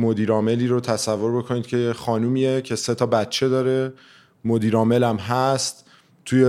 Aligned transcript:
مدیرعاملی 0.00 0.66
رو 0.66 0.80
تصور 0.80 1.38
بکنید 1.38 1.66
که 1.66 1.92
خانومیه 1.96 2.62
که 2.62 2.76
سه 2.76 2.94
تا 2.94 3.06
بچه 3.06 3.48
داره 3.48 3.92
مدیرعامل 4.44 5.04
هم 5.04 5.16
هست. 5.16 5.84
توی 6.24 6.44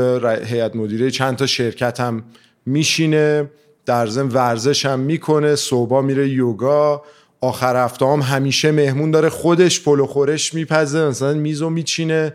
هیئت 0.46 0.76
مدیره 0.76 1.12
چند 1.12 1.36
تا 1.36 1.46
شرکت 1.46 2.00
هم 2.00 2.24
میشینه 2.66 3.50
در 3.86 4.08
ضمن 4.08 4.30
ورزش 4.30 4.86
هم 4.86 5.00
می‌کنه 5.00 5.56
صبح 5.56 6.02
میره 6.02 6.30
یوگا 6.30 7.04
آخر 7.42 7.84
هفته 7.84 8.06
هم 8.06 8.22
همیشه 8.22 8.72
مهمون 8.72 9.12
داره 9.12 9.30
خودش 9.30 9.84
پلو 9.84 10.06
خورش 10.06 10.54
میپزه 10.54 11.06
مثلا 11.06 11.34
میزو 11.34 11.70
میچینه. 11.70 12.34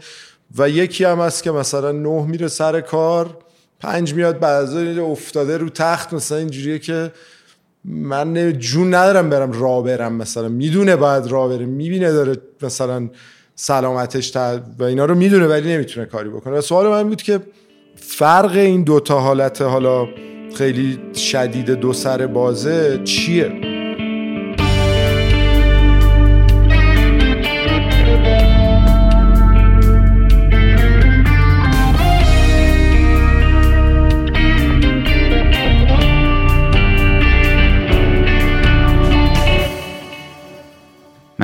و 0.58 0.68
یکی 0.68 1.04
هم 1.04 1.20
هست 1.20 1.42
که 1.42 1.50
مثلا 1.50 1.92
نه 1.92 2.26
میره 2.26 2.48
سر 2.48 2.80
کار 2.80 3.38
پنج 3.80 4.14
میاد 4.14 4.38
بعد 4.38 4.98
افتاده 4.98 5.58
رو 5.58 5.68
تخت 5.68 6.12
مثلا 6.12 6.38
اینجوریه 6.38 6.78
که 6.78 7.12
من 7.84 8.58
جون 8.58 8.94
ندارم 8.94 9.30
برم 9.30 9.52
را 9.52 9.80
برم 9.82 10.14
مثلا. 10.14 10.48
می‌دونه 10.48 10.96
باید 10.96 11.26
را 11.26 11.48
بره. 11.48 11.66
می‌بینه 11.66 12.12
داره 12.12 12.36
مثلا 12.62 13.08
سلامتش 13.54 14.30
تا 14.30 14.60
و 14.78 14.84
اینا 14.84 15.04
رو 15.04 15.14
می‌دونه 15.14 15.46
ولی 15.46 15.74
نمی‌تونه 15.74 16.06
کاری 16.06 16.28
بکنه. 16.28 16.60
سوال 16.60 16.88
من 16.88 17.08
بود 17.08 17.22
که 17.22 17.40
فرق 17.96 18.56
این 18.56 18.82
دوتا 18.82 19.20
حالت 19.20 19.62
حالا 19.62 20.06
خیلی 20.54 20.98
شدید 21.14 21.70
دو 21.70 21.92
سر 21.92 22.26
بازه 22.26 23.00
چیه؟ 23.04 23.73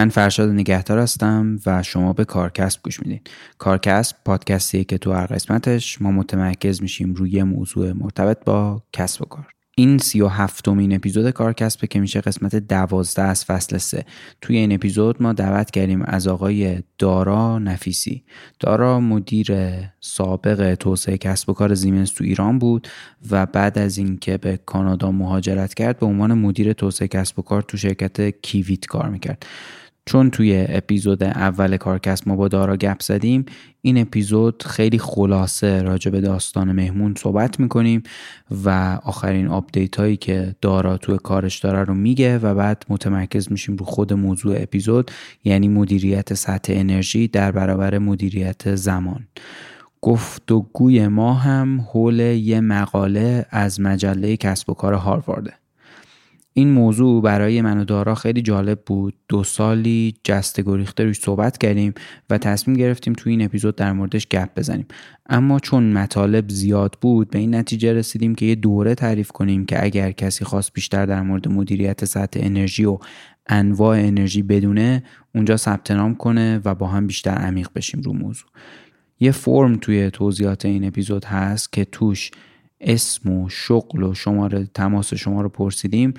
من 0.00 0.08
فرشاد 0.08 0.48
نگهدار 0.48 0.98
هستم 0.98 1.58
و 1.66 1.82
شما 1.82 2.12
به 2.12 2.24
کارکسب 2.24 2.80
گوش 2.82 3.00
میدین. 3.00 3.20
کارکسب 3.58 4.16
پادکستی 4.24 4.84
که 4.84 4.98
تو 4.98 5.12
هر 5.12 5.26
قسمتش 5.26 6.02
ما 6.02 6.10
متمرکز 6.10 6.82
میشیم 6.82 7.14
روی 7.14 7.42
موضوع 7.42 7.92
مرتبط 7.92 8.44
با 8.44 8.82
کسب 8.92 9.22
و 9.22 9.24
کار. 9.24 9.46
این 9.76 9.98
سی 9.98 10.20
و 10.20 10.28
هفتمین 10.28 10.94
اپیزود 10.94 11.30
کارکسبه 11.30 11.86
که 11.86 12.00
میشه 12.00 12.20
قسمت 12.20 12.56
دوازده 12.56 13.22
از 13.22 13.44
فصل 13.44 13.78
سه. 13.78 14.04
توی 14.40 14.56
این 14.56 14.72
اپیزود 14.72 15.22
ما 15.22 15.32
دعوت 15.32 15.70
کردیم 15.70 16.02
از 16.02 16.28
آقای 16.28 16.82
دارا 16.98 17.58
نفیسی. 17.58 18.24
دارا 18.60 19.00
مدیر 19.00 19.56
سابق 20.00 20.74
توسعه 20.74 21.18
کسب 21.18 21.50
و 21.50 21.52
کار 21.52 21.74
زیمنس 21.74 22.10
تو 22.10 22.24
ایران 22.24 22.58
بود 22.58 22.88
و 23.30 23.46
بعد 23.46 23.78
از 23.78 23.98
اینکه 23.98 24.36
به 24.36 24.56
کانادا 24.66 25.10
مهاجرت 25.10 25.74
کرد 25.74 25.98
به 25.98 26.06
عنوان 26.06 26.34
مدیر 26.34 26.72
توسعه 26.72 27.08
کسب 27.08 27.38
و 27.38 27.42
کار 27.42 27.62
تو 27.62 27.76
شرکت 27.76 28.40
کیویت 28.42 28.86
کار 28.86 29.08
می‌کرد. 29.08 29.46
چون 30.10 30.30
توی 30.30 30.66
اپیزود 30.68 31.22
اول 31.22 31.76
کارکست 31.76 32.28
ما 32.28 32.36
با 32.36 32.48
دارا 32.48 32.76
گپ 32.76 33.02
زدیم 33.02 33.46
این 33.82 33.98
اپیزود 33.98 34.62
خیلی 34.62 34.98
خلاصه 34.98 35.82
راجع 35.82 36.10
به 36.10 36.20
داستان 36.20 36.72
مهمون 36.72 37.14
صحبت 37.18 37.60
می‌کنیم 37.60 38.02
و 38.64 38.98
آخرین 39.04 39.48
update 39.48 39.96
هایی 39.96 40.16
که 40.16 40.54
دارا 40.60 40.96
توی 40.96 41.18
کارش 41.22 41.58
داره 41.58 41.84
رو 41.84 41.94
میگه 41.94 42.38
و 42.38 42.54
بعد 42.54 42.84
متمرکز 42.88 43.52
میشیم 43.52 43.76
رو 43.76 43.84
خود 43.84 44.12
موضوع 44.12 44.56
اپیزود 44.58 45.10
یعنی 45.44 45.68
مدیریت 45.68 46.34
سطح 46.34 46.72
انرژی 46.76 47.28
در 47.28 47.52
برابر 47.52 47.98
مدیریت 47.98 48.74
زمان. 48.74 49.26
گفتگوی 50.02 51.08
ما 51.08 51.34
هم 51.34 51.80
حول 51.80 52.20
یه 52.20 52.60
مقاله 52.60 53.46
از 53.50 53.80
مجله 53.80 54.36
کسب 54.36 54.70
و 54.70 54.74
کار 54.74 54.94
هاروارده. 54.94 55.52
این 56.52 56.70
موضوع 56.70 57.22
برای 57.22 57.62
من 57.62 57.78
و 57.78 57.84
دارا 57.84 58.14
خیلی 58.14 58.42
جالب 58.42 58.80
بود. 58.86 59.14
دو 59.28 59.44
سالی 59.44 60.14
جسته 60.24 60.62
گریخته 60.62 61.04
روش 61.04 61.20
صحبت 61.20 61.58
کردیم 61.58 61.94
و 62.30 62.38
تصمیم 62.38 62.76
گرفتیم 62.76 63.12
تو 63.12 63.30
این 63.30 63.44
اپیزود 63.44 63.76
در 63.76 63.92
موردش 63.92 64.28
گپ 64.28 64.48
بزنیم. 64.56 64.86
اما 65.26 65.58
چون 65.58 65.92
مطالب 65.92 66.48
زیاد 66.48 66.96
بود 67.00 67.30
به 67.30 67.38
این 67.38 67.54
نتیجه 67.54 67.92
رسیدیم 67.92 68.34
که 68.34 68.46
یه 68.46 68.54
دوره 68.54 68.94
تعریف 68.94 69.30
کنیم 69.32 69.66
که 69.66 69.84
اگر 69.84 70.12
کسی 70.12 70.44
خواست 70.44 70.72
بیشتر 70.72 71.06
در 71.06 71.22
مورد 71.22 71.48
مدیریت 71.48 72.04
سطح 72.04 72.40
انرژی 72.42 72.84
و 72.84 72.98
انواع 73.46 73.98
انرژی 73.98 74.42
بدونه 74.42 75.02
اونجا 75.34 75.56
ثبت 75.56 75.90
نام 75.90 76.14
کنه 76.14 76.60
و 76.64 76.74
با 76.74 76.86
هم 76.86 77.06
بیشتر 77.06 77.30
عمیق 77.30 77.68
بشیم 77.74 78.00
رو 78.00 78.12
موضوع. 78.12 78.48
یه 79.20 79.32
فرم 79.32 79.76
توی 79.76 80.10
توضیحات 80.10 80.64
این 80.64 80.84
اپیزود 80.84 81.24
هست 81.24 81.72
که 81.72 81.84
توش 81.84 82.30
اسم 82.80 83.30
و 83.30 83.48
شغل 83.48 84.02
و 84.02 84.14
شماره 84.14 84.68
تماس 84.74 85.14
شما 85.14 85.42
رو 85.42 85.48
پرسیدیم 85.48 86.14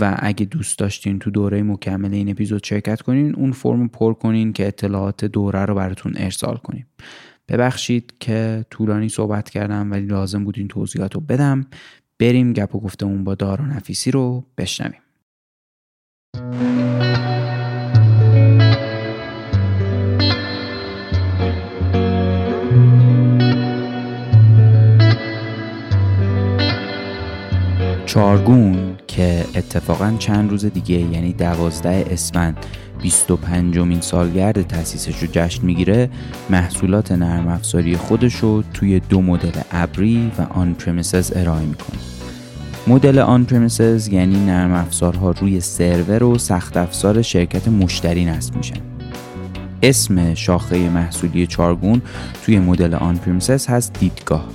و 0.00 0.16
اگه 0.18 0.46
دوست 0.46 0.78
داشتین 0.78 1.18
تو 1.18 1.30
دوره 1.30 1.62
مکمل 1.62 2.14
این 2.14 2.28
اپیزود 2.30 2.64
شرکت 2.64 3.02
کنین 3.02 3.34
اون 3.34 3.52
فرم 3.52 3.88
پر 3.88 4.14
کنین 4.14 4.52
که 4.52 4.66
اطلاعات 4.66 5.24
دوره 5.24 5.64
رو 5.64 5.74
براتون 5.74 6.12
ارسال 6.16 6.56
کنیم. 6.56 6.86
ببخشید 7.48 8.14
که 8.20 8.64
طولانی 8.70 9.08
صحبت 9.08 9.50
کردم 9.50 9.90
ولی 9.90 10.06
لازم 10.06 10.44
بود 10.44 10.58
این 10.58 10.68
توضیحات 10.68 11.14
رو 11.14 11.20
بدم. 11.20 11.66
بریم 12.18 12.52
گپ 12.52 12.74
و 12.74 12.80
گفتمون 12.80 13.24
با 13.24 13.34
دارا 13.34 13.66
نفیسی 13.66 14.10
رو 14.10 14.44
بشنویم. 14.58 15.00
چارگون 28.08 28.96
که 29.06 29.44
اتفاقا 29.54 30.14
چند 30.18 30.50
روز 30.50 30.64
دیگه 30.64 30.94
یعنی 30.96 31.32
دوازده 31.32 32.04
اسفند 32.10 32.56
25 33.02 33.78
مین 33.78 34.00
سالگرد 34.00 34.62
تاسیسش 34.62 35.22
رو 35.22 35.28
جشن 35.32 35.66
می‌گیره 35.66 36.10
محصولات 36.50 37.12
نرم 37.12 37.48
افزاری 37.48 37.96
خودش 37.96 38.34
رو 38.34 38.62
توی 38.74 39.00
دو 39.00 39.22
مدل 39.22 39.60
ابری 39.72 40.32
و 40.38 40.42
on-premises 40.42 41.32
ارائه 41.36 41.66
می‌کنه. 41.66 41.98
مدل 42.86 43.18
on-premises 43.18 44.08
یعنی 44.08 44.46
نرم 44.46 44.72
افزارها 44.72 45.30
روی 45.30 45.60
سرور 45.60 46.24
و 46.24 46.38
سخت 46.38 46.76
افزار 46.76 47.22
شرکت 47.22 47.68
مشتری 47.68 48.24
نصب 48.24 48.56
میشن. 48.56 48.80
اسم 49.82 50.34
شاخه 50.34 50.90
محصولی 50.90 51.46
چارگون 51.46 52.02
توی 52.44 52.58
مدل 52.58 52.94
on-premises 52.94 53.66
هست 53.66 53.92
دیدگاه. 54.00 54.48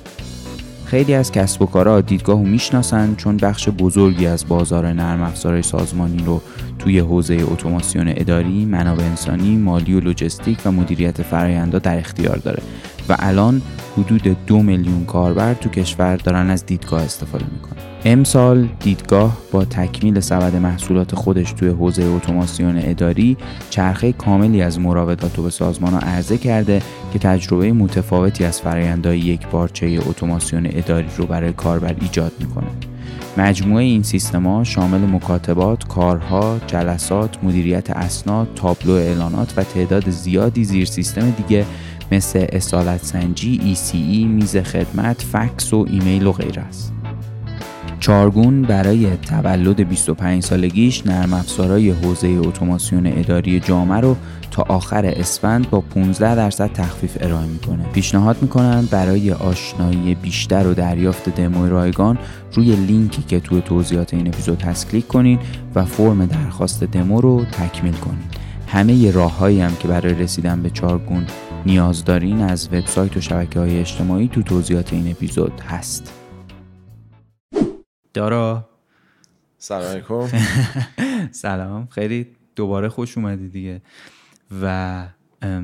خیلی 0.93 1.13
از 1.13 1.31
کسب 1.31 1.61
و 1.61 1.65
کارها 1.65 2.01
دیدگاه 2.01 2.39
رو 2.39 2.45
می‌شناسن 2.45 3.15
چون 3.15 3.37
بخش 3.37 3.69
بزرگی 3.69 4.25
از 4.25 4.47
بازار 4.47 4.93
نرم 4.93 5.21
افزارهای 5.21 5.61
سازمانی 5.61 6.23
رو 6.25 6.41
توی 6.79 6.99
حوزه 6.99 7.33
اتوماسیون 7.51 8.07
اداری، 8.07 8.65
منابع 8.65 9.03
انسانی، 9.03 9.57
مالی 9.57 9.93
و 9.93 9.99
لوجستیک 9.99 10.57
و 10.65 10.71
مدیریت 10.71 11.21
فرایندا 11.21 11.79
در 11.79 11.97
اختیار 11.97 12.37
داره. 12.37 12.63
و 13.09 13.15
الان 13.19 13.61
حدود 13.97 14.37
دو 14.45 14.63
میلیون 14.63 15.05
کاربر 15.05 15.53
تو 15.53 15.69
کشور 15.69 16.15
دارن 16.15 16.49
از 16.49 16.65
دیدگاه 16.65 17.01
استفاده 17.01 17.45
می‌کنن. 17.53 17.73
امسال 18.05 18.67
دیدگاه 18.79 19.37
با 19.51 19.65
تکمیل 19.65 20.19
سبد 20.19 20.55
محصولات 20.55 21.15
خودش 21.15 21.51
توی 21.51 21.69
حوزه 21.69 22.03
اتوماسیون 22.03 22.77
اداری 22.77 23.37
چرخه 23.69 24.11
کاملی 24.11 24.61
از 24.61 24.79
مراودات 24.79 25.37
رو 25.37 25.43
به 25.43 25.49
سازمان 25.49 25.93
ها 25.93 25.99
عرضه 25.99 26.37
کرده 26.37 26.81
که 27.13 27.19
تجربه 27.19 27.73
متفاوتی 27.73 28.45
از 28.45 28.61
فرایندهای 28.61 29.19
یک 29.19 29.47
بارچه 29.47 29.99
اتوماسیون 30.05 30.67
اداری 30.71 31.07
رو 31.17 31.25
برای 31.25 31.53
کاربر 31.53 31.95
ایجاد 32.01 32.31
می‌کنه. 32.39 32.67
مجموعه 33.37 33.83
این 33.83 34.03
سیستما 34.03 34.63
شامل 34.63 34.99
مکاتبات، 34.99 35.87
کارها، 35.87 36.59
جلسات، 36.67 37.43
مدیریت 37.43 37.89
اسناد، 37.89 38.47
تابلو 38.55 38.93
اعلانات 38.93 39.53
و 39.57 39.63
تعداد 39.63 40.09
زیادی 40.09 40.63
زیر 40.63 40.85
سیستم 40.85 41.29
دیگه 41.29 41.65
مثل 42.11 42.45
اصالت 42.49 43.05
سنجی، 43.05 43.75
ECE، 43.75 44.27
میز 44.27 44.57
خدمت، 44.57 45.21
فکس 45.21 45.73
و 45.73 45.85
ایمیل 45.89 46.27
و 46.27 46.31
غیره 46.31 46.61
است. 46.61 46.93
چارگون 47.99 48.61
برای 48.61 49.17
تولد 49.17 49.87
25 49.89 50.43
سالگیش 50.43 51.07
نرم 51.07 51.33
افزارهای 51.33 51.89
حوزه 51.89 52.27
اتوماسیون 52.27 53.07
اداری 53.07 53.59
جامعه 53.59 53.99
رو 53.99 54.15
تا 54.51 54.63
آخر 54.67 55.05
اسفند 55.05 55.69
با 55.69 55.81
15 55.81 56.35
درصد 56.35 56.71
تخفیف 56.73 57.17
ارائه 57.21 57.45
می‌کنه. 57.45 57.83
پیشنهاد 57.83 58.37
می‌کنم 58.41 58.87
برای 58.91 59.31
آشنایی 59.31 60.15
بیشتر 60.15 60.67
و 60.67 60.73
دریافت 60.73 61.29
دموی 61.29 61.69
رایگان 61.69 62.17
روی 62.53 62.75
لینکی 62.75 63.23
که 63.27 63.39
توی 63.39 63.61
توضیحات 63.61 64.13
این 64.13 64.27
اپیزود 64.27 64.61
هست 64.61 64.91
کلیک 64.91 65.07
کنین 65.07 65.39
و 65.75 65.85
فرم 65.85 66.25
درخواست 66.25 66.83
دمو 66.83 67.21
رو 67.21 67.45
تکمیل 67.45 67.93
کنین. 67.93 68.23
همه 68.67 69.11
راههایی 69.11 69.61
هم 69.61 69.75
که 69.75 69.87
برای 69.87 70.13
رسیدن 70.13 70.61
به 70.61 70.69
چارگون 70.69 71.25
نیاز 71.65 72.05
دارین 72.05 72.41
از 72.41 72.67
وبسایت 72.67 73.17
و 73.17 73.21
شبکه 73.21 73.59
های 73.59 73.79
اجتماعی 73.79 74.27
تو 74.27 74.43
توضیحات 74.43 74.93
این 74.93 75.11
اپیزود 75.11 75.59
هست. 75.59 76.13
دارا. 78.13 78.69
سلام 79.57 79.91
علیکم. 79.91 80.27
سلام. 81.31 81.87
خیلی 81.87 82.27
دوباره 82.55 82.89
خوش 82.89 83.17
اومدی 83.17 83.49
دیگه. 83.49 83.81
و 84.61 85.07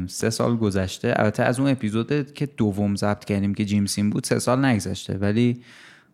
سه 0.07 0.30
سال 0.30 0.57
گذشته. 0.57 1.13
البته 1.16 1.44
از 1.44 1.60
اون 1.60 1.69
اپیزود 1.69 2.34
که 2.34 2.45
دوم 2.45 2.95
ضبط 2.95 3.25
کردیم 3.25 3.54
که 3.54 3.66
جیمسین 3.66 4.10
بود 4.10 4.24
سه 4.24 4.40
سال 4.40 4.66
نگذشته. 4.66 5.18
ولی 5.18 5.63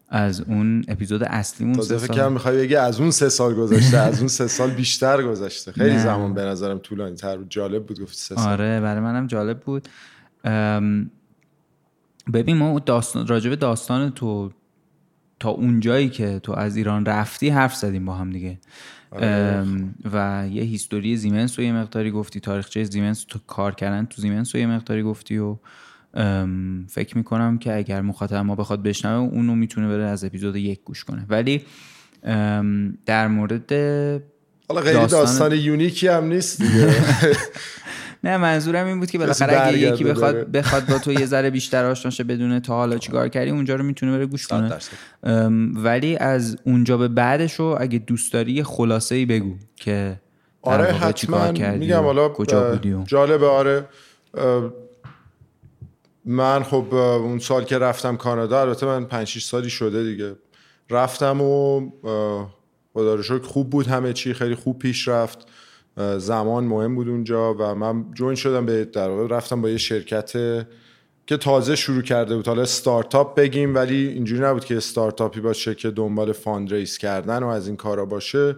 از 0.10 0.42
اون 0.42 0.86
اپیزود 0.88 1.24
اصلیمون 1.24 1.82
سه 1.82 1.98
سال. 1.98 2.16
که 2.16 2.24
می‌خوای 2.24 2.58
بگی 2.58 2.76
از 2.76 3.00
اون 3.00 3.12
سه 3.12 3.30
سال 3.30 3.54
گذشته 3.54 3.98
از 3.98 4.20
اون 4.20 4.28
سه 4.28 4.48
سال 4.48 4.70
بیشتر 4.72 5.24
گذشته. 5.24 5.72
خیلی 5.72 6.00
زمان 6.00 6.34
به 6.34 6.42
نظرم 6.42 6.80
طولانی 6.80 7.16
تر 7.16 7.38
بود. 7.38 7.50
جالب 7.50 7.86
بود 7.86 8.02
گفت 8.02 8.16
سه 8.16 8.36
سال. 8.36 8.48
آره 8.48 8.82
برای 8.82 9.00
منم 9.00 9.28
جالب 9.28 9.60
بود. 9.60 9.88
ببین 12.34 12.58
ما 12.58 12.80
داستان 12.80 13.28
راجب 13.28 13.56
داستان 13.56 14.12
تو 14.12 14.52
تا 15.40 15.50
اونجایی 15.50 16.10
که 16.10 16.40
تو 16.40 16.52
از 16.54 16.76
ایران 16.76 17.06
رفتی 17.06 17.50
حرف 17.50 17.76
زدیم 17.76 18.06
با 18.06 18.14
هم 18.14 18.30
دیگه. 18.32 18.60
آره. 19.12 19.66
و 20.14 20.48
یه 20.52 20.64
هیستوری 20.64 21.18
زیمنس 21.18 21.60
رو 21.60 21.66
یه 21.66 21.74
مقداری 21.74 22.12
گفتی 22.12 22.40
تاریخچه 22.40 22.84
زیمنس 22.84 23.24
تو 23.24 23.40
کار 23.48 23.76
کردن 23.76 24.06
تو 24.06 24.22
زیمنس 24.22 24.56
رو 24.56 24.62
یه 24.62 24.68
مقداری 24.68 25.04
گفتی 25.04 25.38
و 25.38 25.58
فکر 26.90 27.18
می‌کنم 27.18 27.58
که 27.58 27.76
اگر 27.76 28.02
مخاطب 28.02 28.36
ما 28.36 28.56
بخواد 28.56 28.84
بشنوه 28.84 29.34
اونو 29.34 29.56
می‌تونه 29.56 29.88
بره 29.88 30.04
از 30.04 30.24
اپیزود 30.24 30.56
یک 30.56 30.80
گوش 30.86 31.04
کنه. 31.04 31.26
ولی 31.30 31.62
در 33.06 33.28
مورد 33.28 33.74
حالا 34.70 34.82
خیلی 34.82 34.94
داستان, 34.94 35.20
داستان 35.20 35.52
یونیکی 35.52 36.08
هم 36.08 36.26
نیست 36.26 36.62
دیگه. 36.62 36.96
نه 38.24 38.38
منظورم 38.38 38.88
این 38.88 39.00
بود 39.00 39.12
که 39.12 39.18
بالاخره 39.18 39.68
اگه 39.68 39.78
یکی 39.78 40.04
بخواد 40.04 40.52
بخواد 40.52 40.86
با 40.86 41.00
تو 41.00 41.14
یه 41.14 41.26
ذره 41.26 41.50
بیشتر 41.50 41.86
آشنا 41.86 42.12
شه 42.12 42.24
بدونه 42.24 42.60
تا 42.60 42.74
حالا 42.74 42.98
چیکار 42.98 43.30
کردی 43.30 43.50
اونجا 43.50 43.76
رو 43.76 43.84
می‌تونه 43.84 44.12
بره 44.12 44.26
گوش 44.26 44.48
کنه. 44.48 44.78
ولی 45.74 46.18
از 46.18 46.58
اونجا 46.64 46.98
به 46.98 47.08
بعدش 47.08 47.54
رو 47.54 47.78
اگه 47.80 48.00
دوست 48.00 48.34
داری 48.34 48.52
یه 48.52 48.64
خلاصه 48.64 49.16
ای 49.16 49.26
بگو 49.26 49.56
که 49.76 50.20
آره 50.62 50.84
حتما. 50.84 51.52
میگم 51.52 52.04
حالا 52.04 52.30
کجا 52.30 52.72
بودی 52.72 52.96
جالبه 53.06 53.48
آره. 53.48 53.86
من 56.26 56.64
خب 56.64 56.94
اون 56.94 57.40
سال 57.40 57.64
که 57.64 57.78
رفتم 57.78 58.18
کانادا 58.18 58.62
البته 58.62 58.86
من 58.86 59.06
5 59.06 59.28
6 59.28 59.44
سالی 59.44 59.70
شده 59.70 60.04
دیگه. 60.04 60.36
رفتم 60.90 61.42
و 61.42 61.82
خدا 62.94 63.40
خوب 63.44 63.70
بود 63.70 63.88
همه 63.88 64.14
چی 64.14 64.34
خیلی 64.34 64.56
خوب 64.56 64.80
پیش 64.80 65.08
رفت. 65.08 65.48
زمان 66.18 66.64
مهم 66.64 66.96
بود 66.96 67.10
اونجا 67.10 67.54
و 67.54 67.76
من 67.76 68.06
join 68.14 68.36
شدم 68.36 68.66
به 68.66 68.86
در 68.86 69.10
واقع 69.10 69.36
رفتم 69.36 69.62
با 69.62 69.70
یه 69.70 69.78
شرکت 69.78 70.32
که 71.28 71.38
تازه 71.38 71.76
شروع 71.76 72.02
کرده 72.02 72.36
بود. 72.36 72.48
حالا 72.48 72.62
استارتاپ 72.62 73.36
بگیم 73.36 73.76
ولی 73.76 74.08
اینجوری 74.08 74.42
نبود 74.42 74.66
که 74.66 74.78
استارتاپی 74.78 75.40
باشه 75.40 75.76
که 75.76 75.92
دنبال 75.92 76.32
fund 76.32 76.86
کردن 76.86 77.44
و 77.44 77.48
از 77.48 77.68
این 77.68 77.76
کارا 77.76 78.06
باشه. 78.06 78.56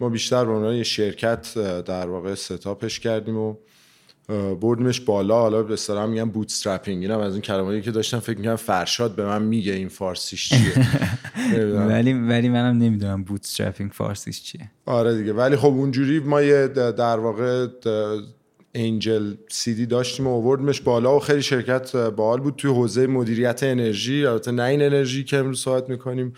ما 0.00 0.08
بیشتر 0.08 0.44
به 0.44 0.52
عنوان 0.52 0.74
یه 0.74 0.82
شرکت 0.82 1.54
در 1.82 2.06
واقع 2.06 2.34
setup 2.34 2.81
ش 2.81 3.00
کردیم 3.00 3.36
و 3.36 3.56
بردیمش 4.60 5.00
بالا. 5.00 5.40
حالا 5.40 5.62
به 5.62 5.72
اصطلاح 5.72 6.06
میگم 6.06 6.30
bootstrapping 6.30 7.02
اینم 7.02 7.18
از 7.18 7.32
این 7.32 7.42
کلماتی 7.42 7.82
که 7.82 7.90
داشتم 7.90 8.18
فکر 8.18 8.38
می‌کنم 8.38 8.56
فرشاد 8.56 9.14
به 9.14 9.24
من 9.24 9.42
میگه 9.42 9.72
این 9.72 9.88
فارسیش 9.88 10.48
چیه. 10.48 10.72
ولی 11.88 12.12
ولی 12.12 12.48
منم 12.48 12.78
نمی‌دونم 12.78 13.24
بوت 13.24 13.40
استرپینگ 13.44 13.90
فارسیش 13.90 14.42
چیه. 14.42 14.70
آره 14.86 15.18
دیگه. 15.18 15.32
ولی 15.32 15.56
خب 15.56 15.66
اونجوری 15.66 16.20
ما 16.20 16.42
یه 16.42 16.68
در 16.68 17.18
واقع 17.18 17.66
انجل 18.74 19.34
سیدی 19.48 19.86
داشتیم 19.86 20.26
و 20.26 20.30
آوردیمش 20.30 20.80
بالا 20.80 21.16
و 21.16 21.20
خیلی 21.20 21.42
شرکت 21.42 21.96
باحال 21.96 22.40
بود. 22.40 22.56
توی 22.56 22.70
حوزه 22.70 23.06
مدیریت 23.06 23.62
انرژی 23.62 24.26
البته 24.26 24.50
نه 24.50 24.62
این 24.62 24.82
انرژی 24.82 25.24
که 25.24 25.36
امروز 25.36 25.60
صحبت 25.60 25.88
می‌کنیم 25.88 26.32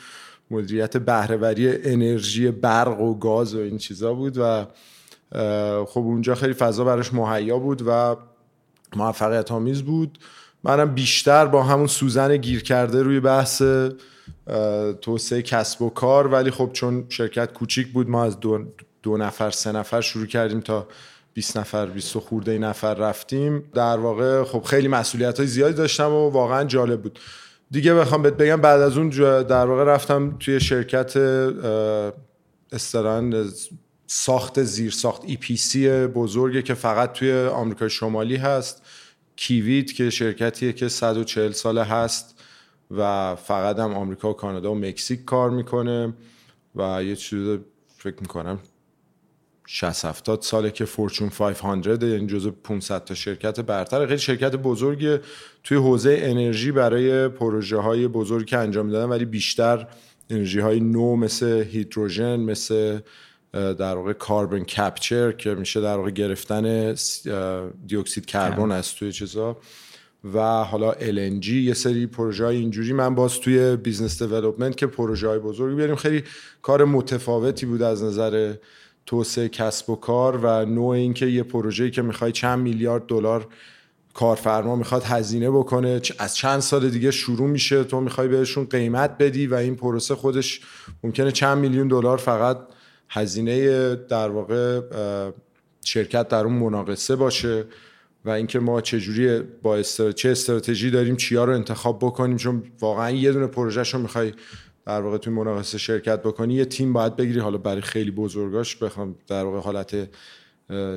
مدیریت 0.50 0.96
بهرهوری 0.96 1.68
انرژی 1.82 2.50
برق 2.50 3.00
و 3.00 3.14
گاز 3.18 3.54
و 3.54 3.58
این 3.58 3.78
چیزا 3.78 4.14
بود 4.14 4.38
و 4.38 4.66
خب 5.86 6.00
اونجا 6.00 6.34
خیلی 6.34 6.52
فضا 6.52 6.84
براش 6.84 7.14
مهیا 7.14 7.58
بود 7.58 7.82
و 7.86 8.16
موفقیت 8.96 9.52
آمیز 9.52 9.82
بود. 9.82 10.18
منم 10.64 10.94
بیشتر 10.94 11.46
با 11.46 11.62
همون 11.62 11.86
سوزن 11.86 12.36
گیر 12.36 12.62
کرده 12.62 13.02
روی 13.02 13.20
بحث 13.20 13.62
توسعه 15.00 15.42
کسب 15.42 15.82
و 15.82 15.90
کار. 15.90 16.26
ولی 16.26 16.50
خب 16.50 16.70
چون 16.72 17.04
شرکت 17.08 17.52
کوچیک 17.52 17.92
بود 17.92 18.10
ما 18.10 18.24
از 18.24 18.40
دو, 18.40 18.64
دو 19.02 19.16
نفر 19.16 19.50
سه 19.50 19.72
نفر 19.72 20.00
شروع 20.00 20.26
کردیم 20.26 20.60
تا 20.60 20.86
20 21.34 21.56
نفر 21.56 21.86
20 21.86 22.18
خورده 22.18 22.58
نفر 22.58 22.94
رفتیم. 22.94 23.64
در 23.74 23.96
واقع 23.96 24.44
خب 24.44 24.62
خیلی 24.62 24.88
مسئولیت 24.88 25.38
های 25.38 25.46
زیادی 25.46 25.74
داشتم 25.74 26.12
و 26.12 26.28
واقعا 26.28 26.64
جالب 26.64 27.02
بود. 27.02 27.18
دیگه 27.70 27.94
بخوام 27.94 28.22
بهت 28.22 28.34
بگم 28.34 28.60
بعد 28.60 28.80
از 28.80 28.98
اون 28.98 29.08
در 29.42 29.66
واقع 29.66 29.84
رفتم 29.84 30.36
توی 30.38 30.60
شرکت 30.60 31.16
استران 32.72 33.50
ساخت 34.10 34.62
زیر 34.62 34.90
ساخت 34.90 35.22
سی 35.56 35.88
بزرگی 36.06 36.62
که 36.62 36.74
فقط 36.74 37.12
توی 37.12 37.32
آمریکای 37.32 37.90
شمالی 37.90 38.36
هست. 38.36 38.82
کیویت 39.36 39.92
که 39.92 40.10
شرکتیه 40.10 40.72
که 40.72 40.88
140 40.88 41.52
ساله 41.52 41.84
هست 41.84 42.42
و 42.90 43.34
فقط 43.36 43.78
هم 43.78 43.94
آمریکا 43.94 44.30
و 44.30 44.32
کانادا 44.32 44.72
و 44.72 44.74
مکزیک 44.74 45.24
کار 45.24 45.50
می‌کنه 45.50 46.14
و 46.76 47.04
یه 47.04 47.16
چیز 47.16 47.58
فکر 47.96 48.16
می‌کنم 48.20 48.58
60 49.66 50.04
70 50.04 50.42
ساله 50.42 50.70
که 50.70 50.84
فورچون 50.84 51.28
500 51.28 52.02
یعنی 52.02 52.26
جزو 52.26 52.50
500 52.50 53.04
تا 53.04 53.14
شرکت 53.14 53.60
برتر. 53.60 54.06
خیلی 54.06 54.18
شرکت 54.18 54.56
بزرگی 54.56 55.18
توی 55.64 55.76
حوزه 55.76 56.18
انرژی 56.20 56.72
برای 56.72 57.28
پروژه 57.28 57.76
های 57.76 58.08
بزرگی 58.08 58.44
که 58.44 58.58
انجام 58.58 58.86
می‌دادن 58.86 59.08
ولی 59.08 59.24
بیشتر 59.24 59.88
انرژی 60.30 60.60
های 60.60 60.80
نو 60.80 61.16
مثل 61.16 61.46
هیدروژن 61.46 62.40
مثل 62.40 63.00
در 63.52 63.94
واقع 63.94 64.12
کاربن 64.12 64.64
کپچر 64.64 65.32
که 65.32 65.54
میشه 65.54 65.80
در 65.80 65.96
واقع 65.96 66.10
گرفتن 66.10 66.94
دیوکسید 67.86 68.26
کربن 68.26 68.72
از 68.72 68.94
توی 68.94 69.12
چیزا. 69.12 69.56
و 70.34 70.64
حالا 70.64 70.92
LNG 70.92 71.46
یه 71.48 71.74
سری 71.74 72.06
پروژه 72.06 72.44
های 72.44 72.56
اینجوری. 72.56 72.92
من 72.92 73.14
باز 73.14 73.40
توی 73.40 73.76
business 73.76 74.22
development 74.22 74.76
که 74.76 74.86
پروژه 74.86 75.28
های 75.28 75.38
بزرگی 75.38 75.76
بیاریم 75.76 75.96
خیلی 75.96 76.24
کار 76.62 76.84
متفاوتی 76.84 77.66
بود 77.66 77.82
از 77.82 78.02
نظر 78.02 78.54
توسعه 79.06 79.48
کسب 79.48 79.90
و 79.90 79.96
کار 79.96 80.36
و 80.36 80.64
نوع 80.64 80.88
اینکه 80.88 81.26
یه 81.26 81.42
پروژه‌ای 81.42 81.90
که 81.90 82.02
می‌خوای 82.02 82.32
چند 82.32 82.58
میلیارد 82.58 83.06
دلار 83.06 83.46
کارفرما 84.14 84.76
می‌خواد 84.76 85.02
هزینه 85.04 85.50
بکنه. 85.50 86.00
از 86.18 86.36
چند 86.36 86.60
سال 86.60 86.88
دیگه 86.88 87.10
شروع 87.10 87.48
میشه 87.48 87.84
تو 87.84 88.00
می‌خوای 88.00 88.28
بهشون 88.28 88.64
قیمت 88.64 89.18
بدی 89.18 89.46
و 89.46 89.54
این 89.54 89.76
پروسه 89.76 90.14
خودش 90.14 90.60
ممکنه 91.04 91.32
چند 91.32 91.58
میلیون 91.58 91.88
دلار 91.88 92.16
فقط 92.16 92.58
هزینه 93.08 93.94
در 93.96 94.28
واقع 94.28 94.80
شرکت 95.84 96.28
در 96.28 96.44
اون 96.44 96.52
مناقصه 96.52 97.16
باشه 97.16 97.64
و 98.24 98.30
اینکه 98.30 98.58
ما 98.58 98.80
چجوری 98.80 99.40
با 99.62 99.76
استر... 99.76 100.12
چه 100.12 100.30
استراتژی 100.30 100.90
داریم 100.90 101.16
چیا 101.16 101.44
رو 101.44 101.54
انتخاب 101.54 101.98
بکنیم. 101.98 102.36
چون 102.36 102.62
واقعا 102.80 103.10
یه 103.10 103.32
دونه 103.32 103.46
پروژهش 103.46 103.94
رو 103.94 104.00
می‌خوای 104.00 104.32
در 104.86 105.00
واقع 105.00 105.18
توی 105.18 105.32
مناقصه 105.32 105.78
شرکت 105.78 106.22
بکنی 106.22 106.54
یه 106.54 106.64
تیم 106.64 106.92
باید 106.92 107.16
بگیری. 107.16 107.40
حالا 107.40 107.58
برای 107.58 107.80
خیلی 107.80 108.10
بزرگاش 108.10 108.76
بخوام 108.76 109.14
در 109.26 109.44
واقع 109.44 109.58
حالت 109.58 110.08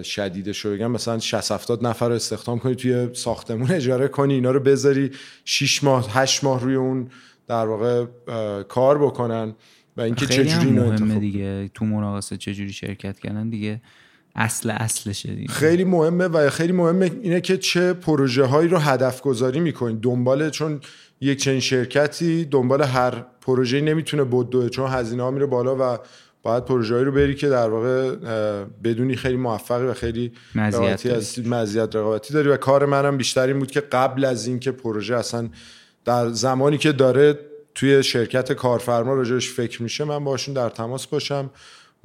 شدیدش 0.04 0.66
رو 0.66 0.72
بگم. 0.72 0.92
مثلا 0.92 1.20
60 1.20 1.52
70 1.52 1.86
نفر 1.86 2.10
رو 2.10 2.16
استخدام 2.16 2.60
کنی 2.60 2.76
توی 2.76 3.10
ساختمون 3.14 3.72
اجاره 3.72 4.08
کنی 4.08 4.34
اینا 4.34 4.52
رو 4.52 4.60
بذاری 4.60 5.12
6 5.46 5.84
ماه 5.84 6.22
8 6.22 6.44
ماه 6.44 6.62
روی 6.62 6.76
اون 6.76 7.10
در 7.48 7.66
واقع 7.66 8.06
کار 8.64 8.98
بکنن. 8.98 9.56
و 9.98 10.02
اینکه 10.02 10.26
چجوری 10.26 10.72
مهمه 10.72 11.20
دیگه. 11.20 11.70
تو 11.74 11.86
مناقصه 11.86 12.38
چجوری 12.38 12.74
شرکت 12.74 13.20
کردن 13.20 13.50
دیگه. 13.50 13.82
اصل 14.36 14.70
اصلشه 14.70 15.36
دیگه. 15.36 15.54
خیلی 15.54 15.84
مهمه 15.84 16.26
و 16.26 16.50
خیلی 16.50 16.74
مهمه 16.74 17.12
اینه 17.22 17.42
که 17.42 17.58
چه 17.58 17.94
پروژه 17.94 18.46
هایی 18.46 18.70
رو 18.70 18.78
هدف 18.78 19.22
گذاری 19.22 19.60
می‌کنین 19.60 20.00
دنبال 20.00 20.50
چون 20.50 20.80
یک 21.22 21.40
چنین 21.40 21.60
شرکتی 21.60 22.46
دنبال 22.46 22.82
هر 22.82 23.26
پروژه 23.42 23.82
نمی‌تونه 23.82 24.24
بدوه 24.24 24.70
چون 24.70 24.90
هزینه 24.90 25.24
ها 25.24 25.32
میره 25.32 25.46
بالا 25.46 25.96
و 25.96 25.98
باید 26.44 26.66
پروژه 26.66 27.04
رو 27.04 27.12
بری 27.12 27.36
که 27.36 27.50
در 27.50 27.70
واقع 27.70 28.16
بدونی 28.84 29.16
خیلی 29.16 29.38
موفقی 29.38 29.86
و 29.86 29.94
خیلی 29.94 30.32
مزیت 31.46 31.96
رقابتی 31.96 32.34
داری. 32.34 32.50
و 32.50 32.58
کار 32.58 32.86
منم 32.86 33.18
بیشتر 33.18 33.48
این 33.48 33.60
بود 33.60 33.72
که 33.72 33.80
قبل 33.80 34.26
از 34.26 34.48
اینکه 34.48 34.72
پروژه 34.72 35.16
اصلا 35.16 35.50
در 36.06 36.30
زمانی 36.30 36.78
که 36.78 36.92
داره 36.92 37.40
توی 37.76 38.04
شرکت 38.04 38.54
کارفرما 38.54 39.14
راجعش 39.14 39.50
فکر 39.50 39.84
میشه 39.84 40.04
من 40.04 40.24
باشون 40.24 40.54
در 40.54 40.70
تماس 40.70 41.08
باشم 41.08 41.50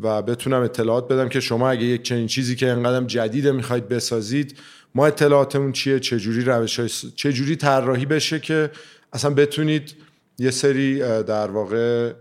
و 0.01 0.23
بتونم 0.23 0.63
اطلاعات 0.63 1.09
بدم 1.09 1.29
که 1.29 1.41
شما 1.41 1.71
اگه 1.71 1.85
یک 1.85 2.03
چنین 2.03 2.27
چیزی 2.27 2.57
که 2.57 2.69
انقدر 2.69 3.07
جدیده 3.07 3.53
می‌خواید 3.53 3.89
بسازید 3.89 4.59
ما 4.95 5.07
اطلاعاتمون 5.07 5.73
چیه؟ 5.73 6.01
چجوری 6.01 6.45
روش 6.45 6.81
های 6.81 6.89
چجوری 7.17 7.57
طراحی 7.57 8.07
بشه 8.07 8.41
که 8.41 8.71
اصلا 9.13 9.31
بتونید 9.31 9.95
یه 10.39 10.51
سری 10.51 10.99
در 11.23 11.51
واقع 11.51 12.13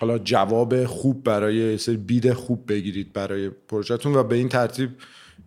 حالا 0.00 0.18
جواب 0.24 0.84
خوب 0.84 1.24
برای 1.24 1.56
یه 1.56 1.76
سری 1.76 1.96
بید 1.96 2.32
خوب 2.32 2.72
بگیرید 2.72 3.12
برای 3.12 3.50
پروژهتون 3.68 4.14
و 4.14 4.22
به 4.22 4.36
این 4.36 4.48
ترتیب 4.48 4.90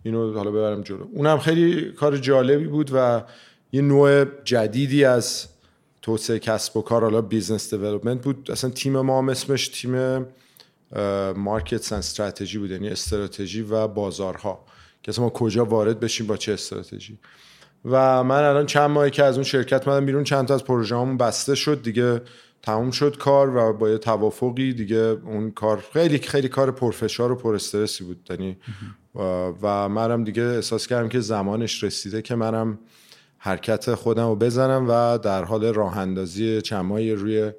اینو 0.04 0.34
حالا 0.34 0.52
ببرم 0.52 0.82
جلو. 0.82 1.06
اونم 1.12 1.40
خیلی 1.40 1.92
کار 1.92 2.18
جالبی 2.18 2.68
بود 2.68 2.92
و 2.94 3.24
یه 3.72 3.82
نوع 3.82 4.26
جدیدی 4.44 5.06
از 5.06 5.48
توسعه 6.02 6.40
کسب 6.40 6.78
و 6.78 6.82
کار 6.82 7.02
حالا 7.02 7.22
business 7.22 7.74
development 7.74 8.22
بود. 8.22 8.52
اصلا 8.52 8.70
تیم 8.70 9.00
ما 9.00 9.18
هم 9.18 9.30
اسمش 9.30 9.68
تیم 9.68 10.26
market 11.36 11.94
strategy 11.94 12.58
بود 12.58 12.72
یعنی 12.72 12.90
استراتژی 12.90 13.62
و 13.62 13.88
بازارها. 13.88 14.66
که 15.04 15.12
ما 15.18 15.30
کجا 15.30 15.66
وارد 15.66 16.00
بشیم 16.00 16.28
با 16.28 16.38
چه 16.38 16.54
استراتژی. 16.54 17.20
و 17.86 18.24
من 18.24 18.44
الان 18.44 18.66
چند 18.66 18.90
ماهی 18.90 19.12
که 19.12 19.24
از 19.24 19.36
اون 19.36 19.44
شرکت 19.44 19.88
اومدم 19.88 20.06
بیرون 20.06 20.24
چند 20.24 20.48
تا 20.48 20.54
از 20.54 20.64
پروژه 20.64 20.96
همون 20.96 21.18
بسته 21.18 21.56
شد 21.56 21.82
دیگه 21.82 22.22
تموم 22.62 22.92
شد 22.92 23.18
کار 23.18 23.56
و 23.56 23.74
با 23.74 23.90
یه 23.90 23.98
توافقی 23.98 24.74
دیگه 24.74 24.98
اون 24.98 25.52
کار 25.52 25.84
خیلی 25.94 26.18
خیلی 26.18 26.50
کار 26.50 26.72
پرفشار 26.72 27.32
و 27.32 27.36
پر 27.36 27.56
استرسی 27.56 28.04
بود. 28.04 28.28
یعنی 28.30 28.58
و 29.62 29.90
منم 29.90 30.24
دیگه 30.24 30.44
احساس 30.44 30.88
کردم 30.88 31.10
که 31.10 31.20
زمانش 31.20 31.84
رسیده 31.84 32.22
که 32.22 32.36
منم 32.36 32.80
حرکت 33.44 33.96
خودم 33.96 34.28
رو 34.28 34.36
بزنم 34.36 34.86
و 34.90 35.18
در 35.18 35.44
حال 35.44 35.66
راه 35.66 35.98
اندازی 35.98 36.62
چمایی 36.62 37.12
روی 37.12 37.52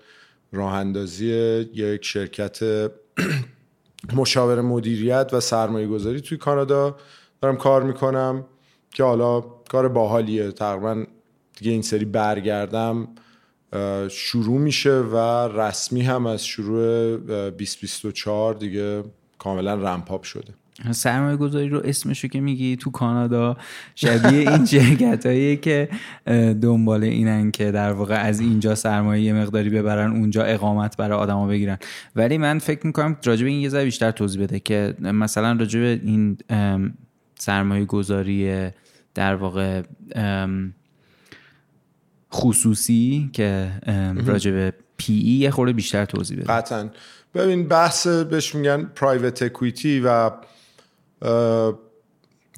راه 0.53 0.75
اندازی 0.75 1.27
یک 1.75 2.05
شرکت 2.05 2.61
مشاور 4.17 4.61
مدیریت 4.61 5.31
و 5.33 5.41
سرمایه 5.41 5.87
گذاری 5.87 6.21
توی 6.21 6.39
کانادا 6.39 6.97
دارم 7.41 7.57
کار 7.57 7.83
می‌کنم 7.83 8.45
که 8.95 9.05
حالا 9.05 9.41
کار 9.41 9.89
باحالیه. 9.89 10.53
تقریبا 10.53 11.05
دیگه 11.59 11.73
این 11.73 11.83
سری 11.83 12.05
برگردم 12.05 13.09
شروع 14.09 14.61
میشه 14.61 14.93
و 14.93 15.17
رسمی 15.61 16.03
هم 16.03 16.27
از 16.27 16.47
شروع 16.47 17.17
2024 17.17 18.55
دیگه 18.55 19.03
کاملا 19.39 19.75
رمپاپ 19.75 20.23
شده. 20.23 20.55
سرمایه 20.91 21.37
گذاری 21.37 21.69
رو 21.69 21.81
اسمشو 21.85 22.29
که 22.29 22.41
میگی 22.41 22.77
تو 22.77 22.91
کانادا 22.91 23.57
شبیه 23.95 24.51
این 24.51 24.65
شرکت 24.73 25.27
هایی 25.27 25.57
که 25.57 25.89
دنبال 26.63 27.05
اینن 27.05 27.51
که 27.51 27.71
در 27.71 27.93
واقع 27.93 28.15
از 28.15 28.41
اینجا 28.41 28.75
سرمایه 28.75 29.23
یه 29.23 29.33
مقداری 29.33 29.71
ببرن 29.71 30.11
اونجا 30.11 30.43
اقامت 30.43 30.97
برای 30.97 31.19
آدما 31.19 31.47
بگیرن. 31.47 31.79
ولی 32.17 32.39
من 32.39 32.59
فکر 32.59 32.87
می‌کنم 32.87 33.17
راجب 33.25 33.47
این 33.47 33.61
یه 33.61 33.69
ذره 33.69 33.85
بیشتر 33.85 34.11
توضیح 34.11 34.43
بده 34.43 34.61
که 34.61 34.95
مثلا 35.01 35.53
راجب 35.53 35.81
این 35.81 36.39
سرمایه 37.39 37.85
گذاری 37.85 38.69
در 39.15 39.35
واقع 39.35 39.83
خصوصی 42.33 43.31
که 43.33 43.71
راجب 44.27 44.75
PE 44.97 45.21
یه 45.21 45.51
خورده 45.51 45.73
بیشتر 45.73 46.05
توضیح 46.05 46.37
بده. 46.37 46.47
قطعا. 46.47 46.91
ببین 47.35 47.69
بحث 47.69 48.07
بهش 48.07 48.55
میگن 48.55 48.85
private 48.85 49.43
equity 49.43 50.01
و 50.01 50.31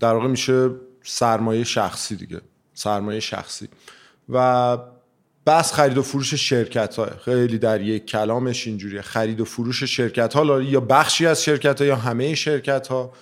در 0.01 0.15
واقع 0.15 0.27
میشه 0.27 0.71
سرمایه 1.03 1.65
شخصی 1.65 2.17
دیگه 2.17 2.41
سرمایه 2.75 3.21
شخصی. 3.21 3.69
و 4.29 4.79
بحث 5.47 5.73
خرید 5.73 5.99
و 5.99 6.03
فروش 6.03 6.35
شرکت 6.35 6.97
های 6.97 7.11
خیلی 7.25 7.59
در 7.59 7.81
یک 7.81 8.07
کلامش 8.07 8.67
اینجوریه. 8.67 9.03
خرید 9.03 9.41
و 9.41 9.45
فروش 9.45 9.85
شرکت 9.85 10.35
ها 10.35 10.63
یا 10.63 10.81
بخشی 10.81 11.27
از 11.27 11.45
شرکت 11.45 11.81
ها 11.81 11.87
یا 11.87 11.97
همه 11.97 12.35
شرکت 12.35 12.87
ها 12.87 13.13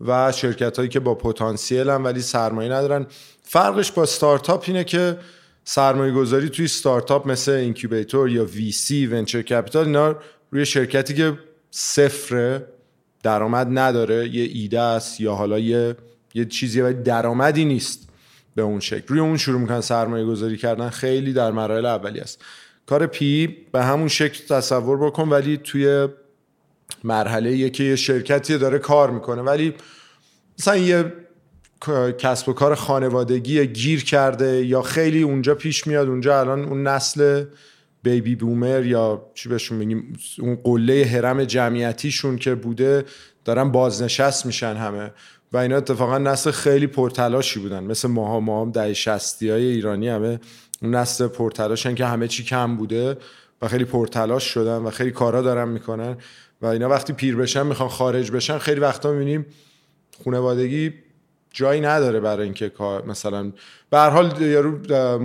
و 0.00 0.32
شرکت 0.32 0.76
هایی 0.76 0.88
که 0.88 1.00
با 1.00 1.14
پتانسیل 1.14 1.90
هم 1.90 2.04
ولی 2.04 2.20
سرمایه 2.20 2.72
ندارن. 2.72 3.06
فرقش 3.42 3.92
با 3.92 4.06
ستارتاپ 4.06 4.64
اینه 4.66 4.84
که 4.84 5.18
سرمایه 5.64 6.12
گذاری 6.12 6.48
توی 6.48 6.68
ستارتاپ 6.68 7.28
مثل 7.28 7.52
incubator 7.52 8.28
یا 8.28 8.44
VC 8.44 8.72
venture 8.72 9.42
capital 9.42 9.84
اینا 9.86 10.16
روی 10.50 10.66
شرکتی 10.66 11.14
که 11.14 11.38
صفر 11.70 12.62
درآمد 13.22 13.78
نداره 13.78 14.28
یه 14.28 14.50
ایده 14.52 14.80
است 14.80 15.20
یا 15.20 15.34
حالا 15.34 15.58
یه 15.58 15.96
یه 16.34 16.44
چیزی 16.44 16.80
ولی 16.80 17.02
درآمدی 17.02 17.64
نیست 17.64 18.08
به 18.54 18.62
اون 18.62 18.80
شکل. 18.80 19.04
روی 19.08 19.20
اون 19.20 19.36
شروع 19.36 19.60
می‌کنن 19.60 19.80
سرمایه 19.80 20.24
گذاری 20.24 20.56
کردن 20.56 20.88
خیلی 20.88 21.32
در 21.32 21.50
مراحل 21.50 21.86
اولی 21.86 22.20
است. 22.20 22.44
کار 22.86 23.06
PE 23.06 23.46
به 23.72 23.82
همون 23.84 24.08
شکل 24.08 24.56
تصور 24.56 24.98
بکن 24.98 25.28
ولی 25.28 25.56
توی 25.56 26.08
مرحله 27.04 27.56
یکی 27.56 27.84
یه 27.84 27.96
شرکتی 27.96 28.58
داره 28.58 28.78
کار 28.78 29.10
می‌کنه. 29.10 29.42
ولی 29.42 29.74
مثلا 30.58 30.76
یه 30.76 31.12
کسب 32.18 32.48
و 32.48 32.52
کار 32.52 32.74
خانوادگی 32.74 33.66
گیر 33.66 34.04
کرده 34.04 34.66
یا 34.66 34.82
خیلی 34.82 35.22
اونجا 35.22 35.54
پیش 35.54 35.86
میاد 35.86 36.08
اونجا 36.08 36.40
الان 36.40 36.64
اون 36.64 36.86
نسل 36.86 37.44
بیبی 38.02 38.36
بومر 38.36 38.86
یا 38.86 39.30
چی 39.34 39.48
بهشون 39.48 39.78
میگیم 39.78 40.12
اون 40.40 40.58
قله 40.64 41.04
حرم 41.04 41.44
جمعیتیشون 41.44 42.36
که 42.36 42.54
بوده 42.54 43.04
دارن 43.44 43.72
بازنشست 43.72 44.46
میشن 44.46 44.76
همه. 44.76 45.10
و 45.52 45.56
اینا 45.56 45.76
اتفاقا 45.76 46.18
نسل 46.18 46.50
خیلی 46.50 46.86
پرتلاشی 46.86 47.60
بودن. 47.60 47.84
مثل 47.84 48.08
ماها 48.08 48.40
ما 48.40 48.62
هم 48.62 48.70
ده 48.70 48.94
شستی 48.94 49.50
های 49.50 49.66
ایرانی 49.66 50.08
همه 50.08 50.40
اون 50.82 50.94
نسل 50.94 51.26
پرتلاشن 51.26 51.94
که 51.94 52.06
همه 52.06 52.28
چی 52.28 52.44
کم 52.44 52.76
بوده 52.76 53.16
و 53.62 53.68
خیلی 53.68 53.84
پرتلاش 53.84 54.44
شدن 54.44 54.76
و 54.76 54.90
خیلی 54.90 55.10
کارا 55.10 55.42
دارن 55.42 55.68
می‌کنن. 55.68 56.16
و 56.62 56.66
اینا 56.66 56.88
وقتی 56.88 57.12
پیر 57.12 57.36
بشن 57.36 57.66
می‌خوان 57.66 57.88
خارج 57.88 58.30
بشن 58.30 58.58
خیلی 58.58 58.80
وقتا 58.80 59.12
می‌بینیم 59.12 59.46
خونوادگی 60.24 60.92
جایی 61.58 61.80
نداره 61.80 62.20
برای 62.20 62.44
اینکه 62.44 62.72
مثلا 63.06 63.52
به 63.90 63.98
هر 63.98 64.10
حال 64.10 64.42
یارو 64.42 64.78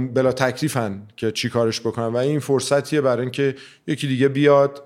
بلا 0.07 0.31
تکلیفن 0.31 1.01
که 1.17 1.31
چی 1.31 1.49
کارش 1.49 1.81
بکنن 1.81 2.05
و 2.05 2.17
این 2.17 2.39
فرصتیه 2.39 3.01
برای 3.01 3.21
اینکه 3.21 3.55
یکی 3.87 4.07
دیگه 4.07 4.27
بیاد 4.27 4.83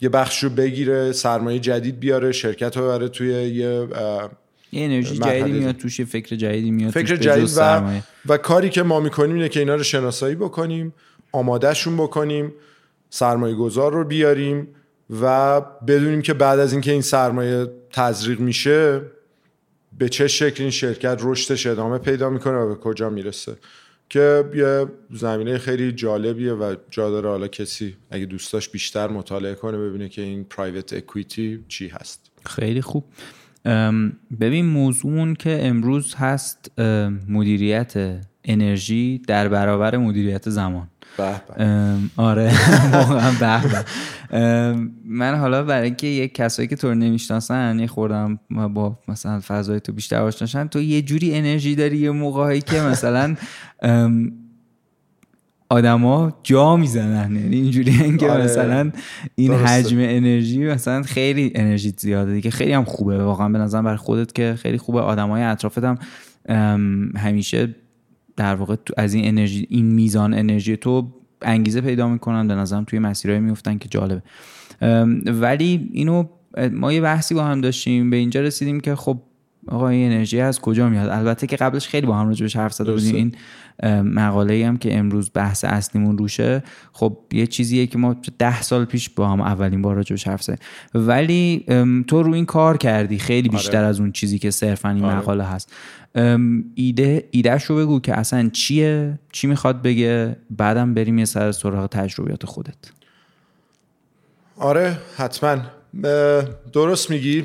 یه 0.00 0.08
بخش 0.08 0.44
رو 0.44 0.50
بگیره 0.50 1.12
سرمایه 1.12 1.58
جدید 1.58 2.00
بیاره 2.00 2.32
شرکت 2.32 2.76
رو 2.76 2.88
بره 2.88 3.08
توی 3.08 3.28
یه 3.28 3.88
یه 4.72 4.84
انرژی 4.84 5.18
جدیدی 5.18 5.52
میاد 5.52 5.76
توش 5.76 6.00
فکر 6.00 6.36
جدیدی 6.36 6.70
میاد 6.70 6.90
فکر 6.90 7.16
جدید 7.16 7.50
و, 7.56 7.82
و 8.26 8.36
کاری 8.36 8.70
که 8.70 8.82
ما 8.82 9.00
می‌کنیم 9.00 9.36
اینه 9.36 9.48
که 9.48 9.60
اینا 9.60 9.74
رو 9.74 9.82
شناسایی 9.82 10.34
بکنیم 10.34 10.94
آمادهشون 11.32 11.96
بکنیم 11.96 12.52
سرمایه 13.10 13.54
گذار 13.54 13.92
رو 13.92 14.04
بیاریم 14.04 14.68
و 15.20 15.60
بدونیم 15.60 16.22
که 16.22 16.34
بعد 16.34 16.58
از 16.58 16.72
اینکه 16.72 16.92
این 16.92 17.02
سرمایه 17.02 17.66
تزریق 17.92 18.40
میشه 18.40 19.00
به 19.98 20.08
چه 20.08 20.28
شکل 20.28 20.62
این 20.62 20.70
شرکت 20.70 21.18
رشدش 21.22 21.66
ادامه 21.66 21.98
پیدا 21.98 22.30
می‌کنه 22.30 22.54
و 22.54 22.68
به 22.68 22.74
کجا 22.74 23.10
می‌رسه. 23.10 23.56
که 24.10 24.44
یه 24.54 24.86
زمینه 25.10 25.58
خیلی 25.58 25.92
جالبیه 25.92 26.52
و 26.52 26.74
جا 26.90 27.10
داره 27.10 27.28
حالا 27.28 27.48
کسی 27.48 27.96
اگه 28.10 28.26
دوستاش 28.26 28.68
بیشتر 28.68 29.08
مطالعه 29.08 29.54
کنه 29.54 29.78
ببینه 29.78 30.08
که 30.08 30.22
این 30.22 30.44
پرایوت 30.44 30.92
اکویتی 30.92 31.64
چی 31.68 31.88
هست. 31.88 32.30
خیلی 32.46 32.80
خوب. 32.80 33.04
ببین 34.40 34.66
موضوع 34.66 35.34
که 35.34 35.66
امروز 35.66 36.14
هست 36.14 36.80
مدیریت 37.28 38.20
انرژی 38.44 39.22
در 39.28 39.48
برابر 39.48 39.96
مدیریت 39.96 40.50
زمان. 40.50 40.88
آره 42.16 42.52
واقعا 42.92 43.32
به 43.40 44.74
من 45.04 45.34
حالا 45.34 45.62
برای 45.62 45.84
اینکه 45.84 46.06
یک 46.06 46.34
کسایی 46.34 46.68
که 46.68 46.76
تو 46.76 46.88
رو 46.88 46.94
نمی‌شناسن 46.94 47.78
یه 47.78 47.86
خوردم 47.86 48.38
با 48.50 48.98
مثلا 49.08 49.40
فضای 49.46 49.80
تو 49.80 49.92
بیشتر 49.92 50.22
آشناشن 50.22 50.68
تو 50.68 50.80
یه 50.80 51.02
جوری 51.02 51.34
انرژی 51.34 51.74
داری 51.74 51.98
یه 51.98 52.10
موقعی 52.10 52.60
که 52.60 52.80
مثلا 52.80 53.36
آدما 55.68 56.40
جا 56.42 56.76
می‌زنن. 56.76 57.36
یعنی 57.36 57.56
اینجوری 57.56 58.16
که 58.16 58.30
آره. 58.30 58.44
مثلا 58.44 58.90
این 59.34 59.52
حجم 59.52 59.98
انرژی 59.98 60.64
مثلا 60.64 61.02
خیلی 61.02 61.52
انرژی 61.54 61.94
زیاده 61.98 62.32
دیگه. 62.32 62.50
خیلی 62.50 62.72
هم 62.72 62.84
خوبه. 62.84 63.24
واقعا 63.24 63.48
به 63.48 63.58
نظر 63.58 63.82
برای 63.82 63.96
خودت 63.96 64.34
که 64.34 64.54
خیلی 64.58 64.78
خوبه. 64.78 65.00
آدمای 65.00 65.42
اطرافت 65.42 65.84
هم 65.84 65.98
همیشه 67.16 67.74
در 68.36 68.54
واقع 68.54 68.76
از 68.96 69.14
این 69.14 69.28
انرژی 69.28 69.66
این 69.70 69.86
میزان 69.86 70.34
انرژی 70.34 70.76
تو 70.76 71.12
انگیزه 71.42 71.80
پیدا 71.80 72.08
می‌کنن. 72.08 72.48
به 72.48 72.54
نظرم 72.54 72.84
توی 72.84 72.98
مسیرهای 72.98 73.40
میفتن 73.40 73.78
که 73.78 73.88
جالبه. 73.88 74.22
ولی 75.26 75.90
اینو 75.92 76.24
ما 76.72 76.92
یه 76.92 77.00
بحثی 77.00 77.34
با 77.34 77.44
هم 77.44 77.60
داشتیم. 77.60 78.10
به 78.10 78.16
اینجا 78.16 78.40
رسیدیم 78.40 78.80
که 78.80 78.94
خب 78.94 79.20
آقا 79.68 79.88
این 79.88 80.12
انرژی 80.12 80.40
از 80.40 80.60
کجا 80.60 80.88
میاد؟ 80.88 81.08
البته 81.08 81.46
که 81.46 81.56
قبلش 81.56 81.88
خیلی 81.88 82.06
با 82.06 82.16
هم 82.16 82.28
راجبش 82.28 82.56
حرف 82.56 82.72
زده 82.72 82.92
بودیم. 82.92 83.14
این 83.14 83.34
مقاله 84.02 84.66
هم 84.66 84.76
که 84.76 84.98
امروز 84.98 85.30
بحث 85.34 85.64
اصلیمون 85.64 86.18
روشه. 86.18 86.62
خب 86.92 87.18
یه 87.32 87.46
چیزیه 87.46 87.86
که 87.86 87.98
ما 87.98 88.16
ده 88.38 88.62
سال 88.62 88.84
پیش 88.84 89.10
با 89.10 89.28
هم 89.28 89.40
اولین 89.40 89.82
بار 89.82 89.96
راجبش 89.96 90.28
حرف 90.28 90.42
زدیم. 90.42 90.58
ولی 90.94 91.64
تو 92.06 92.22
رو 92.22 92.32
این 92.32 92.46
کار 92.46 92.76
کردی. 92.76 93.18
خیلی 93.18 93.48
آره. 93.48 93.58
بیشتر 93.58 93.84
از 93.84 94.00
اون 94.00 94.12
چیزی 94.12 94.38
که 94.38 94.50
صرفا 94.50 94.88
این 94.88 95.04
آره. 95.04 95.16
مقاله 95.16 95.44
هست. 95.44 95.72
ایده 96.74 97.28
ایدهش 97.30 97.64
رو 97.64 97.76
بگو 97.76 98.00
که 98.00 98.18
اصلا 98.18 98.50
چیه؟ 98.52 99.18
چی 99.32 99.46
می‌خواد 99.46 99.82
بگه؟ 99.82 100.36
بعدم 100.50 100.94
بریم 100.94 101.18
یه 101.18 101.24
سر 101.24 101.52
سراغ 101.52 101.86
تجربیات 101.86 102.46
خودت. 102.46 102.92
آره 104.56 104.98
حتما. 105.16 105.58
درست 106.72 107.10
میگی. 107.10 107.44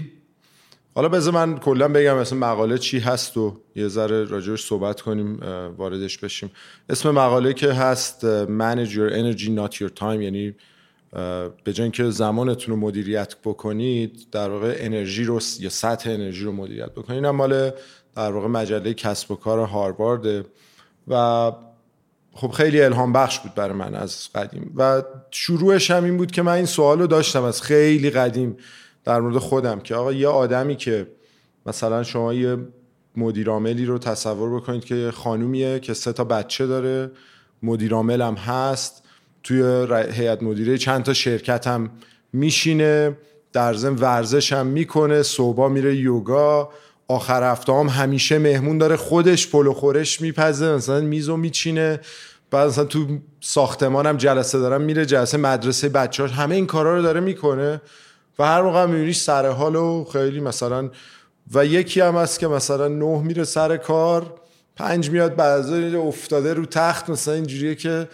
حالا 0.96 1.10
بذار 1.10 1.34
من 1.34 1.58
کلا 1.58 1.88
بگم 1.88 2.18
مثلا 2.18 2.40
مقاله 2.40 2.78
چی 2.78 3.00
هست 3.00 3.38
و 3.38 3.58
یه 3.76 3.88
ذره 3.88 4.24
راجعش 4.24 4.66
صحبت 4.66 5.02
کنیم 5.02 5.40
واردش 5.78 6.18
بشیم. 6.18 6.52
اسم 6.90 7.12
مقاله 7.12 7.54
که 7.54 7.74
هست 7.74 8.46
Manage 8.46 8.90
your 8.90 9.14
energy 9.14 9.48
not 9.48 9.76
your 9.76 10.00
time 10.00 10.22
یعنی 10.22 10.56
به 11.64 11.74
جای 11.74 11.84
اینکه 11.84 12.10
زمانتون 12.10 12.76
رو 12.76 12.82
مدیریت 12.82 13.36
بکنید 13.44 14.28
در 14.32 14.50
واقع 14.50 14.76
انرژی 14.80 15.24
رو 15.24 15.40
یا 15.60 15.70
سطح 15.70 16.10
انرژی 16.10 16.44
رو 16.44 16.52
مدیریت 16.52 16.92
بکنید. 16.92 17.26
این 17.26 17.36
مال 17.36 17.72
در 18.16 18.32
واقع 18.32 18.48
مجله 18.48 18.94
کسب 18.94 19.32
و 19.32 19.36
کار 19.36 19.60
هاروارد. 19.60 20.46
و 21.08 21.51
خب 22.34 22.51
خیلی 22.51 22.82
الهام 22.82 23.13
بخش 23.13 23.39
بود 23.39 23.56
برای 23.56 23.74
من 23.74 23.96
از 23.96 24.30
قدیم. 24.36 24.74
و 24.75 25.04
شروعش 25.32 25.92
هم 25.92 26.04
این 26.04 26.18
بود 26.18 26.32
که 26.32 26.42
من 26.42 26.51
این 26.51 26.66
سوال 26.66 27.00
رو 27.00 27.08
داشتم 27.08 27.44
از 27.44 27.62
خیلی 27.62 28.10
قدیم 28.10 28.58
در 29.04 29.20
مورد 29.20 29.38
خودم 29.38 29.80
که 29.80 29.96
آقا 29.96 30.13
یه 30.13 30.28
آدمی 30.28 30.75
که 30.75 31.08
مثلا 31.66 32.04
شما 32.04 32.34
یه 32.34 32.58
مدیراملی 33.18 33.86
رو 33.86 33.98
تصور 33.98 34.56
بکنید 34.56 34.86
که 34.86 34.96
یه 34.96 35.12
خانومیه 35.12 35.80
که 35.80 35.94
سه 35.94 36.13
تا 36.13 36.24
بچه 36.24 36.68
داره 36.68 37.12
مدیرامل 37.63 38.22
هم 38.22 38.34
هست 38.34 39.04
توی 39.44 39.88
هیئت 40.12 40.44
مدیره 40.44 40.78
چند 40.78 41.04
تا 41.04 41.13
شرکت 41.13 41.68
هم 41.68 41.89
میشینه 42.34 43.18
در 43.54 43.74
ورزش 43.89 44.54
هم 44.54 44.68
می‌کنه 44.68 45.24
صبح 45.24 45.68
میره 45.68 45.96
یوگا 45.96 46.70
آخر 47.10 47.51
هفته 47.51 47.74
هم 47.74 47.88
همیشه 47.88 48.39
مهمون 48.39 48.78
داره 48.78 48.96
خودش 48.96 49.48
پلو 49.48 49.74
خورش 49.74 50.22
میپزه 50.22 50.72
مثلا 50.75 51.01
میزو 51.01 51.38
میچینه. 51.38 52.00
بعد 52.51 52.68
مثلا 52.68 52.84
تو 52.84 53.06
ساختمان 53.42 54.06
هم 54.06 54.18
جلسه 54.18 54.60
دارم 54.60 54.82
میره 54.82 55.06
جلسه 55.06 55.38
مدرسه 55.38 55.89
بچه 55.89 56.28
همه 56.28 56.56
این 56.56 56.68
کارا 56.68 56.96
رو 56.96 57.01
داره 57.01 57.20
می‌کنه 57.20 57.82
و 58.39 58.46
هر 58.46 58.62
موقع 58.62 58.86
میبینیش 58.86 59.18
سر 59.18 59.48
حال 59.48 59.75
و 59.75 60.06
خیلی 60.13 60.39
مثلا 60.39 60.89
و 61.54 61.66
یکی 61.66 62.01
هم 62.01 62.16
هست 62.16 62.39
که 62.39 62.48
مثلا 62.48 62.88
نه 62.88 63.22
میره 63.22 63.44
سر 63.44 63.78
کار 63.78 64.34
پنج 64.75 65.10
میاد 65.10 65.36
بعد 65.36 65.96
افتاده 65.96 66.54
رو 66.54 66.66
تخت 66.66 67.10
مثلا 67.10 67.34
اینجوریه 67.34 67.75
که 67.75 68.08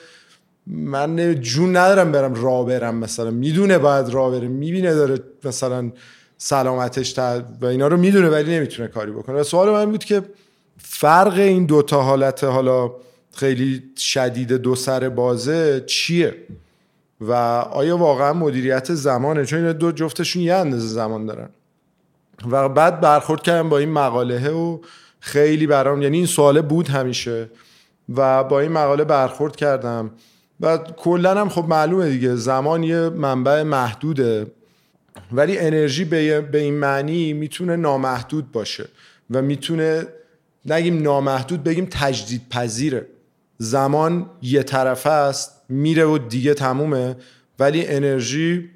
من 0.68 1.42
جون 1.42 1.78
ندارم 1.78 2.12
برم 2.12 2.34
را 2.34 2.64
برم 2.64 2.96
مثلا 2.96 3.32
می‌دونه 3.32 3.78
باید 3.78 4.10
را 4.10 4.30
بره 4.30 4.48
می‌بینه 4.48 4.94
داره 4.94 5.20
مثلا 5.44 5.92
سلامتش 6.38 7.20
و 7.62 7.66
اینا 7.66 7.88
رو 7.88 7.98
می‌دونه 7.98 8.30
ولی 8.30 8.56
نمی‌تونه 8.56 8.88
کاری 8.88 9.12
بکنه. 9.12 9.40
و 9.40 9.44
سوال 9.44 9.70
من 9.70 9.92
بود 9.92 10.04
که 10.04 10.22
فرق 10.78 11.34
این 11.34 11.66
دوتا 11.66 12.02
حالت 12.02 12.44
حالا 12.44 12.92
خیلی 13.36 13.84
شدید 13.98 14.54
دو 14.54 14.76
سر 14.76 15.10
بازه 15.10 15.84
چیه؟ 15.88 16.36
و 17.22 17.32
آیا 17.72 17.98
واقعا 17.98 18.34
مدیریت 18.34 18.94
زمانه؟ 18.94 19.46
چون 19.46 19.66
این 19.66 19.72
دو 19.78 19.92
جفتشون 19.92 20.42
یه 20.42 20.54
اندازه 20.54 20.88
زمان 20.88 21.26
دارن. 21.26 21.50
و 22.52 22.70
بعد 22.70 23.02
برخورد 23.02 23.42
کردم 23.42 23.70
با 23.70 23.78
این 23.78 23.92
مقاله 23.92 24.50
و 24.50 24.80
خیلی 25.20 25.68
برام 25.68 26.02
یعنی 26.02 26.18
این 26.18 26.26
سواله 26.26 26.62
بود 26.62 26.88
همیشه. 26.88 27.50
و 28.16 28.44
با 28.44 28.60
این 28.60 28.72
مقاله 28.72 29.04
برخورد 29.04 29.56
کردم. 29.56 30.12
و 30.62 30.78
کلا 30.78 31.42
هم 31.42 31.50
خب 31.50 31.66
معلومه 31.68 32.10
دیگه 32.10 32.36
زمان 32.36 32.84
یه 32.84 33.10
منبع 33.10 33.64
محدوده. 33.64 34.48
ولی 35.32 35.58
انرژی 35.58 36.06
به 36.06 36.50
این 36.54 36.74
معنی 36.74 37.34
می‌تونه 37.34 37.76
نامحدود 37.76 38.52
باشه 38.52 38.88
و 39.32 39.42
می‌تونه 39.42 40.08
نگیم 40.66 41.02
نامحدود 41.02 41.64
بگیم 41.64 41.88
تجدید 41.92 42.42
پذیره 42.50 43.08
زمان 43.58 44.30
یه 44.42 44.64
طرفه 44.64 45.10
است 45.10 45.62
میره 45.70 46.06
و 46.06 46.18
دیگه 46.18 46.54
تمومه 46.54 47.16
ولی 47.60 47.88
انرژی 47.88 48.70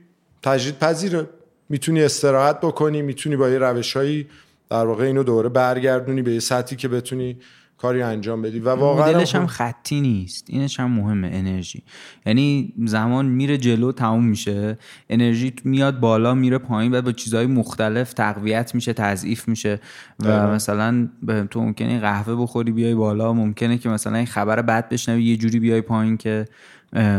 تجدید 0.43 0.79
پذیره 0.79 1.29
می‌تونی 1.69 2.03
استراحت 2.03 2.59
بکنی 2.61 3.01
می‌تونی 3.01 3.35
با 3.35 3.49
یه 3.49 3.57
روشهایی 3.57 4.27
در 4.69 4.85
واقع 4.85 5.03
اینو 5.03 5.23
دوره 5.23 5.49
برگردونی 5.49 6.21
به 6.21 6.33
یه 6.33 6.39
سطحی 6.39 6.75
که 6.75 6.87
بتونی 6.87 7.37
کاری 7.81 8.01
انجام 8.01 8.41
بدی. 8.41 8.59
و 8.59 8.69
واقعا 8.69 9.09
مدلش 9.09 9.35
هم 9.35 9.47
خطی 9.47 10.01
نیست. 10.01 10.45
اینش 10.49 10.79
هم 10.79 10.91
مهمه 10.91 11.29
انرژی. 11.33 11.83
یعنی 12.25 12.73
زمان 12.85 13.25
میره 13.25 13.57
جلو 13.57 13.91
تموم 13.91 14.25
میشه. 14.25 14.77
انرژی 15.09 15.53
میاد 15.63 15.99
بالا 15.99 16.33
میره 16.33 16.57
پایین 16.57 16.95
و 16.95 17.01
با 17.01 17.11
چیزهای 17.11 17.45
مختلف 17.45 18.13
تقویت 18.13 18.75
میشه 18.75 18.93
تضعیف 18.93 19.47
میشه. 19.47 19.79
و 20.19 20.47
مثلا 20.47 21.09
تو 21.51 21.61
ممکنه 21.61 21.99
قهوه 21.99 22.35
بخوری 22.35 22.71
بیای 22.71 22.95
بالا. 22.95 23.33
ممکنه 23.33 23.77
که 23.77 23.89
مثلا 23.89 24.17
این 24.17 24.27
خبر 24.27 24.61
بد 24.61 24.89
بشنوی 24.89 25.23
یه 25.23 25.37
جوری 25.37 25.59
بیای 25.59 25.81
پایین 25.81 26.17
که 26.17 26.45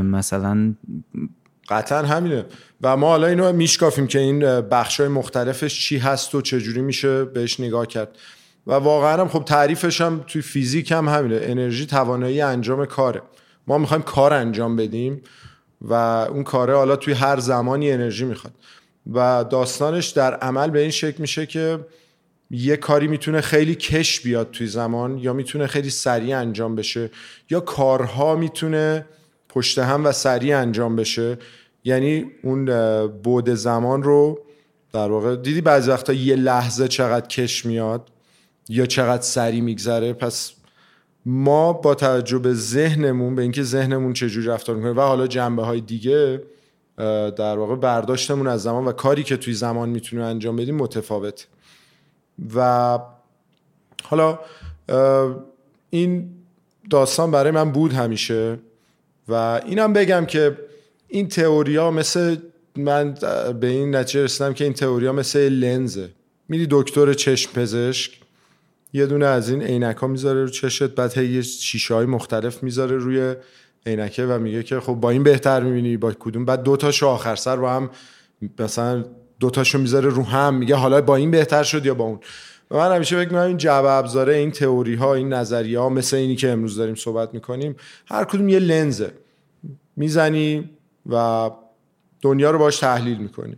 مثلا 0.03 0.75
قطعا 1.69 2.03
همینه. 2.03 2.45
و 2.83 2.97
ما 2.97 3.09
حالا 3.09 3.27
اینو 3.27 3.53
میشکافیم 3.53 4.07
که 4.07 4.19
این 4.19 4.61
بخش 4.61 5.01
های 5.01 5.09
مختلفش 5.09 5.81
چی 5.81 5.99
هست 5.99 6.35
و 6.35 6.41
چجوری 6.41 6.81
میشه 6.81 7.25
بهش 7.25 7.61
نگاه 7.61 7.87
کرد. 7.87 8.19
و 8.67 8.73
واقعا 8.73 9.21
هم 9.21 9.29
خب 9.29 9.45
تعریفش 9.45 10.01
هم 10.01 10.25
توی 10.27 10.43
فیزیک 10.43 10.93
هم 10.93 11.09
همینه. 11.09 11.41
انرژی 11.43 11.87
توانایی 11.87 12.41
انجام 12.41 12.85
کاره. 12.87 13.23
ما 13.67 13.79
می‌خوایم 13.79 14.03
کار 14.03 14.33
انجام 14.33 14.77
بدیم 14.77 15.23
و 15.81 15.95
اون 15.95 16.45
کاره 16.45 16.75
حالا 16.75 16.97
توی 16.97 17.15
هر 17.15 17.41
زمانی 17.41 17.93
انرژی 17.93 18.25
می‌خواد. 18.25 18.55
و 19.13 19.45
داستانش 19.51 20.09
در 20.09 20.35
عمل 20.35 20.71
به 20.71 20.81
این 20.81 20.91
شکل 20.91 21.17
میشه 21.19 21.47
که 21.47 21.79
یه 22.51 22.77
کاری 22.77 23.09
می‌تونه 23.09 23.41
خیلی 23.41 23.75
کش 23.75 24.21
بیاد 24.21 24.51
توی 24.51 24.67
زمان 24.67 25.19
یا 25.19 25.33
می‌تونه 25.33 25.67
خیلی 25.67 25.91
سریع 25.91 26.39
انجام 26.39 26.75
بشه 26.75 27.11
یا 27.51 27.61
کارها 27.61 28.37
می‌تونه 28.37 29.07
پشت 29.49 29.79
هم 29.79 30.07
و 30.07 30.13
سریع 30.13 30.59
انجام 30.59 30.97
بشه. 30.97 31.39
یعنی 31.85 32.31
اون 32.43 32.67
بود 33.07 33.51
زمان 33.51 34.03
رو 34.03 34.41
در 34.93 35.11
واقع 35.11 35.37
دیدی 35.37 35.61
بعضی 35.61 35.91
وقتا 35.91 36.13
یه 36.13 36.37
لحظه 36.37 36.89
چقدر 36.89 37.27
کش 37.27 37.67
میاد؟ 37.67 38.11
یا 38.71 38.87
چقدر 38.87 39.23
سریع 39.23 39.61
میگذره. 39.61 40.13
پس 40.13 40.53
ما 41.27 41.73
با 41.73 41.95
توجه 41.95 42.39
به 42.39 42.55
ذهنمون 42.55 43.35
به 43.35 43.43
اینکه 43.43 43.63
ذهنمون 43.63 44.13
چجوری 44.13 44.47
رفتار 44.47 44.77
می‌کنه 44.77 44.93
و 44.93 45.01
حالا 45.01 45.27
جنبه 45.27 45.63
های 45.63 45.81
دیگه 45.81 46.43
در 47.37 47.59
واقع 47.59 47.77
برداشتمون 47.77 48.47
از 48.47 48.63
زمان 48.63 48.85
و 48.85 48.93
کاری 48.93 49.23
که 49.23 49.37
توی 49.37 49.55
زمان 49.55 49.89
می‌تونیم 49.89 50.25
انجام 50.25 50.57
بدیم 50.57 50.77
متفاوت. 50.77 51.47
و 52.55 52.99
حالا 54.03 54.39
این 55.91 56.31
داستان 56.91 57.31
برای 57.31 57.51
من 57.51 57.73
بود 57.73 57.93
همیشه 57.93 58.59
و 59.29 59.61
اینم 59.67 59.93
بگم 59.93 60.27
که 60.27 60.59
این 61.09 61.29
تئوریا 61.29 61.91
مثل 61.91 62.37
من 62.77 63.15
به 63.61 63.67
این 63.67 63.97
نتیجه 63.97 64.25
رسیدم 64.25 64.53
که 64.53 64.65
این 64.65 64.73
تئوریا 64.73 65.13
مثل 65.13 65.49
لنزه. 65.49 66.11
میری 66.49 66.67
دکتر 66.71 67.13
چشم 67.13 67.53
پزشک؟ 67.53 68.21
یه 68.93 69.07
دونه 69.07 69.27
از 69.27 69.51
این 69.51 69.63
عینک 69.63 69.97
ها 69.97 70.07
می‌ذاره 70.07 70.43
رو 70.43 70.49
چشت 70.49 70.83
بعد 70.83 71.19
هی 71.19 71.43
شیشه 71.43 71.95
های 71.95 72.07
مختلف 72.07 72.63
می‌ذاره 72.63 72.97
روی 72.97 73.35
عینکه 73.87 74.27
و 74.27 74.39
میگه 74.39 74.63
که 74.63 74.81
خب 74.81 74.95
با 74.95 75.11
این 75.11 75.23
بهتر 75.23 75.63
می‌بینی 75.63 75.97
با 75.97 76.13
کدوم؟ 76.13 76.45
بعد 76.45 76.63
دو 76.63 76.77
تاشو 76.77 77.07
آخر 77.07 77.37
سر 77.37 77.57
با 77.57 77.71
هم 77.71 77.91
مثلا 78.59 79.05
دو 79.41 79.51
تاشو 79.51 79.79
می‌ذاره 79.79 80.09
رو 80.09 80.23
هم 80.23 80.55
میگه 80.55 80.75
حالا 80.75 81.01
با 81.01 81.17
این 81.17 81.31
بهتر 81.31 81.63
شد 81.63 81.87
یا 81.87 81.95
با 81.95 82.05
اون؟ 82.05 82.21
و 82.71 82.77
من 82.77 82.95
همیشه 82.95 83.17
فکر 83.17 83.29
می‌کنم 83.29 83.47
این 83.47 83.57
جواب 83.57 84.05
ابزاره 84.05 84.35
این 84.35 84.51
تئوری 84.51 84.95
ها 84.95 85.15
این 85.15 85.33
نظریه 85.33 85.79
ها 85.79 85.89
مثل 85.89 86.17
اینی 86.17 86.37
که 86.37 86.51
امروز 86.51 86.77
داریم 86.77 86.95
صحبت 86.95 87.35
می‌کنیم 87.35 87.77
هر 88.07 88.25
کدوم 88.25 88.49
یه 88.49 88.59
لنزه. 88.59 89.13
می‌زنی 89.97 90.71
و 91.07 91.51
دنیا 92.23 92.51
رو 92.51 92.59
باش 92.59 92.79
تحلیل 92.79 93.19
می‌کنی. 93.19 93.57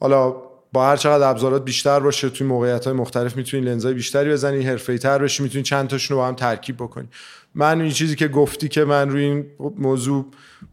حالا 0.00 0.49
با 0.72 0.86
هر 0.86 0.96
چقدر 0.96 1.30
ابزارات 1.30 1.64
بیشتر 1.64 2.00
باشه 2.00 2.30
توی 2.30 2.46
موقعیت 2.46 2.84
های 2.84 2.94
مختلف 2.94 3.36
می‌تونی 3.36 3.66
لنزای 3.66 3.94
بیشتری 3.94 4.30
بزنی 4.30 4.62
حرفه‌ای 4.62 4.98
تر 4.98 5.18
بشی 5.18 5.42
می‌تونی 5.42 5.64
چند 5.64 5.88
تاشون 5.88 6.14
رو 6.14 6.20
با 6.20 6.28
هم 6.28 6.34
ترکیب 6.34 6.76
بکنی. 6.76 7.08
من 7.54 7.80
این 7.80 7.90
چیزی 7.90 8.16
که 8.16 8.28
گفتی 8.28 8.68
که 8.68 8.84
من 8.84 9.10
روی 9.10 9.24
این 9.24 9.46
موضوع 9.78 10.26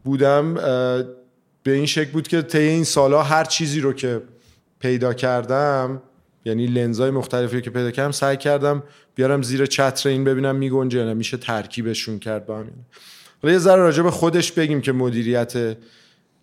بودم 0.04 0.54
به 1.62 1.72
این 1.72 1.86
شکل 1.86 2.10
بود 2.10 2.28
که 2.28 2.42
طی 2.42 2.58
این 2.58 2.84
سالا 2.84 3.22
هر 3.22 3.44
چیزی 3.44 3.80
رو 3.80 3.92
که 3.92 4.22
پیدا 4.80 5.14
کردم 5.14 6.02
یعنی 6.44 6.66
لنزای 6.66 7.10
مختلفی 7.10 7.60
که 7.60 7.70
پیدا 7.70 7.90
کردم 7.90 8.10
سعی 8.10 8.36
کردم 8.36 8.82
بیارم 9.14 9.42
زیر 9.42 9.66
چتر 9.66 10.08
این 10.08 10.24
ببینم 10.24 10.56
میگنجه 10.56 11.04
نه 11.04 11.14
میشه 11.14 11.36
ترکیبشون 11.36 12.18
کرد 12.18 12.46
با 12.46 12.58
همین 12.58 12.72
حالا 13.42 13.52
یه 13.52 13.58
ذره 13.58 13.82
راجع 13.82 14.02
به 14.02 14.10
خودش 14.10 14.52
بگیم 14.52 14.80
که 14.80 14.92
مدیریت 14.92 15.76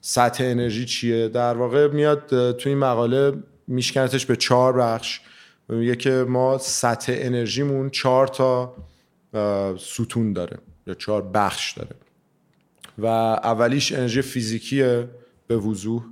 سطح 0.08 0.44
انرژی 0.44 0.86
چیه؟ 0.86 1.28
در 1.28 1.54
واقع 1.54 1.88
میاد 1.88 2.52
تو 2.52 2.70
این 2.70 2.78
مقاله 2.78 3.34
میشکنتش 3.68 4.26
به 4.26 4.36
چهار 4.36 4.74
بخش. 4.74 5.20
میگه 5.70 5.96
که 5.96 6.10
ما 6.10 6.58
سطح 6.58 7.14
انرژیمون 7.16 7.90
چهار 7.90 8.28
تا 8.28 8.76
ستون 9.78 10.34
داره 10.34 10.58
یا 10.88 10.94
چهار 10.94 11.22
بخش 11.22 11.74
داره. 11.74 11.96
و 12.98 13.06
اولیش 13.06 13.92
انرژی 13.92 14.22
فیزیکیه 14.22 15.10
به 15.48 15.58
وضوح 15.58 16.04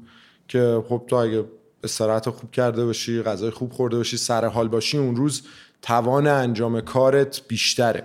که 0.47 0.83
خب 0.87 1.03
تو 1.07 1.15
اگه 1.15 1.43
استراحت 1.83 2.29
خوب 2.29 2.51
کرده 2.51 2.85
باشی 2.85 3.21
غذای 3.21 3.49
خوب 3.49 3.71
خورده 3.71 3.97
باشی 3.97 4.17
سر 4.17 4.45
حال 4.45 4.67
باشی 4.67 4.97
اون 4.97 5.15
روز 5.15 5.43
توان 5.81 6.27
انجام 6.27 6.81
کارت 6.81 7.41
بیشتره. 7.47 8.03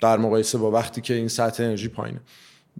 در 0.00 0.18
مقایسه 0.18 0.58
با 0.58 0.70
وقتی 0.70 1.00
که 1.00 1.14
این 1.14 1.28
سطح 1.28 1.62
انرژی 1.62 1.88
پایینه. 1.88 2.20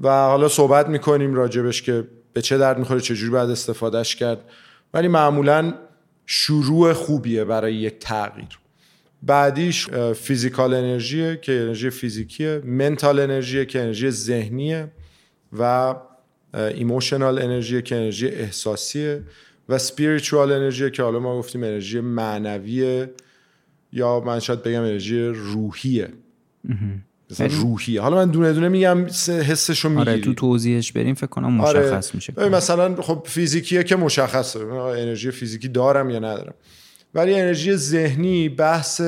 و 0.01 0.09
حالا 0.09 0.49
صحبت 0.49 0.89
می‌کنیم 0.89 1.35
راجبش 1.35 1.83
که 1.83 2.05
به 2.35 2.43
چه 2.43 2.59
درد 2.59 2.79
می‌خوره 2.79 3.01
چجوری 3.01 3.31
باید 3.31 3.51
استفادهش 3.51 4.17
کرد. 4.17 4.39
ولی 4.95 5.09
معمولا 5.09 5.75
شروع 6.27 6.93
خوبیه 6.93 7.45
برای 7.45 7.75
یک 7.75 7.99
تغییر. 7.99 8.59
بعدیش 9.23 9.91
فیزیکال 10.15 10.75
انرژیه 10.75 11.37
که 11.37 11.53
انرژی 11.53 11.91
فیزیکیه. 11.91 12.63
منتال 12.65 13.21
انرژیه 13.21 13.65
که 13.65 13.81
انرژی 13.81 14.11
ذهنیه. 14.11 14.93
و 15.59 15.95
ایموشنال 16.55 17.43
انرژی 17.43 17.83
که 17.83 17.97
انرژی 17.97 18.29
احساسیه. 18.29 19.23
و 19.69 19.79
سپیریچوال 19.79 20.53
انرژی 20.53 20.91
که 20.91 21.03
حالا 21.03 21.19
ما 21.19 21.39
گفتیم 21.39 21.63
انرژی 21.63 22.01
معنویه 22.01 23.11
یا 23.93 24.21
من 24.21 24.41
شاید 24.41 24.63
بگم 24.63 24.83
انرژی 24.83 25.25
روحیه. 25.25 26.09
مثلا 27.41 27.61
روحیه 27.61 28.01
حالا 28.01 28.17
من 28.17 28.31
دونه 28.31 28.53
دونه 28.53 28.69
میگم 28.69 29.05
حسشو 29.27 29.89
می‌گیری 29.89 30.11
آره 30.11 30.21
تو 30.21 30.35
توضیحش 30.35 30.93
بریم 30.93 31.15
فکر 31.15 31.27
کنم 31.27 31.53
مشخص 31.53 32.09
آره. 32.09 32.15
میشه 32.15 32.49
مثلا 32.49 33.03
خب 33.03 33.23
فیزیکیه 33.27 33.83
که 33.83 33.97
مشخصه. 33.97 34.61
انرژی 34.67 35.31
فیزیکی 35.31 35.69
دارم 35.69 36.11
یا 36.11 36.19
ندارم؟ 36.19 36.55
ولی 37.15 37.35
انرژی 37.35 37.77
ذهنی 37.77 38.49
بحث 38.49 39.01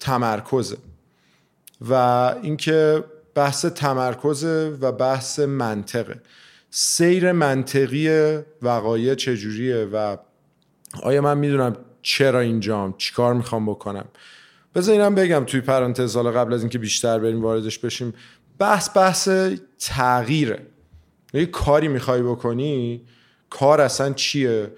تمرکزه. 0.00 0.76
و 1.88 1.94
اینکه 2.42 3.04
بحث 3.34 3.66
تمرکزه 3.66 4.76
و 4.80 4.92
بحث 4.92 5.38
منطقه. 5.38 6.20
سیر 6.70 7.32
منطقی 7.32 8.38
وقایع 8.62 9.14
چجوریه 9.14 9.88
و 9.92 10.16
آیا 11.02 11.20
من 11.20 11.38
می‌دونم 11.38 11.76
چرا 12.02 12.40
اینجام؟ 12.40 12.94
چیکار 12.98 13.34
می‌خوام 13.34 13.66
بکنم؟ 13.66 14.04
بذار 14.74 14.92
اینم 14.92 15.14
بگم 15.14 15.44
توی 15.46 15.60
پرانتز 15.60 16.16
قبل 16.16 16.52
از 16.52 16.60
اینکه 16.60 16.78
بیشتر 16.78 17.18
بریم 17.18 17.42
واردش 17.42 17.78
بشیم 17.78 18.14
بحث 18.58 18.96
بحث 18.96 19.28
تغییره. 19.78 20.66
یه 21.34 21.46
کاری 21.46 21.88
می‌خوای 21.88 22.22
بکنی 22.22 23.02
کار 23.50 23.80
اصلا 23.80 24.12
چیه؟ 24.12 24.72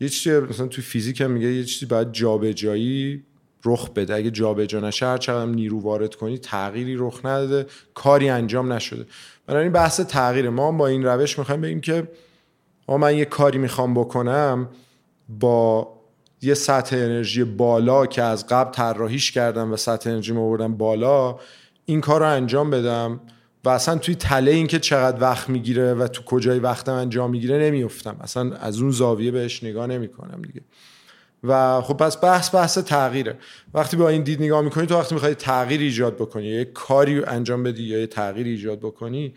یه 0.00 0.08
چیزی 0.08 0.40
مثلا 0.40 0.66
توی 0.66 0.84
فیزیک 0.84 1.22
میگه 1.22 1.52
یه 1.52 1.64
چیزی 1.64 1.86
باید 1.86 2.12
جابجایی 2.12 3.22
رخ 3.64 3.90
بده. 3.90 4.14
اگه 4.14 4.30
جابجا 4.30 4.80
نشه 4.80 5.06
هر 5.06 5.18
چقدر 5.18 5.50
نیرو 5.50 5.80
وارد 5.80 6.14
کنی 6.14 6.38
تغییری 6.38 6.96
رخ 6.96 7.20
نداده 7.24 7.66
کاری 7.94 8.28
انجام 8.28 8.72
نشده. 8.72 9.06
بنابراین 9.46 9.72
بحث 9.72 10.00
تغییر 10.00 10.50
ما 10.50 10.72
با 10.72 10.86
این 10.86 11.04
روش 11.04 11.38
می‌خوایم 11.38 11.60
بگیم 11.60 11.80
که 11.80 12.08
ما 12.88 12.98
من 12.98 13.16
یه 13.16 13.24
کاری 13.24 13.58
می‌خوام 13.58 13.94
بکنم 13.94 14.68
با 15.28 15.88
یه 16.42 16.54
سطح 16.54 16.96
انرژی 16.96 17.44
بالا 17.44 18.06
که 18.06 18.22
از 18.22 18.46
قبل 18.46 18.72
طراحیش 18.72 19.32
کردم 19.32 19.72
و 19.72 19.76
سطح 19.76 20.10
انرژی 20.10 20.32
بردم 20.32 20.76
بالا 20.76 21.38
این 21.84 22.00
کار 22.00 22.20
رو 22.20 22.26
انجام 22.26 22.70
بدم 22.70 23.20
و 23.64 23.68
اصلا 23.68 23.98
توی 23.98 24.14
تله 24.14 24.50
این 24.50 24.66
که 24.66 24.78
چقدر 24.78 25.20
وقت 25.20 25.48
می‌گیره 25.48 25.94
و 25.94 26.06
تو 26.06 26.22
کجای 26.22 26.58
وقتم 26.58 26.92
انجام 26.92 27.30
می‌گیره 27.30 27.58
نمیفتم 27.58 28.16
اصلا 28.20 28.56
از 28.56 28.80
اون 28.80 28.90
زاویه 28.90 29.30
بهش 29.30 29.64
نگاه 29.64 29.86
نمی‌کنم 29.86 30.42
دیگه. 30.42 30.60
و 31.44 31.80
خب 31.80 31.94
پس 31.96 32.24
بحث 32.24 32.54
بحث 32.54 32.78
تغییره. 32.78 33.38
وقتی 33.74 33.96
با 33.96 34.08
این 34.08 34.22
دید 34.22 34.42
نگاه 34.42 34.62
می‌کنی 34.62 34.86
تو 34.86 34.98
وقتی 34.98 35.14
می‌خوای 35.14 35.34
تغییر 35.34 35.80
ایجاد 35.80 36.14
بکنی 36.14 36.44
یه 36.44 36.64
کاری 36.64 37.24
انجام 37.24 37.62
بدی 37.62 37.82
یا 37.82 37.98
یه 37.98 38.06
تغییر 38.06 38.46
ایجاد 38.46 38.78
بکنی 38.78 39.34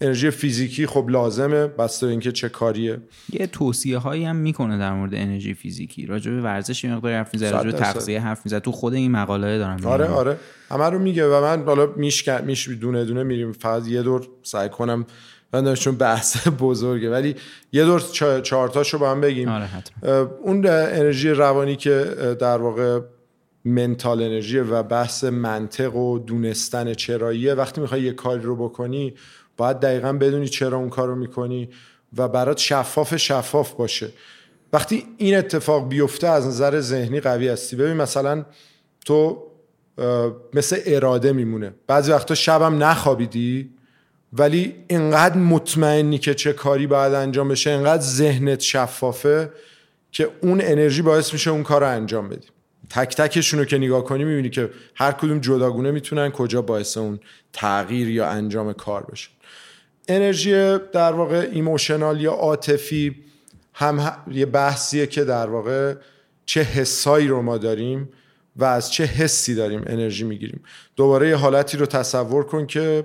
انرژی 0.00 0.30
فیزیکی 0.30 0.86
خب 0.86 1.06
لازمه 1.08 1.66
بسته 1.66 2.06
اینکه 2.06 2.32
چه 2.32 2.48
کاریه. 2.48 2.98
یه 3.32 3.46
توصیه 3.46 3.98
هایی 3.98 4.24
هم 4.24 4.36
می‌کنه 4.36 4.78
در 4.78 4.92
مورد 4.92 5.14
انرژی 5.14 5.54
فیزیکی. 5.54 6.06
راجع 6.06 6.30
به 6.30 6.40
ورزش 6.40 6.84
مقدار 6.84 7.12
حرف 7.12 7.34
می‌زنه 7.34 7.50
راجع 7.50 7.70
به 7.70 7.72
تغذیه 7.72 8.20
حرف 8.20 8.40
می‌زنه. 8.44 8.60
تو 8.60 8.72
خود 8.72 8.94
این 8.94 9.10
مقاله 9.10 9.58
دارم 9.58 9.86
آره 9.86 10.06
آره. 10.06 10.36
همه 10.70 10.84
رو 10.84 10.98
میگه 10.98 11.26
و 11.26 11.40
من 11.40 11.64
حالا 11.64 11.86
میش 11.96 12.28
میش 12.28 12.68
دونه 12.68 13.04
دونه 13.04 13.22
میریم. 13.22 13.52
فقط 13.52 13.88
یه 13.88 14.02
دور 14.02 14.28
سعی 14.42 14.68
کنم. 14.68 15.06
من 15.52 15.74
چون 15.74 15.96
بحث 15.96 16.48
بزرگه. 16.60 17.10
ولی 17.10 17.34
یه 17.72 17.84
دور 17.84 18.00
چهارتاشو 18.40 18.98
با 18.98 19.10
هم 19.10 19.20
بگیم. 19.20 19.48
آره 19.48 19.68
اون 20.42 20.66
انرژی 20.66 21.30
روانی 21.30 21.76
که 21.76 22.04
در 22.40 22.58
واقع 22.58 23.00
منتال 23.64 24.22
انرژی 24.22 24.58
و 24.58 24.82
بحث 24.82 25.24
منطق 25.24 25.96
و 25.96 26.18
دونستن 26.18 26.94
چراییه. 26.94 27.54
وقتی 27.54 27.80
می‌خوای 27.80 28.02
یه 28.02 28.12
کاری 28.12 28.42
رو 28.42 28.56
بکنی 28.56 29.14
باید 29.56 29.80
دقیقا 29.80 30.12
بدونی 30.12 30.48
چرا 30.48 30.78
اون 30.78 30.88
کار 30.88 31.08
رو 31.08 31.14
می‌کنی 31.14 31.68
و 32.16 32.28
برات 32.28 32.58
شفاف 32.58 33.16
شفاف 33.16 33.72
باشه. 33.72 34.08
وقتی 34.72 35.06
این 35.18 35.36
اتفاق 35.36 35.88
بیفته 35.88 36.26
از 36.26 36.46
نظر 36.46 36.80
ذهنی 36.80 37.20
قوی 37.20 37.48
هستی. 37.48 37.76
ببین 37.76 37.96
مثلا 37.96 38.44
تو 39.04 39.42
مثل 40.54 40.80
اراده 40.86 41.32
میمونه. 41.32 41.74
بعضی 41.86 42.12
وقتا 42.12 42.34
شبم 42.34 42.82
نخوابیدی 42.82 43.70
ولی 44.32 44.74
اینقدر 44.88 45.36
مطمئنی 45.36 46.18
که 46.18 46.34
چه 46.34 46.52
کاری 46.52 46.86
باید 46.86 47.14
انجام 47.14 47.48
بشه 47.48 47.70
اینقدر 47.70 48.02
ذهنت 48.02 48.60
شفافه 48.60 49.50
که 50.12 50.28
اون 50.42 50.60
انرژی 50.64 51.02
باعث 51.02 51.32
میشه 51.32 51.50
اون 51.50 51.62
کار 51.62 51.80
رو 51.80 51.88
انجام 51.88 52.28
بدی. 52.28 52.48
تک 52.90 53.16
تکشون 53.16 53.60
رو 53.60 53.64
که 53.64 53.78
نگاه 53.78 54.04
کنی 54.04 54.24
می‌بینی 54.24 54.50
که 54.50 54.70
هر 54.94 55.12
کدوم 55.12 55.38
جداگونه 55.38 55.90
می‌تونن 55.90 56.30
کجا 56.30 56.62
باعث 56.62 56.96
اون 56.96 57.20
تغییر 57.52 58.08
یا 58.08 58.26
انجام 58.26 58.72
کار 58.72 59.02
بشه. 59.02 59.30
انرژی 60.08 60.78
در 60.92 61.12
واقع 61.12 61.48
ایموشنال 61.52 62.20
یا 62.20 62.32
عاطفی 62.32 63.16
هم 63.74 64.12
یه 64.30 64.46
بحثیه 64.46 65.06
که 65.06 65.24
در 65.24 65.46
واقع 65.46 65.94
چه 66.46 66.62
حسایی 66.62 67.28
رو 67.28 67.42
ما 67.42 67.58
داریم 67.58 68.08
و 68.56 68.64
از 68.64 68.92
چه 68.92 69.04
حسی 69.04 69.54
داریم 69.54 69.82
انرژی 69.86 70.24
می‌گیریم. 70.24 70.62
دوباره 70.96 71.28
یه 71.28 71.36
حالتی 71.36 71.76
رو 71.76 71.86
تصور 71.86 72.44
کن 72.44 72.66
که 72.66 73.04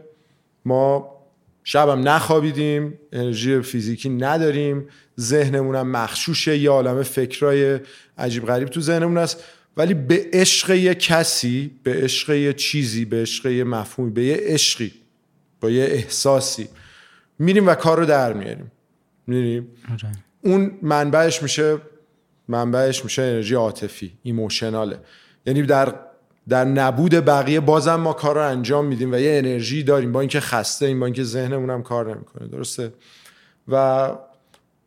ما 0.65 1.15
شبم 1.63 2.07
نخوابیدیم 2.07 2.99
انرژی 3.11 3.61
فیزیکی 3.61 4.09
نداریم 4.09 4.87
ذهنمونم 5.19 5.87
مخشوشه 5.87 6.57
یه 6.57 6.69
عالم 6.69 7.03
فکرای 7.03 7.79
عجیب 8.17 8.45
غریب 8.45 8.67
تو 8.67 8.81
ذهنمون 8.81 9.17
است. 9.17 9.43
ولی 9.77 9.93
به 9.93 10.29
عشق 10.33 10.69
یه 10.69 10.95
کسی 10.95 11.71
به 11.83 11.93
عشق 11.93 12.29
یه 12.29 12.53
چیزی 12.53 13.05
به 13.05 13.21
عشق 13.21 13.45
یه 13.45 13.63
مفهومی 13.63 14.11
به 14.11 14.23
یه 14.23 14.37
عشقی 14.41 14.93
با 15.61 15.69
یه 15.69 15.83
احساسی 15.83 16.67
میریم 17.39 17.67
و 17.67 17.75
کار 17.75 17.97
رو 17.97 18.05
در 18.05 18.33
میاریم. 18.33 18.71
میریم 19.27 19.67
آره. 19.91 20.11
اون 20.43 20.79
منبعش 20.81 21.43
میشه 21.43 21.77
منبعش 22.47 23.03
میشه 23.03 23.21
انرژی 23.21 23.55
عاطفی 23.55 24.13
ایموشناله. 24.23 24.99
یعنی 25.45 25.61
در 25.61 25.95
در 26.49 26.65
نبود 26.65 27.11
بقیه 27.11 27.59
بازم 27.59 27.95
ما 27.95 28.13
کار 28.13 28.35
رو 28.35 28.41
انجام 28.41 28.85
میدیم 28.85 29.11
و 29.11 29.15
یه 29.15 29.37
انرژی 29.37 29.83
داریم 29.83 30.11
با 30.11 30.19
اینکه 30.19 30.39
خسته 30.39 30.85
این 30.85 30.99
با 30.99 31.05
اینکه 31.05 31.23
ذهنمون 31.23 31.69
هم 31.69 31.83
کار 31.83 32.15
نمی‌کنه. 32.15 32.47
درسته؟ 32.47 32.93
و 33.67 34.09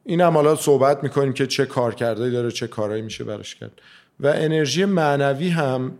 این 0.04 0.20
هم 0.20 0.32
حالا 0.32 0.56
صحبت 0.56 1.02
می‌کنیم 1.02 1.32
که 1.32 1.46
چه 1.46 1.66
کار 1.66 1.94
کرده 1.94 2.30
داره 2.30 2.50
چه 2.50 2.66
کارهایی 2.66 3.02
میشه 3.02 3.24
براش 3.24 3.54
کرد. 3.54 3.80
و 4.20 4.26
انرژی 4.26 4.84
معنوی 4.84 5.48
هم 5.48 5.92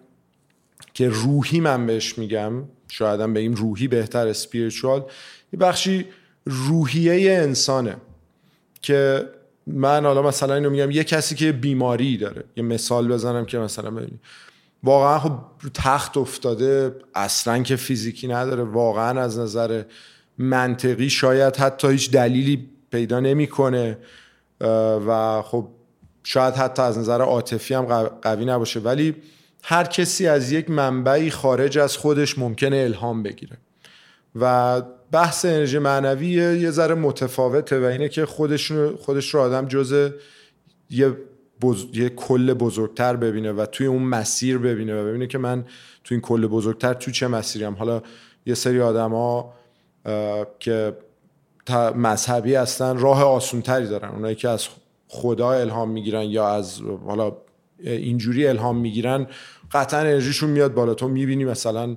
که 0.94 1.08
روحی 1.08 1.60
من 1.60 1.86
بهش 1.86 2.18
میگم 2.18 2.52
شاید 2.88 3.20
هم 3.20 3.34
بگیم 3.34 3.54
روحی 3.54 3.88
بهتر 3.88 4.28
اسپیریچوال 4.28 5.04
یه 5.52 5.58
بخشی 5.58 6.06
روحیه 6.44 7.32
انسانه 7.32 7.96
که 8.82 9.28
من 9.66 10.04
حالا 10.04 10.22
مثلا 10.22 10.54
اینو 10.54 10.70
میگم 10.70 10.90
یه 10.90 11.04
کسی 11.04 11.34
که 11.34 11.52
بیماری 11.52 12.16
داره. 12.16 12.44
یه 12.56 12.62
مثال 12.62 13.08
بزنم 13.08 13.44
که 13.44 13.58
مثلا 13.58 13.90
ببینید 13.90 14.20
واقعا 14.82 15.18
خب 15.18 15.38
تخت 15.74 16.16
افتاده 16.16 16.94
اصلا 17.14 17.62
که 17.62 17.76
فیزیکی 17.76 18.28
نداره 18.28 18.62
واقعا 18.62 19.20
از 19.20 19.38
نظر 19.38 19.82
منطقی 20.38 21.10
شاید 21.10 21.56
حتی 21.56 21.88
هیچ 21.88 22.10
دلیلی 22.10 22.68
پیدا 22.90 23.20
نمی‌کنه 23.20 23.98
و 25.06 25.42
خب 25.42 25.68
شاید 26.24 26.54
حتی 26.54 26.82
از 26.82 26.98
نظر 26.98 27.20
عاطفی 27.20 27.74
هم 27.74 27.84
قوی 28.22 28.44
نباشه. 28.44 28.80
ولی 28.80 29.14
هر 29.62 29.84
کسی 29.84 30.26
از 30.26 30.52
یک 30.52 30.70
منبعی 30.70 31.30
خارج 31.30 31.78
از 31.78 31.96
خودش 31.96 32.38
ممکنه 32.38 32.76
الهام 32.76 33.22
بگیره. 33.22 33.56
و 34.40 34.82
بحث 35.12 35.44
انرژی 35.44 35.78
معنوی 35.78 36.28
یه 36.28 36.70
ذره 36.70 36.94
متفاوته 36.94 37.80
و 37.80 37.84
اینه 37.84 38.08
که 38.08 38.26
خودش 38.26 38.72
خودش 38.72 39.34
رو 39.34 39.40
آدم 39.40 39.68
جز 39.68 40.10
یه, 40.90 41.16
یه 41.92 42.08
کل 42.08 42.54
بزرگتر 42.54 43.16
ببینه 43.16 43.52
و 43.52 43.66
توی 43.66 43.86
اون 43.86 44.02
مسیر 44.02 44.58
ببینه 44.58 45.02
و 45.02 45.06
ببینه 45.06 45.26
که 45.26 45.38
من 45.38 45.64
توی 46.04 46.14
این 46.14 46.20
کل 46.20 46.46
بزرگتر 46.46 46.94
تو 46.94 47.10
چه 47.10 47.28
مسیریم 47.28 47.74
حالا 47.74 48.02
یه 48.46 48.54
سری 48.54 48.80
آدما 48.80 49.54
که 50.58 50.96
مذهبی 51.94 52.54
هستن 52.54 52.98
راه 52.98 53.24
آسونتری 53.24 53.86
دارن. 53.86 54.08
اونایی 54.08 54.34
که 54.34 54.48
از 54.48 54.68
خدا 55.08 55.52
الهام 55.52 55.90
می‌گیرن 55.90 56.22
یا 56.22 56.48
از 56.48 56.80
حالا 57.06 57.36
اینجوری 57.78 58.46
الهام 58.46 58.76
می‌گیرن 58.76 59.26
قطعا 59.72 60.00
انرژیشون 60.00 60.50
میاد 60.50 60.74
بالا. 60.74 60.94
تو 60.94 61.08
می‌بینی 61.08 61.44
مثلا 61.44 61.96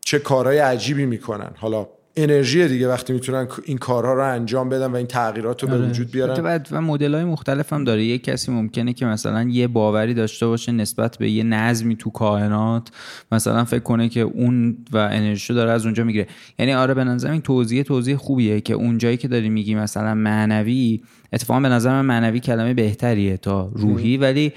چه 0.00 0.18
کارهای 0.18 0.58
عجیبی 0.58 1.06
می‌کنن. 1.06 1.50
حالا 1.56 1.88
انرژی 2.22 2.68
دیگه 2.68 2.88
وقتی 2.88 3.12
می‌تونن 3.12 3.48
این 3.64 3.78
کارها 3.78 4.14
رو 4.14 4.24
انجام 4.24 4.68
بدن 4.68 4.86
و 4.86 4.96
این 4.96 5.06
تغییرات 5.06 5.62
رو 5.62 5.68
به 5.68 5.74
آره. 5.74 5.88
وجود 5.88 6.10
بیارن. 6.10 6.62
و 6.70 6.80
مدل 6.80 7.14
های 7.14 7.24
مختلف 7.24 7.72
هم 7.72 7.84
داره. 7.84 8.04
یک 8.04 8.24
کسی 8.24 8.52
ممکنه 8.52 8.92
که 8.92 9.06
مثلا 9.06 9.42
یه 9.42 9.68
باوری 9.68 10.14
داشته 10.14 10.46
باشه 10.46 10.72
نسبت 10.72 11.18
به 11.18 11.30
یه 11.30 11.44
نظمی 11.44 11.96
تو 11.96 12.10
کائنات 12.10 12.88
مثلا 13.32 13.64
فکر 13.64 13.82
کنه 13.82 14.08
که 14.08 14.20
اون 14.20 14.76
و 14.92 14.96
انرژی 14.96 15.54
داره 15.54 15.70
از 15.70 15.84
اونجا 15.84 16.04
می‌گیره. 16.04 16.26
یعنی 16.58 16.74
آره 16.74 16.94
به 16.94 17.04
نظر 17.04 17.30
این 17.30 17.40
توضیح 17.40 17.82
توضیح 17.82 18.16
خوبیه 18.16 18.60
که 18.60 18.74
اونجایی 18.74 19.16
که 19.16 19.28
داری 19.28 19.48
میگی 19.48 19.74
مثلا 19.74 20.14
معنوی 20.14 21.00
اتفاقا 21.32 21.60
به 21.60 21.68
نظر 21.68 21.90
من 21.90 22.06
معنوی 22.06 22.40
کلمه 22.40 22.74
بهتریه 22.74 23.36
تا 23.36 23.70
روحی 23.74 24.16
ولی 24.16 24.52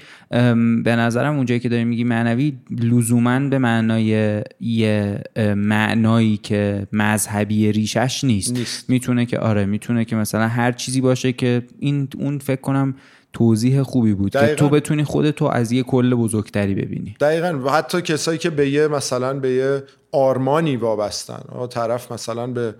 به 0.84 0.96
نظرم 0.96 1.36
اونجایی 1.36 1.60
که 1.60 1.68
داری 1.68 1.84
میگی 1.84 2.04
معنوی 2.04 2.52
لزوما 2.70 3.40
به 3.48 3.58
معنای 3.58 4.42
یه 4.60 5.20
معنایی 5.56 6.36
که 6.36 6.86
مذهبی 6.92 7.72
ریشش 7.72 8.24
نیست. 8.24 8.52
نیست. 8.52 8.90
می‌تونه 8.90 9.26
که 9.26 9.38
آره 9.38 9.66
می‌تونه 9.66 10.04
که 10.04 10.16
مثلا 10.16 10.48
هر 10.48 10.72
چیزی 10.72 11.00
باشه 11.00 11.32
که 11.32 11.62
این 11.78 12.08
اون 12.18 12.38
فکر 12.38 12.60
کنم 12.60 12.94
توضیح 13.32 13.82
خوبی 13.82 14.14
بود 14.14 14.32
که 14.32 14.54
تو 14.54 14.68
بتونی 14.68 15.04
خودتو 15.04 15.44
از 15.44 15.72
یه 15.72 15.82
کل 15.82 16.14
بزرگتری 16.14 16.74
ببینی. 16.74 17.16
دقیقا. 17.20 17.60
و 17.64 17.70
حتی 17.70 18.02
کسایی 18.02 18.38
که 18.38 18.50
به 18.50 18.70
یه 18.70 18.88
مثلا 18.88 19.34
به 19.34 19.50
یه 19.50 19.82
آرمانی 20.12 20.76
وابستن. 20.76 21.42
طرف 21.70 22.12
مثلا 22.12 22.46
به 22.46 22.74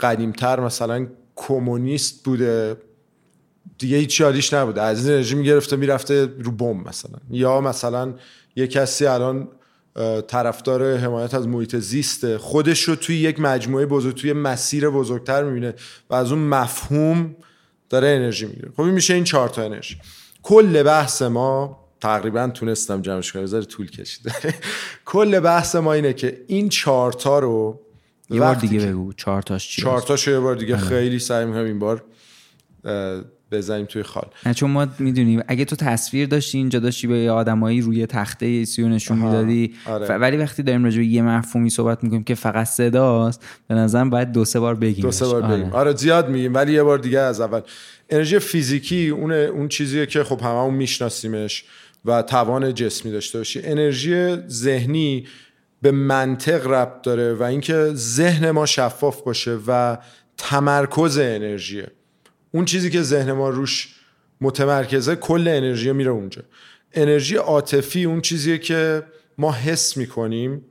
قدیمتر 0.00 0.60
مثلا 0.60 1.06
کمونیست 1.36 2.24
بوده. 2.24 2.76
دیگه 3.78 3.96
هیچ 3.96 4.20
یادیش 4.20 4.52
نبوده 4.52 4.82
از 4.82 5.08
این 5.08 5.18
رژیم 5.18 5.42
گرفته 5.42 5.76
می‌رفته 5.76 6.28
رو 6.38 6.50
بم 6.50 6.76
مثلا. 6.88 7.18
یا 7.30 7.60
مثلا 7.60 8.14
یه 8.56 8.66
کسی 8.66 9.06
الان 9.06 9.48
طرفدار 10.26 10.96
حمایت 10.96 11.34
از 11.34 11.48
محیط 11.48 11.76
زیسته 11.76 12.38
خودش 12.38 12.82
رو 12.82 12.96
توی 12.96 13.16
یک 13.16 13.40
مجموعه 13.40 13.86
بزرگ 13.86 14.14
توی 14.14 14.32
مسیر 14.32 14.90
بزرگتر 14.90 15.44
می‌بینه 15.44 15.74
و 16.10 16.14
از 16.14 16.32
اون 16.32 16.40
مفهوم 16.40 17.36
داره 17.90 18.08
انرژی 18.08 18.46
می‌گیره. 18.46 18.70
خب 18.76 18.80
این 18.80 18.94
میشه 18.94 19.14
این 19.14 19.24
چهار 19.24 19.48
تا 19.48 19.62
انرژی. 19.62 19.96
کل 20.42 20.82
بحث 20.82 21.22
ما 21.22 21.84
تقریبا 22.00 22.48
تونستم 22.54 23.02
جمعش 23.02 23.32
کنم 23.32 23.42
بذار 23.42 23.62
طول 23.62 23.90
کشید. 23.90 24.32
کل 25.04 25.40
بحث 25.40 25.74
ما 25.76 25.92
اینه 25.92 26.12
که 26.12 26.44
این 26.46 26.68
چهار 26.68 27.12
تا 27.12 27.38
رو 27.38 27.80
یه 28.30 28.40
بار 28.40 28.54
دیگه 28.54 28.78
بگو 28.86 29.12
چهار 29.12 29.42
تاش 29.42 29.68
چی 29.68 29.82
چهار 29.82 30.00
تاشو 30.00 30.30
یه 30.30 30.40
بار 30.40 30.54
دیگه 30.54 30.76
آره. 30.76 30.84
خیلی 30.84 31.18
سعی 31.18 31.44
می‌کنم 31.44 31.64
این 31.64 31.78
بار 31.78 32.04
بزنیم 33.56 33.86
توی 33.86 34.02
خال. 34.02 34.28
نه 34.46 34.54
چون 34.54 34.70
ما 34.70 34.86
می‌دونیم 34.98 35.42
اگه 35.48 35.64
تو 35.64 35.76
تصویر 35.76 36.26
داشتی 36.28 36.58
اینجا 36.58 36.78
داشتی 36.78 37.06
به 37.06 37.30
آدمایی 37.30 37.80
روی 37.80 38.06
تخته 38.06 38.64
سیو 38.64 38.88
نشون 38.88 39.18
می‌دادی. 39.18 39.74
آره. 39.86 40.06
ولی 40.06 40.36
وقتی 40.36 40.62
داریم 40.62 40.84
راجع 40.84 40.98
به 40.98 41.06
یه 41.06 41.22
مفهومی 41.22 41.70
صحبت 41.70 42.04
می‌کنیم 42.04 42.24
که 42.24 42.34
فقط 42.34 42.66
صداست 42.66 43.44
به 43.68 43.74
نظرم 43.74 44.10
باید 44.10 44.32
دو 44.32 44.44
سه 44.44 44.60
بار 44.60 44.74
بگیم. 44.74 45.02
دو 45.02 45.10
سه 45.10 45.26
بار 45.26 45.42
آره. 45.42 45.56
بگیم 45.56 45.72
آره 45.72 45.96
زیاد 45.96 46.28
میگیم 46.28 46.54
ولی 46.54 46.72
یه 46.72 46.82
بار 46.82 46.98
دیگه 46.98 47.18
از 47.18 47.40
اول. 47.40 47.60
انرژی 48.10 48.38
فیزیکی 48.38 49.08
اون 49.08 49.32
اون 49.32 49.68
چیزیه 49.68 50.06
که 50.06 50.24
خب 50.24 50.40
هممون 50.40 50.74
میشناسیمش 50.74 51.64
و 52.04 52.22
توان 52.22 52.74
جسمی 52.74 53.12
داشته 53.12 53.38
باشی. 53.38 53.60
انرژی 53.64 54.36
ذهنی 54.48 55.26
به 55.82 55.90
منطق 55.90 56.66
ربط 56.66 57.02
داره 57.02 57.34
و 57.34 57.42
اینکه 57.42 57.90
ذهن 57.94 58.50
ما 58.50 58.66
شفاف 58.66 59.22
باشه 59.22 59.58
و 59.66 59.98
تمرکز 60.36 61.18
انرژیه. 61.18 61.86
اون 62.54 62.64
چیزی 62.64 62.90
که 62.90 63.02
ذهن 63.02 63.32
ما 63.32 63.48
روش 63.48 63.94
متمرکزه 64.40 65.16
کل 65.16 65.48
انرژی 65.48 65.92
میره 65.92 66.10
اونجا. 66.10 66.42
انرژی 66.92 67.36
عاطفی 67.36 68.04
اون 68.04 68.20
چیزیه 68.20 68.58
که 68.58 69.02
ما 69.38 69.52
حس 69.52 69.96
می‌کنیم 69.96 70.64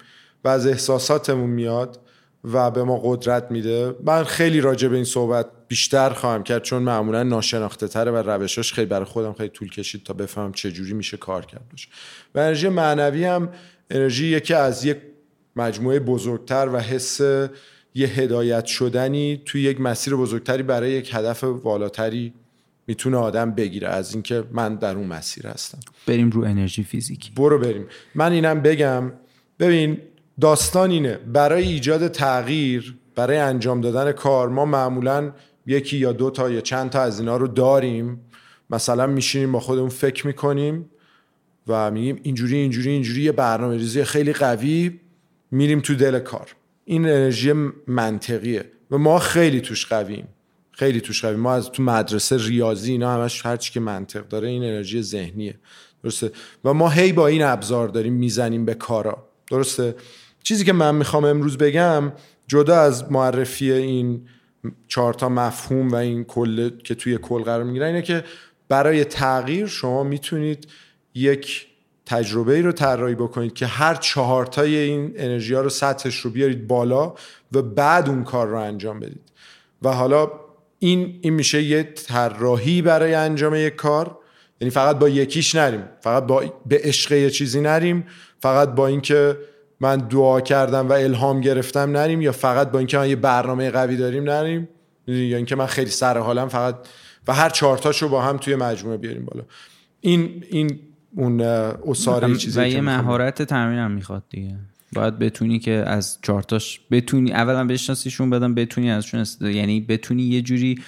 و 0.43 0.47
از 0.47 0.67
احساساتمون 0.67 1.49
میاد 1.49 1.99
و 2.43 2.71
به 2.71 2.83
ما 2.83 3.01
قدرت 3.03 3.51
میده. 3.51 3.95
من 4.05 4.23
خیلی 4.23 4.61
راجع 4.61 4.87
به 4.87 4.95
این 4.95 5.05
صحبت 5.05 5.47
بیشتر 5.67 6.09
خواهم 6.09 6.43
کرد 6.43 6.63
چون 6.63 6.83
معمولا 6.83 7.23
ناشناخته 7.23 7.87
تره 7.87 8.11
و 8.11 8.15
روشاش 8.15 8.73
خیلی 8.73 8.87
برای 8.87 9.05
خودم 9.05 9.33
خیلی 9.33 9.49
طول 9.49 9.69
کشید 9.69 10.03
تا 10.03 10.13
بفهمم 10.13 10.51
چه 10.51 10.71
جوری 10.71 10.93
میشه 10.93 11.17
کار 11.17 11.45
کرد 11.45 11.69
باشه. 11.69 11.87
و 12.35 12.39
انرژی 12.39 12.69
معنوی 12.69 13.25
هم 13.25 13.49
انرژی 13.89 14.27
یکی 14.27 14.53
از 14.53 14.85
یک 14.85 14.97
مجموعه 15.55 15.99
بزرگتر 15.99 16.69
و 16.73 16.79
حس 16.79 17.21
یه 17.95 18.07
هدایت 18.07 18.65
شدنی 18.65 19.41
توی 19.45 19.61
یک 19.61 19.81
مسیر 19.81 20.15
بزرگتری 20.15 20.63
برای 20.63 20.91
یک 20.91 21.09
هدف 21.13 21.43
والاتری 21.43 22.33
می‌تونه 22.87 23.17
آدم 23.17 23.51
بگیره. 23.51 23.87
از 23.87 24.13
اینکه 24.13 24.43
من 24.51 24.75
در 24.75 24.95
اون 24.95 25.07
مسیر 25.07 25.47
هستم. 25.47 25.79
بریم 26.07 26.29
رو 26.29 26.43
انرژی 26.43 26.83
فیزیکی. 26.83 27.31
برو 27.35 27.59
بریم. 27.59 27.85
من 28.15 28.31
اینم 28.31 28.61
بگم 28.61 29.11
ببین 29.59 29.97
داستان 30.41 30.91
اینه. 30.91 31.17
برای 31.17 31.63
ایجاد 31.63 32.07
تغییر 32.07 32.95
برای 33.15 33.37
انجام 33.37 33.81
دادن 33.81 34.11
کار 34.11 34.49
ما 34.49 34.65
معمولا 34.65 35.31
یکی 35.65 35.97
یا 35.97 36.11
دو 36.11 36.29
تا 36.29 36.49
یا 36.49 36.61
چند 36.61 36.89
تا 36.89 37.01
از 37.01 37.19
اینا 37.19 37.37
رو 37.37 37.47
داریم. 37.47 38.21
مثلا 38.69 39.07
میشینیم 39.07 39.51
با 39.51 39.59
خودمون 39.59 39.89
فکر 39.89 40.27
می‌کنیم 40.27 40.89
و 41.67 41.91
میگیم 41.91 42.19
اینجوری 42.23 42.55
اینجوری 42.55 42.89
اینجوری 42.89 43.21
یه 43.21 43.31
برنامه 43.31 43.77
ریزی 43.77 44.03
خیلی 44.03 44.33
قوی 44.33 44.99
میریم 45.51 45.79
تو 45.79 45.95
دل 45.95 46.19
کار. 46.19 46.55
این 46.85 47.05
انرژی 47.05 47.53
منطقیه. 47.87 48.65
و 48.91 48.97
ما 48.97 49.19
خیلی 49.19 49.61
توش 49.61 49.85
قویم. 49.85 50.27
خیلی 50.71 51.01
توش 51.01 51.25
قویم. 51.25 51.39
ما 51.39 51.53
از 51.53 51.71
تو 51.71 51.83
مدرسه 51.83 52.37
ریاضی 52.37 52.91
اینا 52.91 53.13
همش 53.13 53.45
هرچی 53.45 53.71
که 53.71 53.79
منطق 53.79 54.27
داره 54.27 54.47
این 54.47 54.63
انرژی 54.63 55.01
ذهنیه. 55.01 55.55
درسته؟ 56.03 56.31
و 56.65 56.73
ما 56.73 56.89
هی 56.89 57.13
با 57.13 57.27
این 57.27 57.43
ابزار 57.43 57.87
داریم 57.87 58.13
می‌زنیم 58.13 58.65
به 58.65 58.73
کارا. 58.73 59.27
درسته؟ 59.51 59.95
چیزی 60.43 60.65
که 60.65 60.73
من 60.73 60.95
می‌خوام 60.95 61.25
امروز 61.25 61.57
بگم 61.57 62.11
جدا 62.47 62.79
از 62.81 63.11
معرفی 63.11 63.71
این 63.71 64.27
چهارتا 64.87 65.29
مفهوم 65.29 65.89
و 65.89 65.95
این 65.95 66.23
کل 66.23 66.69
که 66.83 66.95
توی 66.95 67.17
کل 67.17 67.43
قرار 67.43 67.63
می‌گیره 67.63 67.85
اینه 67.85 68.01
که 68.01 68.23
برای 68.67 69.03
تغییر 69.03 69.67
شما 69.67 70.03
می‌تونید 70.03 70.67
یک 71.15 71.67
تجربه 72.13 72.53
ای 72.53 72.61
رو 72.61 72.71
طراحی 72.71 73.15
بکنید 73.15 73.53
که 73.53 73.65
هر 73.65 73.95
چهارتای 73.95 74.75
این 74.75 75.13
انرژی 75.17 75.53
ها 75.53 75.61
رو 75.61 75.69
سطحش 75.69 76.19
رو 76.19 76.29
بیارید 76.29 76.67
بالا 76.67 77.13
و 77.51 77.61
بعد 77.61 78.09
اون 78.09 78.23
کار 78.23 78.47
رو 78.47 78.59
انجام 78.59 78.99
بدید. 78.99 79.31
و 79.81 79.89
حالا 79.89 80.31
این 80.79 81.19
این 81.21 81.33
میشه 81.33 81.61
یه 81.61 81.83
طراحی 81.83 82.81
برای 82.81 83.13
انجام 83.13 83.55
یک 83.55 83.75
کار. 83.75 84.17
یعنی 84.61 84.71
فقط 84.71 84.99
با 84.99 85.09
یکیش 85.09 85.55
نریم. 85.55 85.83
فقط 86.01 86.23
با 86.23 86.43
به 86.65 86.79
عشق 86.83 87.11
یه 87.11 87.29
چیزی 87.29 87.61
نریم. 87.61 88.05
فقط 88.39 88.69
با 88.69 88.87
اینکه 88.87 89.37
من 89.79 89.97
دعا 89.97 90.41
کردم 90.41 90.89
و 90.89 90.91
الهام 90.93 91.41
گرفتم 91.41 91.97
نریم 91.97 92.21
یا 92.21 92.31
فقط 92.31 92.71
با 92.71 92.79
اینکه 92.79 92.97
من 92.97 93.09
یه 93.09 93.15
برنامه 93.15 93.71
قوی 93.71 93.97
داریم 93.97 94.23
نریم. 94.23 94.69
یا 95.07 95.37
اینکه 95.37 95.55
من 95.55 95.65
خیلی 95.65 95.89
سر 95.89 96.17
حالم 96.17 96.47
فقط 96.47 96.75
و 97.27 97.33
هر 97.33 97.49
چهارتاشو 97.49 98.09
با 98.09 98.21
هم 98.21 98.37
توی 98.37 98.55
مجموعه 98.55 98.97
بیاریم 98.97 99.25
بالا. 99.25 99.45
این 100.01 100.45
این 100.49 100.79
اون 101.15 101.41
اصاره 101.41 102.35
چیزی 102.35 102.59
و 102.59 102.67
یه 102.67 102.81
مهارت 102.81 103.41
تمرین 103.41 103.79
هم 103.79 103.91
می‌خواد 103.91 104.23
دیگه. 104.29 104.55
باید 104.93 105.19
بتونی 105.19 105.59
که 105.59 105.71
از 105.71 106.17
چارتاش 106.21 106.79
بتونی 106.91 107.31
اولا 107.31 107.67
بشناسیشون 107.67 108.29
بدم 108.29 108.55
بتونی 108.55 108.91
ازشون 108.91 109.25
یعنی 109.41 109.81
بتونی 109.81 110.23
یه 110.23 110.41
جوری 110.41 110.81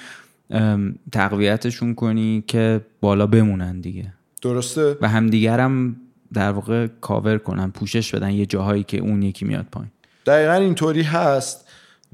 تقویتشون 1.12 1.96
کنی 1.96 2.44
که 2.48 2.82
بالا 3.02 3.28
بمونن 3.28 3.82
دیگه. 3.82 4.14
درسته؟ 4.42 4.98
و 5.02 5.10
همدیگرم 5.10 5.96
در 6.34 6.52
واقع 6.52 6.88
کاور 6.88 7.38
کنن 7.38 7.72
پوشش 7.72 8.16
بدن 8.16 8.32
یه 8.32 8.46
جاهایی 8.46 8.84
که 8.84 8.98
اون 8.98 9.24
یکی 9.24 9.46
میاد 9.46 9.66
پایین. 9.72 9.92
دقیقا 10.26 10.54
اینطوری 10.54 11.02
هست 11.02 11.70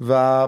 و 0.09 0.47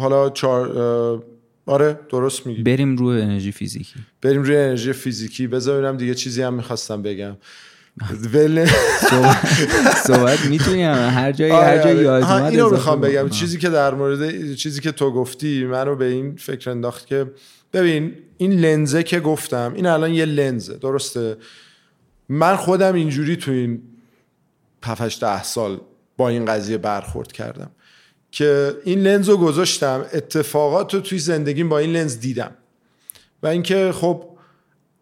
حالا 0.00 0.30
چار 0.30 1.24
آره 1.70 1.98
درست 2.10 2.46
میگی. 2.46 2.62
بریم 2.62 2.96
روی 2.96 3.22
انرژی 3.22 3.52
فیزیکی. 3.52 3.94
بریم 4.22 4.42
روی 4.42 4.56
انرژی 4.56 4.92
فیزیکی. 4.92 5.46
بذار 5.46 5.92
دیگه 5.92 6.14
چیزی 6.14 6.42
هم 6.42 6.54
می‌خواستم 6.54 7.02
بگم. 7.02 7.36
ول 8.32 8.66
صحبت 10.06 10.46
می‌تونی 10.46 10.82
هر 10.82 11.32
جایی 11.32 11.52
آره، 11.52 11.66
هر 11.66 11.82
جایی 11.82 12.06
آره. 12.06 12.24
آها، 12.24 12.38
اومد 12.38 12.52
اینو 12.52 12.70
می‌خوام 12.70 13.00
بگم. 13.00 13.28
چیزی 13.28 13.58
که 13.58 13.68
در 13.68 13.94
مورد 13.94 14.54
چیزی 14.54 14.80
که 14.80 14.92
تو 14.92 15.10
گفتی 15.10 15.64
منو 15.64 15.96
به 15.96 16.04
این 16.04 16.36
فکر 16.36 16.70
انداخت 16.70 17.06
که 17.06 17.26
ببین 17.72 18.14
این 18.36 18.52
لنزه 18.52 19.02
که 19.02 19.20
گفتم 19.20 19.72
این 19.76 19.86
الان 19.86 20.12
یه 20.12 20.24
لنزه 20.24 20.76
درسته؟ 20.76 21.36
من 22.28 22.56
خودم 22.56 22.94
اینجوری 22.94 23.36
تو 23.36 23.50
این 23.50 23.82
7 24.84 25.20
ده 25.20 25.42
سال 25.42 25.80
با 26.16 26.28
این 26.28 26.44
قضیه 26.44 26.78
برخورد 26.78 27.32
کردم. 27.32 27.70
که 28.30 28.76
این 28.84 29.00
لنز 29.00 29.28
رو 29.28 29.36
گذاشتم 29.36 30.04
اتفاقات 30.12 30.94
رو 30.94 31.00
توی 31.00 31.18
زندگیم 31.18 31.68
با 31.68 31.78
این 31.78 31.92
لنز 31.92 32.20
دیدم. 32.20 32.52
و 33.42 33.46
اینکه 33.46 33.92
خب 33.92 34.24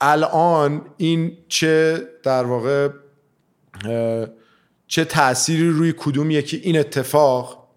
الان 0.01 0.83
این 0.97 1.37
چه 1.49 2.03
در 2.23 2.45
واقع 2.45 2.88
چه 4.87 5.05
تأثیری 5.05 5.69
روی 5.69 5.95
کدوم 5.97 6.31
یکی 6.31 6.57
این 6.57 6.79
اتفاق 6.79 7.69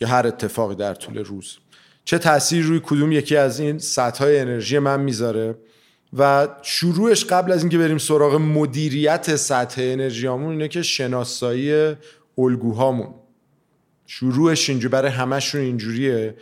یا 0.00 0.08
هر 0.08 0.26
اتفاقی 0.26 0.74
در 0.74 0.94
طول 0.94 1.18
روز 1.18 1.58
چه 2.04 2.18
تأثیری 2.18 2.62
روی 2.62 2.80
کدوم 2.84 3.12
یکی 3.12 3.36
از 3.36 3.60
این 3.60 3.78
سطح 3.78 4.24
های 4.24 4.38
انرژی 4.38 4.78
من 4.78 5.00
می‌ذاره 5.00 5.54
و 6.18 6.48
شروعش 6.62 7.24
قبل 7.24 7.52
از 7.52 7.60
اینکه 7.60 7.78
بریم 7.78 7.98
سراغ 7.98 8.34
مدیریت 8.34 9.36
سطح 9.36 9.82
انرژیامون 9.84 10.50
اینه 10.50 10.68
که 10.68 10.82
شناسایی 10.82 11.96
الگوهامون. 12.38 13.14
شروعش 14.06 14.70
اینجوری 14.70 14.92
برای 14.92 15.10
همشون 15.10 15.60
اینجوریه. 15.60 16.36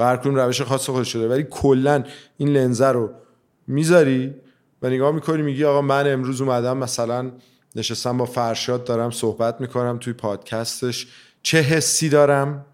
و 0.00 0.04
هر 0.04 0.16
روش 0.16 0.62
خاص 0.62 0.90
خودش 0.90 1.12
شده. 1.12 1.28
ولی 1.28 1.46
کلا 1.50 2.04
این 2.36 2.48
لنزه 2.48 2.88
رو 2.88 3.10
می‌ذاری 3.66 4.34
و 4.82 4.88
نگاه 4.88 5.12
می‌کنی 5.12 5.42
میگی 5.42 5.64
آقا 5.64 5.82
من 5.82 6.12
امروز 6.12 6.40
اومدم 6.40 6.76
مثلا 6.76 7.32
نشستم 7.76 8.18
با 8.18 8.24
فرشاد 8.24 8.84
دارم 8.84 9.10
صحبت 9.10 9.60
می‌کنم 9.60 9.98
توی 9.98 10.12
پادکستش. 10.12 11.06
چه 11.42 11.60
حسی 11.60 12.08
دارم؟ 12.08 12.64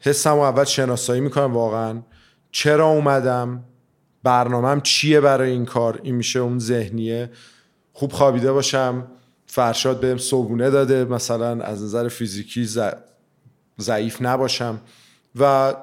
حسم 0.00 0.34
رو 0.34 0.40
اول 0.40 0.64
شناسایی 0.64 1.20
می‌کنم 1.20 1.54
واقعا. 1.54 2.02
چرا 2.50 2.86
اومدم؟ 2.86 3.64
برنامهم 4.22 4.80
چیه 4.80 5.20
برای 5.20 5.50
این 5.50 5.64
کار؟ 5.64 6.00
این 6.02 6.14
میشه 6.14 6.38
اون 6.38 6.58
ذهنیه. 6.58 7.30
خوب 7.92 8.12
خوابیده 8.12 8.52
باشم. 8.52 9.06
فرشاد 9.46 10.00
بهم 10.00 10.18
صبونه 10.18 10.70
داده 10.70 11.04
مثلا 11.04 11.64
از 11.64 11.82
نظر 11.82 12.08
فیزیکی 12.08 12.64
ضع- 12.64 13.11
ضعیف 13.80 14.22
نباشم. 14.22 14.80
و 15.40 15.74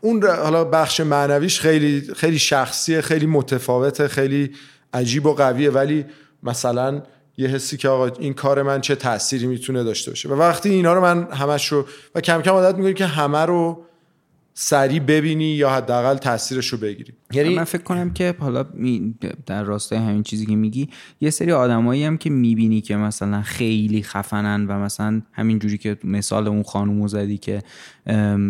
اون 0.00 0.26
حالا 0.26 0.64
بخش 0.64 1.00
معنویش 1.00 1.60
خیلی 1.60 2.14
خیلی 2.16 2.38
شخصیه 2.38 3.00
خیلی 3.00 3.26
متفاوته 3.26 4.08
خیلی 4.08 4.54
عجیب 4.92 5.26
و 5.26 5.34
قویه. 5.34 5.70
ولی 5.70 6.04
مثلا 6.42 7.02
یه 7.36 7.48
حسی 7.48 7.76
که 7.76 7.88
آقا 7.88 8.06
این 8.06 8.34
کار 8.34 8.62
من 8.62 8.80
چه 8.80 8.94
تأثیری 8.94 9.46
می‌تونه 9.46 9.84
داشته 9.84 10.10
باشه؟ 10.10 10.28
و 10.28 10.32
وقتی 10.32 10.68
اینا 10.68 10.94
رو 10.94 11.00
من 11.00 11.32
همش 11.32 11.72
رو 11.72 11.86
و 12.14 12.20
کم 12.20 12.42
کم 12.42 12.50
عادت 12.50 12.76
می‌کنی 12.76 12.94
که 12.94 13.06
همه 13.06 13.38
رو 13.38 13.84
سریع 14.54 15.00
ببینی 15.00 15.44
یا 15.44 15.70
حداقل 15.70 16.16
تاثیرش 16.16 16.68
رو 16.68 16.78
بگیری. 16.78 17.12
یعنی 17.32 17.54
من 17.54 17.64
فکر 17.64 17.82
کنم 17.82 18.10
که 18.10 18.34
حالا 18.38 18.64
در 19.46 19.62
راستای 19.62 19.98
همین 19.98 20.22
چیزی 20.22 20.46
که 20.46 20.56
میگی 20.56 20.88
یه 21.20 21.30
سری 21.30 21.52
آدمایی 21.52 22.04
هم 22.04 22.16
که 22.16 22.30
می‌بینی 22.30 22.80
که 22.80 22.96
مثلا 22.96 23.42
خیلی 23.42 24.02
خفنن 24.02 24.66
و 24.66 24.78
مثلا 24.78 25.22
همین 25.32 25.58
جوری 25.58 25.78
که 25.78 25.96
مثال 26.04 26.48
اون 26.48 26.62
خانومو 26.62 27.08
زدی 27.08 27.38
که 27.38 27.62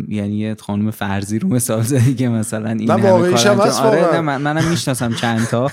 یعنی 0.08 0.38
یه 0.38 0.56
خانم 0.60 0.90
فرضی 0.90 1.38
رو 1.38 1.48
مثال 1.48 1.82
زدی 1.82 2.14
که 2.14 2.28
مثلا 2.28 2.70
این 2.70 2.90
نه، 2.90 2.92
همه 2.92 3.10
آره 3.10 4.20
من 4.20 4.42
منم 4.42 4.70
می‌شناسم 4.70 5.14
چند 5.14 5.46
تا. 5.46 5.70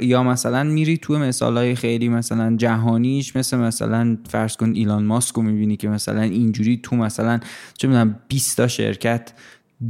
یا 0.00 0.22
مثلا 0.22 0.62
میری 0.62 0.96
تو 0.96 1.18
مثالای 1.18 1.74
خیلی 1.74 2.08
مثلا 2.08 2.56
جهانیش 2.56 3.36
مثل 3.36 3.56
مثلا 3.56 4.16
فرض 4.28 4.56
کن 4.56 4.72
ایلان 4.74 5.04
ماسک 5.04 5.34
رو 5.34 5.42
می‌بینی 5.42 5.76
که 5.76 5.88
مثلا 5.88 6.22
اینجوری 6.22 6.80
تو 6.82 6.96
مثلا 6.96 7.40
چه 7.78 7.88
می‌دونم 7.88 8.20
20 8.28 8.56
تا 8.56 8.68
شرکت 8.68 9.32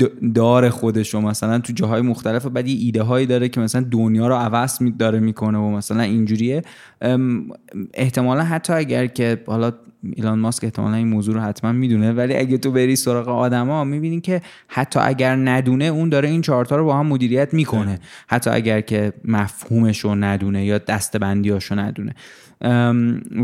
د- 0.03 0.33
داره 0.35 0.71
خودش 0.71 1.15
رو. 1.15 1.21
مثلا 1.21 1.59
تو 1.59 1.73
جاهای 1.73 2.03
مختلف 2.03 2.47
و 2.47 2.51
بعد 2.51 2.69
یه 2.69 2.85
ایده 2.85 3.03
هایی 3.03 3.27
داره 3.27 3.49
که 3.49 3.61
مثلا 3.61 3.87
دنیا 3.91 4.29
رو 4.29 4.35
عوض 4.35 4.83
می 4.83 4.91
داره 4.93 5.21
می‌کنه 5.21 5.59
و 5.59 5.71
مثلا 5.71 6.03
اینجوریه. 6.03 6.63
احتمالا 7.95 8.45
حتی 8.45 8.73
اگر 8.73 9.07
که 9.07 9.43
حالا 9.47 9.73
ایلان 10.17 10.39
ماسک 10.39 10.65
احتمالا 10.65 10.97
این 10.97 11.09
موضوع 11.09 11.35
رو 11.35 11.41
حتما 11.41 11.73
می‌دونه 11.73 12.13
ولی 12.13 12.37
اگه 12.37 12.59
تو 12.59 12.73
بری 12.73 12.97
سراغ 12.97 13.29
آدما 13.29 13.85
می‌بینی 13.85 14.21
که 14.21 14.43
حتی 14.69 15.01
اگر 15.01 15.37
ندونه 15.37 15.85
اون 15.85 16.09
داره 16.09 16.29
این 16.29 16.41
چهارتا 16.41 16.77
رو 16.77 16.85
با 16.85 16.99
هم 16.99 17.07
مدیریت 17.07 17.55
می‌کنه. 17.55 17.99
حتی 18.29 18.51
اگر 18.51 18.81
که 18.81 19.13
مفهومش 19.25 19.99
رو 19.99 20.15
ندونه 20.15 20.65
یا 20.65 20.79
دستبندیاش 20.79 21.65
رو 21.65 21.79
ندونه. 21.79 22.15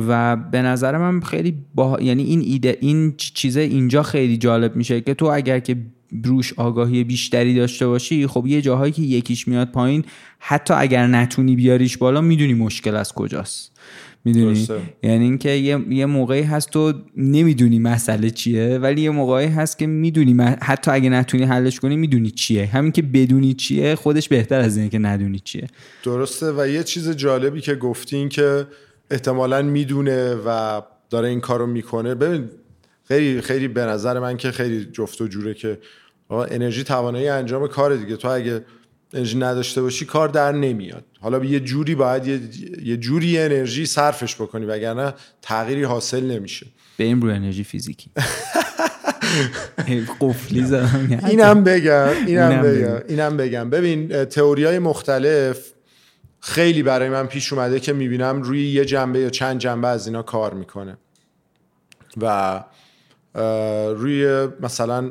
و 0.09 0.37
به 0.37 0.63
نظر 0.63 0.99
من 0.99 1.21
خیلی 1.21 1.55
با 1.75 1.99
یعنی 2.01 2.23
این 2.23 2.41
ایده 2.41 2.79
این 2.81 3.15
چیزه 3.17 3.61
اینجا 3.61 4.03
خیلی 4.03 4.37
جالب 4.37 4.77
میشه 4.77 5.01
که 5.01 5.15
تو 5.15 5.27
اگر 5.27 5.59
که 5.59 5.77
روش 6.25 6.53
آگاهی 6.53 7.05
بیشتری 7.05 7.55
داشته 7.55 7.87
باشی 7.87 8.27
خب 8.27 8.47
یه 8.47 8.63
جاهایی 8.63 8.93
که 8.93 9.03
یکیش 9.03 9.49
میاد 9.49 9.71
پایین 9.73 10.05
حتی 10.39 10.75
اگر 10.75 11.07
نتونی 11.07 11.57
بیاریش 11.57 11.99
بالا 11.99 12.21
می‌دونی 12.21 12.55
مشکل 12.55 12.97
از 12.97 13.13
کجاست. 13.13 13.73
می‌دونی. 14.25 14.69
یعنی 15.03 15.25
اینکه 15.25 15.51
یه, 15.51 15.79
یه 15.91 16.07
موقعی 16.07 16.43
هست 16.43 16.71
تو 16.71 16.93
نمی‌دونی 17.17 17.79
مسئله 17.79 18.31
چیه 18.31 18.79
ولی 18.79 19.01
یه 19.01 19.11
موقعی 19.11 19.47
هست 19.47 19.79
که 19.79 19.87
می‌دونی 19.87 20.35
م- 20.35 20.57
حتی 20.63 20.91
اگه 20.91 21.11
نتونی 21.11 21.45
حلش 21.45 21.81
کنی 21.81 21.97
می‌دونی 21.97 22.31
چیه. 22.31 22.67
همین 22.67 22.93
که 22.93 23.03
بدونی 23.03 23.55
چیه 23.55 23.95
خودش 23.95 24.29
بهتر 24.29 24.61
از 24.61 24.77
اینه 24.77 24.89
که 24.89 24.99
ندونی 24.99 25.39
چیه. 25.39 25.67
درسته. 26.05 26.53
و 26.53 26.69
یه 26.69 26.83
چیز 26.83 27.11
جالبی 27.11 27.61
که 27.61 27.75
گفتی 27.75 28.17
این 28.17 28.29
که 28.29 28.67
احتمالا 29.11 29.63
می‌دونه 29.63 30.35
و 30.47 30.83
داره 31.11 31.29
این 31.29 31.41
کارو 31.41 31.67
می‌کنه. 31.67 32.15
ببین 32.15 32.49
خیلی 33.05 33.41
خیلی 33.41 33.69
به 33.69 33.81
نظر 33.81 34.19
من 34.19 34.37
که 34.37 34.51
خیلی 34.51 34.85
جفت 34.85 35.21
و 35.21 35.27
جوره 35.27 35.55
که 35.55 35.79
انرژی 36.37 36.85
توانایی 36.85 37.29
انجام 37.29 37.67
کار 37.67 37.97
دیگه. 37.97 38.17
تو 38.17 38.29
اگه 38.29 38.65
انرژی 39.13 39.39
نداشته 39.39 39.83
باشی 39.83 40.05
کار 40.05 40.29
در 40.29 40.53
نمیاد. 40.53 41.05
حالا 41.21 41.45
یه 41.45 41.61
جوری 41.61 41.95
باید 41.95 42.27
یه, 42.27 42.41
یه 42.83 42.97
جوری 42.97 43.39
انرژی 43.39 43.87
صرفش 43.87 44.35
بکنی 44.35 44.67
وگرنه 44.67 45.15
تغییری 45.43 45.83
حاصل 45.83 46.25
نمیشه. 46.25 46.67
بریم 46.99 47.21
رو 47.21 47.29
انرژی 47.29 47.65
فیزیکی. 47.65 48.11
قفلی 50.21 50.65
زدم. 50.65 51.21
اینم 51.29 51.65
بگم 51.65 52.09
اینم 52.27 52.63
بگم. 52.63 53.03
اینم 53.09 53.37
بگم. 53.37 53.71
ببین 53.71 54.25
تئوری 54.25 54.65
های 54.65 54.79
مختلف 54.79 55.73
خیلی 56.41 56.83
برای 56.83 57.09
من 57.09 57.27
پیش 57.27 57.53
اومده 57.53 57.81
که 57.81 57.93
می‌بینم 57.93 58.43
روی 58.43 58.69
یه 58.69 58.85
جنبه 58.85 59.19
یا 59.19 59.31
چند 59.31 59.59
جنبه 59.59 59.89
از 59.89 60.07
اینا 60.07 60.23
کار 60.23 60.55
می‌کنه. 60.55 60.97
و 62.17 62.65
روی 63.95 64.49
مثلا 64.61 65.11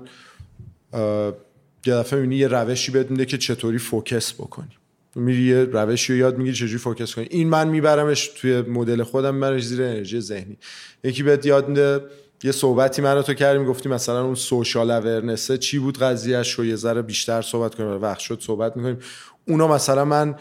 یه 1.85 1.93
دفعه 1.93 2.19
می‌بینی 2.19 2.35
یه 2.35 2.47
روشی 2.47 2.91
بهت 2.91 3.11
میده 3.11 3.25
که 3.25 3.37
چطوری 3.37 3.77
فوکس 3.77 4.33
بکنی. 4.33 4.77
میری 5.15 5.43
یه 5.43 5.63
روشی 5.63 6.13
رو 6.13 6.19
یاد 6.19 6.37
می‌گیری 6.37 6.55
چجوری 6.55 6.77
فوکس 6.77 7.15
کنی. 7.15 7.27
این 7.29 7.49
من 7.49 7.67
میبرمش 7.67 8.27
توی 8.27 8.61
مدل 8.61 9.03
خودم 9.03 9.35
میبرمش 9.35 9.65
زیر 9.65 9.83
انرژی 9.83 10.21
ذهنی. 10.21 10.57
یکی 11.03 11.23
بهت 11.23 11.45
یاد 11.45 11.69
میده 11.69 12.01
یه 12.43 12.51
صحبتی 12.51 13.01
من 13.01 13.17
و 13.17 13.21
تو 13.21 13.33
کردیم 13.33 13.65
گفتی 13.65 13.89
مثلا 13.89 14.25
اون 14.25 14.35
سوشال 14.35 14.91
اورنسه 14.91 15.57
چی 15.57 15.79
بود 15.79 15.97
قضیهش 15.97 16.51
رو 16.51 16.65
یه 16.65 16.75
ذره 16.75 17.01
بیشتر 17.01 17.41
صحبت 17.41 17.75
کنیم. 17.75 17.89
وقت 17.89 18.19
شد 18.19 18.41
صحبت 18.41 18.77
می‌کنیم. 18.77 18.97
اونا 19.47 19.67
مثلا 19.67 20.05
من 20.05 20.35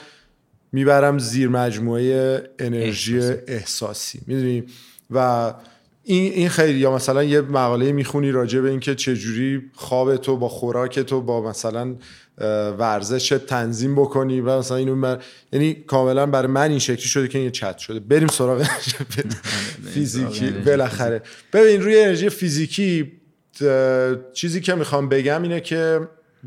می‌برم 0.73 1.19
زیر 1.19 1.49
مجموعه 1.49 2.43
انرژی 2.59 3.19
احساسی, 3.19 3.43
احساسی. 3.49 4.21
می‌دونی؟ 4.27 4.65
و 5.11 5.55
این 6.11 6.33
این 6.33 6.49
خیلی 6.49 6.79
یا 6.79 6.95
مثلا 6.95 7.25
یه 7.25 7.41
مقاله 7.41 7.93
می‌خونی 7.93 8.31
راجع 8.31 8.61
به 8.61 8.71
اینکه 8.71 8.95
چجوری 8.95 9.63
خواب 9.75 10.17
تو 10.17 10.37
با 10.37 10.49
خوراک 10.49 10.99
تو 10.99 11.21
با 11.21 11.43
مثلا 11.43 11.97
ورزش 12.79 13.29
تنظیم 13.29 13.95
بکنی 13.95 14.41
و 14.41 14.59
مثلا 14.59 14.77
اینو 14.77 15.01
بر... 15.01 15.23
یعنی 15.53 15.75
کاملا 15.75 16.27
برای 16.27 16.47
من 16.47 16.71
این 16.71 16.79
شکلی 16.79 16.97
شده 16.97 17.29
که 17.29 17.39
این 17.39 17.51
چت 17.51 17.79
شده. 17.79 18.01
بریم 18.01 18.29
سراغ 18.29 18.63
فیزیکی. 19.95 20.51
بالاخره. 20.51 21.23
ببین 21.53 21.83
روی 21.83 22.01
انرژی 22.01 22.29
فیزیکی 22.29 23.13
چیزی 24.33 24.61
که 24.61 24.75
می‌خوام 24.75 25.09
بگم 25.09 25.43
اینه 25.43 25.61
که 25.61 26.01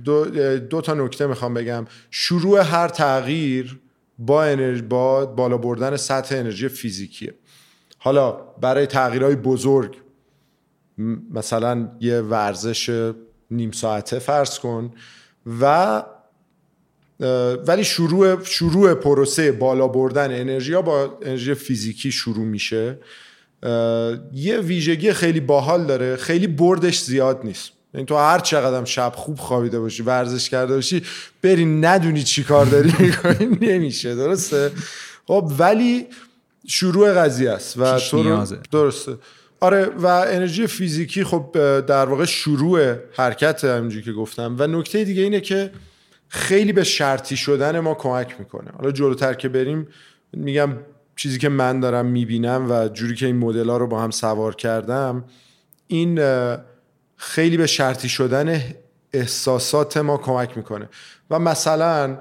دو, 0.06 0.26
دو 0.58 0.82
تا 0.82 0.93
نکته 0.93 1.28
می‌خوام 1.28 1.54
بگم. 1.54 1.86
شروع 2.12 2.60
هر 2.60 2.88
تغییر 2.88 3.80
با 4.19 4.43
انرژی 4.43 4.82
با 4.82 5.26
بالا 5.26 5.58
بردن 5.58 5.97
سطح 5.97 6.36
انرژی 6.36 6.67
فیزیکیه. 6.67 7.34
حالا 8.03 8.31
برای 8.61 8.85
تغییرهای 8.85 9.35
بزرگ 9.35 9.97
مثلا 11.31 11.91
یه 11.99 12.21
ورزش 12.21 13.12
نیم 13.51 13.71
ساعته 13.71 14.19
فرض 14.19 14.60
کن 14.60 14.91
و 15.62 16.04
ولی 17.67 17.83
شروع 17.83 18.43
شروع 18.43 18.93
پروسه 18.93 19.51
بالا 19.51 19.87
بردن 19.87 20.39
انرژی 20.39 20.73
ها 20.73 20.81
با 20.81 21.17
انرژی 21.21 21.54
فیزیکی 21.54 22.12
شروع 22.12 22.45
میشه. 22.45 22.99
یه 24.33 24.58
ویژگی 24.58 25.13
خیلی 25.13 25.39
باحال 25.39 25.85
داره 25.85 26.15
خیلی 26.15 26.47
بردش 26.47 27.01
زیاد 27.01 27.41
نیست. 27.43 27.71
یعنی 27.93 28.06
تو 28.06 28.15
هر 28.15 28.39
چقدر 28.39 28.85
شب 28.85 29.13
خوب 29.15 29.37
خوابیده 29.37 29.79
باشی 29.79 30.04
ورزش 30.04 30.49
کرده 30.49 30.75
باشی 30.75 31.04
بری 31.41 31.65
ندونی 31.65 32.23
چی 32.23 32.43
کار 32.43 32.65
داری 32.65 32.93
می‌کنی 32.99 33.45
نمیشه 33.62 34.15
درسته؟ 34.15 34.71
خب 35.27 35.51
ولی 35.60 36.08
شروع 36.67 37.13
قضیه 37.13 37.51
است 37.51 37.77
و 37.77 37.99
تو 37.99 38.23
رو-. 38.23 38.45
درسته. 38.71 39.17
آره 39.59 39.85
و 39.85 40.05
انرژی 40.05 40.67
فیزیکی 40.67 41.23
خب 41.23 41.49
در 41.79 42.05
واقع 42.05 42.25
شروع 42.25 42.95
حرکت 43.13 43.63
همینجوری 43.63 44.03
که 44.03 44.13
گفتم. 44.13 44.55
و 44.59 44.67
نکته 44.67 45.03
دیگه 45.03 45.21
اینه 45.21 45.39
که 45.39 45.71
خیلی 46.27 46.73
به 46.73 46.83
شرطی 46.83 47.37
شدن 47.37 47.79
ما 47.79 47.93
کمک 47.93 48.35
می‌کنه. 48.39 48.71
حالا 48.77 48.91
جلوتر 48.91 49.33
که 49.33 49.49
بریم 49.49 49.87
میگم 50.33 50.77
چیزی 51.15 51.39
که 51.39 51.49
من 51.49 51.79
دارم 51.79 52.05
می‌بینم 52.05 52.71
و 52.71 52.87
جوری 52.87 53.15
که 53.15 53.25
این 53.25 53.37
مدل 53.37 53.69
ها 53.69 53.77
رو 53.77 53.87
با 53.87 54.01
هم 54.01 54.11
سوار 54.11 54.55
کردم 54.55 55.23
این 55.87 56.21
خیلی 57.15 57.57
به 57.57 57.67
شرطی 57.67 58.09
شدن 58.09 58.61
احساسات 59.13 59.97
ما 59.97 60.17
کمک 60.17 60.57
می‌کنه. 60.57 60.89
و 61.29 61.39
مثلا 61.39 62.17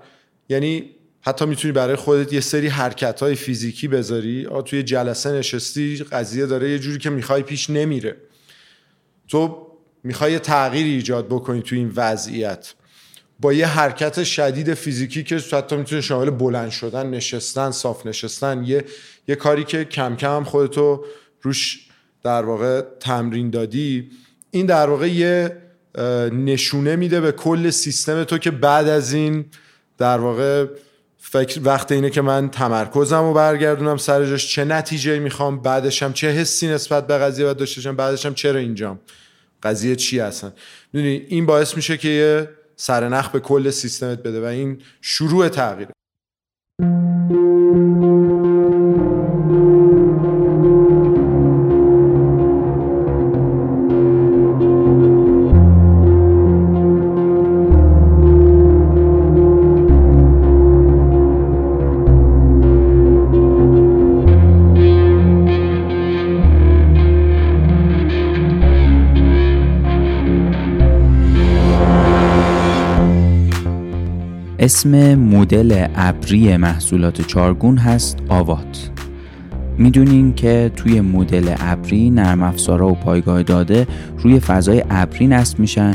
یعنی 0.49 0.91
حتی 1.25 1.47
می‌تونی 1.47 1.73
برای 1.73 1.97
خودت 1.97 2.33
یه 2.33 2.41
سری 2.41 2.69
حرکت 2.69 3.21
های 3.21 3.35
فیزیکی 3.35 3.89
بذاری. 3.89 4.47
آ 4.47 4.63
توی 4.63 4.83
جلسه 4.83 5.33
نشستی 5.33 5.97
قضیه 5.97 6.47
داره 6.47 6.71
یه 6.71 6.79
جوری 6.79 6.99
که 6.99 7.11
می‌خوای 7.11 7.43
پیش 7.43 7.71
نمیره. 7.71 8.17
تو 9.29 9.67
می‌خوای 10.05 10.39
تغییری 10.39 10.91
ایجاد 10.91 11.27
بکنی 11.27 11.63
تو 11.63 11.75
این 11.75 11.93
وضعیت. 11.97 12.75
با 13.41 13.53
یه 13.53 13.67
حرکت 13.67 14.25
شدید 14.25 14.75
فیزیکی 14.75 15.23
که 15.23 15.37
حتی 15.53 15.77
می‌تونه 15.77 16.01
شامل 16.01 16.31
بلند 16.31 16.71
شدن 16.71 17.07
نشستن 17.11 17.71
صاف 17.71 18.07
نشستن 18.07 18.65
یه, 18.65 18.85
یه 19.29 19.35
کاری 19.35 19.65
که 19.65 19.85
کم 19.85 20.17
کم 20.17 20.45
خودتو 20.45 21.05
روش 21.43 21.89
در 22.23 22.43
واقع 22.43 22.81
تمرین 23.01 23.51
دادی 23.51 24.11
این 24.51 24.67
در 24.67 24.91
واقع 24.91 25.11
یه 25.11 25.57
نشونه 26.33 26.97
میده 26.97 27.21
به 27.21 27.33
کل 27.33 27.71
سیستم 27.71 28.25
تو 28.25 28.39
که 28.39 28.51
بعد 28.51 28.89
از 28.89 29.13
این 29.13 29.45
در 29.99 30.19
واقع 30.19 30.67
فکر 31.25 31.61
وقت 31.65 31.93
اینه 31.93 32.11
که 32.11 32.21
من 32.23 32.51
تمرکزم 32.51 33.21
رو 33.21 33.33
برگردونم 33.33 33.97
سر 33.97 34.27
جاش. 34.27 34.55
چه 34.55 34.65
نتیجه 34.65 35.19
می‌خوام؟ 35.19 35.61
بعدش 35.61 36.03
هم 36.03 36.13
چه 36.13 36.31
حسی 36.31 36.69
نسبت 36.69 37.07
به 37.07 37.19
قضیه 37.19 37.45
باید 37.45 37.57
داشته 37.57 37.81
باشم؟ 37.81 37.97
بعدش 37.97 38.27
هم 38.27 38.35
چرا 38.35 38.61
اینجام؟ 38.61 39.01
قضیه 39.63 39.97
چی 39.97 40.19
هستن؟ 40.19 40.53
می‌دونی 40.93 41.27
این 41.29 41.47
باعث 41.47 41.77
میشه 41.77 41.97
که 41.97 42.09
یه 42.09 42.49
سرنخ 42.77 43.29
به 43.29 43.41
کل 43.41 43.71
سیستمت 43.71 44.19
بده 44.19 44.41
و 44.41 44.45
این 44.45 44.83
شروع 45.01 45.49
تغییره. 45.49 45.93
اسم 74.63 75.15
مدل 75.15 75.87
ابری 75.97 76.57
محصولات 76.57 77.21
چارگون 77.27 77.79
هست 77.79 78.19
آوات. 78.29 78.91
می‌دونین 79.79 80.35
که 80.35 80.71
توی 80.77 81.01
مدل 81.01 81.55
ابری 81.61 82.11
نرم 82.11 82.43
افزارها 82.43 82.89
و 82.89 82.95
پایگاه 82.95 83.43
داده 83.43 83.87
روی 84.19 84.41
فضای 84.41 84.85
ابری 84.91 85.27
نصب 85.27 85.59
میشن 85.59 85.95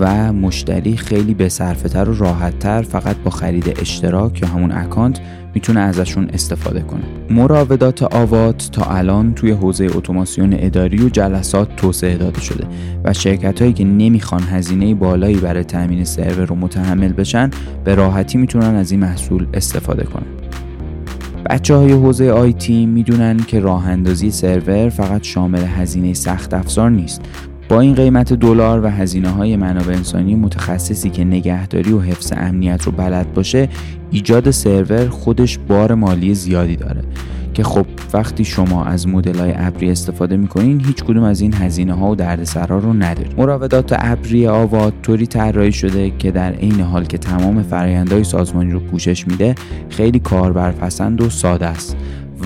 و 0.00 0.32
مشتری 0.32 0.96
خیلی 0.96 1.34
به 1.34 1.48
تر 1.48 2.08
و 2.10 2.14
راحت 2.14 2.58
تر 2.58 2.82
فقط 2.82 3.16
با 3.16 3.30
خرید 3.30 3.80
اشتراک 3.80 4.42
یا 4.42 4.48
همون 4.48 4.72
اکانت 4.72 5.20
می‌تونه 5.54 5.80
ازشون 5.80 6.28
استفاده 6.32 6.80
کنه. 6.80 7.02
مراودات 7.30 8.02
آوات 8.02 8.68
تا 8.72 8.84
الان 8.84 9.34
توی 9.34 9.50
حوزه 9.50 9.84
اتوماسیون 9.84 10.54
اداری 10.58 11.04
و 11.04 11.08
جلسات 11.08 11.76
توسعه 11.76 12.16
داده 12.16 12.40
شده 12.40 12.66
و 13.04 13.12
شرکت 13.12 13.60
هایی 13.60 13.72
که 13.72 13.84
نمی‌خوان 13.84 14.42
هزینه 14.42 14.94
بالایی 14.94 15.36
برای 15.36 15.64
تامین 15.64 16.04
سرور 16.04 16.44
رو 16.46 16.54
متحمل 16.54 17.12
بشن 17.12 17.50
به 17.84 17.94
راحتی 17.94 18.38
می‌تونن 18.38 18.74
از 18.74 18.90
این 18.90 19.00
محصول 19.00 19.46
استفاده 19.54 20.04
کنن. 20.04 20.26
بچه 21.50 21.74
های 21.74 21.92
حوزه 21.92 22.30
آیتی 22.30 22.86
می‌دونن 22.86 23.36
که 23.36 23.60
راه 23.60 23.88
اندازی 23.88 24.30
سرور 24.30 24.88
فقط 24.88 25.22
شامل 25.22 25.62
هزینه 25.62 26.14
سخت 26.14 26.54
افزار 26.54 26.90
نیست. 26.90 27.20
با 27.68 27.80
این 27.80 27.94
قیمت 27.94 28.32
دلار 28.32 28.84
و 28.84 28.88
هزینه 28.88 29.28
های 29.28 29.56
منابع 29.56 29.92
انسانی 29.92 30.34
متخصصی 30.34 31.10
که 31.10 31.24
نگهداری 31.24 31.92
و 31.92 32.00
حفظ 32.00 32.32
امنیت 32.36 32.82
رو 32.82 32.92
بلد 32.92 33.32
باشه 33.34 33.68
ایجاد 34.10 34.50
سرور 34.50 35.08
خودش 35.08 35.58
بار 35.58 35.94
مالی 35.94 36.34
زیادی 36.34 36.76
داره. 36.76 37.02
که 37.54 37.64
خب 37.64 37.86
وقتی 38.12 38.44
شما 38.44 38.84
از 38.84 39.08
مدل 39.08 39.38
های 39.38 39.52
ابری 39.56 39.90
استفاده 39.90 40.36
می‌کنین 40.36 40.84
هیچ 40.86 41.04
کدوم 41.04 41.22
از 41.22 41.40
این 41.40 41.54
هزینه 41.54 41.94
ها 41.94 42.10
و 42.10 42.14
دردسرا 42.14 42.78
رو 42.78 42.92
ندارید 42.92 43.40
مراودات 43.40 43.94
ابری 43.98 44.46
آوات 44.46 44.92
طوری 45.02 45.26
طراحی 45.26 45.72
شده 45.72 46.10
که 46.18 46.30
در 46.30 46.52
عین 46.52 46.80
حال 46.80 47.04
که 47.04 47.18
تمام 47.18 47.62
فرآیندهای 47.62 48.24
سازمانی 48.24 48.72
رو 48.72 48.80
پوشش 48.80 49.26
میده 49.26 49.54
خیلی 49.88 50.18
کاربرپسند 50.18 51.20
و 51.20 51.30
ساده 51.30 51.66
است 51.66 51.96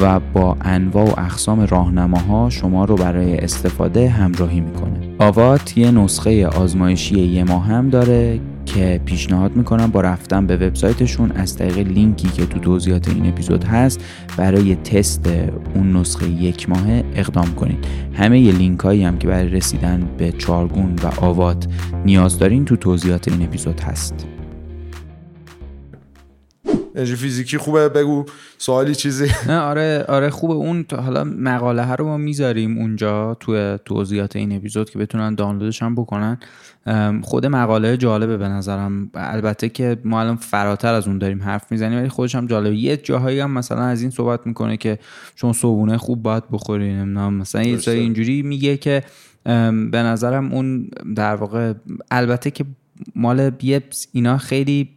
و 0.00 0.20
با 0.20 0.56
انواع 0.60 1.04
و 1.04 1.20
اقسام 1.20 1.60
راهنماها 1.60 2.50
شما 2.50 2.84
رو 2.84 2.94
برای 2.94 3.36
استفاده 3.36 4.08
همراهی 4.08 4.60
می‌کنه. 4.60 5.01
آوات 5.18 5.78
یه 5.78 5.90
نسخه 5.90 6.46
آزمایشی 6.46 7.20
یه 7.20 7.44
ماه 7.44 7.66
هم 7.66 7.90
داره 7.90 8.40
که 8.66 9.00
پیشنهاد 9.04 9.56
می‌کنم 9.56 9.90
با 9.90 10.00
رفتن 10.00 10.46
به 10.46 10.56
وبسایتشون 10.56 11.32
از 11.32 11.56
طریق 11.56 11.78
لینکی 11.78 12.28
که 12.28 12.46
تو 12.46 12.58
توضیحات 12.58 13.08
این 13.08 13.26
اپیزود 13.26 13.64
هست 13.64 14.04
برای 14.36 14.74
تست 14.74 15.28
اون 15.74 15.96
نسخه 15.96 16.28
یک 16.28 16.68
ماهه 16.68 17.04
اقدام 17.14 17.54
کنید 17.54 17.84
همه 18.12 18.40
ی 18.40 18.52
لینک 18.52 18.80
هایی 18.80 19.04
هم 19.04 19.18
که 19.18 19.28
برای 19.28 19.48
رسیدن 19.48 20.08
به 20.18 20.32
چارگون 20.32 20.94
و 21.04 21.24
آوات 21.24 21.66
نیاز 22.04 22.38
دارین 22.38 22.64
تو 22.64 22.76
توضیحات 22.76 23.28
این 23.28 23.42
اپیزود 23.42 23.80
هست. 23.80 24.31
انرژی 26.94 27.16
فیزیکی 27.16 27.58
خوبه 27.58 27.88
بگو 27.88 28.24
سوالی 28.58 28.94
چیزی؟ 28.94 29.26
نه 29.48 29.58
آره 29.58 30.04
آره 30.08 30.30
خوبه. 30.30 30.54
اون 30.54 30.84
حالا 30.92 31.24
مقاله 31.24 31.84
ها 31.84 31.94
رو 31.94 32.04
ما 32.04 32.16
می‌ذاریم 32.16 32.78
اونجا 32.78 33.36
تو 33.40 33.76
توضیحات 33.76 34.36
این 34.36 34.56
اپیزود 34.56 34.90
که 34.90 34.98
بتونن 34.98 35.34
دانلودش 35.34 35.82
هم 35.82 35.94
بکنن. 35.94 36.38
خود 37.22 37.46
مقاله 37.46 37.96
جالبه 37.96 38.36
به 38.36 38.48
نظرم. 38.48 39.10
البته 39.14 39.68
که 39.68 39.96
ما 40.04 40.20
الان 40.20 40.36
فراتر 40.36 40.94
از 40.94 41.08
اون 41.08 41.18
داریم 41.18 41.42
حرف 41.42 41.72
می‌زنیم 41.72 41.98
ولی 41.98 42.08
خودش 42.08 42.34
هم 42.34 42.46
جالبه. 42.46 42.76
یه 42.76 42.96
جاهایی 42.96 43.40
هم 43.40 43.50
مثلا 43.50 43.82
از 43.82 44.02
این 44.02 44.10
صحبت 44.10 44.46
می‌کنه 44.46 44.76
که 44.76 44.98
چون 45.34 45.52
صبونه 45.52 45.98
خوب 45.98 46.22
باید 46.22 46.44
بخوری 46.52 46.94
نمی‌دونم 46.94 47.34
مثلا 47.34 47.62
یه 47.62 47.78
اینجوری 47.86 48.42
میگه 48.42 48.76
که 48.76 49.02
به 49.44 50.02
نظرم 50.02 50.52
اون 50.52 50.88
در 51.16 51.34
واقع 51.34 51.72
البته 52.10 52.50
که 52.50 52.64
مال 53.16 53.52
یه 53.62 53.82
اینا 54.12 54.38
خیلی 54.38 54.88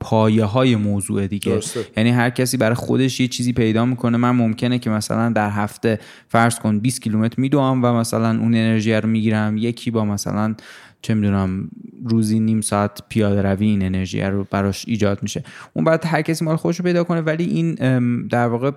پایه 0.00 0.44
های 0.44 0.76
موضوع 0.76 1.26
دیگه. 1.26 1.52
درسته. 1.52 1.86
یعنی 1.96 2.10
هر 2.10 2.30
کسی 2.30 2.56
برای 2.56 2.74
خودش 2.74 3.20
یه 3.20 3.28
چیزی 3.28 3.52
پیدا 3.52 3.84
می‌کنه. 3.84 4.16
من 4.16 4.30
ممکنه 4.30 4.78
که 4.78 4.90
مثلا 4.90 5.28
در 5.28 5.50
هفته 5.50 5.98
فرض 6.28 6.58
کن 6.58 6.78
20 6.78 7.02
کیلومتر 7.02 7.40
میدوام 7.40 7.84
و 7.84 7.92
مثلا 7.92 8.28
اون 8.28 8.54
انرژی 8.54 8.92
رو 8.92 9.08
می‌گیرم. 9.08 9.56
یکی 9.56 9.90
با 9.90 10.04
مثلا 10.04 10.54
چه 11.02 11.14
می‌دونم 11.14 11.68
روزی 12.04 12.40
نیم 12.40 12.60
ساعت 12.60 13.02
پیاده 13.08 13.42
روی 13.42 13.66
این 13.66 13.82
انرژی 13.82 14.20
رو 14.20 14.46
براش 14.50 14.84
ایجاد 14.88 15.22
میشه. 15.22 15.44
اون 15.72 15.84
بعد 15.84 16.06
هر 16.06 16.22
کسی 16.22 16.44
مال 16.44 16.56
خودش 16.56 16.78
رو 16.78 16.84
پیدا 16.84 17.04
کنه. 17.04 17.20
ولی 17.20 17.44
این 17.44 17.74
در 18.26 18.46
واقع 18.46 18.70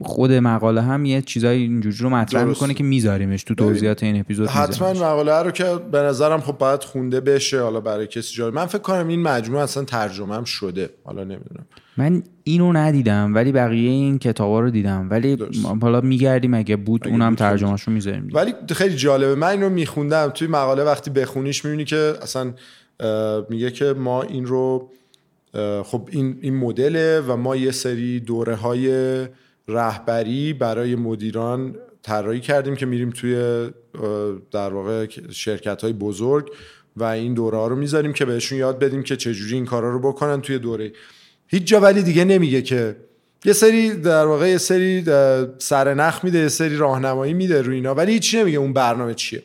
خود 0.00 0.32
مقاله 0.32 0.82
هم 0.82 1.04
یه 1.04 1.22
چیزای 1.22 1.58
اینجوری 1.58 1.96
رو 1.96 2.10
مطرح. 2.10 2.44
می‌کنه 2.44 2.74
که 2.74 2.84
میذاریمش 2.84 3.44
تو 3.44 3.54
توضیحات 3.54 4.02
این 4.02 4.20
اپیزود 4.20 4.48
حتما. 4.48 4.92
مقاله 4.92 5.42
رو 5.42 5.50
که 5.50 5.64
به 5.92 5.98
نظرم 5.98 6.40
خب 6.40 6.58
باید 6.58 6.84
خونده 6.84 7.20
بشه 7.20 7.62
حالا 7.62 7.80
برای 7.80 8.06
کسی 8.06 8.34
جالب. 8.34 8.54
من 8.54 8.66
فکر 8.66 8.78
کنم 8.78 9.08
این 9.08 9.22
مجموعه 9.22 9.62
اصلا 9.62 9.84
ترجمه 9.84 10.34
هم 10.34 10.44
شده. 10.44 10.90
حالا 11.04 11.24
نمی‌دونم. 11.24 11.66
من 11.96 12.22
اینو 12.44 12.72
ندیدم 12.72 13.34
ولی 13.34 13.52
بقیه 13.52 13.90
این 13.90 14.18
کتابا 14.18 14.60
رو 14.60 14.70
دیدم. 14.70 15.08
ولی 15.10 15.36
درست. 15.36 15.66
حالا 15.82 16.00
میگردیم 16.00 16.54
اگه 16.54 16.76
بود 16.76 17.00
اگه 17.04 17.12
اونم 17.12 17.28
بود 17.28 17.38
ترجمهشو 17.38 17.90
می‌ذاریم. 17.90 18.30
ولی 18.32 18.54
خیلی 18.70 18.96
جالبه. 18.96 19.34
من 19.34 19.48
اینو 19.48 19.68
میخوندم. 19.68 20.30
توی 20.34 20.48
مقاله 20.48 20.82
وقتی 20.82 21.10
بخونیش 21.10 21.64
می‌بینی 21.64 21.84
که 21.84 22.14
اصلا 22.22 22.52
میگه 23.50 23.70
که 23.70 23.84
ما 23.84 24.22
این 24.22 24.46
رو 24.46 24.88
خب 25.82 26.08
این 26.10 26.38
این 26.40 26.56
مدله 26.56 27.20
و 27.20 27.36
ما 27.36 27.56
یه 27.56 27.70
سری 27.70 28.20
دوره 28.20 28.54
های 28.54 29.26
رهبری 29.68 30.52
برای 30.52 30.94
مدیران 30.94 31.76
طراحی 32.02 32.40
کردیم 32.40 32.76
که 32.76 32.86
میریم 32.86 33.10
توی 33.10 33.34
در 34.50 34.70
واقع 34.72 35.06
شرکت 35.30 35.82
های 35.82 35.92
بزرگ 35.92 36.50
و 36.96 37.04
این 37.04 37.34
دوره 37.34 37.58
ها 37.58 37.66
رو 37.66 37.76
می‌ذاریم 37.76 38.12
که 38.12 38.24
بهشون 38.24 38.58
یاد 38.58 38.78
بدیم 38.78 39.02
که 39.02 39.16
چجوری 39.16 39.54
این 39.54 39.64
کارا 39.64 39.90
رو 39.90 39.98
بکنن 39.98 40.40
توی 40.40 40.58
دوره. 40.58 40.92
هیچ 41.46 41.64
جا 41.64 41.80
ولی 41.80 42.02
دیگه 42.02 42.24
نمیگه 42.24 42.62
که 42.62 42.96
یه 43.44 43.52
سری 43.52 43.94
در 43.94 44.26
واقع 44.26 44.48
یه 44.48 44.58
سری 44.58 45.04
سرنخ 45.58 46.24
میده 46.24 46.38
یه 46.38 46.48
سری 46.48 46.76
راهنمایی 46.76 47.34
میده 47.34 47.62
روی 47.62 47.74
اینا 47.76 47.94
ولی 47.94 48.12
هیچی 48.12 48.40
نمیگه 48.40 48.58
اون 48.58 48.72
برنامه 48.72 49.14
چیه. 49.14 49.42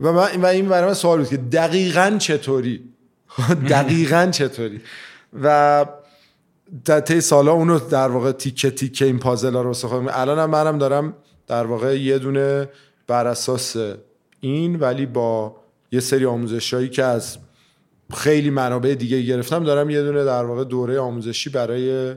و, 0.00 0.12
من 0.12 0.28
و 0.36 0.46
این 0.46 0.68
برای 0.68 0.86
من 0.86 0.94
سوال 0.94 1.18
بود 1.18 1.28
که 1.28 1.36
دقیقا 1.36 2.16
چطوری؟ 2.18 2.84
دقیقا 3.70 4.28
چطوری؟ 4.32 4.80
و 5.42 5.86
در 6.84 7.00
طی 7.00 7.20
سالا 7.20 7.52
اونو 7.52 7.78
در 7.78 8.08
واقع 8.08 8.32
تیکه 8.32 8.70
تیکه 8.70 9.04
این 9.04 9.18
پازل 9.18 9.54
ها 9.54 9.62
رو 9.62 9.72
خودم 9.72 10.08
الان 10.10 10.38
هم 10.38 10.50
منم 10.50 10.78
دارم 10.78 11.14
در 11.46 11.66
واقع 11.66 12.00
یه 12.00 12.18
دونه 12.18 12.68
بر 13.06 13.26
اساس 13.26 13.76
این 14.40 14.76
ولی 14.76 15.06
با 15.06 15.56
یه 15.92 16.00
سری 16.00 16.26
آموزشایی 16.26 16.88
که 16.88 17.04
از 17.04 17.38
خیلی 18.14 18.50
منابع 18.50 18.94
دیگه 18.94 19.22
گرفتم 19.22 19.64
دارم 19.64 19.90
یه 19.90 20.02
دونه 20.02 20.24
در 20.24 20.44
واقع 20.44 20.64
دوره 20.64 20.98
آموزشی 20.98 21.50
برای 21.50 22.14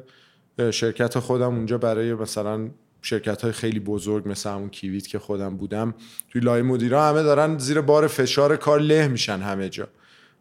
شرکت 0.71 1.19
خودم 1.19 1.55
اونجا 1.55 1.77
برای 1.77 2.13
مثلا 2.13 2.69
شرکت 3.01 3.41
های 3.41 3.51
خیلی 3.51 3.79
بزرگ 3.79 4.29
مثل 4.29 4.49
همون 4.49 4.69
کیویت 4.69 5.07
که 5.07 5.19
خودم 5.19 5.57
بودم. 5.57 5.93
توی 6.29 6.41
لای 6.41 6.61
مدیرا 6.61 7.05
همه 7.05 7.23
دارن 7.23 7.57
زیر 7.57 7.81
بار 7.81 8.07
فشار 8.07 8.55
کار 8.55 8.79
له 8.79 9.07
میشن 9.07 9.39
همه 9.39 9.69
جا. 9.69 9.87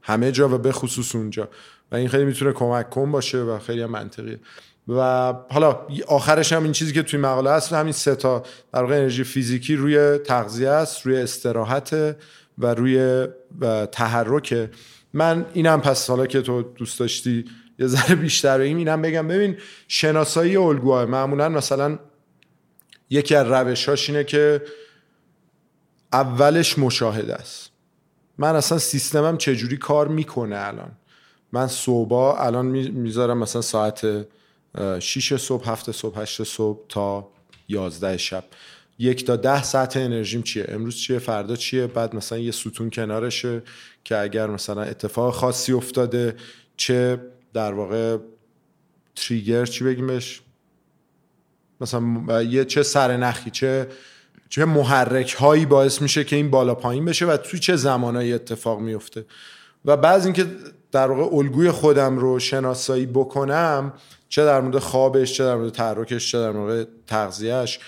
همه 0.02 0.32
جا 0.32 0.48
و 0.48 0.58
به 0.58 0.72
خصوص 0.72 1.14
اونجا. 1.14 1.48
و 1.92 1.96
این 1.96 2.08
خیلی 2.08 2.24
می‌تونه 2.24 2.52
کمک 2.52 2.90
کن 2.90 3.12
باشه 3.12 3.38
و 3.38 3.58
خیلی 3.58 3.82
هم 3.82 3.90
منطقیه. 3.90 4.40
و 4.88 5.34
حالا 5.50 5.86
آخرش 6.06 6.52
هم 6.52 6.62
این 6.62 6.72
چیزی 6.72 6.92
که 6.92 7.02
توی 7.02 7.20
مقاله 7.20 7.50
هست 7.50 7.72
همین 7.72 7.92
سه 7.92 8.14
تا 8.14 8.42
در 8.72 8.82
واقع 8.82 8.96
انرژی 8.96 9.24
فیزیکی 9.24 9.76
روی 9.76 10.18
تغذیه 10.18 10.68
است 10.68 11.06
روی 11.06 11.16
استراحت 11.16 12.16
و 12.58 12.74
روی 12.74 13.26
تحرک. 13.92 14.70
من 15.12 15.46
اینم 15.52 15.80
پس 15.80 16.10
حالا 16.10 16.26
که 16.26 16.42
تو 16.42 16.62
دوست 16.62 17.00
داشتی 17.00 17.44
یه 17.78 17.86
ذره 17.86 18.14
بیشتر 18.14 18.60
این 18.60 18.76
اینم 18.76 19.02
بگم. 19.02 19.28
ببین 19.28 19.56
شناسایی 19.88 20.56
الگوها 20.56 21.06
معمولا 21.06 21.48
مثلا 21.48 21.98
یکی 23.10 23.34
از 23.34 23.46
روش 23.46 24.10
اینه 24.10 24.24
که 24.24 24.62
اولش 26.12 26.78
مشاهده 26.78 27.34
است. 27.34 27.70
من 28.38 28.56
اصلا 28.56 28.78
سیستمم 28.78 29.36
چجوری 29.36 29.76
کار 29.76 30.08
می‌کنه 30.08 30.56
الان؟ 30.58 30.90
من 31.52 31.66
صبح 31.66 32.12
الان 32.12 32.66
می‌ذارم 32.66 33.38
مثلا 33.38 33.62
ساعت 33.62 34.26
6 34.98 35.36
صبح 35.36 35.70
هفت 35.70 35.90
صبح 35.90 36.20
هشت 36.20 36.42
صبح 36.42 36.80
تا 36.88 37.28
11 37.68 38.16
شب. 38.16 38.44
یک 38.98 39.24
تا 39.24 39.36
ده 39.36 39.62
ساعت 39.62 39.96
انرژیم 39.96 40.42
چیه؟ 40.42 40.66
امروز 40.68 40.96
چیه؟ 40.96 41.18
فردا 41.18 41.56
چیه؟ 41.56 41.86
بعد 41.86 42.16
مثلا 42.16 42.38
یه 42.38 42.50
ستون 42.50 42.90
کنارشه 42.90 43.62
که 44.04 44.18
اگر 44.18 44.46
مثلا 44.46 44.82
اتفاق 44.82 45.34
خاصی 45.34 45.72
افتاده 45.72 46.36
چه 46.76 47.20
در 47.52 47.72
واقع 47.72 48.16
تریگر 49.16 49.66
چی 49.66 49.84
بگیمش؟ 49.84 50.42
مثلا 51.80 52.42
یه 52.42 52.64
چه 52.64 52.82
سرنخی 52.82 53.50
چه 53.50 53.88
چه 54.48 54.64
محرک 54.64 55.34
هایی 55.34 55.66
باعث 55.66 56.02
میشه 56.02 56.24
که 56.24 56.36
این 56.36 56.50
بالا 56.50 56.74
پایین 56.74 57.04
بشه 57.04 57.26
و 57.26 57.36
توی 57.36 57.60
چه 57.60 57.76
زمانایی 57.76 58.32
اتفاق 58.32 58.80
میفته 58.80 59.26
و 59.84 59.96
بعض 59.96 60.24
اینکه 60.24 60.46
در 60.92 61.10
واقع 61.10 61.36
الگوی 61.36 61.70
خودم 61.70 62.18
رو 62.18 62.38
شناسایی 62.38 63.06
بکنم 63.06 63.92
چه 64.28 64.44
در 64.44 64.60
مورد 64.60 64.78
خوابش 64.78 65.32
چه 65.32 65.44
در 65.44 65.56
مورد 65.56 65.72
تحرکش 65.72 66.32
چه 66.32 66.38
در 66.38 66.50
مورد 66.50 66.88
تغذیهش 67.06 67.78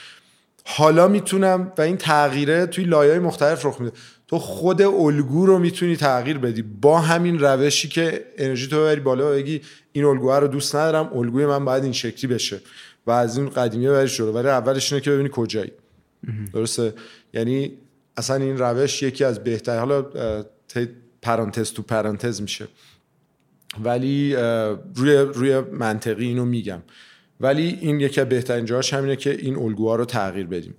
حالا 0.65 1.09
می‌تونم 1.09 1.73
و 1.79 1.83
این 1.83 1.97
تغییره 1.97 2.67
توی 2.67 2.85
لایه 2.85 3.19
مختلف 3.19 3.67
رخ 3.67 3.81
میده. 3.81 3.97
تو 4.29 4.39
خود 4.39 4.83
الگو 4.83 5.47
رو 5.47 5.59
می‌تونی 5.59 5.97
تغییر 5.97 6.39
بدی. 6.39 6.63
با 6.63 6.99
همین 7.01 7.39
روشی 7.39 7.89
که 7.89 8.25
انرژی 8.39 8.69
تو 8.69 8.77
ببری 8.77 9.01
بالا 9.01 9.31
و 9.31 9.35
بگی 9.35 9.61
این 9.93 10.05
الگوها 10.05 10.39
رو 10.39 10.49
دوست 10.49 10.77
ندارم 10.77 11.19
الگوی 11.19 11.47
من 11.47 11.65
باید 11.65 11.85
این 11.85 11.93
شکلی 11.93 12.35
بشه 12.35 12.61
و 13.07 13.11
از 13.11 13.39
این 13.39 13.49
قدیمی 13.49 13.89
بری 13.89 14.09
شروع 14.09 14.35
ولی 14.35 14.49
اولش 14.49 14.93
اینه 14.93 15.05
که 15.05 15.11
ببینی 15.11 15.29
کجایی. 15.33 15.73
درسته؟ 16.53 16.95
یعنی 17.35 17.73
اصلا 18.17 18.37
این 18.37 18.59
روش 18.59 19.03
یکی 19.03 19.25
از 19.25 19.45
بهتر 19.45 19.79
حالا 19.79 20.07
پرانتز 21.23 21.73
تو 21.73 21.83
پرانتز 21.83 22.43
میشه. 22.43 22.69
ولی 23.85 24.37
روی 24.95 25.17
روی 25.17 25.61
منطقی 25.61 26.27
اینو 26.27 26.45
میگم. 26.45 26.83
ولی 27.41 27.79
این 27.81 28.01
یکی 28.01 28.21
از 28.21 28.29
بهترین 28.29 28.65
جاهاش 28.65 28.95
همینه 28.95 29.17
که 29.17 29.31
این 29.31 29.57
الگوها 29.57 29.97
رو 29.97 30.05
تغییر 30.05 30.47
بدیم 30.47 30.75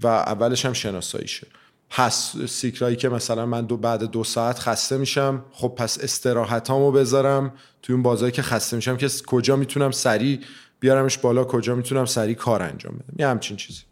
و 0.00 0.06
اولش 0.06 0.66
هم 0.66 0.72
شناساییشه 0.72 1.46
هست 1.90 2.46
سیکرایی 2.46 2.96
که 2.96 3.08
مثلا 3.08 3.46
من 3.46 3.66
دو 3.66 3.76
بعد 3.76 4.02
دو 4.02 4.24
ساعت 4.24 4.58
خسته 4.58 4.96
میشم 4.96 5.44
خب 5.52 5.68
پس 5.68 5.98
استراحتامو 6.04 6.92
بذارم 6.92 7.52
توی 7.82 7.92
اون 7.92 8.02
بازایی 8.02 8.32
که 8.32 8.42
خسته 8.42 8.76
میشم 8.76 8.96
که 8.96 9.08
کجا 9.26 9.56
می‌تونم 9.56 9.90
سریع 9.90 10.40
بیارمش 10.80 11.18
بالا 11.18 11.44
کجا 11.44 11.74
می‌تونم 11.74 12.04
سریع 12.04 12.34
کار 12.34 12.62
انجام 12.62 12.94
بدم. 12.94 13.14
یه 13.18 13.26
همچین 13.26 13.56
چیزی. 13.56 13.82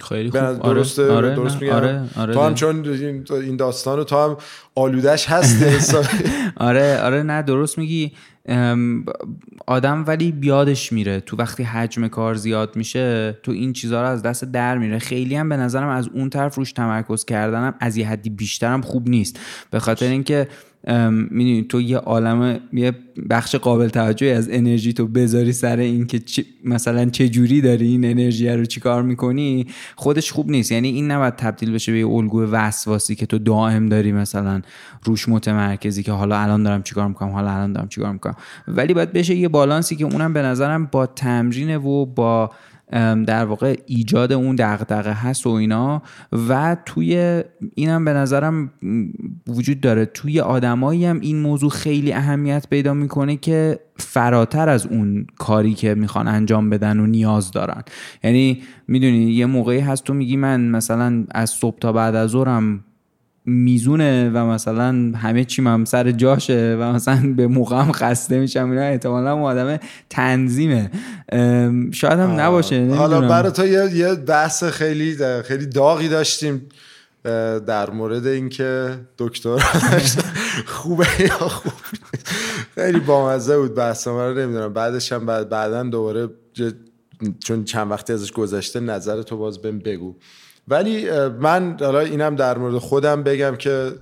خیلی 0.00 0.30
خوب. 0.30 0.40
آره، 0.40 0.58
درست 0.74 0.98
آره، 0.98 1.34
درست 1.34 1.62
میگم. 1.62 1.74
آره، 1.74 2.02
آره، 2.16 2.34
تو 2.34 2.40
هم 2.40 2.54
چون 2.54 2.86
این 3.30 3.56
داستان 3.56 3.98
رو 3.98 4.04
تو 4.04 4.16
هم 4.16 4.36
آلودش 4.74 5.26
هست. 5.26 5.96
آره 6.56 7.00
آره 7.00 7.22
نه 7.22 7.42
درست 7.42 7.78
میگی. 7.78 8.12
آدم 9.66 10.04
ولی 10.06 10.32
بیادش 10.32 10.92
میره. 10.92 11.20
تو 11.20 11.36
وقتی 11.36 11.62
حجم 11.62 12.08
کار 12.08 12.34
زیاد 12.34 12.76
میشه 12.76 13.38
تو 13.42 13.52
این 13.52 13.72
چیزها 13.72 14.02
رو 14.02 14.08
از 14.08 14.22
دست 14.22 14.44
در 14.44 14.78
میره. 14.78 14.98
خیلی 14.98 15.34
هم 15.34 15.48
به 15.48 15.56
نظرم 15.56 15.88
از 15.88 16.08
اون 16.08 16.30
طرف 16.30 16.54
روش 16.54 16.72
تمرکز 16.72 17.24
کردنم 17.24 17.74
از 17.80 17.96
یه 17.96 18.08
حدی 18.08 18.30
بیشترم 18.30 18.82
خوب 18.82 19.08
نیست. 19.08 19.40
به 19.70 19.78
خاطر 19.78 20.06
اینکه 20.06 20.48
می‌دونی 21.10 21.66
تو 21.68 21.80
یه 21.80 21.96
عالم 21.96 22.60
یه 22.72 22.92
بخش 23.30 23.54
قابل 23.54 23.88
توجهی 23.88 24.30
از 24.30 24.48
انرژی 24.50 24.92
تو 24.92 25.06
بذاری 25.06 25.52
سر 25.52 25.76
این 25.76 26.06
که 26.06 26.20
مثلا 26.64 27.04
چه 27.04 27.28
جوری 27.28 27.60
داری 27.60 27.86
این 27.86 28.04
انرژی 28.04 28.48
رو 28.48 28.64
چیکار 28.64 29.02
می‌کنی 29.02 29.66
خودش 29.96 30.32
خوب 30.32 30.50
نیست. 30.50 30.72
یعنی 30.72 30.88
این 30.88 31.10
نباید 31.10 31.36
تبدیل 31.36 31.72
بشه 31.72 31.92
به 31.92 31.98
یه 31.98 32.08
الگوی 32.08 32.46
وسواسی 32.46 33.14
که 33.14 33.26
تو 33.26 33.38
دائم 33.38 33.86
داری 33.86 34.12
مثلا 34.12 34.62
روش 35.04 35.28
متمرکزی 35.28 36.02
که 36.02 36.12
حالا 36.12 36.38
الان 36.38 36.62
دارم 36.62 36.82
چیکار 36.82 37.08
می‌کنم 37.08 37.30
حالا 37.30 37.50
الان 37.50 37.72
دارم 37.72 37.88
چیکار 37.88 38.12
می‌کنم. 38.12 38.36
ولی 38.68 38.94
باید 38.94 39.12
بشه 39.12 39.34
یه 39.34 39.48
بالانسی 39.48 39.96
که 39.96 40.04
اونم 40.04 40.32
به 40.32 40.42
نظرم 40.42 40.86
با 40.86 41.06
تمرین 41.06 41.76
و 41.76 42.06
با 42.06 42.50
در 43.26 43.44
واقع 43.44 43.76
ایجاد 43.86 44.32
اون 44.32 44.56
دغدغه 44.56 45.12
هست 45.12 45.46
و 45.46 45.50
اینا. 45.50 46.02
و 46.48 46.76
توی 46.86 47.42
اینم 47.74 48.04
به 48.04 48.12
نظرم 48.12 48.70
وجود 49.46 49.80
داره. 49.80 50.04
توی 50.04 50.40
آدمایی 50.40 51.04
هم 51.04 51.20
این 51.20 51.40
موضوع 51.40 51.70
خیلی 51.70 52.12
اهمیت 52.12 52.66
پیدا 52.70 52.94
می‌کنه 52.94 53.36
که 53.36 53.80
فراتر 53.96 54.68
از 54.68 54.86
اون 54.86 55.26
کاری 55.38 55.74
که 55.74 55.94
می‌خوان 55.94 56.28
انجام 56.28 56.70
بدن 56.70 57.00
و 57.00 57.06
نیاز 57.06 57.50
دارن. 57.50 57.82
یعنی 58.24 58.62
می‌دونی 58.88 59.32
یه 59.32 59.46
موقعی 59.46 59.80
هست 59.80 60.04
تو 60.04 60.14
میگی 60.14 60.36
من 60.36 60.60
مثلا 60.60 61.24
از 61.30 61.50
صبح 61.50 61.78
تا 61.78 61.92
بعد 61.92 62.14
از 62.14 62.30
ظهرم 62.30 62.84
میزونه 63.44 64.30
و 64.34 64.38
مثلا 64.46 65.12
همه 65.16 65.44
چیم 65.44 65.66
هم 65.66 65.84
سر 65.84 66.10
جاشه 66.10 66.76
و 66.80 66.92
مثلا 66.92 67.34
به 67.36 67.46
موقع 67.46 67.76
هم 67.76 67.92
خسته 67.92 68.38
میشم 68.38 68.70
اینا 68.70 68.82
احتمالا 68.82 69.36
آدم 69.36 69.78
تنظیمه. 70.10 70.90
شاید 71.92 72.18
هم 72.18 72.40
نباشه 72.40 72.94
حالا 72.94 73.20
برای 73.20 73.52
تو 73.52 73.66
یه 73.66 74.14
بحث 74.14 74.64
خیلی 74.64 75.16
خیلی 75.42 75.66
داغی 75.66 76.08
داشتیم 76.08 76.68
در 77.66 77.90
مورد 77.90 78.26
اینکه 78.26 78.98
دکتر 79.18 79.58
خوبه 80.66 81.06
یا 81.20 81.48
خوب 81.48 81.72
خیلی 82.74 83.00
بامزه 83.00 83.58
بود 83.58 83.74
بحث 83.74 84.08
رو 84.08 84.34
نمی‌دونم. 84.34 84.72
بعدش 84.72 85.12
هم 85.12 85.26
بعد 85.26 85.48
بعدا 85.48 85.82
دوباره 85.82 86.28
چون 87.44 87.64
چند 87.64 87.90
وقتی 87.90 88.12
ازش 88.12 88.32
گذشته 88.32 88.80
نظر 88.80 89.22
تو 89.22 89.36
باز 89.36 89.62
بهم 89.62 89.78
بگو. 89.78 90.16
ولی 90.68 91.10
من 91.28 91.76
حالا 91.80 92.00
اینم 92.00 92.36
در 92.36 92.58
مورد 92.58 92.78
خودم 92.78 93.22
بگم 93.22 93.56
که 93.56 93.92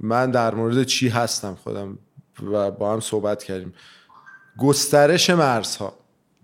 من 0.00 0.30
در 0.30 0.54
مورد 0.54 0.82
چی 0.82 1.08
هستم 1.08 1.54
خودم 1.54 1.98
و 2.52 2.70
با 2.70 2.92
هم 2.92 3.00
صحبت 3.00 3.44
کردیم. 3.44 3.74
گسترش 4.58 5.30
مرزها. 5.30 5.94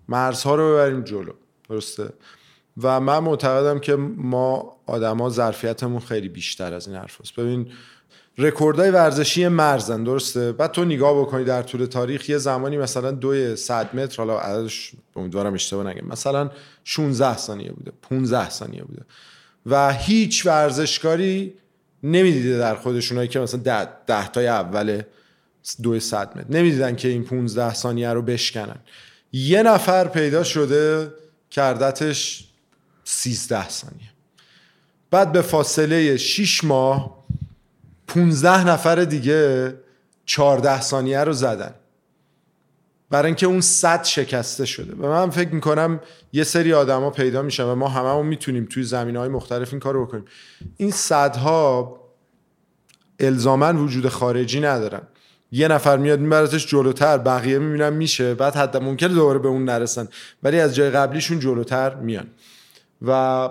مرزها 0.07 0.55
رو 0.55 0.73
ببریم 0.73 1.01
جلو. 1.01 1.33
درسته؟ 1.69 2.09
و 2.81 2.99
من 2.99 3.19
معتقدم 3.19 3.79
که 3.79 3.95
ما 4.17 4.77
آدما 4.85 5.29
ظرفیتمون 5.29 5.99
خیلی 5.99 6.29
بیشتر 6.29 6.73
از 6.73 6.87
این 6.87 6.97
حرف 6.97 7.21
هست. 7.21 7.35
ببین 7.35 7.71
رکوردهای 8.37 8.91
ورزشی 8.91 9.47
مرزن. 9.47 10.03
درسته؟ 10.03 10.51
بعد 10.51 10.71
تو 10.71 10.85
نگاه 10.85 11.21
بکنی 11.21 11.43
در 11.43 11.61
طول 11.61 11.85
تاریخ 11.85 12.29
یه 12.29 12.37
زمانی 12.37 12.77
مثلا 12.77 13.11
دوی 13.11 13.55
صد 13.55 13.95
متر 13.95 14.17
حالا 14.17 14.39
عددش 14.39 14.91
امیدوارم 15.15 15.53
اشتباه 15.53 15.87
نگم 15.87 16.07
مثلا 16.07 16.49
16 16.83 17.37
ثانیه 17.37 17.71
بوده 17.71 17.91
15 18.01 18.49
ثانیه 18.49 18.83
بوده. 18.83 19.01
و 19.65 19.93
هیچ 19.93 20.45
ورزشکاری 20.45 21.53
نمی‌دیده 22.03 22.57
در 22.57 22.75
خودشونایی 22.75 23.27
که 23.27 23.39
مثلا 23.39 23.59
ده, 23.59 23.89
ده 24.07 24.27
تای 24.27 24.47
اول 24.47 25.01
دو 25.81 25.99
صد 25.99 26.37
متر. 26.37 26.45
نمی‌دیدن 26.49 26.95
که 26.95 27.07
این 27.07 27.23
15 27.23 27.73
ثانیه 27.73 28.09
رو 28.09 28.21
بشکنن. 28.21 28.79
یه 29.31 29.63
نفر 29.63 30.07
پیدا 30.07 30.43
شده 30.43 31.11
کردتش 31.51 32.47
13 33.03 33.69
ثانیه. 33.69 34.09
بعد 35.11 35.31
به 35.31 35.41
فاصله 35.41 36.17
6 36.17 36.63
ماه 36.63 37.25
15 38.07 38.67
نفر 38.67 38.95
دیگه 38.95 39.73
14 40.25 40.81
ثانیه 40.81 41.19
رو 41.19 41.33
زدن. 41.33 41.73
برای 43.09 43.25
اینکه 43.25 43.45
اون 43.45 43.61
صد 43.61 44.03
شکسته 44.03 44.65
شده. 44.65 44.93
و 44.93 45.07
من 45.07 45.29
فکر 45.29 45.49
می‌کنم 45.49 45.99
یه 46.33 46.43
سری 46.43 46.73
آدما 46.73 47.09
پیدا 47.09 47.41
میشن 47.41 47.63
و 47.63 47.75
ما 47.75 47.87
هممون 47.87 48.25
می‌تونیم 48.25 48.65
توی 48.65 48.83
زمین 48.83 49.15
های 49.15 49.29
مختلف 49.29 49.73
این 49.73 49.79
کار 49.79 49.93
رو 49.93 50.05
بکنیم. 50.05 50.25
این 50.77 50.91
صدها 50.91 51.99
الزاما 53.19 53.73
وجود 53.83 54.09
خارجی 54.09 54.59
ندارن. 54.59 55.01
یه 55.51 55.67
نفر 55.67 55.97
میاد 55.97 56.19
میبرتش 56.19 56.67
جلوتر 56.67 57.17
بقیه 57.17 57.59
می‌بینن 57.59 57.93
میشه 57.93 58.33
بعد 58.33 58.55
حتی 58.55 58.79
ممکنه 58.79 59.13
دوباره 59.13 59.39
به 59.39 59.47
اون 59.47 59.65
نرسن. 59.65 60.07
ولی 60.43 60.59
از 60.59 60.75
جای 60.75 60.89
قبلیشون 60.89 61.39
جلوتر 61.39 61.95
میان. 61.95 62.27
و 63.01 63.49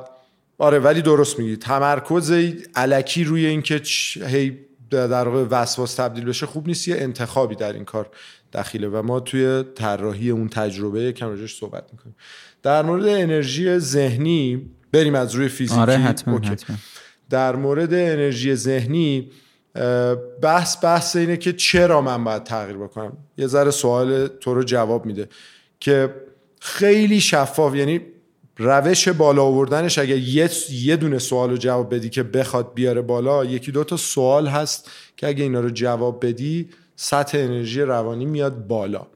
آره 0.58 0.78
ولی 0.78 1.02
درست 1.02 1.38
میگی. 1.38 1.56
تمرکز 1.56 2.32
علکی 2.74 3.24
روی 3.24 3.46
اینکه 3.46 3.82
هی 4.26 4.58
در 4.90 5.28
واقع 5.28 5.44
وسواس 5.50 5.94
تبدیل 5.94 6.24
بشه 6.24 6.46
خوب 6.46 6.66
نیست. 6.66 6.88
یه 6.88 6.96
انتخابی 6.98 7.54
در 7.54 7.72
این 7.72 7.84
کار. 7.84 8.10
دخیله 8.54 8.88
و 8.88 9.02
ما 9.02 9.20
توی 9.20 9.64
طراحی 9.74 10.30
اون 10.30 10.48
تجربه 10.48 11.12
کم 11.12 11.28
راجعش 11.28 11.58
صحبت 11.58 11.84
می‌کنیم. 11.92 12.16
در 12.62 12.82
مورد 12.82 13.06
انرژی 13.06 13.78
ذهنی 13.78 14.70
بریم 14.92 15.14
از 15.14 15.34
روی 15.34 15.48
فیزیکی. 15.48 15.80
آره 15.80 15.96
حتما, 15.96 16.38
حتما. 16.38 16.76
در 17.30 17.56
مورد 17.56 17.94
انرژی 17.94 18.54
ذهنی 18.54 19.30
بحث 20.42 20.84
بحث 20.84 21.16
اینه 21.16 21.36
که 21.36 21.52
چرا 21.52 22.00
من 22.00 22.24
باید 22.24 22.44
تغییر 22.44 22.76
بکنم؟ 22.76 23.16
یه 23.38 23.46
ذره 23.46 23.70
سوال 23.70 24.26
تو 24.26 24.54
رو 24.54 24.62
جواب 24.62 25.06
میده 25.06 25.28
که 25.80 26.14
خیلی 26.60 27.20
شفاف 27.20 27.74
یعنی 27.74 28.00
روش 28.56 29.08
بالا 29.08 29.42
آوردنش 29.42 29.98
اگر 29.98 30.16
یه, 30.16 30.50
یه 30.70 30.96
دونه 30.96 31.18
سوال 31.18 31.50
رو 31.50 31.56
جواب 31.56 31.94
بدی 31.94 32.08
که 32.08 32.22
بخواد 32.22 32.74
بیاره 32.74 33.02
بالا 33.02 33.44
یکی 33.44 33.72
دو 33.72 33.84
تا 33.84 33.96
سوال 33.96 34.46
هست 34.46 34.90
که 35.16 35.26
اگه 35.26 35.42
اینا 35.42 35.60
رو 35.60 35.70
جواب 35.70 36.26
بدی 36.26 36.68
سطح 36.96 37.38
انرژی 37.38 37.80
روانی 37.80 38.24
میاد 38.26 38.66
بالا. 38.66 39.06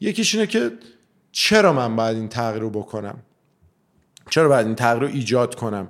یکیش 0.00 0.34
اینه 0.34 0.46
که 0.46 0.70
چرا 1.32 1.72
من 1.72 1.96
باید 1.96 2.16
این 2.16 2.28
تغییر 2.28 2.62
رو 2.62 2.70
بکنم؟ 2.70 3.18
چرا 4.30 4.48
باید 4.48 4.66
این 4.66 4.74
تغییر 4.74 5.02
رو 5.02 5.08
ایجاد 5.08 5.54
کنم؟ 5.54 5.88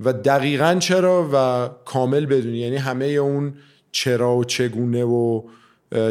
و 0.00 0.12
دقیقا 0.12 0.76
چرا 0.80 1.30
و 1.32 1.68
کامل 1.84 2.26
بدونی. 2.26 2.58
یعنی 2.58 2.76
همه 2.76 3.04
اون 3.04 3.54
چرا 3.92 4.36
و 4.36 4.44
چگونه 4.44 5.04
و 5.04 5.42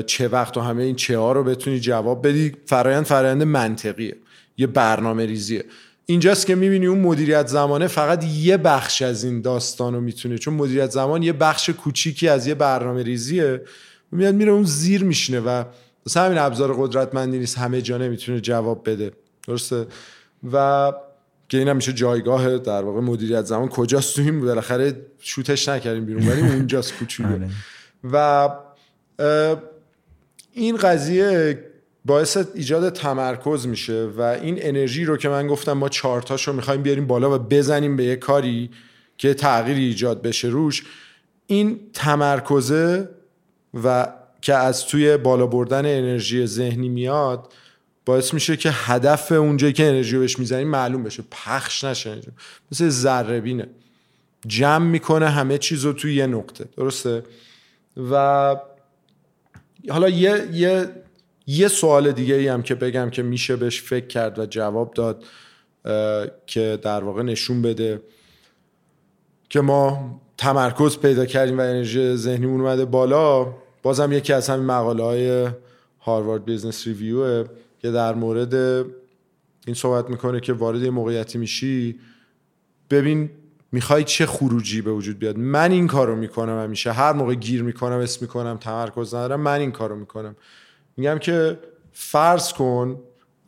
چه 0.06 0.28
وقت 0.28 0.58
و 0.58 0.62
همه 0.62 0.84
این 0.84 0.95
چه 0.95 1.18
ها 1.18 1.32
رو 1.32 1.43
بتونی 1.43 1.80
جواب 1.80 2.28
بدی. 2.28 2.56
فرایند 2.66 3.06
فرایند 3.06 3.43
منطقیه. 3.43 4.16
یه 4.58 4.68
برنامه 4.68 5.26
ریزیه. 5.26 5.66
اینجاست 6.06 6.45
که 6.47 6.56
می‌بینی 6.56 6.86
اون 6.86 6.99
مدیریت 6.99 7.47
زمانه 7.47 7.88
فقط 7.88 8.24
یه 8.24 8.58
بخش 8.58 9.01
از 9.01 9.24
این 9.24 9.41
داستان 9.41 9.93
رو 9.93 10.01
می‌تونه. 10.01 10.38
چون 10.38 10.53
مدیریت 10.53 10.91
زمان 10.91 11.24
یه 11.24 11.34
بخش 11.34 11.70
کوچیکی 11.70 12.28
از 12.28 12.47
یه 12.47 12.56
برنامه 12.56 13.03
ریزیه. 13.03 13.62
میاد 14.16 14.36
میره 14.36 14.51
اون 14.51 14.63
زیر 14.63 15.03
میشینه 15.03 15.39
و 15.39 15.63
مثلا 16.05 16.26
همین 16.26 16.38
ابزار 16.38 16.74
قدرتمندی 16.74 17.39
نیست 17.39 17.57
همه 17.57 17.82
جا 17.82 17.97
نمی‌تونه 17.97 18.41
جواب 18.41 18.89
بده. 18.89 19.11
درسته؟ 19.47 19.88
و 20.53 20.93
که 21.49 21.57
این 21.57 21.74
میشه 21.74 21.93
جایگاه 21.93 22.57
در 22.57 22.82
واقع 22.82 23.01
مدیریت 23.01 23.45
زمان. 23.45 23.68
کجاست 23.68 24.16
تو 24.16 24.22
این 24.22 24.41
بالاخره 24.41 25.05
شوتش 25.20 25.70
نکردیم 25.70 26.05
بیرون 26.05 26.28
ولی 26.28 26.41
اونجاست 26.55 26.93
کوچولو. 26.93 27.30
آره. 27.34 27.49
و 28.11 28.49
این 30.53 30.78
قضیه 30.78 31.59
باعث 32.05 32.38
ایجاد 32.53 32.93
تمرکز 32.93 33.68
میشه 33.68 34.09
و 34.18 34.22
این 34.22 34.57
انرژی 34.61 35.05
رو 35.05 35.18
که 35.18 35.30
من 35.30 35.47
گفتم 35.47 35.74
ما 35.74 35.89
چارتاش 35.89 36.47
رو 36.47 36.53
می‌خوایم 36.53 36.82
بیاریم 36.82 37.07
بالا 37.07 37.36
و 37.36 37.38
بزنیم 37.38 37.95
به 37.95 38.03
یه 38.03 38.16
کاری 38.16 38.70
که 39.18 39.34
تغییری 39.34 39.84
ایجاد 39.84 40.22
بشه 40.22 40.47
روش 40.47 40.84
این 41.47 41.80
تمرکزه 41.93 43.09
و 43.84 44.07
که 44.41 44.53
از 44.53 44.86
توی 44.86 45.17
بالا 45.17 45.47
بردن 45.47 45.86
انرژی 45.86 46.45
ذهنی 46.45 46.89
میاد 46.89 47.53
باعث 48.05 48.34
میشه 48.34 48.57
که 48.57 48.69
هدف 48.73 49.32
اونجایی 49.32 49.73
که 49.73 49.86
انرژی 49.86 50.17
بهش 50.17 50.39
می‌زنیم 50.39 50.67
معلوم 50.67 51.03
بشه 51.03 51.23
پخش 51.32 51.84
نشه 51.84 52.21
مثل 52.71 52.89
ذره 52.89 53.41
بینه 53.41 53.67
جمع 54.47 54.86
می‌کنه 54.86 55.30
همه 55.30 55.57
چیز 55.57 55.86
رو 55.86 55.93
توی 55.93 56.15
یه 56.15 56.28
نقطه. 56.28 56.65
درسته؟ 56.78 57.23
و 58.11 58.55
حالا 59.89 60.09
یه, 60.09 60.47
یه, 60.53 60.89
یه 61.47 61.67
سوال 61.67 62.11
دیگه 62.11 62.36
ای 62.36 62.47
هم 62.47 62.63
که 62.63 62.76
بگم 62.76 63.09
که 63.09 63.23
میشه 63.23 63.55
بهش 63.55 63.82
فکر 63.82 64.07
کرد 64.07 64.39
و 64.39 64.45
جواب 64.45 64.93
داد 64.93 65.23
که 66.45 66.80
در 66.82 67.03
واقع 67.03 67.23
نشون 67.23 67.61
بده 67.61 68.01
که 69.49 69.61
ما 69.61 70.15
تمرکز 70.38 70.97
پیدا 70.97 71.26
کردیم 71.26 71.57
و 71.57 71.61
انرژی 71.61 72.15
ذهنیمون 72.15 72.61
اومده 72.61 72.86
بالا. 72.86 73.53
بازم 73.86 74.11
یکی 74.11 74.33
از 74.33 74.49
همین 74.49 74.65
مقاله 74.65 75.03
های 75.03 75.49
Harvard 75.99 76.45
Business 76.45 76.88
Review 76.88 77.45
که 77.79 77.91
در 77.91 78.13
مورد 78.13 78.53
این 79.65 79.75
صحبت 79.75 80.09
می‌کنه 80.09 80.39
که 80.39 80.53
وارد 80.53 80.81
یه 80.81 80.89
موقعیتی 80.89 81.38
میشی 81.38 81.99
ببین 82.89 83.29
می‌خوای 83.71 84.03
چه 84.03 84.25
خروجی 84.25 84.81
به 84.81 84.91
وجود 84.91 85.19
بیاد؟ 85.19 85.38
من 85.38 85.71
این 85.71 85.88
کارو 85.88 86.15
می‌کنم 86.15 86.63
همیشه. 86.63 86.91
هر 86.91 87.13
موقع 87.13 87.33
گیر 87.33 87.63
می‌کنم 87.63 87.97
اسم 87.97 88.17
می‌کنم 88.21 88.57
تمرکز 88.57 89.13
ندارم 89.13 89.41
من 89.41 89.59
این 89.59 89.71
کارو 89.71 89.95
می‌کنم. 89.95 90.36
میگم 90.97 91.19
که 91.19 91.59
فرض 91.91 92.53
کن 92.53 92.99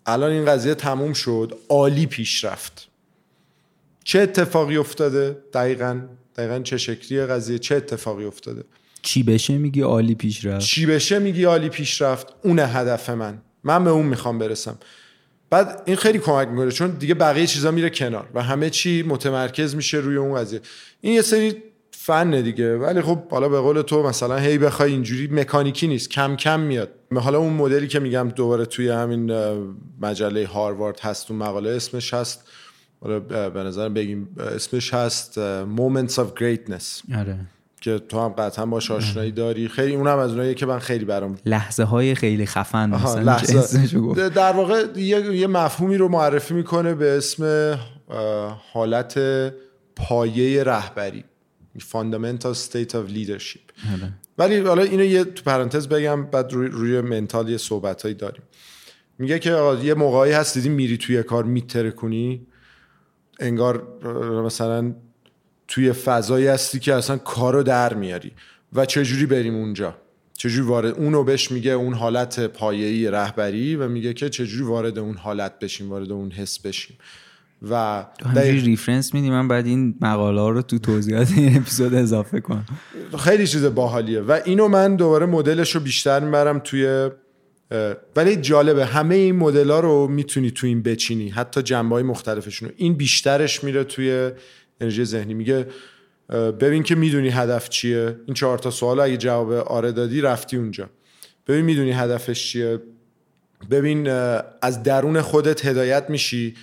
الان 0.05 0.31
این 0.31 0.45
قضیه 0.45 0.75
تموم 0.75 1.13
شد 1.13 1.57
عالی 1.69 2.05
پیش 2.05 2.45
رفت 2.45 2.87
چه 4.03 4.19
اتفاقی 4.19 4.77
افتاده؟ 4.77 5.37
دقیقا 5.53 6.01
دقیقا 6.35 6.59
چه 6.59 6.77
شکلی 6.77 7.25
قضیه؟ 7.25 7.59
چه 7.59 7.75
اتفاقی 7.75 8.25
افتاده؟ 8.25 8.63
چی 9.01 9.23
بشه 9.23 9.57
میگی 9.57 9.81
عالی 9.81 10.15
پیش 10.15 10.45
رفت؟ 10.45 10.65
چی 10.65 10.85
بشه 10.85 11.19
میگی 11.19 11.43
عالی 11.43 11.69
پیش 11.69 12.01
رفت؟ 12.01 12.27
اونه 12.43 12.65
هدف 12.67 13.09
من. 13.09 13.41
من 13.63 13.83
به 13.83 13.89
اون 13.89 14.05
می‌خوام 14.05 14.39
برسم. 14.39 14.77
بعد 15.49 15.81
این 15.85 15.95
خیلی 15.95 16.19
کمک 16.19 16.47
می‌کنه 16.47 16.71
چون 16.71 16.91
دیگه 16.91 17.13
بقیه 17.13 17.47
چیزا 17.47 17.71
میره 17.71 17.89
کنار 17.89 18.29
و 18.33 18.43
همه 18.43 18.69
چی 18.69 19.03
متمرکز 19.03 19.75
میشه 19.75 19.97
روی 19.97 20.15
اون 20.15 20.35
قضیه. 20.35 20.61
این 21.01 21.13
یه 21.13 21.21
سری 21.21 21.63
فن 21.91 22.41
دیگه 22.41 22.77
ولی 22.77 23.01
خب 23.01 23.27
حالا 23.29 23.49
به 23.49 23.59
قول 23.59 23.81
تو 23.81 24.03
مثلا 24.03 24.37
هی 24.37 24.57
بخوای 24.57 24.91
اینجوری 24.91 25.27
مکانیکی 25.27 25.87
نیست 25.87 26.09
کم 26.09 26.35
کم 26.35 26.59
میاد. 26.59 26.89
حالا 27.15 27.37
اون 27.39 27.53
مدلی 27.53 27.87
که 27.87 27.99
میگم 27.99 28.29
دوباره 28.35 28.65
توی 28.65 28.89
همین 28.89 29.31
مجله 30.01 30.47
هاروارد 30.47 30.99
هست 30.99 31.31
اون 31.31 31.39
مقاله 31.39 31.69
اسمش 31.69 32.13
هست. 32.13 32.47
به 33.29 33.63
نظر 33.63 33.89
بگیم 33.89 34.35
اسمش 34.55 34.93
هست 34.93 35.39
Moments 35.77 36.13
of 36.13 36.39
Greatness. 36.39 37.15
آره. 37.17 37.39
که 37.87 37.99
تو 37.99 38.19
هم 38.19 38.29
قطعا 38.29 38.65
با 38.65 38.77
آشنایی 38.77 39.31
داری. 39.31 39.67
خیلی 39.67 39.95
اونم 39.95 40.17
از 40.17 40.31
اونایی 40.31 40.55
که 40.55 40.65
من 40.65 40.79
خیلی 40.79 41.05
برام 41.05 41.35
لحظه 41.45 41.83
های 41.83 42.15
خیلی 42.15 42.45
خفن 42.45 42.93
لحظه. 43.23 44.29
در 44.29 44.53
واقع 44.53 44.85
یه،, 44.95 45.35
یه 45.35 45.47
مفهومی 45.47 45.97
رو 45.97 46.07
معرفی 46.07 46.53
می‌کنه 46.53 46.93
به 46.93 47.17
اسم 47.17 47.73
حالت 48.73 49.19
پایه 49.95 50.63
رهبری. 50.63 51.23
Fundamental 51.79 52.53
state 52.67 52.91
of 52.91 53.11
leadership. 53.13 53.65
آره. 53.93 54.13
ولی 54.37 54.59
حالا 54.59 54.83
اینو 54.83 55.03
یه 55.03 55.23
تو 55.23 55.43
پرانتز 55.43 55.87
بگم 55.87 56.25
بعد 56.25 56.53
روی, 56.53 56.67
روی 56.67 57.01
منتال 57.01 57.49
یه 57.49 57.57
صحبت 57.57 58.07
داریم. 58.07 58.43
میگه 59.19 59.39
که 59.39 59.77
یه 59.83 59.93
موقعی 59.93 60.31
هست 60.31 60.53
دیدی 60.53 60.69
میری 60.69 60.97
توی 60.97 61.23
کار 61.23 61.43
میتره 61.43 61.91
کنی 61.91 62.47
انگار 63.39 63.87
مثلا 64.45 64.95
توی 65.67 65.91
فضایی 65.91 66.47
هستی 66.47 66.79
که 66.79 66.93
اصلا 66.93 67.17
کارو 67.17 67.63
در 67.63 67.93
میاری. 67.93 68.31
و 68.73 68.85
چجوری 68.85 69.25
بریم 69.25 69.55
اونجا؟ 69.55 69.95
چجوری 70.33 70.67
وارد 70.67 70.93
اونو 70.93 71.23
بهش 71.23 71.51
میگه 71.51 71.71
اون 71.71 71.93
حالت 71.93 72.39
پایه‌ای 72.39 73.11
رهبری 73.11 73.75
و 73.75 73.87
میگه 73.87 74.13
که 74.13 74.29
چجوری 74.29 74.63
وارد 74.63 74.99
اون 74.99 75.17
حالت 75.17 75.59
بشیم 75.59 75.89
وارد 75.89 76.11
اون 76.11 76.31
حس 76.31 76.59
بشیم. 76.59 76.97
و 77.69 78.05
همینجوری 78.25 78.59
ریفرنس 78.59 79.13
میدی 79.13 79.29
من 79.29 79.47
بعد 79.47 79.65
این 79.65 79.95
مقاله 80.01 80.41
ها 80.41 80.49
رو 80.49 80.61
تو 80.61 80.79
توضیحات 80.79 81.31
این 81.37 81.57
اپیزود 81.57 81.93
اضافه 81.93 82.39
کنم. 82.39 82.65
خیلی 83.19 83.47
چیز 83.47 83.65
باحالیه. 83.65 84.21
و 84.21 84.39
اینو 84.45 84.67
من 84.67 84.95
دوباره 84.95 85.25
مدلش 85.25 85.75
رو 85.75 85.81
بیشتر 85.81 86.19
می‌برم 86.19 86.59
توی 86.59 87.09
ولی 88.15 88.35
جالبه 88.35 88.85
همه 88.85 89.15
این 89.15 89.35
مدل 89.35 89.71
ها 89.71 89.79
رو 89.79 90.07
می‌تونی 90.07 90.51
تو 90.51 90.67
این 90.67 90.81
بچینی. 90.81 91.29
حتی 91.29 91.61
جنبه 91.61 91.95
های 91.95 92.03
مختلفشون 92.03 92.69
این 92.77 92.93
بیشترش 92.93 93.63
میره 93.63 93.83
توی 93.83 94.31
انرژی 94.81 95.05
ذهنی. 95.05 95.33
میگه 95.33 95.67
ببین 96.59 96.83
که 96.83 96.95
می‌دونی 96.95 97.29
هدف 97.29 97.69
چیه. 97.69 98.15
این 98.25 98.33
چهار 98.33 98.57
تا 98.57 98.71
سوال 98.71 98.99
اگه 98.99 99.17
جواب 99.17 99.51
آره 99.51 99.91
دادی 99.91 100.21
رفتی 100.21 100.57
اونجا. 100.57 100.89
ببین 101.47 101.65
می‌دونی 101.65 101.91
هدفش 101.91 102.51
چیه. 102.51 102.79
ببین 103.71 104.07
از 104.61 104.83
درون 104.83 105.21
خودت 105.21 105.65
هدایت 105.65 106.09
میشی. 106.09 106.55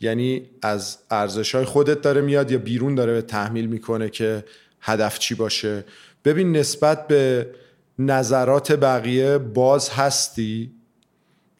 یعنی 0.00 0.50
از 0.62 0.98
ارزش 1.10 1.54
های 1.54 1.64
خودت 1.64 2.00
داره 2.00 2.20
میاد 2.20 2.50
یا 2.50 2.58
بیرون 2.58 2.94
داره 2.94 3.12
به 3.12 3.22
تحمیل 3.22 3.66
می‌کنه 3.66 4.08
که 4.08 4.44
هدف 4.80 5.18
چی 5.18 5.34
باشه. 5.34 5.84
ببین 6.24 6.56
نسبت 6.56 7.08
به 7.08 7.50
نظرات 7.98 8.72
بقیه 8.72 9.38
باز 9.38 9.90
هستی. 9.90 10.72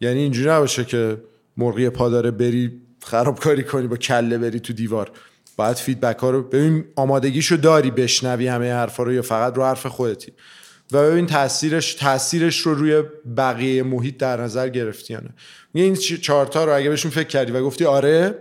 یعنی 0.01 0.19
اینجوری 0.19 0.51
نباشه 0.51 0.85
که 0.85 1.17
مرغی 1.57 1.91
پا 1.91 2.09
داره 2.09 2.31
بری 2.31 2.81
خرابکاری 3.05 3.63
کنی 3.63 3.87
با 3.87 3.97
کله 3.97 4.39
بری 4.39 4.61
تو 4.61 4.73
دیوار. 4.73 5.11
باید 5.57 5.77
فیدبک 5.77 6.19
ها 6.19 6.31
رو 6.31 6.43
ببین 6.43 6.85
آمادگیشو 6.97 7.57
داری 7.57 7.91
بشنوی 7.91 8.47
همه 8.47 8.73
حرفا 8.73 9.03
رو 9.03 9.13
یا 9.13 9.23
فقط 9.23 9.57
رو 9.57 9.65
حرف 9.65 9.87
خودتی؟ 9.87 10.33
و 10.93 11.11
ببین 11.11 11.27
تاثیرش 11.27 11.95
تاثیرش 11.95 12.59
رو 12.59 12.75
روی 12.75 13.03
بقیه 13.37 13.83
محیط 13.83 14.17
در 14.17 14.41
نظر 14.41 14.69
گرفتی 14.69 15.13
یا 15.13 15.21
نه؟ 15.21 15.31
این 15.73 15.95
چهارتا 15.95 16.65
رو 16.65 16.77
اگه 16.77 16.91
بهشون 16.91 17.11
فکر 17.11 17.29
کردی 17.29 17.53
و 17.53 17.63
گفتی 17.63 17.85
آره 17.85 18.39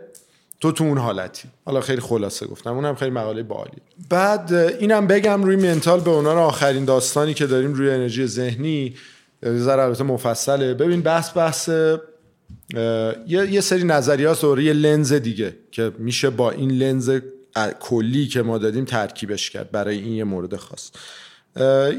تو 0.60 0.72
تو 0.72 0.84
اون 0.84 0.98
حالتی. 0.98 1.48
حالا 1.66 1.82
خیلی 1.82 2.02
خلاصه 2.02 2.48
گفتم 2.48 2.74
اونم 2.74 2.96
خیلی 2.96 3.12
مقاله 3.12 3.44
بالی 3.44 3.78
بعد 4.10 4.54
اینم 4.54 5.08
بگم 5.08 5.44
روی 5.44 5.56
منتال 5.56 6.00
به 6.00 6.12
عنوان 6.12 6.38
آخرین 6.38 6.86
داستانی 6.86 7.34
که 7.34 7.48
داریم 7.48 7.74
روی 7.74 7.92
انرژی 7.92 8.28
ذهنی 8.28 8.96
ذره 9.46 9.84
البته 9.84 10.04
مفصله. 10.04 10.74
ببین 10.74 11.02
بحث 11.02 11.38
بحث 11.38 11.70
یه, 13.28 13.62
سری 13.62 13.84
نظریات 13.84 14.42
داره 14.42 14.64
یه 14.64 14.74
لنز 14.74 15.14
دیگه. 15.14 15.56
که 15.72 15.92
میشه 15.98 16.30
با 16.30 16.52
این 16.52 16.72
لنز 16.72 17.12
کلی 17.80 18.28
که 18.28 18.42
ما 18.42 18.58
دادیم 18.58 18.86
ترکیبش 18.86 19.50
کرد 19.50 19.72
برای 19.72 19.98
این 19.98 20.14
یه 20.14 20.24
مورد 20.24 20.56
خاص. 20.56 20.92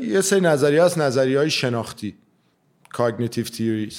یه 0.02 0.20
سری 0.20 0.40
نظریه 0.40 0.82
هست 0.82 0.98
نظریه 0.98 1.38
های 1.38 1.50
شناختی 1.50 2.14
cognitive 2.94 3.46
theories 3.46 3.96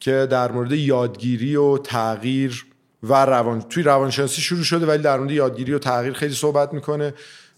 که 0.00 0.26
در 0.30 0.52
مورد 0.52 0.72
یادگیری 0.72 1.56
و 1.56 1.78
تغییر 1.78 2.66
و 3.02 3.26
روان 3.26 3.62
توی 3.62 3.82
روانشناسی 3.82 4.40
شروع 4.40 4.62
شده 4.62 4.86
ولی 4.86 5.02
در 5.02 5.18
مورد 5.18 5.30
یادگیری 5.30 5.74
و 5.74 5.78
تغییر 5.78 6.12
خیلی 6.12 6.34
صحبت 6.34 6.74
می‌کنه 6.74 7.14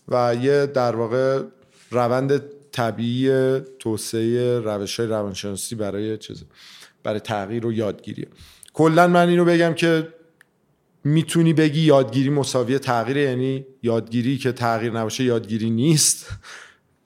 و 0.08 0.36
یه 0.42 0.66
در 0.66 0.96
واقع 0.96 1.42
روند 1.90 2.42
طبیعی 2.72 3.60
توسعه 3.78 4.58
روش 4.58 5.00
های 5.00 5.08
روانشناسی 5.08 5.74
برای 5.74 6.18
چیزه 6.18 6.44
برای 7.02 7.20
تغییر 7.20 7.66
و 7.66 7.72
یادگیری 7.72 8.26
کلا 8.72 9.08
من 9.08 9.28
اینو 9.28 9.44
بگم 9.44 9.74
که 9.74 10.08
می‌تونی 11.04 11.52
بگی 11.52 11.80
یادگیری 11.80 12.30
مساوی 12.30 12.78
تغییر 12.78 13.16
یعنی 13.16 13.66
یادگیری 13.82 14.38
که 14.38 14.52
تغییر 14.52 14.92
نباشه 14.92 15.24
یادگیری 15.24 15.70
نیست. 15.70 16.26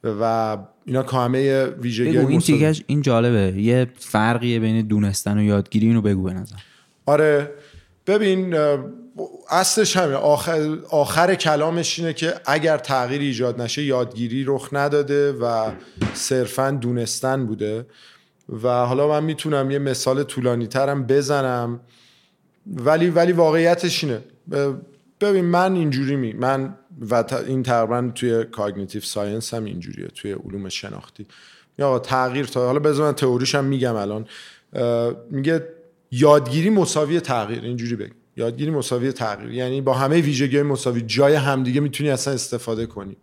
و 0.05 0.59
اینا 0.85 1.03
کامه 1.03 1.65
ویژگی 1.65 2.19
این 2.19 2.41
تیکش 2.41 2.83
این 2.87 3.03
جالبه. 3.03 3.61
یه 3.61 3.87
فرقیه 3.99 4.61
بین 4.61 4.87
دونستن 4.87 5.39
و 5.39 5.43
یادگیری 5.43 5.87
اینو 5.87 6.01
بگو 6.01 6.23
به 6.23 6.33
نظر. 6.33 6.57
آره. 7.07 7.51
ببین 8.07 8.57
اصلش 9.51 9.97
همه 9.97 10.15
آخر, 10.15 10.79
آخر 10.91 11.35
کلامش 11.35 11.99
اینه 11.99 12.13
که 12.13 12.35
اگر 12.47 12.79
تغییر 12.79 13.21
ایجاد 13.21 13.61
نشه 13.61 13.83
یادگیری 13.83 14.45
رخ 14.45 14.69
نداده 14.73 15.33
و 15.33 15.71
صرفا 16.15 16.71
دونستن 16.71 17.47
بوده. 17.47 17.87
و 18.63 18.69
حالا 18.69 19.09
من 19.09 19.25
می‌تونم 19.25 19.71
یه 19.71 19.79
مثال 19.79 20.23
طولانی 20.23 20.67
ترم 20.67 21.07
بزنم. 21.07 21.81
ولی 22.67 23.11
ولی 23.11 23.33
واقعیتش 23.33 24.05
اینه. 24.05 24.21
ببین 25.21 25.45
من 25.45 25.75
اینجوری 25.75 26.17
میگم 26.17 26.33
من 26.33 26.75
و 27.01 27.25
این 27.47 27.63
تقریبا 27.63 28.11
توی 28.15 28.45
cognitive 28.45 29.03
science 29.03 29.55
هم 29.55 29.65
اینجوریه 29.65 30.07
توی 30.07 30.33
علوم 30.33 30.69
شناختی. 30.69 31.27
یا 31.79 31.99
تغییر 31.99 32.47
تا 32.47 32.67
حالا 32.67 32.79
بذار 32.79 33.07
من 33.07 33.13
تئوریش 33.13 33.55
هم 33.55 33.65
میگم 33.65 33.95
الان. 33.95 34.27
میگه 35.31 35.69
یادگیری 36.11 36.71
مساوی 36.71 37.21
تغییر 37.21 37.63
اینجوری 37.63 37.97
بگم. 37.97 38.15
یادگیری 38.37 38.71
مساوی 38.71 39.13
تغییر. 39.13 39.53
یعنی 39.53 39.81
با 39.81 39.95
همه 39.95 40.21
ویژگی 40.21 40.63
مساوی 40.63 41.01
جای 41.01 41.35
همدیگه 41.35 41.81
می‌تونی 41.81 42.11
اصلا 42.11 42.35
استفاده 42.35 42.87
کنی. 42.87 43.17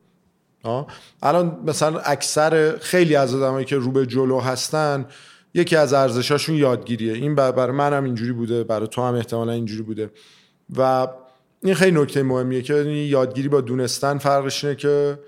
الان 1.22 1.60
مثلا 1.68 2.00
اکثر 2.00 2.78
خیلی 2.78 3.16
از 3.16 3.36
آدمایی 3.36 3.66
که 3.66 3.76
رو 3.76 3.92
به 3.92 4.06
جلو 4.06 4.40
هستن 4.40 5.06
یکی 5.54 5.76
از 5.76 5.93
ارزشاشون 5.93 6.56
یادگیریه. 6.56 7.14
این 7.14 7.36
برای 7.36 7.72
منم 7.72 8.04
اینجوری 8.04 8.32
بوده 8.32 8.64
برای 8.64 8.88
تو 8.88 9.02
هم 9.02 9.14
احتمالا 9.14 9.52
اینجوری 9.52 9.82
بوده. 9.82 10.10
و 10.78 11.08
این 11.64 11.74
خیلی 11.74 12.02
نکته 12.02 12.24
مهمیه 12.24 12.62
که 12.62 12.74
یادگیری 12.74 13.47
با 13.47 13.62
دونستن 13.62 14.18
فرقش 14.18 14.64
اینه 14.64 14.76
که 14.76 15.20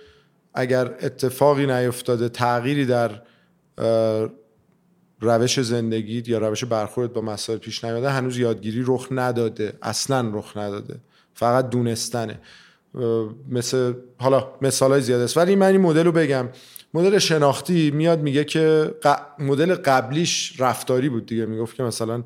اگر 0.53 0.85
اتفاقی 0.85 1.65
نیفتاده 1.65 2.29
تغییری 2.29 2.85
در 2.85 3.21
روش 5.21 5.59
زندگیت 5.59 6.27
یا 6.27 6.37
روش 6.37 6.63
برخورد 6.65 7.13
با 7.13 7.21
مسائل 7.21 7.59
پیش 7.59 7.83
نیاده 7.83 8.09
هنوز 8.09 8.37
یادگیری 8.37 8.83
رخ 8.87 9.07
نداده. 9.11 9.73
اصلا 9.81 10.31
رخ 10.33 10.57
نداده. 10.57 10.95
فقط 11.33 11.69
دونستنه. 11.69 12.39
مثل 13.49 13.93
حالا 14.17 14.47
مثال 14.61 14.91
های 14.91 15.01
زیاده 15.01 15.23
است 15.23 15.37
ولی 15.37 15.55
من 15.55 15.67
این 15.67 15.81
مدل 15.81 16.05
رو 16.05 16.11
بگم. 16.11 16.49
مدل 16.93 17.17
شناختی 17.17 17.91
میاد 17.91 18.21
میگه 18.21 18.43
که 18.43 18.95
مدل 19.39 19.75
قبلیش 19.75 20.53
رفتاری 20.59 21.09
بود 21.09 21.25
دیگه. 21.25 21.45
می‌گفت 21.45 21.75
که 21.75 21.83
مثلا 21.83 22.23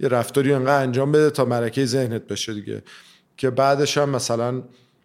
یه 0.00 0.08
رفتاری 0.08 0.52
انقدر 0.52 0.82
انجام 0.82 1.12
بده 1.12 1.30
تا 1.30 1.44
مرکه 1.44 1.86
ذهنت 1.86 2.26
بشه 2.26 2.54
دیگه. 2.54 2.82
که 3.36 3.50
بعدش 3.50 3.98
هم 3.98 4.10
مثلا 4.10 4.62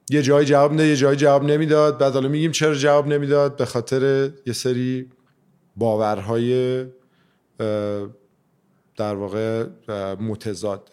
یه 0.09 0.21
جایی 0.21 0.45
جواب 0.45 0.73
نده 0.73 0.87
یه 0.87 0.95
جایی 0.95 1.17
جواب 1.17 1.43
نمی‌داد. 1.43 1.97
بعد 1.97 2.13
حالا 2.13 2.27
میگیم 2.27 2.51
چرا 2.51 2.75
جواب 2.75 3.07
نمی‌داد؟ 3.07 3.57
به 3.57 3.65
خاطر 3.65 4.31
یه 4.45 4.53
سری 4.53 5.09
باورهای 5.75 6.83
در 8.97 9.15
واقع 9.15 9.65
متضاد. 10.19 10.89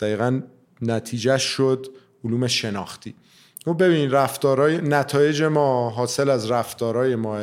دقیقا 0.00 0.40
نتیجه 0.82 1.38
شد 1.38 1.86
علوم 2.24 2.46
شناختی. 2.46 3.14
و 3.66 3.72
خب 3.72 3.84
ببین 3.84 4.10
رفتارهای 4.10 4.78
نتایج 4.78 5.42
ما 5.42 5.90
حاصل 5.90 6.30
از 6.30 6.50
رفتارهای 6.50 7.16
ما 7.16 7.38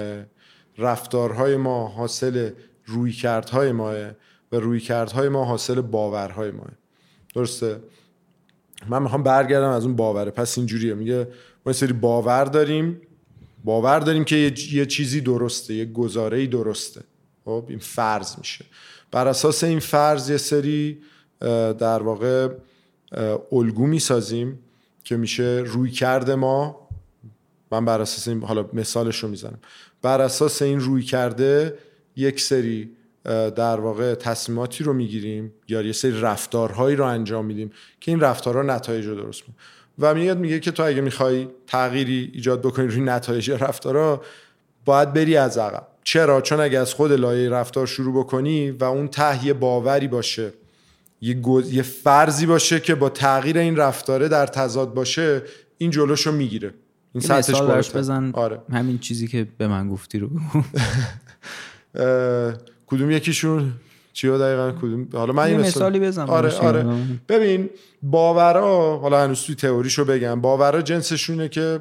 رفتارهای 0.78 1.58
ما 1.58 1.88
حاصل 1.88 2.50
رویکردهای 2.86 3.72
ما 3.72 3.94
و 4.52 4.56
رویکردهای 4.56 5.30
ما 5.30 5.46
حاصل 5.46 5.82
باورهای 5.82 6.52
ما 6.52 6.64
درسته؟ 7.36 7.80
من 8.88 9.02
می‌خوام 9.02 9.24
برگردم 9.24 9.70
از 9.70 9.86
اون 9.86 9.96
باوره. 9.96 10.32
پس 10.32 10.58
اینجوریه. 10.58 10.94
میگه 10.94 11.28
ما 11.66 11.74
سری 11.74 11.94
باور 11.94 12.46
داریم. 12.46 13.02
باور 13.64 14.00
داریم 14.00 14.24
که 14.24 14.36
یه, 14.72 14.86
چیزی 14.86 15.22
درسته 15.22 15.74
یه 15.74 15.86
گزاره 15.86 16.48
درسته. 16.48 17.02
خب 17.46 17.66
این 17.70 17.80
فرض 17.80 18.38
میشه. 18.38 18.66
بر 19.12 19.28
اساس 19.28 19.64
این 19.64 19.80
فرض 19.80 20.30
یه 20.30 20.38
سری 20.38 21.02
در 21.80 22.04
واقع 22.04 22.50
الگو 23.52 23.88
می‌سازیم. 23.88 24.60
که 25.04 25.18
میشه 25.18 25.64
روی 25.66 25.92
کرده 25.92 26.36
ما. 26.36 26.90
من 27.72 27.86
بر 27.86 28.02
اساس 28.02 28.28
این 28.28 28.44
حالا 28.44 28.70
مثالش 28.74 29.24
رو 29.24 29.30
می‌زنم. 29.30 29.60
بر 30.02 30.22
اساس 30.22 30.62
این 30.62 30.80
روی 30.80 31.04
کرده 31.04 31.78
یک 32.16 32.42
سری 32.42 32.92
در 33.56 33.80
واقع 33.80 34.16
تصمیماتی 34.16 34.84
رو 34.84 34.94
می‌گیریم 34.94 35.54
یا 35.68 35.82
یه 35.82 35.92
سری 35.92 36.22
رفتارهایی 36.22 36.96
رو 36.96 37.06
انجام 37.06 37.46
میدیم 37.46 37.72
که 38.00 38.12
این 38.12 38.20
رفتارها 38.20 38.62
نتایج 38.62 39.06
رو 39.06 39.16
درست 39.16 39.42
می‌کنه. 39.42 39.56
و 40.00 40.14
میاد 40.14 40.38
میگه 40.40 40.60
که 40.60 40.72
تو 40.72 40.84
اگه 40.84 41.02
می‌خوای 41.02 41.48
تغییری 41.68 42.32
ایجاد 42.34 42.62
بکنی 42.62 42.88
روی 42.88 43.02
نتایج 43.02 43.52
رفتارها 43.52 44.22
باید 44.86 45.14
بری 45.14 45.38
از 45.38 45.58
عقب. 45.58 45.88
چرا؟ 46.04 46.42
چون 46.42 46.60
اگه 46.60 46.80
از 46.80 46.94
خود 46.94 47.12
لایه 47.12 47.50
رفتار 47.50 47.88
شروع 47.88 48.24
بکنی 48.24 48.72
و 48.72 48.84
اون 48.84 49.08
ته 49.08 49.54
باوری 49.54 50.08
باشه 50.08 50.54
یه, 51.22 51.36
یه 51.72 51.82
فرضی 51.82 52.46
باشه 52.46 52.80
که 52.80 52.96
با 52.96 53.10
تغییر 53.10 53.58
این 53.58 53.76
رفتاره 53.76 54.28
در 54.28 54.48
تضاد 54.48 54.94
باشه 54.94 55.42
این 55.78 55.92
جلوشو 55.92 56.32
می‌گیره. 56.32 56.74
این 57.14 57.22
سطحش 57.22 57.92
بزن. 57.96 58.32
آره. 58.34 58.62
همین 58.72 58.98
چیزی 59.00 59.28
که 59.28 59.48
به 59.58 59.68
من 59.68 59.90
گفتی 59.90 60.20
رو 60.20 60.30
کدوم 62.88 63.12
یکیشون؟ 63.12 63.74
چی 64.14 64.28
دقیقا؟ 64.28 64.72
کدوم؟ 64.72 65.08
حالا 65.14 65.34
من 65.34 65.44
این 65.44 65.60
مثالی 65.60 66.00
بزن 66.00 66.30
آره 66.30 66.58
آره. 66.58 66.86
ببین 67.30 67.70
باورا 68.04 68.98
حالا 68.98 69.24
هنوز 69.24 69.42
توی 69.42 69.56
تئوریشو 69.56 70.06
بگم. 70.06 70.42
باورا 70.42 70.82
جنسشونه 70.82 71.50
که 71.50 71.80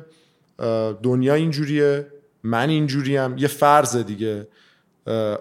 دنیا 1.03 1.35
اینجوریه 1.35 2.07
من 2.43 2.69
اینجوریم. 2.69 3.39
یه 3.39 3.49
فرض 3.49 3.97
دیگه 3.97 4.49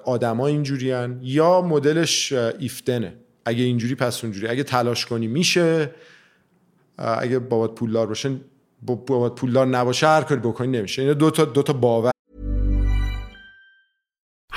آدما 0.05 0.47
اینجورین. 0.47 1.19
یا 1.21 1.61
مدلش 1.61 2.33
ایفتنه. 2.33 3.13
اگه 3.46 3.64
اینجوری 3.64 3.94
پس 3.94 4.24
اونجوری 4.24 4.48
اگه 4.48 4.62
تلاش 4.62 5.06
کنی 5.06 5.26
میشه 5.26 5.94
اگه 6.98 7.38
بابات 7.38 7.74
پولدار 7.74 8.06
باشه 8.06 8.40
بابات 8.82 9.34
پولدار 9.34 9.66
نباشه 9.66 10.06
هر 10.06 10.22
کاری 10.22 10.40
بکنی 10.40 10.78
نمیشه 10.78 11.02
این 11.02 11.12
دو 11.12 11.30
تا 11.30 11.44
دو 11.44 11.62
تا 11.62 11.72
باور 11.72 12.12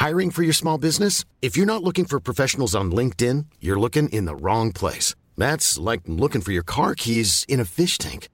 Hiring 0.05 0.30
for 0.30 0.43
your 0.43 0.53
small 0.53 0.78
business? 0.78 1.26
If 1.41 1.57
you're 1.57 1.74
not 1.74 1.82
looking 1.82 2.05
for 2.05 2.20
professionals 2.20 2.76
on 2.76 2.91
LinkedIn, 2.99 3.38
you're 3.59 3.80
looking 3.86 4.07
in 4.09 4.26
the 4.26 4.36
wrong 4.36 4.72
place. 4.72 5.07
That's 5.36 5.80
like 5.89 6.01
looking 6.05 6.41
for 6.41 6.51
your 6.51 6.68
car 6.76 6.93
keys 7.03 7.43
in 7.47 7.59
a 7.59 7.66
fish 7.66 7.97
tank. 7.97 8.30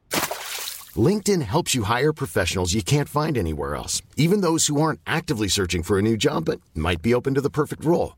LinkedIn 1.07 1.41
helps 1.43 1.73
you 1.73 1.84
hire 1.84 2.11
professionals 2.13 2.73
you 2.73 2.84
can't 2.84 3.07
find 3.07 3.38
anywhere 3.38 3.75
else, 3.75 4.01
even 4.17 4.41
those 4.41 4.67
who 4.67 4.82
aren't 4.82 4.99
actively 5.07 5.47
searching 5.47 5.84
for 5.84 5.97
a 5.97 6.01
new 6.01 6.17
job 6.17 6.43
but 6.45 6.59
might 6.75 7.01
be 7.01 7.13
open 7.13 7.34
to 7.36 7.41
the 7.41 7.49
perfect 7.49 7.86
role. 7.86 8.17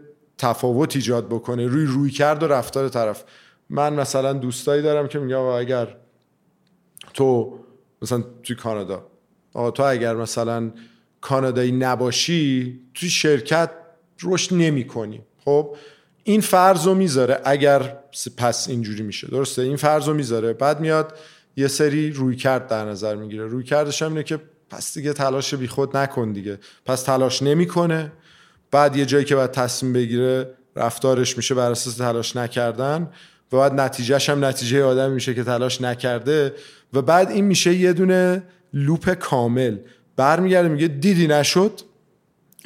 تفاوت 0.41 0.95
ایجاد 0.95 1.27
بکنه 1.27 1.67
روی 1.67 1.85
روی 1.85 2.11
کرد 2.11 2.43
و 2.43 2.47
رفتار 2.47 2.89
طرف. 2.89 3.23
من 3.69 3.93
مثلا 3.93 4.33
دوستایی 4.33 4.81
دارم 4.81 5.07
که 5.07 5.35
آقا 5.35 5.57
اگر 5.57 5.95
تو 7.13 7.59
مثلا 8.01 8.23
توی 8.43 8.55
کانادا 8.55 9.05
آقا 9.53 9.71
تو 9.71 9.83
اگر 9.83 10.15
مثلا 10.15 10.71
کانادایی 11.21 11.71
نباشی 11.71 12.79
توی 12.93 13.09
شرکت 13.09 13.71
رشد 14.23 14.55
نمی 14.55 14.87
کنی 14.87 15.21
خب 15.45 15.75
این 16.23 16.41
فرض 16.41 16.87
رو 16.87 16.95
می‌ذاره 16.95 17.41
اگر 17.43 17.97
پس 18.37 18.69
اینجوری 18.69 19.03
میشه. 19.03 19.27
درسته؟ 19.27 19.61
این 19.61 19.75
فرض 19.75 20.07
رو 20.07 20.13
می‌ذاره. 20.13 20.53
بعد 20.53 20.79
میاد 20.79 21.17
یه 21.57 21.67
سری 21.67 22.11
روی 22.11 22.35
کرد 22.35 22.67
در 22.67 22.85
نظر 22.85 23.15
می‌گیره. 23.15 23.45
روی 23.45 23.63
کردش 23.63 24.01
هم 24.01 24.09
اینه 24.11 24.23
که 24.23 24.39
پس 24.69 24.93
دیگه 24.93 25.13
تلاش 25.13 25.53
بی 25.53 25.67
خود 25.67 25.97
نکن 25.97 26.31
دیگه. 26.31 26.59
پس 26.85 27.03
تلاش 27.03 27.41
نمی‌کنه. 27.41 28.11
بعد 28.71 28.95
یه 28.95 29.05
جایی 29.05 29.25
که 29.25 29.35
باید 29.35 29.51
تصمیم 29.51 29.93
بگیره 29.93 30.47
رفتارش 30.75 31.37
میشه 31.37 31.55
بر 31.55 31.71
اساس 31.71 31.95
تلاش 31.95 32.35
نکردن 32.35 33.09
و 33.51 33.57
بعد 33.57 33.73
نتیجهش 33.73 34.29
هم 34.29 34.45
نتیجه 34.45 34.83
آدم 34.83 35.11
میشه 35.11 35.33
که 35.33 35.43
تلاش 35.43 35.81
نکرده 35.81 36.53
و 36.93 37.01
بعد 37.01 37.31
این 37.31 37.45
میشه 37.45 37.73
یه 37.73 37.93
دونه 37.93 38.43
لوپ 38.73 39.13
کامل. 39.13 39.77
برمیگرده 40.15 40.67
میگه 40.69 40.87
دیدی 40.87 41.27
نشد؟ 41.27 41.81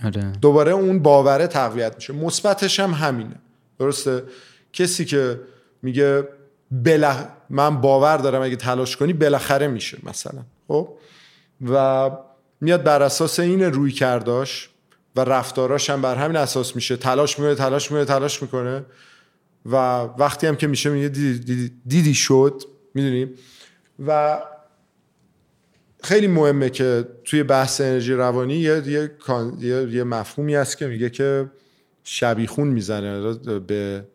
آره. 0.04 0.32
دوباره 0.42 0.72
اون 0.72 1.00
باوره 1.00 1.48
تقویت 1.48 1.96
میشه. 1.96 2.14
مثبتش 2.14 2.80
هم 2.80 2.92
همینه. 2.92 3.36
درسته؟ 3.80 4.24
کسی 4.74 5.06
که 5.06 5.40
میگه 5.82 6.28
بلخ... 6.72 7.24
من 7.50 7.82
باور 7.82 8.18
دارم 8.18 8.42
اگه 8.42 8.56
تلاش 8.56 8.98
کنی 8.98 9.14
بالاخره 9.14 9.68
میشه 9.68 9.98
مثلا. 10.04 10.42
خب؟ 10.68 10.90
و 11.70 12.12
میاد 12.62 12.84
بر 12.84 13.04
اساس 13.04 13.40
این 13.40 13.64
روی 13.64 13.92
کرداش 13.92 14.70
و 15.16 15.20
رفتاراش 15.20 15.90
هم 15.90 16.02
بر 16.02 16.16
همین 16.16 16.38
اساس 16.38 16.76
میشه. 16.76 16.98
تلاش 16.98 17.40
می‌کنه 17.40 17.56
تلاش 17.56 17.92
می‌کنه 17.92 18.06
تلاش 18.06 18.42
می‌کنه. 18.42 18.86
و 19.66 19.76
وقتی 20.04 20.48
هم 20.48 20.56
که 20.56 20.68
میشه 20.68 20.90
میگه 20.90 21.10
دیدی, 21.10 21.72
دیدی, 21.86 22.14
شد 22.14 22.64
می‌دونی؟ 22.94 23.34
و 24.08 24.42
خیلی 26.04 26.28
مهمه 26.28 26.70
که 26.70 27.08
توی 27.24 27.44
بحث 27.44 27.82
انرژی 27.82 28.14
روانی 28.14 28.56
یه, 28.56 28.84
یه, 28.88 29.12
یه, 29.60 29.88
یه 29.92 30.04
مفهومی 30.04 30.56
هست 30.56 30.78
که 30.78 30.88
میگه 30.88 31.10
که 31.10 31.52
شبیخون 32.04 32.68
می‌زنه. 32.68 33.34
به 33.60 34.06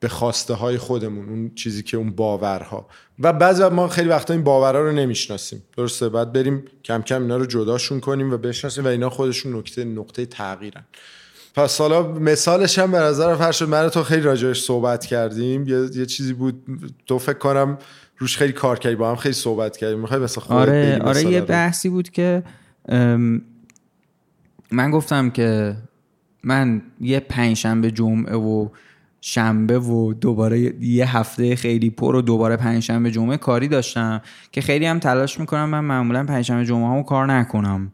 به 0.00 0.08
خواسته 0.08 0.54
های 0.54 0.78
خودمون 0.78 1.28
اون 1.28 1.50
چیزی 1.54 1.82
که 1.82 1.96
اون 1.96 2.10
باورها. 2.10 2.88
و 3.18 3.32
بعضی 3.32 3.68
ما 3.68 3.88
خیلی 3.88 4.08
وقتا 4.08 4.34
این 4.34 4.44
باورها 4.44 4.80
رو 4.80 4.92
نمی‌شناسیم. 4.92 5.62
درسته؟ 5.76 6.08
بعد 6.08 6.32
بریم 6.32 6.64
کم 6.84 7.02
کم 7.02 7.22
اینا 7.22 7.36
رو 7.36 7.46
جداشون 7.46 8.00
کنیم 8.00 8.32
و 8.32 8.36
بشناسیم 8.36 8.84
و 8.84 8.88
اینا 8.88 9.10
خودشون 9.10 9.56
نکته 9.56 9.84
نقطه 9.84 10.26
تغییرن. 10.26 10.84
پس 11.54 11.80
حالا 11.80 12.02
مثالش 12.02 12.78
هم 12.78 12.90
به 12.90 12.98
نظر 12.98 13.36
فرشد 13.36 13.68
من 13.68 13.88
تو 13.88 14.02
خیلی 14.02 14.22
راجعش 14.22 14.62
صحبت 14.62 15.06
کردیم. 15.06 15.68
یه, 15.68 15.88
یه 15.94 16.06
چیزی 16.06 16.32
بود 16.32 16.62
تو 17.06 17.18
فکر 17.18 17.38
کنم 17.38 17.78
روش 18.18 18.36
خیلی 18.36 18.52
کار 18.52 18.78
کردی 18.78 18.96
با 18.96 19.10
هم 19.10 19.16
خیلی 19.16 19.34
صحبت 19.34 19.76
کردیم. 19.76 19.98
می‌خوای 19.98 20.20
مثلا 20.20 20.44
آره 20.48 20.98
آره 21.04 21.22
یه؟ 21.22 21.40
بحثی 21.40 21.88
بود 21.88 22.10
که 22.10 22.42
من 24.70 24.90
گفتم 24.90 25.30
که 25.30 25.76
من 26.42 26.82
یه 27.00 27.20
پنجشنبه 27.20 27.90
جمعه 27.90 28.36
و 28.36 28.68
شنبه 29.28 29.78
و 29.78 30.12
دوباره 30.12 30.84
یه 30.84 31.16
هفته 31.16 31.56
خیلی 31.56 31.90
پر 31.90 32.14
و 32.14 32.22
دوباره 32.22 32.56
پنجشنبه 32.56 33.10
جمعه 33.10 33.36
کاری 33.36 33.68
داشتم 33.68 34.20
که 34.52 34.60
خیلی 34.60 34.86
هم 34.86 34.98
تلاش 34.98 35.40
می‌کنم 35.40 35.64
من 35.68 35.80
معمولا 35.80 36.24
پنجشنبه 36.24 36.64
جمعه 36.64 36.86
همو 36.86 37.02
کار 37.02 37.32
نکنم 37.32 37.92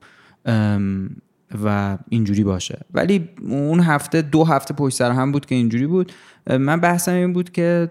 و 1.64 1.98
اینجوری 2.08 2.44
باشه. 2.44 2.80
ولی 2.94 3.28
اون 3.48 3.80
هفته 3.80 4.22
دو 4.22 4.44
هفته 4.44 4.74
پشت 4.74 4.96
سر 4.96 5.10
هم 5.10 5.32
بود 5.32 5.46
که 5.46 5.54
اینجوری 5.54 5.86
بود. 5.86 6.12
من 6.46 6.80
بحثم 6.80 7.12
این 7.12 7.32
بود 7.32 7.50
که 7.50 7.90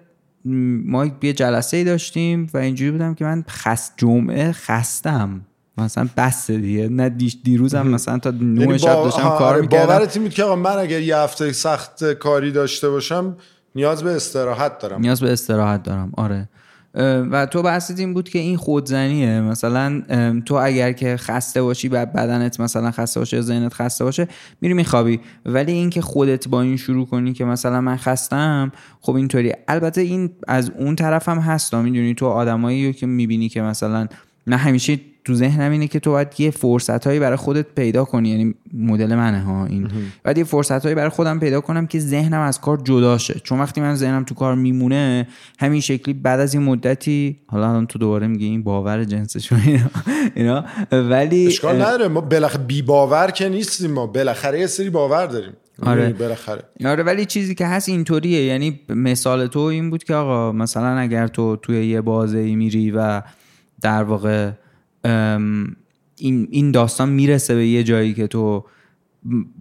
ما 0.85 1.05
یه 1.21 1.33
جلسه 1.33 1.77
ای 1.77 1.83
داشتیم 1.83 2.47
و 2.53 2.57
اینجوری 2.57 2.91
بودم 2.91 3.13
که 3.13 3.25
من 3.25 3.43
خست 3.47 3.93
جمعه 3.97 4.51
خستم. 4.51 5.41
مثلا 5.81 6.09
بس 6.17 6.51
دیگه. 6.51 6.89
نه 6.89 7.09
دیش 7.09 7.37
دیروزم 7.43 7.87
مثلا 7.87 8.17
تا 8.17 8.29
یعنی 8.29 8.65
نه 8.65 8.77
شب 8.77 8.93
داشتم 8.93 9.21
کار 9.21 9.41
آره، 9.41 9.61
می‌کردم. 9.61 9.85
باورت 9.85 10.17
بود 10.17 10.33
که 10.33 10.43
من 10.43 10.77
اگر 10.77 11.01
یه 11.01 11.17
هفته 11.17 11.51
سخت 11.51 12.13
کاری 12.13 12.51
داشته 12.51 12.89
باشم 12.89 13.37
نیاز 13.75 14.03
به 14.03 14.15
استراحت 14.15 14.79
دارم. 14.79 15.01
نیاز 15.01 15.21
به 15.21 15.33
استراحت 15.33 15.83
دارم. 15.83 16.11
آره. 16.17 16.49
و 17.31 17.45
تو 17.45 17.61
بحثت 17.61 17.99
این 17.99 18.13
بود 18.13 18.29
که 18.29 18.39
این 18.39 18.57
خودزنیه. 18.57 19.41
مثلا 19.41 20.01
تو 20.45 20.55
اگر 20.55 20.91
که 20.91 21.17
خسته 21.17 21.61
باشی 21.61 21.87
و 21.87 22.05
بدنت 22.05 22.59
مثلا 22.59 22.91
خسته 22.91 23.19
باشه 23.19 23.37
یا 23.37 23.43
ذهنت 23.43 23.73
خسته 23.73 24.03
باشه 24.03 24.27
میری 24.61 24.73
میخوابی. 24.73 25.19
ولی 25.45 25.71
اینکه 25.71 26.01
خودت 26.01 26.47
با 26.47 26.61
این 26.61 26.77
شروع 26.77 27.05
کنی 27.05 27.33
که 27.33 27.45
مثلا 27.45 27.81
من 27.81 27.97
خستم 27.97 28.71
خب 29.01 29.15
اینطوری. 29.15 29.53
البته 29.67 30.01
این 30.01 30.31
از 30.47 30.71
اون 30.77 30.95
طرف 30.95 31.29
هم 31.29 31.37
هست 31.37 31.73
می‌دونی 31.73 32.13
تو 32.13 32.25
آدمایی 32.25 32.93
که 32.93 33.05
می‌بینی 33.05 33.49
که 33.49 33.61
مثلا 33.61 34.07
من 34.45 34.57
همیشه 34.57 34.99
تو 35.25 35.33
ذهنم 35.33 35.71
اینه 35.71 35.87
که 35.87 35.99
تو 35.99 36.11
باید 36.11 36.27
یه 36.37 36.51
فرصت 36.51 37.07
هایی 37.07 37.19
برای 37.19 37.35
خودت 37.35 37.65
پیدا 37.75 38.05
کنی. 38.05 38.29
یعنی 38.29 38.55
مدل 38.73 39.15
منه 39.15 39.41
ها 39.41 39.65
این. 39.65 39.87
باید 40.25 40.37
یه 40.37 40.43
فرصت 40.43 40.83
هایی 40.83 40.95
برای 40.95 41.09
خودم 41.09 41.39
پیدا 41.39 41.61
کنم 41.61 41.87
که 41.87 41.99
ذهنم 41.99 42.39
از 42.39 42.61
کار 42.61 42.77
جدا 42.83 43.17
شه. 43.17 43.41
چون 43.43 43.59
وقتی 43.59 43.81
من 43.81 43.95
ذهنم 43.95 44.23
تو 44.23 44.35
کار 44.35 44.55
میمونه 44.55 45.27
همین 45.59 45.81
شکلی 45.81 46.13
بعد 46.13 46.39
از 46.39 46.53
این 46.53 46.63
مدتی 46.63 47.37
حالا 47.47 47.69
الان 47.69 47.87
تو 47.87 47.99
دوباره 47.99 48.27
میگی 48.27 48.45
این 48.45 48.63
باور 48.63 49.03
جنسش 49.03 49.51
و 49.51 49.55
اینا, 49.65 49.89
اینا. 50.35 50.65
ولی 50.91 51.47
اشکال 51.47 51.75
نداره. 51.75 52.07
ما 52.07 52.21
بالاخره 52.21 52.63
بی 52.63 52.81
باور 52.81 53.31
که 53.31 53.49
نیستیم 53.49 53.91
ما. 53.91 54.07
بالاخره 54.07 54.59
یه 54.59 54.67
سری 54.67 54.89
باور 54.89 55.25
داریم. 55.25 55.53
آره. 55.81 55.95
می‌دونی، 55.95 56.13
بالاخره. 56.13 56.63
آره 56.85 57.03
ولی 57.03 57.25
چیزی 57.25 57.55
که 57.55 57.65
هست 57.65 57.89
اینطوریه. 57.89 58.43
یعنی 58.43 58.79
مثال 58.89 59.47
تو 59.47 59.59
این 59.59 59.89
بود 59.89 60.03
که 60.03 60.13
آقا 60.13 60.51
مثلا 60.51 60.97
اگر 60.97 61.27
تو 61.27 61.55
توی 61.55 61.87
یه 61.87 62.01
بازه 62.01 62.37
ای 62.37 62.55
میری 62.55 62.91
و 62.91 63.21
در 63.81 64.03
واقع 64.03 64.51
این, 65.03 66.47
این 66.51 66.71
داستان 66.71 67.09
می‌رسه 67.09 67.55
به 67.55 67.67
یه 67.67 67.83
جایی 67.83 68.13
که 68.13 68.27
تو 68.27 68.65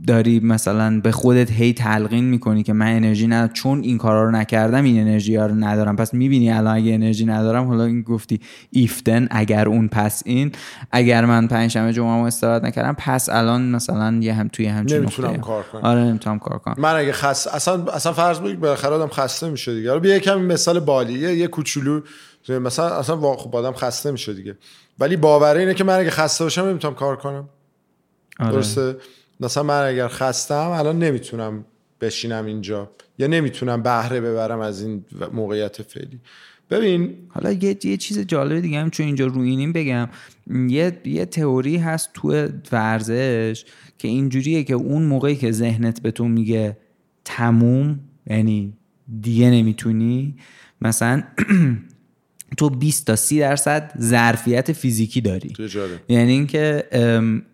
داری 0.07 0.41
مثلا 0.41 1.01
به 1.01 1.13
خودت 1.13 1.51
هی 1.51 1.73
تلقین 1.73 2.25
می‌کنی 2.25 2.63
که 2.63 2.73
من 2.73 2.97
انرژی 2.97 3.27
ندارم. 3.27 3.53
چون 3.53 3.83
این 3.83 3.99
کارا 3.99 4.25
رو 4.25 4.31
نکردم 4.31 4.85
این 4.85 5.01
انرژی 5.01 5.37
ها 5.37 5.47
رو 5.47 5.55
ندارم. 5.55 5.97
پس 5.97 6.15
می‌بینی 6.15 6.51
الان 6.51 6.77
اگه 6.77 6.95
انرژی 6.95 7.25
ندارم 7.25 7.67
حالا 7.67 7.85
این 7.85 8.03
گفتی 8.03 8.41
ایفتن 8.71 9.29
اگر 9.31 9.69
اون 9.69 9.89
پس 9.89 10.23
این. 10.27 10.53
اگر 10.91 11.25
من 11.25 11.47
پنجشنبه 11.47 11.93
جمعه 11.93 12.25
استراحت 12.27 12.65
نکردم 12.65 12.97
پس 12.99 13.29
الان 13.29 13.71
مثلا 13.71 14.19
یه 14.21 14.35
هم 14.35 14.49
توی 14.49 14.67
همچین 14.67 14.99
نمی‌تونم. 14.99 15.37
کار 15.37 15.63
کنم. 15.63 15.83
آره 15.83 16.01
نمی‌تونم 16.01 16.39
کار 16.39 16.59
کنم. 16.59 16.75
من 16.79 16.95
اگه 16.95 17.13
خسته 17.13 17.55
اصلا 17.55 17.85
اصلا 17.85 18.13
فرض 18.13 18.41
بگیر 18.41 18.57
بالاخره 18.57 18.91
آدم 18.91 19.09
خسته 19.09 19.51
میشه 19.51 19.75
دیگه. 19.75 19.89
حالا 19.89 20.01
بیا 20.01 20.17
یکم 20.17 20.43
مثال 20.43 20.81
بالی. 20.81 21.13
یه, 21.13 21.35
یه 21.35 21.47
کوچولو 21.47 22.01
مثلا 22.49 22.99
اصلا 22.99 23.37
خب 23.37 23.57
آدم 23.57 23.73
خسته 23.73 24.11
میشه 24.11 24.35
دیگه. 24.35 24.57
ولی 25.01 25.17
باوره 25.17 25.61
اینه 25.61 25.75
که 25.75 25.85
من 25.85 25.99
اگه 25.99 26.11
خسته 26.11 26.45
باشم 26.45 26.63
نمی‌تونم 26.63 26.95
کار 26.95 27.17
کنم. 27.17 27.49
آره. 28.41 28.53
درسته؟ 28.53 28.97
مثلا 29.41 29.63
من 29.63 29.83
اگر 29.83 30.09
خستم 30.09 30.71
الان 30.71 30.99
نمی‌تونم 30.99 31.65
بشینم 32.01 32.47
اینجا. 32.47 32.91
یا 33.19 33.27
نمی‌تونم 33.27 33.83
بهره 33.83 34.21
ببرم 34.21 34.61
از 34.61 34.83
این 34.83 35.05
موقعیت 35.33 35.83
فعلی. 35.83 36.21
ببین 36.71 37.15
حالا 37.29 37.53
یه, 37.53 37.77
یه 37.85 37.97
چیز 37.97 38.19
جالب 38.19 38.61
دیگه 38.61 38.79
هم 38.79 38.91
چون 38.91 39.07
اینجا 39.07 39.27
روینیم 39.27 39.73
بگم. 39.73 40.09
یه, 40.69 41.01
یه 41.05 41.25
تئوری 41.25 41.77
هست 41.77 42.11
تو 42.15 42.49
ورزش 42.73 43.65
که 43.99 44.09
اینجوریه 44.09 44.65
که 44.65 44.75
اون 44.75 45.03
موقعی 45.03 45.37
که 45.37 45.53
ذهنت 45.53 46.03
به 46.03 46.11
تو 46.11 46.29
میگه 46.29 46.77
تموم 47.25 48.01
یعنی 48.27 48.73
دیگه 49.21 49.51
نمی‌تونی 49.51 50.37
مثلا 50.83 51.23
تو 52.57 52.71
20 52.71 53.07
تا 53.07 53.17
30 53.17 53.41
درصد 53.41 53.93
ظرفیت 54.01 54.73
فیزیکی 54.73 55.21
داری. 55.21 55.49
جالب. 55.49 56.01
یعنی 56.09 56.33
اینکه 56.33 56.85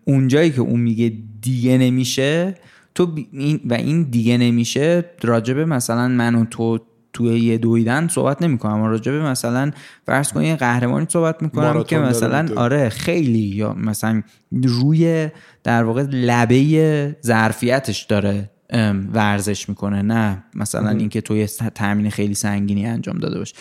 اونجایی 0.05 0.51
که 0.51 0.61
اون 0.61 0.79
میگه 0.79 1.13
دیگه 1.41 1.77
نمیشه 1.77 2.55
تو 2.95 3.15
این 3.31 3.59
و 3.65 3.73
این 3.73 4.03
دیگه 4.03 4.37
نمیشه 4.37 5.05
راجبه 5.23 5.65
مثلا 5.65 6.07
من 6.07 6.35
و 6.35 6.45
تو 6.45 6.79
توی 7.13 7.39
یه 7.39 7.57
دویدن 7.57 8.07
صحبت 8.07 8.41
نمی‌کنم. 8.41 8.83
راجبه 8.83 9.21
مثلا 9.23 9.71
فرض 10.05 10.33
کن 10.33 10.43
یه 10.43 10.55
قهرمانی 10.55 11.05
صحبت 11.09 11.43
می‌کنم 11.43 11.83
که 11.83 11.97
مثلا. 11.99 12.49
آره 12.55 12.89
خیلی 12.89 13.39
یا 13.39 13.73
مثلا 13.73 14.23
روی 14.63 15.29
در 15.63 15.83
واقع 15.83 16.01
لبه 16.11 17.15
ظرفیتش 17.25 18.03
داره 18.03 18.49
ورزش 19.13 19.69
می‌کنه. 19.69 20.01
نه 20.01 20.43
مثلا 20.55 20.89
اینکه 20.89 21.21
تو 21.21 21.37
یه 21.37 21.47
تمرین 21.75 22.09
خیلی 22.09 22.33
سنگینی 22.33 22.85
انجام 22.85 23.17
داده 23.17 23.39
باشه 23.39 23.55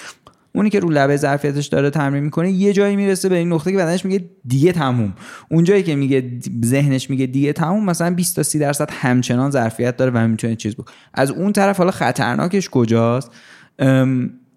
اونی 0.57 0.71
که 0.71 0.81
رو 0.81 0.91
لبه 0.91 1.17
ظرفیتش 1.17 1.67
داره 1.67 1.91
تمرین 1.91 2.25
می‌کنه 2.25 2.51
یه 2.51 2.73
جایی 2.73 2.97
می‌رسه 2.97 3.29
به 3.29 3.37
این 3.37 3.53
نقطه 3.53 3.73
که 3.73 3.77
بدنش 3.79 4.05
میگه 4.05 4.25
دیگه 4.45 4.73
تموم. 4.73 5.15
اون 5.51 5.65
جایی 5.65 5.83
که 5.83 5.97
میگه 5.97 6.41
ذهنش 6.65 7.11
میگه 7.11 7.27
دیگه 7.27 7.53
تموم 7.53 7.85
مثلا 7.85 8.15
20 8.15 8.37
تا 8.37 8.43
30 8.43 8.59
درصد 8.59 8.91
همچنان 8.93 9.51
ظرفیت 9.51 9.97
داره 9.97 10.11
و 10.15 10.29
می‌تونه 10.29 10.57
چیز 10.57 10.75
بود 10.75 10.91
از 11.15 11.31
اون 11.31 11.53
طرف 11.53 11.77
حالا 11.77 11.91
خطرناکش 11.91 12.69
کجاست؟ 12.71 13.31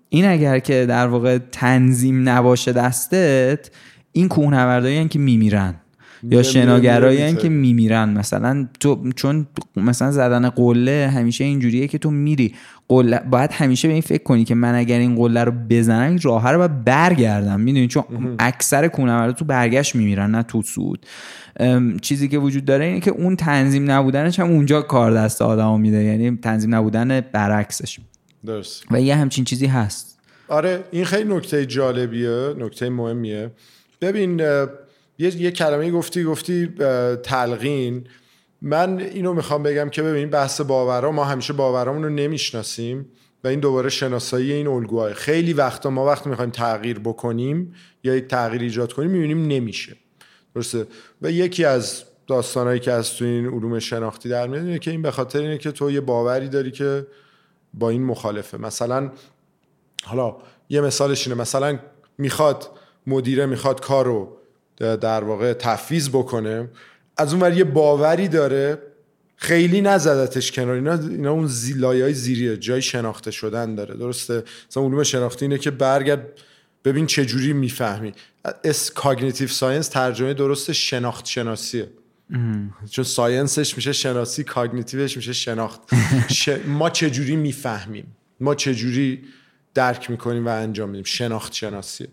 این 0.10 0.26
اگر 0.26 0.60
که 0.60 0.86
در 0.86 1.08
واقع 1.08 1.38
تنظیم 1.38 2.30
نباشه 2.30 2.74
دستت 2.74 3.70
این 4.12 4.28
کوهنوردایی 4.28 5.08
که 5.08 5.20
میمیرن. 5.20 5.76
یا 6.24 6.44
شناگرایی 6.44 7.36
که 7.36 7.50
میمیرن 7.50 8.10
مثلا 8.10 8.68
تو 8.80 9.10
چون 9.16 9.48
مثلا 9.76 10.12
زدن 10.12 10.50
قله 10.50 11.12
همیشه 11.14 11.44
اینجوریه 11.44 11.88
که 11.88 11.98
تو 11.98 12.12
میری 12.12 12.56
قله 12.88 13.20
باید 13.20 13.52
همیشه 13.52 13.88
به 13.88 13.94
این 13.94 14.02
فکر 14.02 14.24
کنی 14.24 14.44
که 14.44 14.56
من 14.56 14.76
اگر 14.76 15.00
این 15.00 15.16
قله 15.16 15.44
رو 15.44 15.52
بزنم 15.70 16.10
این 16.10 16.20
راه 16.24 16.52
رو 16.52 16.58
باید 16.58 16.84
برگردم. 16.84 17.60
می‌دونی؟ 17.60 17.88
چون 17.88 18.04
اکثر 18.40 18.88
کوهنوردا 18.88 19.34
تو 19.34 19.46
برگشت 19.46 19.96
میمیرن 19.96 20.32
نه 20.32 20.44
تو 20.44 20.62
سود. 20.62 21.06
چیزی 22.02 22.28
که 22.28 22.38
وجود 22.38 22.66
داره 22.66 22.86
اینه 22.86 23.00
که 23.00 23.12
اون 23.12 23.36
تنظیم 23.36 23.92
نبودنش 23.92 24.40
هم 24.40 24.50
اونجا 24.50 24.82
کار 24.82 25.12
دست 25.14 25.42
آدمو 25.42 25.78
میده 25.78 26.04
یعنی 26.04 26.40
تنظیم 26.44 26.76
نبودن 26.76 27.22
برعکسش. 27.22 28.00
درست. 28.46 28.84
و 28.92 29.02
یه 29.02 29.16
همچین 29.16 29.46
چیزی 29.46 29.66
هست. 29.66 30.20
آره 30.48 30.84
این 30.92 31.06
خیلی 31.06 31.34
نکته 31.34 31.66
جالبیه 31.66 32.54
نکته 32.60 32.90
مهمیه. 32.90 33.52
ببین 34.02 34.42
یه, 35.20 35.42
یه 35.42 35.52
کلمه 35.52 35.92
گفتی 35.92 36.24
گفتی 36.24 36.68
تلقین. 37.24 38.08
من 38.62 39.00
اینو 39.00 39.34
می‌خوام 39.34 39.64
بگم 39.64 39.90
که 39.90 40.04
ببین 40.04 40.30
بحث 40.30 40.62
باورا 40.62 41.12
ما 41.12 41.24
همیشه 41.24 41.54
باورامون 41.54 42.04
رو 42.04 42.10
نمی‌شناسیم 42.10 43.06
و 43.44 43.48
این 43.48 43.60
دوباره 43.60 43.90
شناسایی 43.90 44.54
این 44.54 44.68
الگوهای. 44.68 45.14
خیلی 45.14 45.54
وقتا 45.54 45.90
ما 45.90 46.06
وقتی 46.06 46.30
می‌خوایم 46.30 46.52
تغییر 46.52 47.00
بکنیم 47.00 47.74
یا 48.04 48.16
یک 48.16 48.28
تغییر 48.28 48.62
ایجاد 48.62 48.94
کنیم 48.94 49.12
می‌بینیم 49.12 49.48
نمیشه. 49.48 49.96
درسته؟ 50.56 50.88
و 51.22 51.32
یکی 51.32 51.66
از 51.66 52.04
داستانهایی 52.28 52.80
که 52.80 52.92
از 52.92 53.14
تو 53.14 53.26
این 53.26 53.46
علوم 53.46 53.80
شناختی 53.80 54.30
در 54.30 54.48
میاد 54.48 54.66
اینه 54.66 54.80
که 54.80 54.92
این 54.92 55.02
به 55.02 55.12
خاطر 55.12 55.40
اینه 55.40 55.58
که 55.58 55.72
تو 55.72 55.92
یه 55.92 56.02
باوری 56.02 56.50
داری 56.50 56.72
که 56.72 57.08
با 57.74 57.90
این 57.90 58.04
مخالفه. 58.04 58.58
مثلا 58.58 59.12
حالا 60.04 60.36
یه 60.70 60.82
مثالش 60.82 61.28
اینه. 61.28 61.42
مثلا 61.42 61.80
می‌خواد 62.18 62.70
مدیره 63.08 63.46
می‌خواد 63.46 63.82
کار 63.82 64.06
رو 64.06 64.39
در 64.80 65.24
واقع 65.24 65.54
تفویض 65.54 66.10
بکنه. 66.10 66.70
از 67.18 67.34
اون 67.34 67.58
یه 67.58 67.64
باوری 67.64 68.28
داره. 68.28 68.78
خیلی 69.36 69.82
نزدتش 69.82 70.52
کنار. 70.52 70.76
اینا, 70.76 70.94
اینا 70.94 71.32
اون 71.32 71.48
زیلای 71.48 72.02
های 72.02 72.14
زیریه 72.14 72.58
جای 72.58 72.82
شناخته 72.82 73.32
شدن 73.32 73.76
داره. 73.76 73.96
درسته؟ 73.96 74.44
مثلا 74.70 74.84
علوم 74.84 75.04
شناختی 75.04 75.46
اینه 75.46 75.58
که 75.58 75.72
برگرد 75.72 76.26
ببین 76.86 77.06
چه 77.06 77.26
جوری 77.26 77.54
می‌فهمی. 77.54 78.14
اس 78.64 78.92
کاگنیتیو 78.92 79.48
ساینس 79.48 79.88
ترجمه 79.88 80.34
درست 80.34 80.72
شناخت 80.72 81.26
شناسیه 81.26 81.90
چون 82.90 83.06
ساینسش 83.06 83.76
میشه 83.76 83.94
شناسی 83.94 84.44
کاگنیتیوش 84.44 85.18
میشه 85.18 85.34
شناخت. 85.34 85.82
ما 86.68 86.90
چه 86.90 87.10
جوری 87.10 87.36
می‌فهمیم؟ 87.36 88.16
ما 88.40 88.56
چه 88.56 88.76
جوری 88.76 89.24
درک 89.74 90.12
می‌کنیم 90.12 90.46
و 90.46 90.50
انجام 90.50 90.90
میدیم؟ 90.90 91.04
شناخت 91.04 91.54
شناسیه 91.54 92.08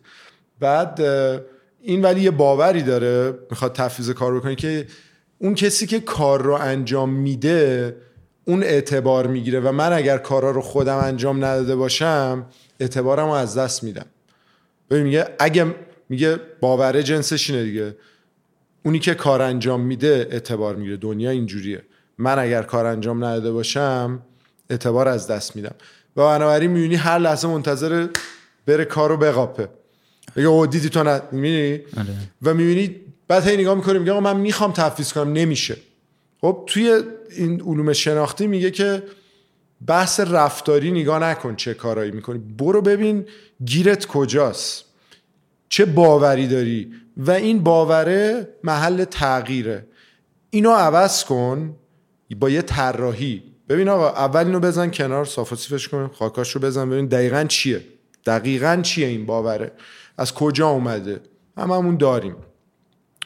بعد 0.61 1.01
این 1.89 2.03
ولی 2.03 2.20
یه 2.20 2.30
باوری 2.30 2.82
داره 2.82 3.39
می‌خواد 3.51 3.72
تفیز 3.72 4.11
کار 4.11 4.39
بکنه 4.39 4.55
که 4.55 4.87
اون 5.39 5.55
کسی 5.55 5.87
که 5.87 6.01
کار 6.01 6.43
رو 6.43 6.53
انجام 6.53 7.11
میده 7.11 7.97
اون 8.45 8.62
اعتبار 8.62 9.26
می‌گیره 9.26 9.61
و 9.61 9.72
من 9.72 9.93
اگر 9.93 10.18
کارا 10.18 10.51
رو 10.51 10.61
خودم 10.61 10.97
انجام 10.97 11.45
نداده 11.45 11.76
باشم 11.76 12.47
اعتبارم 12.80 13.26
رو 13.26 13.32
از 13.32 13.59
دست 13.59 13.84
میدم. 13.84 14.07
ببین 14.91 15.03
میگه 15.03 15.28
اگه 15.39 15.74
میگه 16.09 16.41
باوره 16.61 17.03
جنسش 17.03 17.51
اینه 17.51 17.64
دیگه. 17.64 17.97
اونی 18.84 18.99
که 18.99 19.14
کار 19.14 19.43
انجام 19.43 19.80
میده 19.80 20.28
اعتبار 20.30 20.76
می‌گیره. 20.76 20.97
دنیا 20.97 21.30
اینجوریه. 21.30 21.82
من 22.18 22.39
اگر 22.39 22.62
کار 22.62 22.87
انجام 22.87 23.24
نداده 23.24 23.53
باشم 23.53 24.22
اعتبار 24.70 25.09
از 25.09 25.26
دست 25.26 25.57
میدم. 25.57 25.74
و 26.16 26.22
بنابراین 26.22 26.70
می‌بینی 26.70 26.95
هر 26.95 27.18
لحظه 27.18 27.49
منتظر 27.49 28.07
بره 28.66 28.84
کارو 28.84 29.16
بقاپه. 29.16 29.68
بگه 30.37 30.47
او 30.47 30.66
دیدی 30.66 30.89
تو 30.89 31.03
نه 31.03 31.11
آره. 31.11 31.80
و 32.43 32.55
می‌بینی 32.55 32.97
بعد 33.28 33.49
هی 33.49 33.57
نگاه 33.57 33.74
می‌کنی 33.74 33.99
میگه 33.99 34.20
من 34.20 34.37
می‌خوام 34.37 34.72
تفویض 34.72 35.12
کنم 35.12 35.32
نمیشه. 35.32 35.76
خب 36.41 36.64
توی 36.66 37.03
این 37.37 37.61
علوم 37.61 37.93
شناختی 37.93 38.47
میگه 38.47 38.70
که 38.70 39.03
بحث 39.87 40.20
رفتاری 40.20 40.91
نگاه 40.91 41.18
نکن 41.18 41.57
چه 41.57 41.74
کارایی 41.74 42.11
می‌کنی. 42.11 42.39
برو 42.39 42.82
ببین 42.82 43.24
گیرت 43.64 44.07
کجاست. 44.07 44.84
چه 45.68 45.84
باوری 45.84 46.47
داری. 46.47 46.93
و 47.16 47.30
این 47.30 47.62
باوره 47.62 48.49
محل 48.64 49.05
تغییره. 49.05 49.87
اینو 50.51 50.70
عوض 50.70 51.24
کن 51.24 51.74
با 52.41 52.51
یه 52.51 52.62
طراحی. 52.62 53.43
ببین 53.68 53.89
آقا 53.89 54.09
اول 54.09 54.47
اینو 54.47 54.61
بزن 54.61 54.91
کنار 54.91 55.24
صاف 55.24 55.53
و 55.53 55.57
سیفش 55.57 55.89
کن 55.89 56.11
خاکاش 56.14 56.51
رو 56.51 56.61
بزن 56.61 56.91
ببین 56.91 57.07
دقیقا 57.07 57.45
چیه. 57.45 57.82
دقیقا 58.26 58.80
چیه 58.82 59.07
این 59.07 59.26
باوره؟ 59.26 59.72
از 60.19 60.35
کجا 60.35 60.69
اومده؟ 60.69 61.21
هممون 61.57 61.97
داریم. 61.97 62.37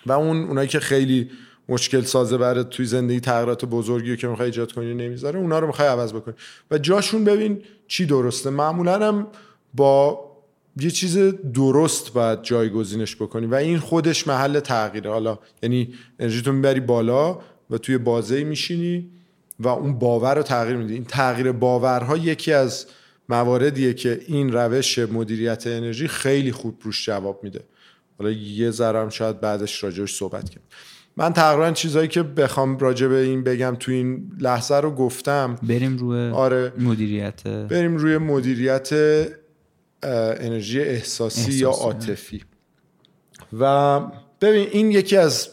و 0.07 0.12
اون 0.12 0.45
اونایی 0.45 0.68
که 0.68 0.80
خیلی 0.80 1.30
مشکل 1.68 2.01
سازه 2.01 2.38
برای 2.38 2.64
توی 2.64 2.86
زندگی 2.86 3.20
تغییرات 3.20 3.64
بزرگی 3.64 4.16
که 4.16 4.28
می‌خوای 4.28 4.47
ایجاد 4.47 4.72
کنی 4.72 4.95
نمی‌ذاره 4.95 5.38
اونا 5.38 5.59
رو 5.59 5.66
می‌خوای 5.66 5.88
عوض 5.88 6.12
بکنی. 6.12 6.34
و 6.70 6.78
جاشون 6.78 7.24
ببین 7.24 7.62
چی 7.88 8.07
درسته. 8.07 8.51
معمولا 8.51 9.09
هم 9.09 9.26
با 9.74 10.20
یه 10.76 10.91
چیز 10.91 11.18
درست 11.55 12.12
باید 12.12 12.43
جایگزینش 12.43 13.16
بکنی. 13.16 13.47
و 13.47 13.55
این 13.55 13.78
خودش 13.78 14.26
محل 14.26 14.61
تغییره. 14.61 15.11
حالا 15.11 15.38
یعنی 15.62 15.95
انرژی 16.18 16.51
می‌بری 16.51 16.80
بالا 16.80 17.38
و 17.70 17.78
توی 17.78 17.99
بازه 17.99 18.45
میشینی 18.45 19.11
و 19.61 19.68
اون 19.68 19.99
باور 19.99 20.34
رو 20.34 20.43
تغییر 20.43 20.76
میدی. 20.76 20.95
این 20.95 21.05
تغییر 21.05 21.53
باورها 21.53 22.16
یکی 22.16 22.53
از 22.53 22.86
مواردیه 23.31 23.95
که 23.95 24.20
این 24.26 24.53
روش 24.53 24.99
مدیریت 24.99 25.66
انرژی 25.66 26.09
خیلی 26.09 26.53
خوب 26.53 26.81
روش 26.83 27.07
جواب 27.07 27.41
میده. 27.43 27.61
حالا 28.18 28.31
یه 28.31 28.70
ذرم 28.70 29.09
شاید 29.09 29.41
بعدش 29.41 29.85
راجعش 29.85 30.14
صحبت 30.14 30.51
کنم 30.51 30.62
من 31.16 31.33
تقریبا 31.33 31.72
چیزایی 31.72 32.09
که 32.09 32.22
بخوام 32.22 32.78
راجع 32.78 33.07
به 33.07 33.16
این 33.16 33.45
بگم 33.45 33.76
تو 33.81 33.93
این 33.93 34.33
لحظه 34.39 34.76
رو 34.76 34.91
گفتم. 34.91 35.59
بریم 35.62 35.97
روی 35.97 36.28
آره. 36.31 36.72
مدیریت. 36.78 37.47
بریم 37.47 37.97
روی 37.97 38.18
مدیریت 38.18 38.93
انرژی 40.03 40.81
احساسی, 40.81 41.53
یا 41.53 41.70
عاطفی. 41.70 42.43
و 43.59 44.01
ببین 44.41 44.68
این 44.72 44.91
یکی 44.91 45.16
از 45.16 45.49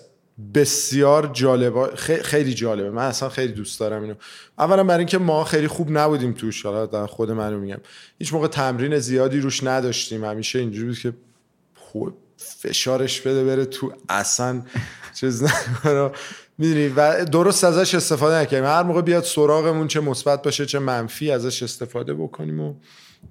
بسیار 0.53 1.29
جالبه 1.33 1.95
خیلی 2.23 2.53
جالبه. 2.53 2.89
من 2.89 3.05
اصلا 3.05 3.29
خیلی 3.29 3.53
دوست 3.53 3.79
دارم 3.79 4.01
اینو. 4.01 4.13
اولا 4.59 4.83
برای 4.83 4.99
اینکه 4.99 5.17
ما 5.17 5.43
خیلی 5.43 5.67
خوب 5.67 5.97
نبودیم 5.97 6.33
توش. 6.33 6.65
حالا 6.65 6.85
در 6.85 7.05
خود 7.05 7.31
منو 7.31 7.59
میگم. 7.59 7.79
هیچ 8.19 8.33
موقع 8.33 8.47
تمرین 8.47 8.99
زیادی 8.99 9.39
روش 9.39 9.63
نداشتیم. 9.63 10.25
همیشه 10.25 10.59
اینجوری 10.59 10.87
بود 10.87 10.99
که 10.99 11.13
فشارش 12.37 13.21
بده 13.21 13.43
بره 13.43 13.65
تو. 13.65 13.93
اصلا 14.09 14.61
چیز 15.13 15.43
می‌دونی؟ 16.57 16.87
و 16.87 17.25
درست 17.25 17.63
ازش 17.63 17.95
استفاده 17.95 18.35
نکنیم 18.35 18.63
هر 18.63 18.83
موقع 18.83 19.01
بیاد 19.01 19.23
سراغمون 19.23 19.87
چه 19.87 19.99
مثبت 19.99 20.41
باشه 20.41 20.65
چه 20.65 20.79
منفی 20.79 21.31
ازش 21.31 21.63
استفاده 21.63 22.13
بکنیم 22.13 22.59
و 22.59 22.73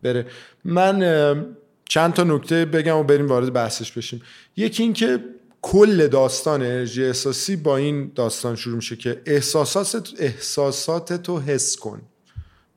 بره. 0.02 0.26
من 0.64 1.46
چند 1.88 2.12
تا 2.12 2.24
نکته 2.24 2.64
بگم 2.64 2.96
و 2.96 3.02
بریم 3.02 3.28
وارد 3.28 3.52
بحثش 3.52 3.92
بشیم. 3.92 4.22
یکی 4.56 4.82
اینکه 4.82 5.18
کل 5.66 6.06
داستان 6.06 6.62
انرژی 6.62 7.04
احساسی 7.04 7.56
با 7.56 7.76
این 7.76 8.12
داستان 8.14 8.56
شروع 8.56 8.76
میشه 8.76 8.96
که 8.96 9.22
احساسات 9.26 10.12
احساسات 10.18 11.12
تو 11.12 11.38
حس 11.38 11.76
کن. 11.76 12.02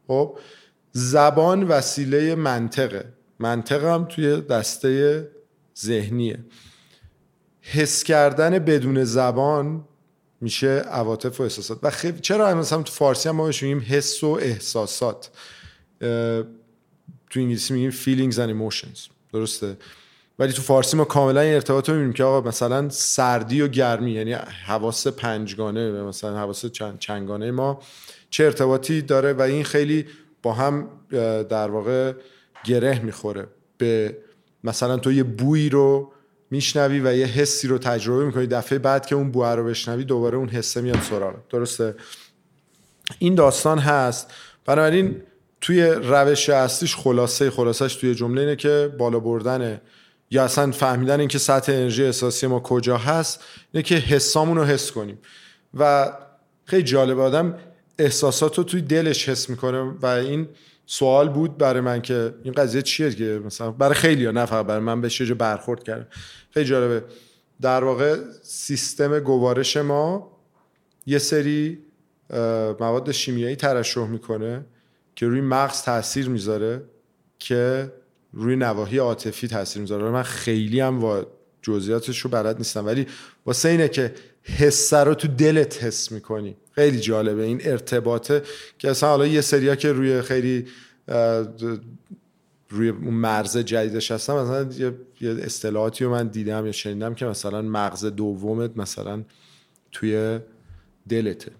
خب؟ 0.07 0.37
زبان 0.91 1.63
وسیله 1.63 2.35
منطقه. 2.35 3.13
منطق 3.39 3.83
هم 3.83 4.05
توی 4.05 4.41
دسته 4.41 5.27
ذهنیه. 5.79 6.39
حس 7.61 8.03
کردن 8.03 8.59
بدون 8.59 9.03
زبان 9.03 9.85
میشه 10.41 10.69
عواطف 10.69 11.39
و 11.39 11.43
احساسات. 11.43 11.79
و 11.83 11.89
خیلی 11.89 12.19
چرا 12.19 12.55
مثلا 12.55 12.83
تو 12.83 12.93
فارسی 12.93 13.29
هم 13.29 13.35
ما 13.35 13.47
میگیم 13.47 13.85
حس 13.87 14.23
و 14.23 14.27
احساسات؟ 14.27 15.29
تو 17.29 17.39
انگلیسی 17.39 17.73
میگیم 17.73 17.91
feelings 17.91 18.35
and 18.35 18.49
emotions. 18.49 19.09
درسته؟ 19.33 19.77
ولی 20.39 20.53
تو 20.53 20.61
فارسی 20.61 20.97
ما 20.97 21.05
کاملا 21.05 21.41
این 21.41 21.53
ارتباط 21.53 21.89
رو 21.89 21.95
می‌بینیم 21.95 22.13
که 22.13 22.23
آقا 22.23 22.49
مثلا 22.49 22.89
سردی 22.89 23.61
و 23.61 23.67
گرمی 23.67 24.11
یعنی 24.11 24.33
حواس 24.65 25.07
پنجگانه 25.07 25.91
مثلا 25.91 26.37
حواس 26.37 26.65
چند 26.65 26.99
چنگانه 26.99 27.51
ما 27.51 27.79
چه 28.29 28.43
ارتباطی 28.43 29.01
داره 29.01 29.33
و 29.33 29.41
این 29.41 29.63
خیلی 29.63 30.05
با 30.43 30.53
هم 30.53 30.87
در 31.49 31.71
واقع 31.71 32.13
گره 32.63 32.99
می‌خوره. 32.99 33.47
به 33.77 34.17
مثلا 34.63 34.97
تو 34.97 35.11
یه 35.11 35.23
بویی 35.23 35.69
رو 35.69 36.11
میشنوی 36.51 36.99
و 36.99 37.15
یه 37.15 37.25
حسی 37.25 37.67
رو 37.67 37.77
تجربه 37.77 38.25
می‌کنی 38.25 38.47
دفعه 38.47 38.79
بعد 38.79 39.05
که 39.05 39.15
اون 39.15 39.31
بوه 39.31 39.51
رو 39.51 39.65
بشنوی 39.65 40.03
دوباره 40.03 40.37
اون 40.37 40.49
حسه 40.49 40.81
میاد 40.81 41.01
سراغ 41.01 41.33
درسته؟ 41.49 41.95
این 43.19 43.35
داستان 43.35 43.79
هست. 43.79 44.33
بنابراین 44.65 45.21
توی 45.61 45.83
روش 45.83 46.49
اصلیش 46.49 46.95
خلاصه 46.95 47.49
خلاصش 47.49 47.95
توی 47.95 48.15
جمله 48.15 48.41
اینه 48.41 48.55
که 48.55 48.91
بالا 48.97 49.19
بردن 49.19 49.81
یا 50.31 50.43
اصلا 50.43 50.71
فهمیدن 50.71 51.19
اینکه 51.19 51.37
سطح 51.37 51.71
انرژی 51.71 52.03
احساسی 52.03 52.47
ما 52.47 52.59
کجا 52.59 52.97
هست 52.97 53.43
اینه 53.71 53.83
که 53.83 53.95
حسامون 53.95 54.57
رو 54.57 54.63
حس 54.63 54.91
کنیم. 54.91 55.17
و 55.73 56.11
خیلی 56.65 56.83
جالب 56.83 57.19
آدم 57.19 57.55
احساسات 57.99 58.57
رو 58.57 58.63
توی 58.63 58.81
دلش 58.81 59.29
حس 59.29 59.49
می‌کنه 59.49 59.81
و 59.81 60.05
این 60.05 60.47
سوال 60.85 61.29
بود 61.29 61.57
برای 61.57 61.81
من 61.81 62.01
که 62.01 62.33
این 62.43 62.53
قضیه 62.53 62.81
چیه 62.81 63.11
که 63.11 63.41
مثلا 63.45 63.71
برای 63.71 63.93
خیلی 63.93 64.25
ها 64.25 64.45
فقط 64.45 64.65
برای 64.65 64.81
من 64.81 65.01
به 65.01 65.09
چه 65.09 65.33
برخورد 65.33 65.83
کرد 65.83 66.13
خیلی 66.51 66.65
جالبه. 66.65 67.03
در 67.61 67.83
واقع 67.83 68.17
سیستم 68.41 69.19
گوارش 69.19 69.77
ما 69.77 70.31
یه 71.05 71.17
سری 71.17 71.79
مواد 72.79 73.11
شیمیایی 73.11 73.55
ترشح 73.55 74.07
می‌کنه 74.07 74.65
که 75.15 75.27
روی 75.27 75.41
مغز 75.41 75.81
تاثیر 75.81 76.29
می‌ذاره 76.29 76.81
که 77.39 77.91
روی 78.33 78.55
نواحی 78.55 78.97
عاطفی 78.97 79.47
تاثیر 79.47 79.81
می‌ذاره. 79.81 80.09
من 80.09 80.23
خیلی 80.23 80.79
هم 80.79 81.03
و 81.03 81.23
جزئیاتش 81.61 82.19
رو 82.19 82.29
بلد 82.29 82.57
نیستم. 82.57 82.85
ولی 82.85 83.07
واسه 83.45 83.69
اینه 83.69 83.87
که 83.87 84.13
حس 84.43 84.93
رو 84.93 85.13
تو 85.13 85.27
دلت 85.27 85.83
حس 85.83 86.11
می‌کنی. 86.11 86.55
خیلی 86.71 86.99
جالبه. 86.99 87.43
این 87.43 87.61
ارتباطه 87.63 88.41
که 88.77 88.89
اصلا 88.89 89.09
حالا 89.09 89.27
یه 89.27 89.41
سریا 89.41 89.75
که 89.75 89.91
روی 89.91 90.21
خیلی 90.21 90.65
روی 92.69 92.91
مرز 92.91 93.57
جدیدش 93.57 94.11
هستم 94.11 94.33
مثلا 94.33 94.69
یه 95.21 95.31
اصطلاحاتی 95.43 96.03
رو 96.03 96.11
من 96.11 96.27
دیدم 96.27 96.65
یا 96.65 96.71
شنیدم 96.71 97.15
که 97.15 97.25
مثلا 97.25 97.61
مغز 97.61 98.05
دومت 98.05 98.77
مثلا 98.77 99.23
توی 99.91 100.39
دلته. 101.09 101.51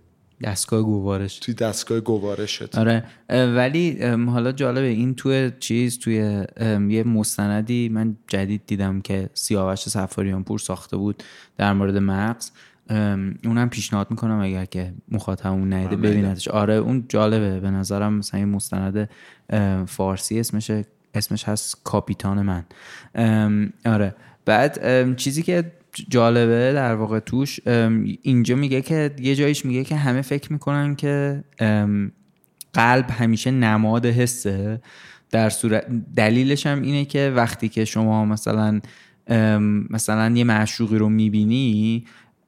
دستگاه 0.44 0.82
گوارش. 0.82 1.40
توی 1.40 1.54
دستگاه 1.54 2.00
گوارشت. 2.00 2.78
آره. 2.78 3.04
ولی 3.30 4.04
حالا 4.06 4.52
جالبه 4.52 4.88
این 4.88 5.16
توی 5.16 5.52
چیز 5.60 6.00
توی 6.00 6.46
یه 6.90 7.04
مستندی 7.04 7.90
من 7.90 8.16
جدید 8.28 8.62
دیدم 8.68 9.02
که 9.02 9.30
سیاوش 9.34 9.80
سفاریان 9.80 10.44
پور 10.44 10.60
ساخته 10.60 10.98
بود 10.98 11.24
در 11.58 11.74
مورد 11.74 11.98
مغز. 11.98 12.52
اونم 13.46 13.70
پیشنهاد 13.70 14.12
می‌کنم 14.12 14.40
اگر 14.40 14.66
که 14.66 14.94
مخاطبمون 15.12 15.74
نیده 15.74 15.96
ببیندش. 15.96 16.48
آره 16.48 16.74
اون 16.74 17.06
جالبه. 17.10 17.60
به 17.60 17.72
نظرم 17.72 18.14
مثلا 18.14 18.40
این 18.40 18.50
مستند 18.50 19.10
فارسی 19.86 20.40
اسمش 20.40 20.72
اسمش 21.14 21.44
هست 21.44 21.82
کاپیتان 21.84 22.42
من. 22.42 22.66
آره. 23.86 24.16
بعد 24.46 25.16
چیزی 25.16 25.44
که 25.44 25.72
جالبه 26.10 26.74
در 26.74 26.96
واقع 26.96 27.20
توش 27.20 27.60
اینجا 28.22 28.56
میگه 28.56 28.82
که 28.82 29.12
یه 29.20 29.36
جایش 29.36 29.66
میگه 29.66 29.84
که 29.84 29.96
همه 29.96 30.22
فکر 30.22 30.54
می‌کنن 30.54 30.96
که 30.96 31.44
قلب 32.74 33.06
همیشه 33.10 33.52
نماد 33.52 34.06
حسه. 34.06 34.82
در 35.32 35.50
صورت 35.50 35.86
دلیلش 36.16 36.66
هم 36.68 36.82
اینه 36.82 37.06
که 37.06 37.34
وقتی 37.36 37.70
که 37.70 37.86
شما 37.86 38.26
مثلا 38.26 38.82
مثلا 39.90 40.36
یه 40.36 40.44
معشوقی 40.44 40.98
رو 40.98 41.10
می‌بینی 41.10 42.06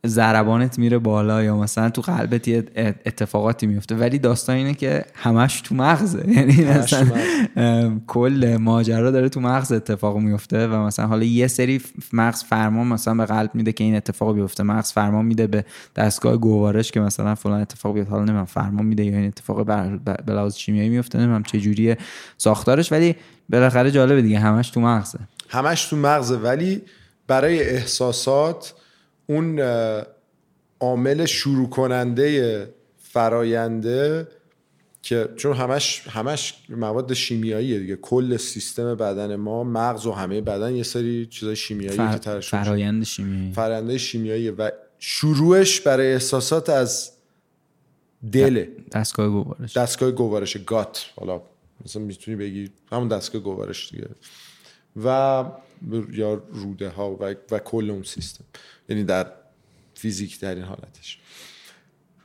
ضربانت 0.08 0.80
میره 0.80 0.98
بالا 0.98 1.44
یا 1.44 1.58
مثلا 1.58 1.90
تو 1.90 2.02
قلبت 2.02 2.48
یه 2.48 2.66
اتفاقاتی 3.06 3.68
میفته. 3.68 3.96
ولی 3.96 4.20
داستان 4.20 4.56
اینه 4.56 4.74
که 4.74 5.06
همش 5.16 5.62
تو 5.62 5.76
مغزه. 5.76 6.24
یعنی 6.36 6.66
مثلا 6.66 8.00
کل 8.08 8.58
ماجرا 8.60 9.12
داره 9.12 9.30
تو 9.30 9.40
مغز 9.40 9.72
اتفاق 9.72 10.18
میفته 10.18 10.68
و 10.68 10.76
مثلا 10.76 11.08
حالا 11.08 11.24
یه 11.24 11.48
سری 11.48 11.82
مغز 12.14 12.44
فرمان 12.44 12.88
مثلا 12.88 13.16
به 13.16 13.26
قلب 13.26 13.50
میده 13.54 13.72
که 13.72 13.84
این 13.84 13.96
اتفاق 13.96 14.36
بیفته. 14.36 14.64
مغز 14.64 14.92
فرمان 14.92 15.26
میده 15.26 15.48
به 15.48 15.66
دستگاه 15.96 16.38
گوارش 16.38 16.92
که 16.92 17.00
مثلا 17.00 17.36
فلان 17.36 17.62
اتفاق 17.62 17.94
بیفته. 17.94 18.12
حالا 18.12 18.24
نمی‌دونم 18.24 18.46
فرمان 18.46 18.86
میده 18.86 19.06
یا 19.06 19.18
این 19.18 19.28
اتفاق 19.28 19.66
به 20.26 20.34
لحاظ 20.34 20.56
شیمیایی 20.56 20.90
میفته 20.90 21.18
نمی‌دونم 21.18 21.44
چه 21.44 21.60
جوریه 21.60 21.98
ساختارش 22.38 22.92
ولی 22.92 23.16
بالاخره 23.50 23.92
جالبه 23.92 24.22
دیگه 24.22 24.40
همش 24.40 24.70
تو 24.70 24.82
مغزه. 24.82 25.20
همش 25.50 25.86
تو 25.86 25.96
مغزه. 25.96 26.36
ولی 26.36 26.82
برای 27.28 27.70
احساسات 27.70 28.74
اون 29.28 29.60
عامل 30.80 31.26
شروع 31.26 31.70
کننده 31.70 32.74
فراینده 32.98 34.28
که 35.02 35.30
چون 35.36 35.54
همش 35.54 36.08
همش 36.08 36.54
مواد 36.70 37.14
شیمیاییه 37.14 37.80
دیگه. 37.80 37.96
کل 37.96 38.38
سیستم 38.38 38.96
بدن 38.96 39.36
ما 39.36 39.64
مغز 39.64 40.06
و 40.06 40.12
همه 40.12 40.42
بدن 40.42 40.76
یه 40.76 40.84
سری 40.84 41.26
چیزای 41.26 41.56
شیمیایی 41.56 41.98
فر... 41.98 42.18
که 42.18 42.40
فرایند 42.40 43.04
شیمیایی. 43.04 43.52
فرآیند 43.54 43.98
شیمیایی 43.98 44.50
و 44.50 44.72
شروعش 45.00 45.82
برای 45.82 46.14
احساسات 46.14 46.70
از 46.70 47.12
دل. 48.32 48.66
دستگاه 48.92 49.30
گوارش. 49.30 49.78
دستگاه 49.78 50.12
گوارش 50.12 50.58
گات. 50.58 51.06
حالا 51.16 51.42
مثلا 51.86 52.02
می‌تونی 52.02 52.38
بگی 52.38 52.70
همون 52.92 53.08
دستگاه 53.08 53.42
گوارش 53.42 53.92
دیگه. 53.92 54.08
و 55.04 55.46
یا 56.12 56.34
روده 56.34 56.90
ها 56.90 57.12
و, 57.12 57.36
و 57.52 57.60
کل 57.60 57.90
اون 57.90 58.04
سیستم. 58.04 58.44
یعنی 58.90 59.04
در 59.04 59.28
فیزیک 59.94 60.40
در 60.40 60.56
این 60.56 60.64
حالتش. 60.64 61.20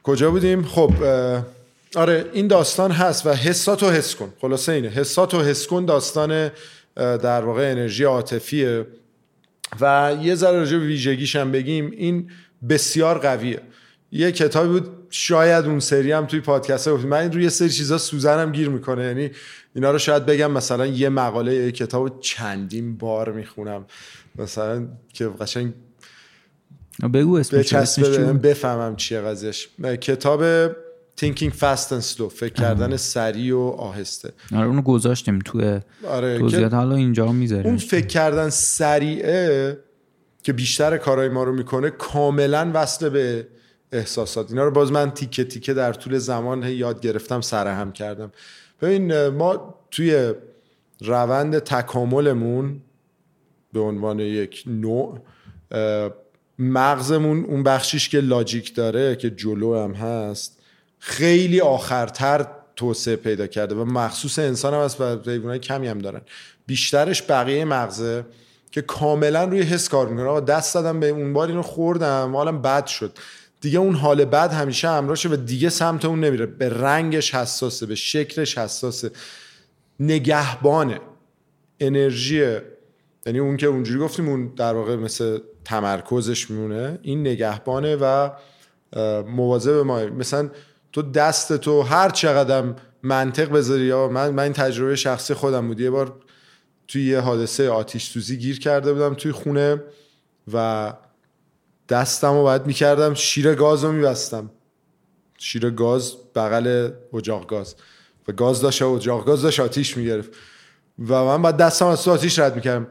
کجا 0.02 0.30
بودیم؟ 0.30 0.64
خب 0.64 0.92
آره 1.96 2.30
این 2.32 2.46
داستان 2.46 2.90
هست 2.90 3.26
و 3.26 3.32
حساتو 3.32 3.90
حس 3.90 4.14
کن. 4.14 4.32
خلاصه 4.40 4.72
اینه 4.72 4.88
حساتو 4.88 5.40
حس 5.40 5.66
کن 5.66 5.84
داستان 5.84 6.50
در 6.96 7.44
واقع 7.44 7.70
انرژی 7.70 8.04
عاطفیه. 8.04 8.86
و 9.80 10.16
یه 10.22 10.34
ذره 10.34 10.59
راجع 10.59 10.76
ویژگیش 10.76 11.36
هم 11.36 11.52
بگیم 11.52 11.90
این 11.90 12.30
بسیار 12.68 13.18
قویه. 13.18 13.61
یه 14.12 14.32
کتابی 14.32 14.68
بود 14.68 15.07
شاید 15.11 15.64
اون 15.64 15.80
سری 15.80 16.12
هم 16.12 16.26
توی 16.26 16.40
پادکست 16.40 16.88
گفتیم. 16.88 17.09
من 17.09 17.32
روی 17.32 17.42
یه 17.42 17.48
سری 17.48 17.68
چیزا 17.68 17.98
سوزنم 17.98 18.52
گیر 18.52 18.68
می‌کنه. 18.68 19.04
یعنی 19.04 19.30
اینا 19.74 19.90
رو 19.90 19.98
شاید 19.98 20.26
بگم 20.26 20.50
مثلا 20.50 20.86
یه 20.86 21.09
مقاله 21.09 21.54
یه 21.54 21.72
کتاب 21.72 22.20
چندین 22.20 22.96
بار 22.96 23.32
می‌خونم. 23.32 23.86
مثلا 24.36 24.88
که 25.12 25.26
قشنگ 25.26 25.72
بگو 27.03 27.36
اسمش 27.36 27.74
بفهمم 28.42 28.97
چیه 28.97 29.20
قضیهش. 29.20 29.68
کتاب 30.01 30.70
Thinking 31.20 31.53
Fast 31.61 31.88
and 31.88 32.05
Slow 32.16 32.28
فکر 32.28 32.53
کردن 32.53 32.97
سریع 32.97 33.57
و 33.57 33.61
آهسته. 33.78 34.32
آره 34.55 34.66
اونو 34.66 34.82
گذاشتیم 34.82 35.38
توی 35.38 35.80
آره 36.09 36.38
توضیحات 36.38 36.74
حالا 36.74 36.97
اینجا 36.97 37.32
می‌ذاریم. 37.32 37.66
اون 37.66 37.76
فکر 37.76 38.07
کردن 38.07 38.51
سریعه 38.51 39.78
که 40.42 40.53
بیشتر 40.53 40.97
کارهای 40.97 41.28
ما 41.28 41.44
رو 41.44 41.53
می‌کنه 41.53 41.90
کاملا 41.90 42.70
وصل 42.74 43.09
به 43.09 43.47
احساسات. 43.92 44.51
اینا 44.51 44.64
رو 44.64 44.70
باز 44.70 44.92
من 44.92 45.11
تیکه 45.11 45.44
تیکه 45.44 45.74
در 45.74 45.92
طول 45.92 46.18
زمان 46.18 46.62
یاد 46.62 47.01
گرفتم 47.01 47.40
سرهم 47.40 47.92
کردم. 47.92 48.32
ببین 48.82 49.28
ما 49.28 49.74
توی 49.90 50.34
روند 51.01 51.59
تکاملمون 51.59 52.80
به 53.72 53.80
عنوان 53.80 54.20
یک 54.20 54.64
نوع 54.66 55.18
مغزمون 56.59 57.44
اون 57.44 57.62
بخشیش 57.62 58.09
که 58.09 58.20
لاجیک 58.20 58.74
داره 58.74 59.16
که 59.16 59.30
جلو 59.30 59.78
هم 59.78 59.92
هست 59.92 60.59
خیلی 60.98 61.61
آخرتر 61.61 62.46
توسعه 62.76 63.16
پیدا 63.16 63.46
کرده 63.46 63.74
و 63.74 63.84
مخصوص 63.84 64.38
انسان 64.38 64.74
هم 64.74 64.80
هست 64.80 65.00
و 65.00 65.18
حیوانات 65.30 65.61
کمی 65.61 65.88
هم 65.88 65.98
دارن. 65.98 66.20
بیشترش 66.66 67.22
بقیه 67.30 67.64
مغزه 67.64 68.24
که 68.70 68.82
کاملا 68.82 69.44
روی 69.44 69.62
حس 69.62 69.88
کار 69.88 70.09
می‌کنه. 70.09 70.30
و 70.30 70.40
دست 70.40 70.74
دادم 70.74 71.00
به 71.00 71.09
اون 71.09 71.32
بار 71.32 71.48
اینو 71.48 71.62
خوردم 71.62 72.36
حالم 72.36 72.62
بد 72.62 72.86
شد. 72.86 73.12
دیگه 73.61 73.78
اون 73.78 73.94
حال 73.94 74.24
بد 74.24 74.52
همیشه 74.52 74.88
همراهشه 74.88 75.28
و 75.28 75.36
دیگه 75.36 75.68
سمت 75.68 76.04
اون 76.04 76.24
نمیره. 76.24 76.46
به 76.46 76.68
رنگش 76.68 77.34
حساسه 77.34 77.86
به 77.86 77.94
شکلش 77.94 78.59
حساسه. 78.59 79.11
نگهبانه. 80.00 81.00
انرژی. 81.80 82.57
یعنی 83.26 83.38
اون 83.38 83.57
که 83.57 83.66
اونجوری 83.66 84.00
گفتیم 84.00 84.28
اون 84.28 84.54
در 84.57 84.74
واقع 84.74 84.96
مثل 84.96 85.38
تمرکزش 85.66 86.50
میمونه. 86.50 86.98
این 87.02 87.20
نگهبانه 87.20 87.96
و 87.96 88.30
مواظب 89.26 89.72
ما. 89.72 90.06
مثلا 90.06 90.50
تو 90.92 91.02
دست 91.02 91.56
تو 91.56 91.82
هر 91.82 92.11
چقدر 92.11 92.64
منطق 93.03 93.50
بذاری 93.50 93.84
یا 93.84 94.08
من 94.08 94.30
من 94.30 94.42
این 94.42 94.53
تجربه 94.53 94.96
شخصی 94.96 95.34
خودم 95.34 95.68
بود. 95.68 95.80
یه 95.80 95.91
بار 95.91 96.20
توی 96.88 97.07
یه 97.07 97.20
حادثه 97.20 97.70
آتیش 97.70 98.11
سوزی 98.11 98.36
گیر 98.36 98.61
کرده 98.61 98.92
بودم 98.92 99.14
توی 99.14 99.32
خونه 99.32 99.82
و 100.53 100.92
دستم 101.88 102.32
رو 102.32 102.42
باید 102.42 102.66
می‌کردم 102.66 103.14
شیر 103.14 103.54
گاز 103.54 103.84
رو 103.84 103.92
میبستم. 103.92 104.50
شیر 105.38 105.70
گاز 105.70 106.14
بغل 106.34 106.91
اجاق 107.14 107.46
گاز. 107.46 107.74
و 108.28 108.32
گاز 108.32 108.61
داشت 108.61 108.82
اجاق 108.82 109.26
گاز 109.26 109.42
داشت 109.42 109.61
آتیش 109.61 109.96
می‌گرفت. 109.96 110.30
و 111.08 111.24
من 111.24 111.42
باید 111.42 111.57
دستم 111.57 111.86
از 111.86 112.04
تو 112.04 112.11
آتیش 112.11 112.38
رد 112.38 112.57
می‌کردم. 112.57 112.86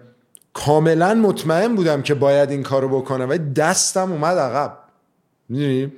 کاملا 0.56 1.14
مطمئن 1.14 1.76
بودم 1.76 2.02
که 2.02 2.14
باید 2.14 2.52
این 2.52 2.64
کارو 2.64 3.02
بکنم 3.02 3.30
ولی 3.30 3.54
دستم 3.54 4.12
اومد 4.12 4.38
عقب. 4.38 4.78
می‌دونی؟ 5.50 5.92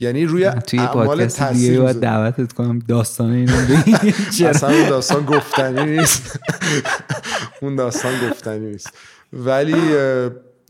یعنی 0.00 0.24
روی 0.24 0.50
توی 0.50 0.78
اعمال 0.78 1.26
تاثیر 1.26 1.80
باید 1.80 2.00
دعوتت 2.00 2.52
کنم 2.52 2.78
داستان 2.78 3.32
اینو 3.32 3.52
اصلا 4.48 4.70
اون 4.70 4.88
داستان 4.88 5.24
گفتنی 5.24 5.96
نیست. 5.96 6.40
اون 7.62 7.76
داستان 7.76 8.30
گفتنی 8.30 8.70
نیست. 8.70 8.92
ولی 9.32 9.94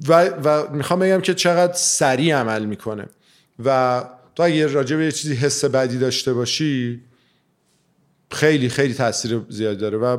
و, 0.08 0.24
و 0.44 0.72
می‌خوام 0.72 1.00
بگم 1.00 1.20
که 1.20 1.34
چقدر 1.34 1.72
سریع 1.72 2.36
عمل 2.36 2.64
می‌کنه. 2.64 3.06
و 3.64 4.02
تو 4.34 4.42
اگه 4.42 4.66
راجع 4.66 4.96
به 4.96 5.04
یه 5.04 5.12
چیزی 5.12 5.34
حس 5.34 5.64
بدی 5.64 5.98
داشته 5.98 6.32
باشی 6.32 7.02
خیلی 8.30 8.68
خیلی 8.68 8.94
تاثیر 8.94 9.40
زیادی 9.48 9.80
داره. 9.80 9.98
و 9.98 10.18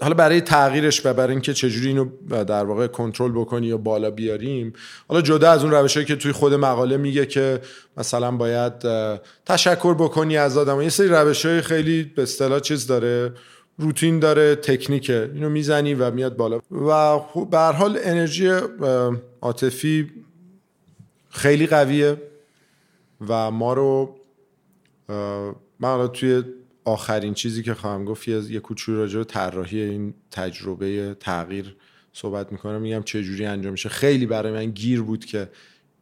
حالا 0.00 0.14
برای 0.14 0.40
تغییرش 0.40 1.06
و 1.06 1.12
برای 1.12 1.30
اینکه 1.30 1.54
چجوری 1.54 1.88
اینو 1.88 2.04
در 2.44 2.64
واقع 2.64 2.86
کنترل 2.86 3.32
بکنی 3.32 3.66
یا 3.66 3.76
بالا 3.76 4.10
بیاریم 4.10 4.72
حالا 5.08 5.20
جدا 5.20 5.50
از 5.50 5.62
اون 5.62 5.72
روشهایی 5.72 6.06
که 6.06 6.16
توی 6.16 6.32
خود 6.32 6.54
مقاله 6.54 6.96
میگه 6.96 7.26
که 7.26 7.60
مثلا 7.96 8.30
باید 8.30 8.72
تشکر 9.46 9.94
بکنی 9.94 10.36
از 10.36 10.58
آدم 10.58 10.80
یه 10.80 10.88
سری 10.88 11.08
روشهای 11.08 11.60
خیلی 11.60 12.02
به 12.02 12.22
اصطلاح 12.22 12.60
چیز 12.60 12.86
داره 12.86 13.32
روتین 13.78 14.18
داره 14.18 14.54
تکنیکه. 14.54 15.30
اینو 15.34 15.48
می‌زنی 15.48 15.94
و 15.94 16.10
میاد 16.10 16.36
بالا. 16.36 16.60
و 16.70 17.18
به 17.44 17.58
هر 17.58 17.72
حال 17.72 17.98
انرژی 18.02 18.50
عاطفی 19.40 20.10
خیلی 21.30 21.66
قویه 21.66 22.22
و 23.28 23.50
ما 23.50 23.72
رو 23.72 24.16
من 25.80 25.88
حالا 25.88 26.08
توی 26.08 26.42
آخرین 26.88 27.34
چیزی 27.34 27.62
که 27.62 27.74
خواهم 27.74 28.04
گفت 28.04 28.28
یه 28.28 28.60
کوچولو 28.60 28.98
راجع 28.98 29.18
به 29.18 29.24
طراحی 29.24 29.80
این 29.80 30.14
تجربه 30.30 31.16
تغییر 31.20 31.76
صحبت 32.12 32.52
می‌کنم 32.52 32.80
میگم 32.80 33.02
چه 33.02 33.22
جوری 33.22 33.46
انجام 33.46 33.72
میشه. 33.72 33.88
خیلی 33.88 34.26
برای 34.26 34.52
من 34.52 34.70
گیر 34.70 35.02
بود 35.02 35.24
که 35.24 35.48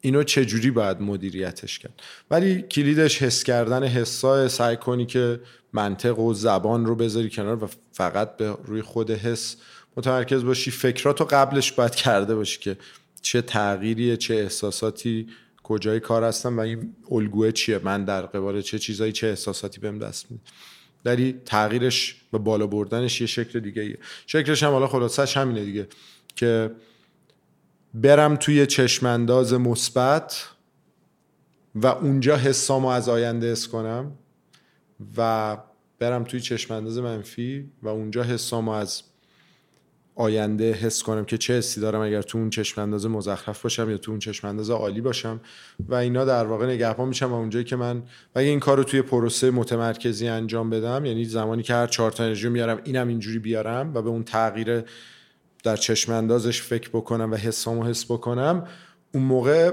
اینو 0.00 0.22
چه 0.22 0.44
جوری 0.44 0.70
باید 0.70 1.00
مدیریتش 1.00 1.78
کرد. 1.78 2.02
ولی 2.30 2.62
کلیدش 2.62 3.22
حس 3.22 3.44
کردن 3.44 3.84
حسای 3.84 4.48
سعی 4.48 4.76
کنی 4.76 5.06
که 5.06 5.40
منطق 5.72 6.18
و 6.18 6.34
زبان 6.34 6.86
رو 6.86 6.94
بذاری 6.94 7.30
کنار 7.30 7.64
و 7.64 7.68
فقط 7.92 8.36
به 8.36 8.56
روی 8.64 8.82
خود 8.82 9.10
حس 9.10 9.56
متمرکز 9.96 10.44
باشی. 10.44 10.70
فکراتو 10.70 11.24
قبلش 11.24 11.72
باید 11.72 11.94
کرده 11.94 12.34
باشی 12.34 12.58
که 12.60 12.76
چه 13.22 13.42
تغییریه 13.42 14.16
چه 14.16 14.34
احساساتی 14.34 15.26
کجای 15.62 16.00
کار 16.00 16.24
هستم 16.24 16.56
و 16.56 16.60
این 16.60 16.94
الگوه 17.10 17.52
چیه 17.52 17.80
من 17.84 18.04
در 18.04 18.22
قبال 18.22 18.60
چه 18.60 18.78
چیزایی 18.78 19.12
چه 19.12 19.26
احساساتی 19.26 19.80
بهم 19.80 19.98
دست 19.98 20.30
میده. 20.30 20.42
ولی 21.06 21.40
تغییرش 21.44 22.16
و 22.32 22.38
بالا 22.38 22.66
بردنش 22.66 23.20
یه 23.20 23.26
شکل 23.26 23.60
دیگه 23.60 23.82
ایه. 23.82 23.98
شکلش 24.26 24.62
هم 24.62 24.70
حالا 24.70 24.86
خلاصش 24.86 25.36
همینه 25.36 25.64
دیگه 25.64 25.88
که 26.36 26.70
برم 27.94 28.36
توی 28.36 28.66
چشمانداز 28.66 29.52
مثبت 29.52 30.48
و 31.74 31.86
اونجا 31.86 32.36
حسامو 32.36 32.88
از 32.88 33.08
آینده 33.08 33.52
حس 33.52 33.68
کنم 33.68 34.12
و 35.16 35.56
برم 35.98 36.24
توی 36.24 36.40
چشمانداز 36.40 36.98
منفی 36.98 37.70
و 37.82 37.88
اونجا 37.88 38.22
حسامو 38.22 38.70
از 38.70 39.02
آینده 40.16 40.72
حس 40.72 41.02
کنم 41.02 41.24
که 41.24 41.38
چه 41.38 41.58
حسی 41.58 41.80
دارم 41.80 42.00
اگر 42.00 42.22
تو 42.22 42.38
اون 42.38 42.50
چشم 42.50 42.80
انداز 42.80 43.06
مزخرف 43.06 43.62
باشم 43.62 43.90
یا 43.90 43.98
تو 43.98 44.10
اون 44.10 44.18
چشم 44.18 44.48
انداز 44.48 44.70
عالی 44.70 45.00
باشم. 45.00 45.40
و 45.88 45.94
اینا 45.94 46.24
در 46.24 46.44
واقع 46.44 46.66
نگهبان 46.66 47.08
میشم 47.08 47.32
و 47.32 47.34
اونجایی 47.34 47.64
که 47.64 47.76
من 47.76 47.98
و 47.98 48.02
اگه 48.34 48.48
این 48.48 48.60
کار 48.60 48.76
رو 48.76 48.84
توی 48.84 49.02
پروسه 49.02 49.50
متمرکزی 49.50 50.28
انجام 50.28 50.70
بدم 50.70 51.04
یعنی 51.04 51.24
زمانی 51.24 51.62
که 51.62 51.74
هر 51.74 51.86
چهار 51.86 52.10
تا 52.10 52.24
انرژی 52.24 52.48
میارم 52.48 52.80
اینم 52.84 53.08
اینجوری 53.08 53.38
بیارم 53.38 53.94
و 53.94 54.02
به 54.02 54.08
اون 54.08 54.24
تغییر 54.24 54.84
در 55.64 55.76
چشم 55.76 56.12
اندازش 56.12 56.62
فکر 56.62 56.88
بکنم 56.88 57.32
و 57.32 57.36
حسامو 57.36 57.84
حس 57.84 58.04
بکنم 58.04 58.66
اون 59.14 59.22
موقع 59.22 59.72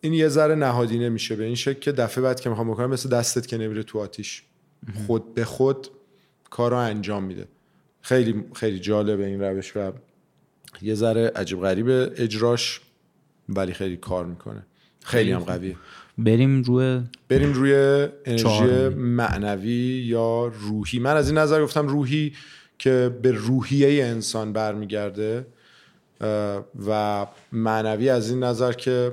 این 0.00 0.12
یه 0.12 0.28
ذره 0.28 0.54
نهادینه 0.54 1.08
میشه 1.08 1.36
به 1.36 1.44
این 1.44 1.54
شکل 1.54 1.80
که 1.80 1.92
دفعه 1.92 2.24
بعد 2.24 2.40
که 2.40 2.48
می‌خوام 2.48 2.70
بکنم 2.70 2.90
مثل 2.90 3.08
دستت 3.08 3.46
که 3.46 3.58
نمیره 3.58 3.82
تو 3.82 3.98
آتیش. 3.98 4.42
خود 5.06 5.34
به 5.34 5.44
خود 5.44 5.88
کار 6.50 6.70
رو 6.70 6.76
انجام 6.76 7.24
میده. 7.24 7.48
خیلی 8.02 8.44
خیلی 8.54 8.78
جالبه 8.78 9.26
این 9.26 9.40
روش 9.40 9.76
و 9.76 9.92
یه 10.82 10.94
ذره 10.94 11.32
عجیب 11.36 11.60
غریب 11.60 11.86
اجراش 12.16 12.80
ولی 13.48 13.72
خیلی 13.72 13.96
کار 13.96 14.26
می‌کنه. 14.26 14.66
خیلی 15.04 15.32
هم 15.32 15.40
قویه. 15.40 15.76
بریم 16.18 16.62
روی 16.62 17.00
بریم 17.28 17.52
روی 17.52 17.74
انرژی 18.24 18.88
معنوی 18.88 20.04
یا 20.06 20.46
روحی. 20.46 20.98
من 20.98 21.16
از 21.16 21.28
این 21.28 21.38
نظر 21.38 21.62
گفتم 21.62 21.88
روحی 21.88 22.32
که 22.78 23.16
به 23.22 23.30
روحیه 23.30 24.04
انسان 24.04 24.52
برمیگرده 24.52 25.46
و 26.86 27.26
معنوی 27.52 28.08
از 28.08 28.30
این 28.30 28.42
نظر 28.42 28.72
که 28.72 29.12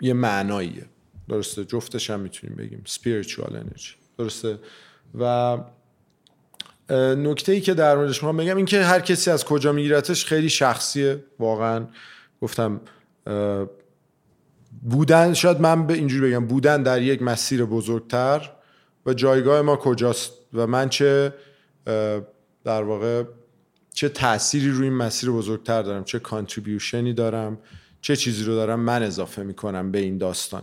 یه 0.00 0.12
معناییه. 0.12 0.86
درسته؟ 1.28 1.64
جفتش 1.64 2.10
هم 2.10 2.20
می‌تونیم 2.20 2.56
بگیم. 2.56 2.82
Spiritual 2.86 3.50
energy. 3.50 3.90
درسته؟ 4.18 4.58
و 5.20 5.58
نکته 6.94 7.52
ای 7.52 7.60
که 7.60 7.74
در 7.74 7.96
موردش 7.96 8.16
می‌خوام 8.16 8.36
بگم 8.36 8.56
این 8.56 8.66
که 8.66 8.82
هر 8.82 9.00
کسی 9.00 9.30
از 9.30 9.44
کجا 9.44 9.72
میگیرتش 9.72 10.24
خیلی 10.24 10.48
شخصیه 10.48 11.24
واقعا. 11.38 11.86
گفتم 12.42 12.80
بودن 14.82 15.34
شاید 15.34 15.60
من 15.60 15.86
به 15.86 15.94
اینجوری 15.94 16.30
بگم 16.30 16.46
بودن 16.46 16.82
در 16.82 17.02
یک 17.02 17.22
مسیر 17.22 17.64
بزرگتر 17.64 18.50
و 19.06 19.14
جایگاه 19.14 19.62
ما 19.62 19.76
کجاست 19.76 20.32
و 20.54 20.66
من 20.66 20.88
چه 20.88 21.34
در 22.64 22.82
واقع 22.82 23.22
چه 23.94 24.08
تأثیری 24.08 24.70
روی 24.70 24.84
این 24.84 24.96
مسیر 24.96 25.30
بزرگتر 25.30 25.82
دارم 25.82 26.04
چه 26.04 26.18
کانتریبیوشنی 26.18 27.12
دارم 27.12 27.58
چه 28.00 28.16
چیزی 28.16 28.44
رو 28.44 28.54
دارم 28.54 28.80
من 28.80 29.02
اضافه 29.02 29.42
می‌کنم 29.42 29.92
به 29.92 29.98
این 29.98 30.18
داستان. 30.18 30.62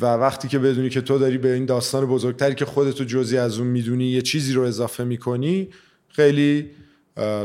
و 0.00 0.06
وقتی 0.06 0.48
که 0.48 0.58
بدونی 0.58 0.90
که 0.90 1.00
تو 1.00 1.18
داری 1.18 1.38
به 1.38 1.54
این 1.54 1.66
داستان 1.66 2.06
بزرگتری 2.06 2.54
که 2.54 2.64
خودتو 2.64 3.04
جزی 3.04 3.38
از 3.38 3.58
اون 3.58 3.66
می‌دونی 3.66 4.04
یه 4.04 4.22
چیزی 4.22 4.52
رو 4.52 4.62
اضافه 4.62 5.04
می‌کنی 5.04 5.68
خیلی 6.08 6.70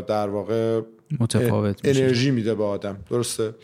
در 0.07 0.29
واقع 0.29 0.81
متفاوت 1.19 1.79
انرژی 1.83 2.31
میده 2.31 2.55
به 2.55 2.63
آدم. 2.63 2.97
درسته؟ 3.09 3.55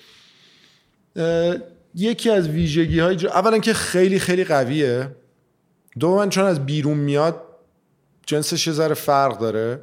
یکی 1.95 2.29
از 2.29 2.47
ویژگی 2.47 2.99
های 2.99 3.15
جو... 3.15 3.27
اولا 3.27 3.57
که 3.57 3.73
خیلی 3.73 4.19
خیلی 4.19 4.43
قویه. 4.43 5.15
دوما 5.99 6.27
چون 6.27 6.43
از 6.43 6.65
بیرون 6.65 6.97
میاد 6.97 7.41
جنسش 8.25 8.67
یه 8.67 8.73
ذره 8.73 8.93
فرق 8.93 9.39
داره. 9.39 9.81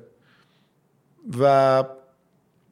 و 1.40 1.84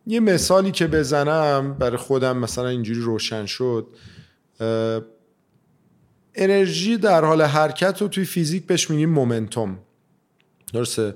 یه 0.07 0.21
مثالی 0.21 0.71
که 0.71 0.87
بزنم 0.87 1.75
برای 1.75 1.97
خودم 1.97 2.39
مثلا 2.39 2.69
اینجوری 2.69 3.01
روشن 3.01 3.47
شد. 3.47 3.87
انرژی 6.39 6.97
در 6.97 7.25
حال 7.25 7.43
حرکت 7.43 8.03
رو 8.03 8.09
توی 8.09 8.25
فیزیک 8.25 8.67
بهش 8.67 8.91
میگیم 8.91 9.11
مومنتوم. 9.11 9.79
درسته؟ 10.73 11.15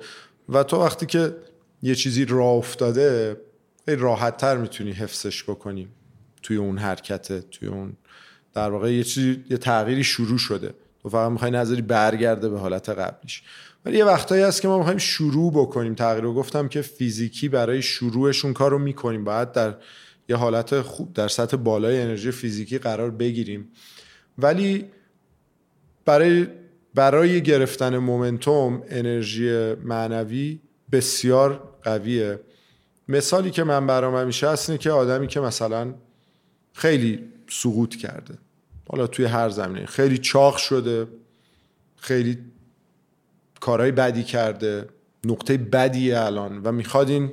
و 0.49 0.63
تو 0.63 0.77
وقتی 0.77 1.07
که 1.07 1.37
یه 1.83 1.95
چیزی 1.95 2.25
راه 2.25 2.49
افتاده 2.49 3.37
راحت 3.87 4.37
تر 4.37 4.57
می‌تونی 4.57 4.93
حفظش 4.93 5.43
بکنی 5.45 5.89
توی 6.43 6.57
اون 6.57 6.79
حرکت 6.79 7.51
توی 7.51 7.69
اون 7.69 7.97
در 8.55 8.71
واقع 8.71 8.93
یه 8.93 9.05
چیزی 9.05 9.45
یه 9.51 9.57
تغییری 9.57 10.05
شروع 10.05 10.39
شده. 10.39 10.75
تو 11.03 11.09
فقط 11.09 11.33
می‌خوای 11.33 11.51
نظری 11.51 11.83
برگرده 11.83 12.49
به 12.49 12.59
حالت 12.59 12.89
قبلیش. 12.89 13.43
ولی 13.85 13.99
یه 13.99 14.05
وقتایی 14.05 14.43
هست 14.43 14.63
که 14.63 14.69
ما 14.69 14.79
می‌خوایم 14.79 14.99
شروع 14.99 15.53
بکنیم. 15.53 15.95
تغییر 15.95 16.25
رو 16.25 16.35
گفتم 16.35 16.69
که 16.69 16.83
فیزیکی 16.83 17.49
برای 17.49 17.83
شروعشون 17.83 18.53
کار 18.53 18.71
رو 18.71 18.79
می‌کنیم. 18.79 19.25
باید 19.25 19.53
در 19.53 19.75
یه 20.29 20.37
حالت 20.37 20.81
خوب 20.81 21.13
در 21.13 21.29
سطح 21.29 21.57
بالای 21.57 22.01
انرژی 22.01 22.31
فیزیکی 22.31 22.79
قرار 22.79 23.11
بگیریم. 23.11 23.69
ولی 24.39 24.85
برای 26.05 26.47
برای 26.95 27.43
گرفتن 27.43 27.99
مومنتوم 27.99 28.83
انرژی 28.89 29.75
معنوی 29.75 30.61
بسیار 30.93 31.69
قویه. 31.83 32.41
مثالی 33.09 33.51
که 33.51 33.65
من 33.65 33.87
برام 33.87 34.17
همیشه 34.17 34.51
هست 34.51 34.71
اینه 34.71 34.79
که 34.79 34.91
آدمی 34.91 35.27
که 35.27 35.41
مثلا 35.41 35.95
خیلی 36.73 37.33
سقوط 37.49 37.97
کرده 37.97 38.39
حالا 38.89 39.07
توی 39.07 39.25
هر 39.25 39.49
زمینه 39.49 39.87
خیلی 39.87 40.19
چاق 40.19 40.57
شده 40.57 41.07
خیلی 41.97 42.39
کارهای 43.61 43.93
بدی 43.93 44.23
کرده 44.23 44.89
نقطه 45.25 45.57
بدیه 45.57 46.21
الان 46.21 46.63
و 46.63 46.73
می‌خواد 46.73 47.09
این 47.09 47.33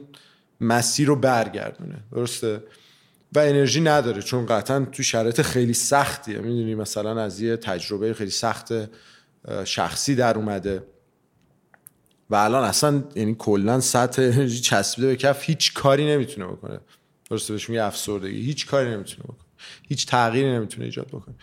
مسیر 0.61 1.07
رو 1.07 1.15
برگردونه. 1.15 1.95
درسته؟ 2.11 2.63
و 3.35 3.39
انرژی 3.39 3.81
نداره 3.81 4.21
چون 4.21 4.45
قطعا 4.45 4.87
تو 4.91 5.03
شرایط 5.03 5.41
خیلی 5.41 5.73
سختیه. 5.73 6.39
می‌دونی 6.39 6.75
مثلا 6.75 7.21
از 7.21 7.41
یه 7.41 7.57
تجربه 7.57 8.13
خیلی 8.13 8.29
سخت 8.29 8.73
شخصی 9.65 10.15
در 10.15 10.37
اومده 10.37 10.83
و 12.29 12.35
الان 12.35 12.63
اصلا 12.63 13.03
یعنی 13.15 13.35
کلا 13.39 13.79
سطح 13.79 14.21
انرژی 14.21 14.59
چسبیده 14.59 15.07
به 15.07 15.15
کف 15.15 15.43
هیچ 15.43 15.73
کاری 15.73 16.07
نمی‌تونه 16.07 16.47
بکنه. 16.47 16.79
درسته 17.29 17.53
بهش 17.53 17.69
میگه 17.69 17.83
افسردگی. 17.83 18.41
هیچ 18.41 18.67
کاری 18.67 18.89
نمی‌تونه 18.89 19.23
بکنه. 19.23 19.35
هیچ 19.87 20.07
تغییری 20.07 20.51
نمی‌تونه 20.51 20.85
ایجاد 20.85 21.07
بکنه. 21.07 21.35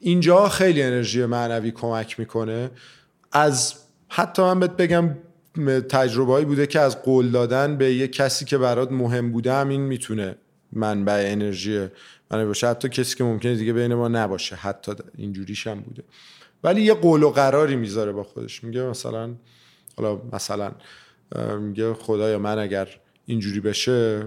اینجا 0.00 0.48
خیلی 0.48 0.82
انرژی 0.82 1.24
معنوی 1.24 1.70
کمک 1.70 2.20
می‌کنه. 2.20 2.70
از 3.32 3.74
حتی 4.08 4.42
من 4.42 4.60
بهت 4.60 4.76
بگم 4.76 5.16
تجربه 5.88 6.44
بوده 6.44 6.66
که 6.66 6.80
از 6.80 7.02
قول 7.02 7.30
دادن 7.30 7.76
به 7.76 7.94
یه 7.94 8.08
کسی 8.08 8.44
که 8.44 8.58
برات 8.58 8.92
مهم 8.92 9.32
بوده 9.32 9.52
همین 9.52 9.80
می‌تونه 9.80 10.36
منبع 10.72 11.24
انرژی 11.32 11.88
من 12.30 12.46
باشه. 12.46 12.66
حتی 12.68 12.88
کسی 12.88 13.16
که 13.16 13.24
ممکنه 13.24 13.54
دیگه 13.54 13.72
بین 13.72 13.94
ما 13.94 14.08
نباشه. 14.08 14.56
حتی 14.56 14.92
اینجوریش 15.16 15.66
هم 15.66 15.80
بوده. 15.80 16.02
ولی 16.64 16.82
یه 16.82 16.94
قول 16.94 17.22
و 17.22 17.30
قراری 17.30 17.76
می‌ذاره 17.76 18.12
با 18.12 18.22
خودش. 18.22 18.64
میگه 18.64 18.82
مثلا 18.82 19.34
حالا 19.96 20.22
مثلا 20.32 20.72
میگه 21.60 21.94
خدایا 21.94 22.38
من 22.38 22.58
اگر 22.58 22.88
اینجوری 23.26 23.60
بشه 23.60 24.26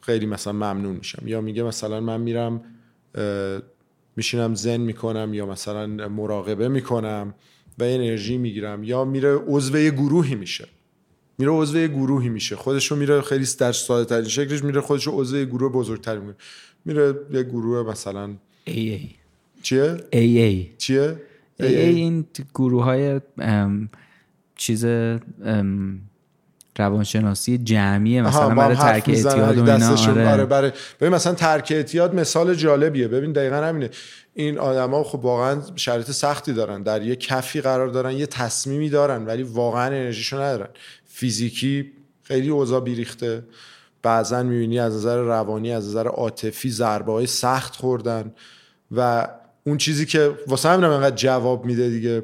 خیلی 0.00 0.26
مثلا 0.26 0.52
ممنون 0.52 0.96
میشم. 0.96 1.22
یا 1.26 1.40
میگه 1.40 1.62
مثلا 1.62 2.00
من 2.00 2.20
میرم 2.20 2.64
میشینم 4.16 4.54
زن 4.54 4.76
می‌کنم 4.76 5.34
یا 5.34 5.46
مثلا 5.46 5.86
مراقبه 5.86 6.68
می‌کنم 6.68 7.34
و 7.78 7.84
انرژی 7.84 8.38
می‌گیرم. 8.38 8.84
یا 8.84 9.04
میره 9.04 9.34
عضو 9.34 9.78
گروهی 9.78 10.34
میشه. 10.34 10.68
میره 11.38 11.50
عضو 11.52 11.78
یه 11.78 11.88
گروهی 11.88 12.28
میشه. 12.28 12.56
خودشو 12.56 12.96
میره 12.96 13.20
خیلی 13.20 13.46
در 13.58 13.72
ساده 13.72 14.04
ترین 14.04 14.28
شکلش 14.28 14.64
میره 14.64 14.80
خودشو 14.80 15.10
عضو 15.10 15.36
یه 15.36 15.44
گروه 15.44 15.72
بزرگتری 15.72 16.18
میره 16.18 16.36
میره 16.84 17.14
یه 17.32 17.42
گروه 17.42 17.90
مثلا 17.90 18.30
AA 18.66 19.00
چیه؟ 19.62 19.96
AA 20.12 20.78
چیه؟ 20.78 21.16
AA 21.60 21.64
این 21.64 22.26
گروه 22.54 22.84
های 22.84 23.20
چیز 24.56 24.84
ام، 24.84 26.00
روانشناسی 26.78 27.58
جمعیه 27.58 28.22
مثلا 28.22 28.48
برای 28.48 28.76
ترک 28.76 29.08
اعتیاد 29.08 29.58
و 29.58 29.60
اینا 29.60 29.78
دستشون 29.78 30.18
آره. 30.18 30.28
آره 30.28 30.44
برای 30.44 30.72
ببین 31.00 31.14
مثلا 31.14 31.34
ترک 31.34 31.72
اعتیاد 31.76 32.14
مثال 32.14 32.54
جالبیه. 32.54 33.08
ببین 33.08 33.32
دقیقا 33.32 33.56
همینه. 33.56 33.90
این 34.34 34.58
آدما 34.58 35.04
خب 35.04 35.24
واقعا 35.24 35.62
شرایط 35.76 36.10
سختی 36.10 36.52
دارن. 36.52 36.82
در 36.82 37.02
یه 37.02 37.16
کفی 37.16 37.60
قرار 37.60 37.88
دارن 37.88 38.12
یه 38.12 38.26
تصمیمی 38.26 38.90
دارن 38.90 39.26
ولی 39.26 39.42
واقعا 39.42 39.86
انرژیشو 39.86 40.36
ندارن. 40.36 40.68
فیزیکی 41.18 41.92
خیلی 42.22 42.48
اوضاع 42.48 42.80
بیریخته. 42.80 43.42
بعضا 44.02 44.42
می‌بینی 44.42 44.78
از 44.78 44.94
نظر 44.94 45.18
روانی 45.18 45.72
از 45.72 45.88
نظر 45.88 46.06
عاطفی 46.06 46.70
ضربه 46.70 47.12
های 47.12 47.26
سخت 47.26 47.76
خوردن 47.76 48.32
و 48.96 49.28
اون 49.64 49.78
چیزی 49.78 50.06
که 50.06 50.38
واسه 50.46 50.68
همینم 50.68 50.90
انقدر 50.90 51.16
جواب 51.16 51.64
میده 51.64 51.90
دیگه 51.90 52.22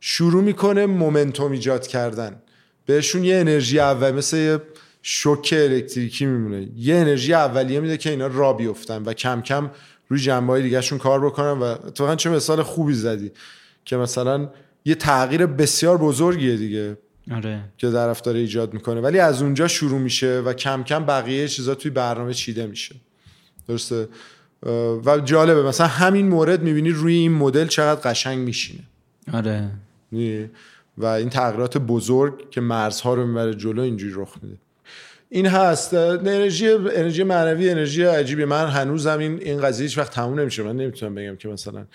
شروع 0.00 0.42
می‌کنه 0.42 0.86
مومنتوم 0.86 1.52
ایجاد 1.52 1.86
کردن. 1.86 2.42
بهشون 2.86 3.24
یه 3.24 3.36
انرژی 3.36 3.80
اول 3.80 4.10
مثل 4.10 4.36
یه 4.36 4.60
شوک 5.02 5.54
الکتریکی 5.56 6.26
میمونه. 6.26 6.68
یه 6.76 6.94
انرژی 6.94 7.34
اولیه 7.34 7.80
میده 7.80 7.96
که 7.96 8.10
اینا 8.10 8.26
را 8.26 8.52
بیفتن 8.52 9.02
و 9.02 9.12
کم 9.12 9.42
کم 9.42 9.70
روی 10.08 10.20
جنبه 10.20 10.52
های 10.52 10.62
دیگهشون 10.62 10.98
کار 10.98 11.26
بکنن 11.26 11.58
و 11.58 11.62
اتفاقا 11.62 12.16
چه 12.16 12.30
مثال 12.30 12.62
خوبی 12.62 12.94
زدی 12.94 13.30
که 13.84 13.96
مثلا 13.96 14.50
یه 14.84 14.94
تغییر 14.94 15.46
بسیار 15.46 15.98
بزرگیه 15.98 16.56
دیگه. 16.56 16.96
آره. 17.30 17.60
که 17.76 17.90
طرف 17.90 18.20
داره 18.20 18.38
ایجاد 18.38 18.74
می‌کنه. 18.74 19.00
ولی 19.00 19.18
از 19.18 19.42
اونجا 19.42 19.68
شروع 19.68 19.98
میشه 19.98 20.40
و 20.40 20.52
کم 20.52 20.82
کم 20.82 21.06
بقیه 21.06 21.48
چیزا 21.48 21.74
توی 21.74 21.90
برنامه 21.90 22.34
چیده 22.34 22.66
میشه. 22.66 22.94
درسته؟ 23.68 24.08
و 25.04 25.20
جالبه 25.24 25.62
مثلا 25.62 25.86
همین 25.86 26.28
مورد 26.28 26.62
می‌بینی 26.62 26.90
روی 26.90 27.14
این 27.14 27.32
مدل 27.32 27.66
چقدر 27.66 28.10
قشنگ 28.10 28.38
میشینه. 28.38 28.82
آره. 29.32 29.70
می‌دونی؟ 30.10 30.50
و 30.98 31.06
این 31.06 31.30
تغییرات 31.30 31.78
بزرگ 31.78 32.50
که 32.50 32.60
مرزها 32.60 33.14
رو 33.14 33.26
می‌بره 33.26 33.54
جلو 33.54 33.82
اینجوری 33.82 34.12
رخ 34.16 34.34
میده. 34.42 34.56
این 35.28 35.46
هست. 35.46 35.94
انرژی 35.94 36.68
انرژی 36.68 37.22
معنوی 37.22 37.70
انرژی 37.70 38.02
عجیبی 38.02 38.44
من 38.44 38.66
هنوزم 38.66 39.18
این 39.18 39.38
این 39.40 39.60
قضیه 39.60 39.86
هیچ 39.86 39.98
وقت 39.98 40.12
تموم 40.12 40.40
نمیشه. 40.40 40.62
من 40.62 40.76
نمی‌تونم 40.76 41.14
بگم 41.14 41.36
که 41.36 41.48
مثلا 41.48 41.86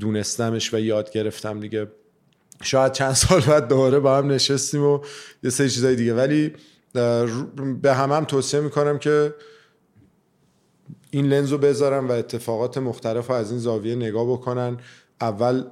دونستمش 0.00 0.74
و 0.74 0.78
یاد 0.78 1.10
گرفتم 1.10 1.60
دیگه. 1.60 1.86
شاید 2.64 2.92
چند 2.92 3.12
سال 3.12 3.40
بعد 3.40 3.68
دوباره 3.68 3.98
با 3.98 4.18
هم 4.18 4.30
نشستیم 4.30 4.82
و 4.82 5.00
یه 5.42 5.50
سری 5.50 5.70
چیزای 5.70 5.96
دیگه. 5.96 6.14
ولی 6.14 6.52
به 7.82 7.94
همم 7.94 8.12
هم 8.12 8.24
توصیه 8.24 8.60
می‌کنم 8.60 8.98
که 8.98 9.34
این 11.10 11.26
لنز 11.26 11.52
رو 11.52 11.58
بذارن 11.58 12.06
و 12.06 12.12
اتفاقات 12.12 12.78
مختلف 12.78 13.26
رو 13.26 13.34
از 13.34 13.50
این 13.50 13.60
زاویه 13.60 13.94
نگاه 13.94 14.32
بکنن. 14.32 14.76
اول 15.20 15.64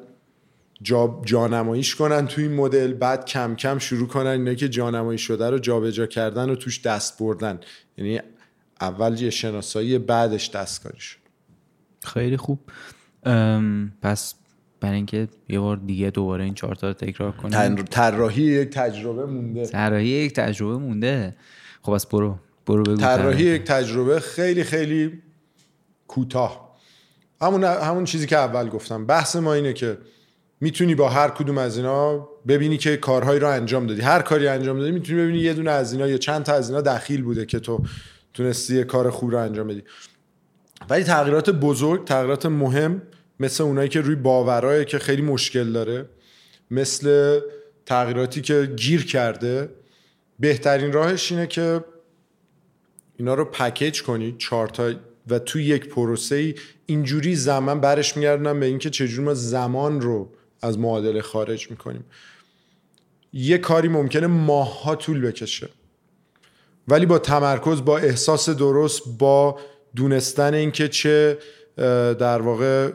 جا 0.82 1.20
جانماییش 1.24 1.94
کنن 1.94 2.27
تو 2.27 2.40
این 2.40 2.55
مدل 2.55 2.94
بعد 2.94 3.24
کم 3.24 3.55
کم 3.55 3.78
شروع 3.78 4.09
کنن 4.09 4.27
اینا 4.27 4.55
که 4.55 4.69
جانمایی 4.69 5.19
شده 5.19 5.51
رو 5.51 5.59
جابجا 5.59 6.06
کردن 6.06 6.51
و 6.51 6.55
توش 6.55 6.81
دست 6.81 7.19
بردن. 7.19 7.60
یعنی 7.98 8.20
اول 8.81 9.20
یه 9.20 9.31
شناسایی 9.31 9.98
بعدش 9.98 10.51
دستکاریش. 10.51 11.19
خیلی 12.05 12.36
خوب. 12.36 12.59
پس 14.02 14.35
برای 14.82 14.96
اینکه 14.96 15.28
یه 15.48 15.60
بار 15.60 15.76
دیگه 15.76 16.10
دوباره 16.10 16.44
این 16.44 16.54
چهار 16.54 16.74
تا 16.74 16.88
رو 16.88 16.92
تکرار 16.94 17.32
کنیم. 17.32 17.74
طراحی 17.74 18.42
یک 18.42 18.70
تجربه 18.70 19.26
مونده. 19.26 19.66
طراحی 19.66 20.06
یک 20.09 20.32
تجربه 20.32 20.76
مونده. 20.76 21.36
خب 21.82 21.92
از 21.92 22.06
برو. 22.09 22.38
برو 22.66 22.82
بگو 22.82 22.96
طراحی 22.96 23.44
یک 23.44 23.64
تجربه 23.64 24.20
خیلی 24.20 24.64
خیلی 24.64 25.22
کوتاه. 26.09 26.76
همون 27.40 27.64
همون 27.64 28.04
چیزی 28.04 28.26
که 28.26 28.36
اول 28.36 28.68
گفتم. 28.68 29.06
بحث 29.06 29.36
ما 29.36 29.54
اینه 29.54 29.72
که 29.72 29.98
می‌تونی 30.60 30.94
با 30.94 31.09
هر 31.09 31.28
کدوم 31.28 31.59
از 31.59 31.76
اینا 31.76 32.28
ببینی 32.48 32.78
که 32.78 32.96
کارهایی 32.96 33.40
رو 33.40 33.48
انجام 33.48 33.86
دادی. 33.86 34.00
هر 34.00 34.22
کاری 34.22 34.48
انجام 34.48 34.78
دادی 34.78 34.90
می‌تونی 34.90 35.22
ببینی 35.22 35.38
یه 35.38 35.54
دونه 35.54 35.70
از 35.70 35.92
اینا 35.92 36.09
یا 36.09 36.18
چند 36.18 36.42
تا 36.42 36.52
از 36.52 36.70
اینا 36.70 36.82
دخیل 36.82 37.22
بوده 37.22 37.46
که 37.46 37.60
تو 37.60 37.80
تونستی 38.34 38.84
کار 38.84 39.10
خوب 39.10 39.30
رو 39.30 39.38
انجام 39.38 39.68
بدی. 39.68 39.82
ولی 40.90 41.04
تغییرات 41.04 41.50
بزرگ 41.50 42.04
تغییرات 42.04 42.46
مهم 42.46 43.02
مثل 43.40 43.64
اونایی 43.64 43.88
که 43.88 44.00
روی 44.00 44.14
باورایی 44.14 44.84
که 44.84 44.98
خیلی 44.98 45.22
مشکل 45.22 45.72
داره 45.72 46.09
مثل 46.70 47.40
تغییراتی 47.86 48.40
که 48.40 48.72
گیر 48.76 49.06
کرده 49.06 49.68
بهترین 50.38 50.92
راهش 50.92 51.32
اینه 51.32 51.46
که 51.46 51.84
اینا 53.16 53.34
رو 53.34 53.44
پکیج 53.44 54.02
کنی 54.02 54.34
چهار 54.38 54.68
تا 54.68 54.92
و 55.28 55.38
توی 55.38 55.64
یک 55.64 55.88
پروسه 55.88 56.34
ای 56.34 56.54
اینجوری 56.86 57.36
زمان 57.36 57.80
برش 57.80 58.16
میگردن 58.16 58.60
به 58.60 58.66
اینکه 58.66 58.90
چجوری 58.90 59.22
ما 59.22 59.34
زمان 59.34 60.00
رو 60.00 60.32
از 60.62 60.78
معادله 60.78 61.22
خارج 61.22 61.70
می‌کنیم. 61.70 62.04
یه 63.32 63.59
کاری 63.59 63.88
ممکنه 63.88 64.26
ماهها 64.26 64.94
طول 64.94 65.20
بکشه. 65.20 65.68
ولی 66.88 67.06
با 67.06 67.18
تمرکز 67.18 67.84
با 67.84 67.98
احساس 67.98 68.48
درست 68.50 69.02
با 69.18 69.59
دونستن 69.96 70.54
اینکه 70.54 70.88
چه 70.88 71.38
در 72.18 72.42
واقع 72.42 72.92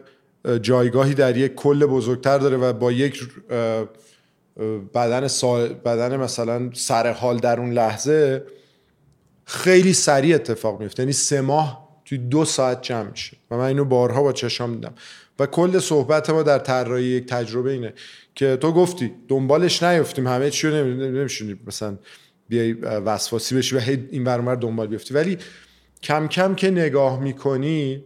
جایگاهی 0.62 1.14
در 1.14 1.38
یک 1.38 1.56
کل 1.56 1.86
بزرگتر 1.86 2.38
داره 2.38 2.58
و 2.58 2.74
با 2.74 2.92
یک 2.92 3.30
بدن 4.94 5.28
سا... 5.28 5.68
بدن 5.68 6.18
مثلا 6.18 6.70
سر 6.74 7.12
حال 7.12 7.38
در 7.38 7.60
اون 7.60 7.72
لحظه 7.72 8.44
خیلی 9.46 9.94
سریع 9.94 10.36
اتفاق 10.36 10.82
میفته. 10.82 11.04
یعنی 11.04 11.14
سه 11.14 11.42
ماه 11.42 11.88
توی 12.06 12.18
دو 12.18 12.46
ساعت 12.46 12.82
جمع 12.82 13.10
میشه. 13.10 13.38
و 13.52 13.58
من 13.58 13.64
اینو 13.64 13.86
بارها 13.86 14.24
با 14.24 14.34
چشام 14.34 14.74
دیدم. 14.74 14.94
و 15.40 15.46
کل 15.46 15.80
صحبت 15.80 16.30
ما 16.30 16.44
در 16.44 16.60
طراحی 16.60 17.04
یک 17.04 17.26
تجربه 17.26 17.72
اینه 17.72 17.94
که 18.36 18.58
تو 18.58 18.72
گفتی 18.72 19.12
دنبالش 19.28 19.84
نیفتیم. 19.84 20.28
همه 20.28 20.50
چی 20.50 20.68
رو 20.68 20.74
نمیشونی 20.84 21.60
مثلا 21.68 21.98
بیای 22.50 22.74
وسواسی 22.74 23.56
بشی 23.56 23.76
و 23.76 23.80
هی 23.80 24.08
این 24.12 24.24
ور 24.24 24.56
دنبال 24.56 24.88
بیفتی. 24.88 25.14
ولی 25.14 25.38
کم 26.04 26.28
کم 26.28 26.56
که 26.56 26.72
نگاه 26.72 27.20
می‌کنی 27.20 28.04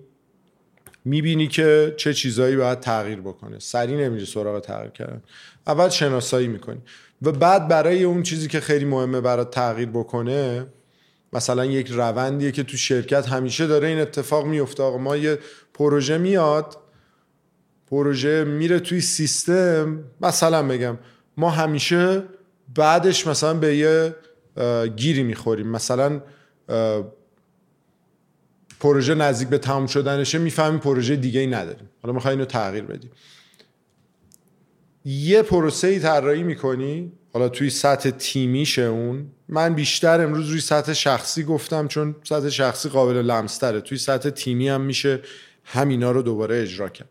می‌بینی 1.06 1.48
که 1.48 1.94
چه 1.98 2.14
چیزایی 2.14 2.56
باید 2.56 2.80
تغییر 2.80 3.22
بکنه. 3.22 3.60
سریع 3.60 3.98
نمیری 3.98 4.26
سراغ 4.26 4.60
تغییر 4.60 4.92
کردن. 4.92 5.22
اول 5.68 5.90
شناسایی 5.90 6.48
می‌کنی. 6.48 6.82
و 7.22 7.32
بعد 7.32 7.68
برای 7.68 8.04
اون 8.04 8.24
چیزی 8.24 8.48
که 8.48 8.60
خیلی 8.60 8.86
مهمه 8.86 9.22
برای 9.22 9.46
تغییر 9.46 9.90
بکنه 9.90 10.68
مثلا 11.34 11.66
یک 11.66 11.88
روندیه 11.88 12.52
که 12.52 12.64
تو 12.64 12.78
شرکت 12.78 13.28
همیشه 13.28 13.68
داره 13.68 13.88
این 13.88 14.00
اتفاق 14.00 14.46
میفته 14.46 14.84
آقا 14.84 14.98
ما 14.98 15.18
یه 15.18 15.40
پروژه 15.74 16.18
میاد 16.18 16.78
پروژه 17.88 18.44
میره 18.44 18.80
توی 18.80 19.02
سیستم. 19.02 20.04
مثلا 20.22 20.68
بگم 20.68 20.98
ما 21.38 21.50
همیشه 21.50 22.24
بعدش 22.76 23.28
مثلا 23.28 23.54
به 23.54 23.76
یه 23.76 24.16
گیری 24.96 25.24
می‌خوریم. 25.24 25.68
مثلا 25.68 26.22
پروژه 28.82 29.16
نزدیک 29.16 29.48
به 29.48 29.58
تمام 29.58 29.88
شدنشه 29.88 30.38
می‌فهمیم 30.38 30.80
پروژه 30.80 31.16
دیگه 31.16 31.40
ای 31.40 31.48
نداریم. 31.48 31.90
حالا 32.04 32.14
می‌خوای 32.14 32.34
اینو 32.34 32.46
تغییر 32.46 32.84
بدیم 32.84 33.12
یه 35.06 35.42
پروسه 35.42 35.88
ای 35.88 36.00
طراحی 36.00 36.44
می‌کنی 36.44 37.12
حالا 37.34 37.50
توی 37.50 37.70
سطح 37.70 38.10
تیمیشه 38.10 38.82
اون 38.82 39.26
من 39.50 39.74
بیشتر 39.74 40.22
امروز 40.22 40.50
روی 40.50 40.60
سطح 40.62 40.94
شخصی 40.94 41.44
گفتم 41.44 41.88
چون 41.88 42.16
سطح 42.24 42.50
شخصی 42.50 42.90
قابل 42.90 43.14
لمستره. 43.14 43.82
توی 43.82 43.98
سطح 43.98 44.30
تیمی 44.30 44.70
هم 44.70 44.82
میشه 44.82 45.20
همینا 45.64 46.12
رو 46.12 46.22
دوباره 46.22 46.62
اجرا 46.62 46.90
کرد. 46.90 47.10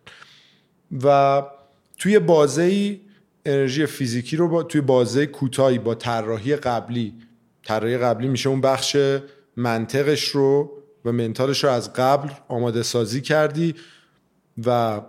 و 1.05 1.43
توی 1.99 2.19
بازه 2.19 2.63
ای 2.63 3.01
انرژی 3.47 3.87
فیزیکی 3.87 4.37
رو 4.37 4.49
با 4.49 4.63
توی 4.63 4.81
بازه 4.81 5.27
کوتاهی 5.27 5.79
با 5.79 5.95
طراحی 5.95 6.57
قبلی 6.57 7.15
طراحی 7.65 7.99
قبلی 7.99 8.29
میشه 8.29 8.49
اون 8.49 8.61
بخش 8.61 8.97
منطقش 9.57 10.29
رو 10.29 10.80
و 11.05 11.13
منتالش 11.13 11.65
رو 11.65 11.71
از 11.71 11.93
قبل 11.93 12.29
آماده 12.49 12.83
سازی 12.83 13.21
کردی 13.21 13.75
و 14.67 15.01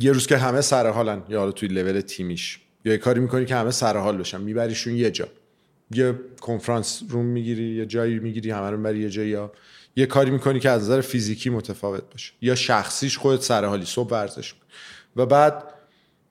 یه 0.00 0.12
روز 0.12 0.26
که 0.26 0.36
همه 0.36 0.60
سر 0.60 0.90
حالن 0.90 1.22
یا 1.28 1.52
توی 1.52 1.68
لول 1.68 2.00
تیمیش 2.00 2.60
یا 2.84 2.92
یه 2.92 2.98
کاری 2.98 3.20
می‌کنی 3.20 3.46
که 3.46 3.54
همه 3.54 3.70
سر 3.70 3.96
حال 3.96 4.16
بشن 4.18 4.40
میبریشون 4.40 4.96
یه 4.96 5.10
جا. 5.10 5.28
یه 5.90 6.14
کنفرانس 6.40 7.02
روم 7.08 7.24
می‌گیری 7.24 7.76
یه 7.76 7.86
جایی 7.86 8.18
می‌گیری 8.18 8.50
همه 8.50 8.70
رو 8.70 8.76
می‌بری 8.76 8.98
یه 8.98 9.10
جایی 9.10 9.30
یا 9.30 9.52
یه 9.96 10.06
کاری 10.06 10.30
می‌کنی 10.30 10.60
که 10.60 10.70
از 10.70 10.82
نظر 10.82 11.00
فیزیکی 11.00 11.50
متفاوت 11.50 12.02
باشه. 12.12 12.32
یا 12.42 12.54
شخصیش 12.54 13.18
خودت 13.18 13.42
سر 13.42 13.64
حالی 13.64 13.84
صبح 13.84 14.10
ورزش 14.10 14.54
می‌کنی. 14.54 14.70
و 15.16 15.26
بعد 15.26 15.64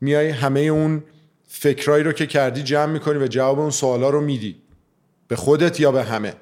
میای 0.01 0.29
همه 0.29 0.59
اون 0.59 1.03
فکرایی 1.47 2.03
رو 2.03 2.11
که 2.11 2.27
کردی 2.27 2.63
جمع 2.63 2.91
می‌کنی 2.91 3.19
و 3.19 3.27
جواب 3.27 3.59
اون 3.59 3.69
سوالا 3.69 4.09
رو 4.09 4.21
میدی. 4.21 4.55
به 5.27 5.35
خودت 5.35 5.79
یا 5.79 5.91
به 5.91 6.03
همه. 6.03 6.33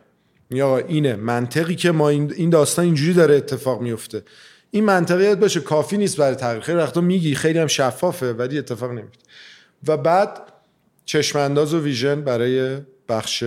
یا 0.52 0.78
اینه 0.78 1.16
منطقی 1.16 1.76
که 1.76 1.92
ما 1.92 2.10
این 2.10 2.50
داستان 2.50 2.86
اینجوری 2.86 3.14
داره 3.14 3.36
اتفاق 3.36 3.82
میفته. 3.82 4.24
این 4.72 4.86
منطقه 4.86 5.24
یاد 5.24 5.40
باشه 5.40 5.60
کافی 5.60 5.98
نیست 5.98 6.18
برای 6.18 6.36
تغییر 6.36 6.64
خیلی 6.64 6.78
وقتا 6.78 7.02
میگی 7.02 7.36
خیلی 7.36 7.60
هم 7.60 7.68
شفافه 7.68 8.34
ولی 8.34 8.58
اتفاق 8.60 8.92
نمیفته. 8.92 9.24
و 9.88 9.98
بعد 9.98 10.42
چشمانداز 11.06 11.74
و 11.74 11.80
ویژن 11.80 12.22
برای 12.22 12.78
بخش 13.10 13.44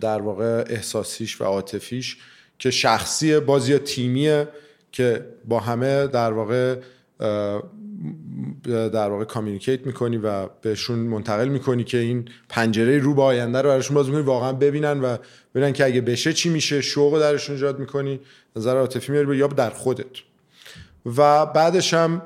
در 0.00 0.22
واقع 0.22 0.64
احساسیش 0.68 1.40
و 1.40 1.44
عاطفیش 1.44 2.16
که 2.58 2.70
شخصی 2.70 3.40
بازی 3.40 3.78
تیمیه 3.78 4.48
که 4.92 5.26
با 5.44 5.60
همه 5.60 6.06
در 6.06 6.32
واقع 6.32 6.76
در 8.64 9.08
واقع 9.08 9.24
کامیونیکیت 9.24 9.86
می‌کنی 9.86 10.16
و 10.16 10.46
بهشون 10.62 10.98
منتقل 10.98 11.48
می‌کنی 11.48 11.84
که 11.84 11.98
این 11.98 12.28
پنجره 12.48 12.98
رو 12.98 13.14
به 13.14 13.22
آینده 13.22 13.62
رو 13.62 13.68
براشون 13.68 13.94
باز 13.94 14.06
می‌کنی 14.06 14.22
واقعا 14.22 14.52
ببینن 14.52 15.00
و 15.00 15.16
ببینن 15.54 15.72
که 15.72 15.84
اگه 15.84 16.00
بشه 16.00 16.32
چی 16.32 16.48
میشه 16.48 16.80
شوق 16.80 17.20
درشون 17.20 17.54
ایجاد 17.54 17.78
می‌کنی. 17.78 18.20
نظر 18.56 18.76
عاطفی 18.76 19.12
میاری 19.12 19.36
یا 19.36 19.46
در 19.46 19.70
خودت. 19.70 20.06
و 21.16 21.46
بعدش 21.46 21.94
هم 21.94 22.22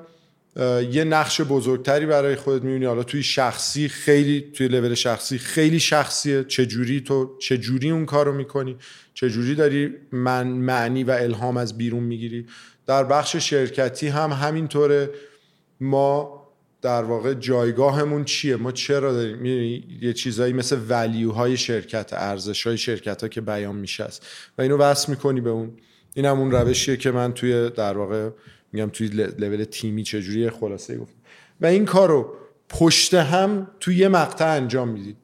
یه 0.90 1.04
نقش 1.04 1.40
بزرگتری 1.40 2.06
برای 2.06 2.36
خودت 2.36 2.62
می‌بینی. 2.62 2.84
حالا 2.84 3.02
توی 3.02 3.22
شخصی 3.22 3.88
خیلی 3.88 4.40
توی 4.52 4.68
لول 4.68 4.94
شخصی 4.94 5.38
خیلی 5.38 5.80
شخصیه. 5.80 6.44
چجوری 6.44 7.00
تو 7.00 7.36
چجوری 7.38 7.90
اون 7.90 8.06
کارو 8.06 8.32
می‌کنی؟ 8.32 8.76
چجوری 9.14 9.54
داری 9.54 9.94
من 10.12 10.46
معنی 10.46 11.04
و 11.04 11.10
الهام 11.10 11.56
از 11.56 11.78
بیرون 11.78 12.02
می‌گیری؟ 12.02 12.46
در 12.86 13.04
بخش 13.04 13.36
شرکتی 13.36 14.08
هم 14.08 14.32
همینطوره. 14.32 15.10
ما 15.84 16.44
در 16.82 17.02
واقع 17.02 17.34
جایگاهمون 17.34 18.24
چیه؟ 18.24 18.56
ما 18.56 18.72
چرا 18.72 19.12
داریم؟ 19.12 19.46
یه 20.00 20.12
چیزایی 20.12 20.52
مثل 20.52 20.78
ولیو 20.88 21.30
های 21.30 21.56
شرکت 21.56 22.12
ارزش 22.12 22.66
های 22.66 22.78
شرکت 22.78 23.22
ها 23.22 23.28
که 23.28 23.40
بیان 23.40 23.76
میشه 23.76 24.04
است. 24.04 24.26
و 24.58 24.62
اینو 24.62 24.76
وصل 24.76 25.10
می‌کنی 25.10 25.40
به 25.40 25.50
اون. 25.50 25.72
این 26.14 26.26
هم 26.26 26.38
اون 26.38 26.50
روشیه 26.50 26.96
که 26.96 27.10
من 27.10 27.32
توی 27.32 27.70
در 27.70 27.98
واقع 27.98 28.30
میگم 28.72 28.90
توی 28.90 29.08
لول 29.38 29.64
تیمی 29.64 30.02
چجوری 30.02 30.50
خلاصه 30.50 30.98
گفتم 30.98 31.18
و 31.60 31.66
این 31.66 31.84
کارو 31.84 32.34
پشت 32.68 33.14
هم 33.14 33.70
توی 33.80 33.96
یه 33.96 34.08
مقطع 34.08 34.56
انجام 34.56 34.88
می‌دید. 34.88 35.16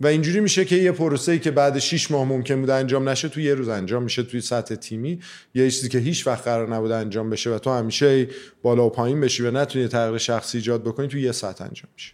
و 0.00 0.06
اینجوری 0.06 0.40
میشه 0.40 0.64
که 0.64 0.76
یه 0.76 0.92
پروسه 0.92 1.32
ای 1.32 1.38
که 1.38 1.50
بعد 1.50 1.78
6 1.78 2.10
ماه 2.10 2.24
ممکن 2.24 2.60
بوده 2.60 2.74
انجام 2.74 3.08
نشه 3.08 3.28
توی 3.28 3.44
یه 3.44 3.54
روز 3.54 3.68
انجام 3.68 4.02
میشه 4.02 4.22
توی 4.22 4.40
سطح 4.40 4.74
تیمی. 4.74 5.20
یه 5.54 5.70
چیزی 5.70 5.88
که 5.88 5.98
هیچ 5.98 6.26
وقت 6.26 6.44
قرار 6.44 6.74
نبوده 6.74 6.96
انجام 6.96 7.30
بشه 7.30 7.54
و 7.54 7.58
تو 7.58 7.70
همیشه 7.70 8.28
بالا 8.62 8.86
و 8.86 8.90
پایین 8.90 9.20
بشی 9.20 9.42
و 9.42 9.50
نتونی 9.50 9.88
تغییر 9.88 10.18
شخصی 10.18 10.58
ایجاد 10.58 10.82
بکنی 10.82 11.08
توی 11.08 11.22
یه 11.22 11.32
سطح 11.32 11.64
انجام 11.64 11.90
میشه. 11.94 12.12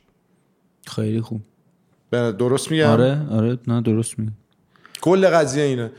خیلی 0.87 1.21
خوب. 1.21 1.41
درست 2.13 2.71
میگم؟ 2.71 2.87
آره 2.87 3.27
آره 3.31 3.59
نه 3.67 3.81
درست 3.81 4.19
میگم. 4.19 4.33
کل 5.01 5.27
قضیه 5.27 5.65
اینه. 5.65 5.93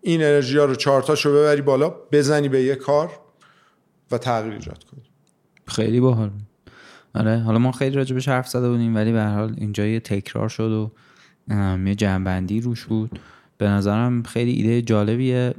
این 0.00 0.22
انرژی 0.22 0.58
ها 0.58 0.64
رو 0.64 0.74
چهارتاشو 0.74 1.32
ببری 1.32 1.62
بالا 1.62 1.94
بزنی 2.12 2.48
به 2.48 2.62
یه 2.62 2.74
کار 2.74 3.10
و 4.10 4.18
تغییر 4.18 4.54
ایجاد 4.54 4.84
کنی. 4.84 5.02
خیلی 5.66 6.00
باحال. 6.00 6.30
آره 7.14 7.38
حالا 7.38 7.58
ما 7.58 7.72
خیلی 7.72 7.96
راجبش 7.96 8.28
حرف 8.28 8.48
زده 8.48 8.68
بودیم 8.68 8.94
ولی 8.94 9.12
به 9.12 9.22
حال 9.22 9.54
اینجا 9.58 9.86
یه 9.86 10.00
تکرار 10.00 10.48
شد 10.48 10.70
و 10.70 10.92
یه 11.86 11.94
جنبندی 11.94 12.60
روش 12.60 12.84
بود. 12.84 13.20
به 13.58 13.68
نظرم 13.68 14.22
خیلی 14.22 14.52
ایده 14.52 14.82
جالبیه. 14.82 15.54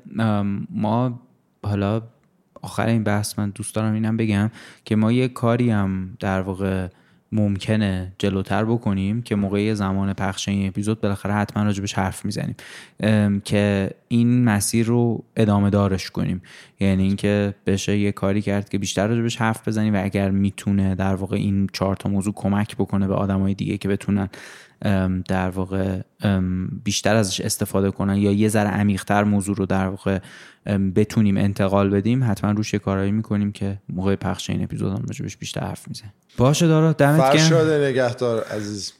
ما 0.70 1.20
حالا 1.66 2.02
آخر 2.62 2.88
این 2.88 3.04
بحث 3.04 3.40
من 3.40 3.50
دوست 3.50 3.76
دارم 3.76 3.94
اینم 3.94 4.18
بگم 4.18 4.52
که 4.86 4.96
ما 4.96 5.12
یه 5.12 5.28
کاری 5.28 5.70
هم 5.70 6.18
در 6.20 6.42
واقع 6.42 6.88
ممکنه 7.32 8.14
جلوتر 8.18 8.66
بکنیم 8.66 9.22
که 9.22 9.36
موقع 9.36 9.74
زمان 9.74 10.14
پخش 10.14 10.50
این 10.50 10.68
اپیزود 10.68 11.02
بالاخره 11.02 11.34
حتما 11.34 11.64
راجبش 11.64 11.94
حرف 11.94 12.26
می‌زنیم. 12.26 12.56
که 13.40 13.92
این 14.08 14.44
مسیر 14.44 14.86
رو 14.86 15.24
ادامه 15.36 15.70
دارش 15.70 16.10
کنیم. 16.10 16.42
یعنی 16.80 17.04
اینکه 17.04 17.56
بشه 17.66 17.98
یه 17.98 18.12
کاری 18.12 18.42
کرد 18.42 18.70
که 18.70 18.78
بیشتر 18.78 19.08
راجبش 19.08 19.38
حرف 19.38 19.68
بزنیم 19.68 19.96
و 19.96 20.02
اگر 20.04 20.32
می‌تونه 20.32 20.96
در 20.96 21.16
واقع 21.16 21.36
این 21.36 21.70
چهار 21.74 21.96
تا 21.96 22.10
موضوع 22.10 22.34
کمک 22.34 22.76
بکنه 22.76 23.08
به 23.08 23.14
آدمای 23.14 23.54
دیگه 23.54 23.78
که 23.78 23.88
بتونن 23.88 24.30
در 25.28 25.50
واقع 25.50 26.00
بیشتر 26.84 27.16
ازش 27.16 27.42
استفاده 27.42 27.92
کنن 27.92 28.18
یا 28.18 28.32
یه 28.32 28.50
ذره 28.50 28.70
عمیقتر 28.70 29.24
موضوع 29.24 29.56
رو 29.56 29.66
در 29.66 29.88
واقع 29.88 30.20
بتونیم 30.96 31.38
انتقال 31.38 31.90
بدیم 31.90 32.24
حتما 32.24 32.52
روش 32.52 32.76
کارایی 32.76 33.12
می‌کنیم 33.12 33.52
که 33.52 33.80
موقع 33.90 34.16
پخش 34.16 34.50
این 34.50 34.64
اپیزود 34.64 34.92
هم 34.92 35.06
راجبش 35.08 35.38
بیشتر 35.38 35.62
حرف 35.62 35.88
می‌زنیم. 35.88 36.14
باشه 36.38 36.68
دارا 36.68 36.94
دمت 36.94 37.20
گرم. 37.20 37.32
فرشاد 37.32 37.70
نگهدار 37.70 38.44
عزیز. 38.44 38.94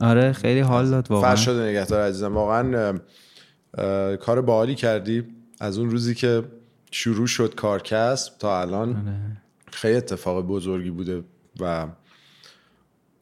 آره 0.00 0.32
خیلی 0.32 0.60
حال 0.60 0.90
داد 0.90 1.10
واقعا. 1.10 1.34
فرشاد 1.34 1.60
نگهدار 1.62 2.08
عزیزم. 2.08 2.34
واقعا 2.34 2.98
کار 4.16 4.40
باحالی 4.40 4.74
کردی. 4.74 5.24
از 5.60 5.78
اون 5.78 5.90
روزی 5.90 6.14
که 6.14 6.42
شروع 6.90 7.26
شد 7.26 7.54
کارکسب 7.54 8.38
تا 8.38 8.60
الان 8.60 8.88
آره. 8.88 9.14
خیلی 9.72 9.96
اتفاق 9.96 10.46
بزرگی 10.46 10.90
بوده 10.90 11.24
و 11.60 11.86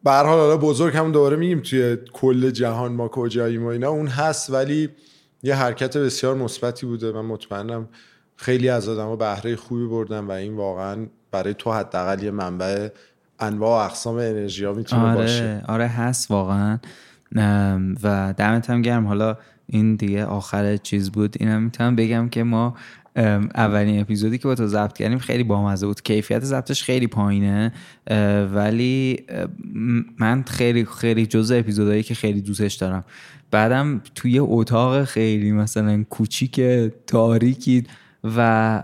به 0.07 0.13
هر 0.13 0.25
حال 0.25 0.39
حالا 0.39 0.57
بزرگ 0.57 0.97
هم 0.97 1.13
دوباره 1.13 1.37
میگیم 1.37 1.61
توی 1.61 1.97
کل 2.13 2.51
جهان 2.51 2.93
ما 2.93 3.09
کجاییم 3.09 3.65
و 3.65 3.67
اینا 3.67 3.89
اون 3.89 4.07
هست 4.07 4.51
ولی 4.51 4.89
یه 5.43 5.55
حرکت 5.55 5.97
بسیار 5.97 6.35
مثبتی 6.35 6.87
بوده. 6.87 7.13
من 7.13 7.21
مطمئنم 7.21 7.89
خیلی 8.37 8.69
از 8.69 8.89
آدما 8.89 9.17
بهره 9.17 9.57
خوبی 9.57 9.87
بردن 9.87 10.25
و 10.25 10.31
این 10.31 10.57
واقعا 10.57 11.07
برای 11.31 11.55
تو 11.55 11.73
حداقل 11.73 12.23
یه 12.23 12.31
منبع 12.31 12.89
انواع 13.41 13.83
و 13.83 13.85
اقسام 13.85 14.17
انرژی 14.17 14.65
ها 14.65 14.73
می‌تونه 14.73 15.03
آره، 15.03 15.15
باشه. 15.15 15.65
آره 15.69 15.87
هست 15.87 16.31
واقعا. 16.31 16.79
و 18.03 18.35
دمت 18.37 18.71
هم 18.71 18.83
گرم. 18.83 19.07
حالا 19.07 19.37
این 19.67 19.97
دیگه 19.97 20.25
آخر 20.25 20.77
چیز 20.77 21.11
بود. 21.11 21.37
اینم 21.41 21.63
می‌تونم 21.63 21.97
بگم 21.97 22.29
که 22.29 22.43
ما 22.43 22.75
اولین 23.17 24.01
اپیزودی 24.01 24.39
که 24.39 24.49
با 24.49 24.55
تو 24.55 24.67
ضبط 24.67 24.93
کردیم 24.93 25.19
خیلی 25.19 25.45
بامزه 25.45 25.87
بود. 25.87 26.03
کیفیت 26.03 26.45
ضبطش 26.45 26.83
خیلی 26.83 27.07
پایینه 27.07 27.73
ولی 28.55 29.25
من 30.19 30.43
خیلی 30.43 30.85
خیلی 30.85 31.27
جزء 31.27 31.59
اپیزودهایی 31.59 32.03
که 32.03 32.15
خیلی 32.15 32.41
دوستش 32.41 32.75
دارم. 32.75 33.05
بعدم 33.51 34.01
توی 34.15 34.39
اتاق 34.39 35.05
خیلی 35.05 35.53
مثلا 35.53 36.05
کوچیک 36.11 36.61
تاریکی 37.07 37.85
و 38.25 38.83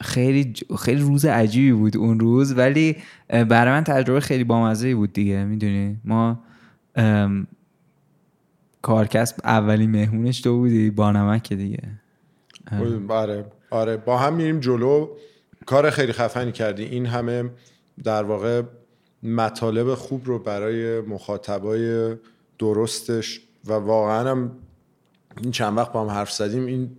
خیلی 0.00 0.52
خیلی 0.78 1.00
روز 1.00 1.24
عجیبی 1.24 1.72
بود 1.72 1.96
اون 1.96 2.20
روز 2.20 2.58
ولی 2.58 2.96
برای 3.28 3.72
من 3.72 3.84
تجربه 3.84 4.20
خیلی 4.20 4.44
بامزه 4.44 4.94
بود 4.94 5.12
دیگه 5.12 5.44
می‌دونی؟ 5.44 5.96
ما 6.04 6.40
کارکسب 8.82 9.36
اولی 9.44 9.86
مهمونش 9.86 10.40
تو 10.40 10.58
بودی 10.58 10.90
با 10.90 11.12
نمک 11.12 11.52
دیگه. 11.52 11.82
آره 13.08 13.44
آره. 13.70 13.96
با 13.96 14.18
هم 14.18 14.34
میریم 14.34 14.60
جلو. 14.60 15.08
کار 15.66 15.90
خیلی 15.90 16.12
خفنی 16.12 16.52
کردی. 16.52 16.84
این 16.84 17.06
همه 17.06 17.50
در 18.04 18.22
واقع 18.22 18.62
مطالب 19.22 19.94
خوب 19.94 20.26
رو 20.26 20.38
برای 20.38 21.00
مخاطبای 21.00 22.14
درستش 22.58 23.40
و 23.64 23.72
واقعا 23.72 24.30
هم 24.30 24.52
این 25.42 25.50
چند 25.50 25.78
وقت 25.78 25.92
با 25.92 26.00
هم 26.00 26.10
حرف 26.10 26.32
زدیم. 26.32 26.66
این 26.66 26.90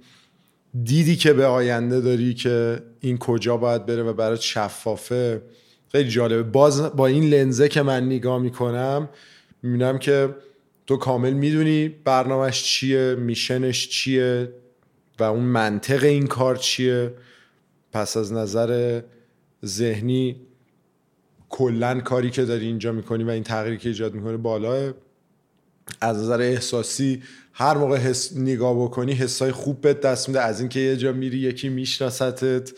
دیدی 0.83 1.15
که 1.15 1.33
به 1.33 1.45
آینده 1.45 2.01
داری 2.01 2.33
که 2.33 2.81
این 2.99 3.17
کجا 3.17 3.57
باید 3.57 3.85
بره 3.85 4.03
و 4.03 4.13
برای 4.13 4.37
شفافه. 4.37 5.41
خیلی 5.91 6.09
جالبه. 6.09 6.43
باز 6.43 6.81
با 6.81 7.07
این 7.07 7.23
لنزه 7.23 7.67
که 7.67 7.81
من 7.81 8.05
نگاه 8.05 8.39
می‌کنم 8.39 9.09
می‌بینم 9.63 9.97
که 9.97 10.35
تو 10.87 10.97
کامل 10.97 11.33
می‌دونی 11.33 11.89
برنامهش 11.89 12.63
چیه 12.63 13.15
میشنش 13.15 13.89
چیه. 13.89 14.49
و 15.19 15.23
اون 15.23 15.43
منطق 15.43 16.03
این 16.03 16.27
کار 16.27 16.55
چیه؟ 16.55 17.13
پس 17.91 18.17
از 18.17 18.33
نظر 18.33 19.01
ذهنی 19.65 20.41
کلا 21.49 21.99
کاری 22.01 22.29
که 22.29 22.45
داری 22.45 22.65
اینجا 22.65 22.91
می‌کنی 22.91 23.23
و 23.23 23.29
این 23.29 23.43
تغییری 23.43 23.77
که 23.77 23.89
ایجاد 23.89 24.13
می‌کنی 24.13 24.37
بالاه 24.37 24.93
از 26.01 26.17
نظر 26.17 26.41
احساسی 26.41 27.23
هر 27.53 27.77
موقع 27.77 27.97
حس 27.97 28.37
نگاه 28.37 28.83
بکنی 28.83 29.13
حسای 29.13 29.51
خوب 29.51 29.81
به 29.81 29.93
دست 29.93 30.29
میده. 30.29 30.41
از 30.41 30.59
اینکه 30.59 30.79
یه 30.79 30.97
جا 30.97 31.11
میری 31.11 31.37
یکی 31.37 31.69
میشناستت 31.69 32.71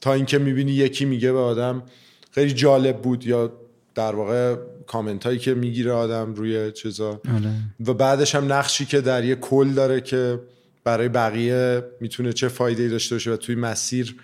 تا 0.00 0.12
اینکه 0.12 0.38
می‌بینی 0.38 0.72
یکی 0.72 1.04
میگه 1.04 1.32
به 1.32 1.38
آدم. 1.38 1.82
خیلی 2.30 2.52
جالب 2.52 3.02
بود 3.02 3.26
یا 3.26 3.52
در 3.94 4.14
واقع 4.14 4.56
کامنت 4.86 5.26
هایی 5.26 5.38
که 5.38 5.54
می‌گیره 5.54 5.92
آدم 5.92 6.34
روی 6.34 6.72
چیزا. 6.72 7.10
آره. 7.10 7.50
و 7.86 7.94
بعدش 7.94 8.34
هم 8.34 8.52
نقشی 8.52 8.84
که 8.84 9.00
در 9.00 9.24
یه 9.24 9.34
کل 9.34 9.68
داره 9.68 10.00
که 10.00 10.40
برای 10.86 11.08
بقیه 11.08 11.82
می‌تونه 12.00 12.32
چه 12.32 12.48
فایده 12.48 12.82
ای 12.82 12.88
داشته 12.88 13.14
باشه 13.14 13.32
و 13.32 13.36
توی 13.36 13.54
مسیر 13.54 14.16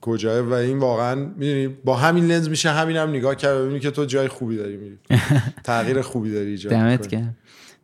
کجاه 0.00 0.40
و 0.40 0.52
این 0.52 0.78
واقعا 0.78 1.14
می‌دونی 1.14 1.68
با 1.68 1.96
همین 1.96 2.26
لنز 2.26 2.48
میشه 2.48 2.70
همین 2.70 2.96
هم 2.96 3.08
نگاه 3.10 3.34
کرد 3.34 3.58
ببینی 3.58 3.80
که 3.80 3.90
تو 3.90 4.04
جای 4.04 4.28
خوبی 4.28 4.56
داری 4.56 4.76
میری. 4.76 4.98
تغییر 5.64 6.00
خوبی 6.00 6.32
داری 6.32 6.50
ایجاد 6.50 6.72
دمت 6.72 7.08
گرم. 7.08 7.36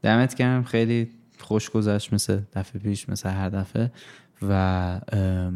دمت 0.03 0.35
گرم. 0.35 0.65
خیلی 0.65 1.11
خوش 1.39 1.71
گذشت 1.71 2.13
مثل 2.13 2.39
دفعه 2.55 2.81
پیش 2.81 3.09
مثل 3.09 3.29
هر 3.29 3.49
دفعه. 3.49 3.91
و 4.49 5.01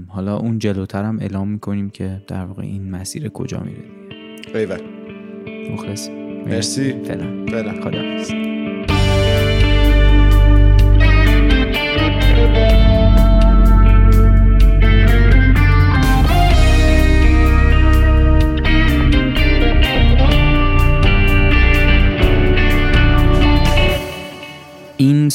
حالا 0.09 0.37
اون 0.37 0.59
جلوتر 0.59 1.05
هم 1.05 1.19
اعلام 1.21 1.49
می‌کنیم 1.49 1.91
که 1.91 2.23
در 2.27 2.45
واقع 2.45 2.63
این 2.63 2.91
مسیر 2.91 3.29
کجا 3.29 3.61
میره. 3.61 3.83
ایول. 4.55 4.81
مخلص. 5.73 6.09
مرسی. 6.47 6.93
فعلا. 7.05 7.47
فعلا. 7.47 7.83
خدا 7.83 8.48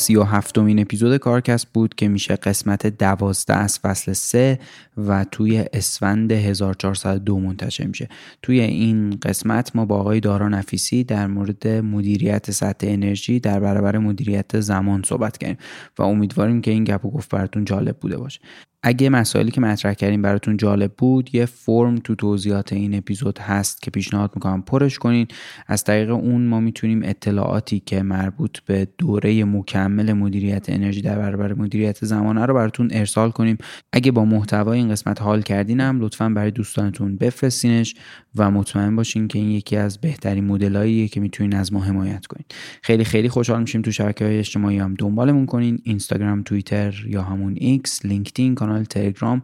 سی 0.04 0.16
و 0.16 0.24
هفتمین 0.24 0.80
اپیزود 0.80 1.18
کارکست 1.18 1.68
بود 1.74 1.96
که 1.96 2.08
میشه 2.08 2.36
قسمت 2.36 2.88
دوازده 2.88 3.54
از 3.54 3.80
فصل 3.80 4.14
سه 4.14 4.60
و 4.98 5.26
توی 5.32 5.66
اسفند 5.74 6.32
1402 6.32 7.40
منتشر 7.40 7.86
میشه. 7.86 8.10
توی 8.42 8.60
این 8.60 9.10
قسمت 9.10 9.76
ما 9.76 9.86
با 9.86 10.00
آقای 10.00 10.20
دارا 10.20 10.50
نفیسی 10.50 11.04
در 11.04 11.28
مورد 11.28 11.68
مدیریت 11.68 12.52
سطح 12.52 12.88
انرژی 12.90 13.40
در 13.40 13.60
برابر 13.60 13.98
مدیریت 13.98 14.60
زمان 14.60 15.04
صحبت 15.04 15.38
کردیم 15.38 15.58
و 15.98 16.04
امیدواریم 16.04 16.62
که 16.62 16.72
این 16.72 16.84
گپ 16.84 17.06
و 17.06 17.12
گفت 17.12 17.30
براتون 17.30 17.66
جالب 17.66 17.98
بوده 17.98 18.18
باشه. 18.18 18.40
اگه 18.84 19.10
مسائلی 19.10 19.52
که 19.52 19.62
مطرح 19.62 19.94
کردیم 19.94 20.22
براتون 20.22 20.58
جالب 20.58 20.94
بود 20.98 21.36
یه 21.36 21.46
فرم 21.46 21.96
تو 21.96 22.16
توضیحات 22.16 22.74
این 22.74 22.96
اپیزود 22.96 23.40
هست 23.40 23.82
که 23.82 23.92
پیشنهاد 23.92 24.32
می‌کنم 24.36 24.62
پرش 24.62 24.98
کنین. 24.98 25.28
از 25.68 25.84
طریق 25.84 26.12
اون 26.12 26.46
ما 26.46 26.60
می‌تونیم 26.60 27.02
اطلاعاتی 27.04 27.80
که 27.80 28.04
مربوط 28.04 28.60
به 28.66 28.88
دوره 28.98 29.44
مکمل 29.44 30.14
مدیریت 30.14 30.70
انرژی 30.70 31.02
در 31.02 31.18
برابر 31.18 31.54
مدیریت 31.54 32.06
زمانه 32.06 32.46
رو 32.46 32.54
براتون 32.54 32.90
ارسال 32.92 33.32
کنیم. 33.32 33.58
اگه 33.94 34.12
با 34.12 34.26
محتوای 34.26 34.80
این 34.80 34.90
قسمت 34.90 35.22
حال 35.22 35.42
کردینم 35.42 36.00
لطفا 36.02 36.30
برای 36.30 36.52
دوستانتون 36.52 37.16
بفرستینش. 37.16 37.96
و 38.36 38.52
مطمئن 38.52 38.96
باشین 38.96 39.28
که 39.28 39.40
این 39.40 39.52
یکی 39.52 39.76
از 39.76 39.98
بهترین 39.98 40.46
مدلاییه 40.46 41.08
که 41.08 41.20
می‌تونین 41.20 41.56
از 41.56 41.74
ما 41.74 41.80
حمایت 41.80 42.26
کنین. 42.26 42.46
خیلی 42.82 43.04
خیلی 43.04 43.30
خوشحال 43.30 43.62
میشیم 43.62 43.82
تو 43.82 43.92
شبکه 43.92 44.26
های 44.26 44.40
اجتماعی 44.40 44.78
هم 44.78 44.94
دنبالمون 44.94 45.46
کنین. 45.46 45.80
اینستاگرام 45.84 46.44
توییتر 46.44 47.04
یا 47.08 47.22
همون 47.22 47.54
ایکس 47.58 48.06
لینکدین 48.06 48.56
کانال 48.56 48.84
تلگرام 48.84 49.42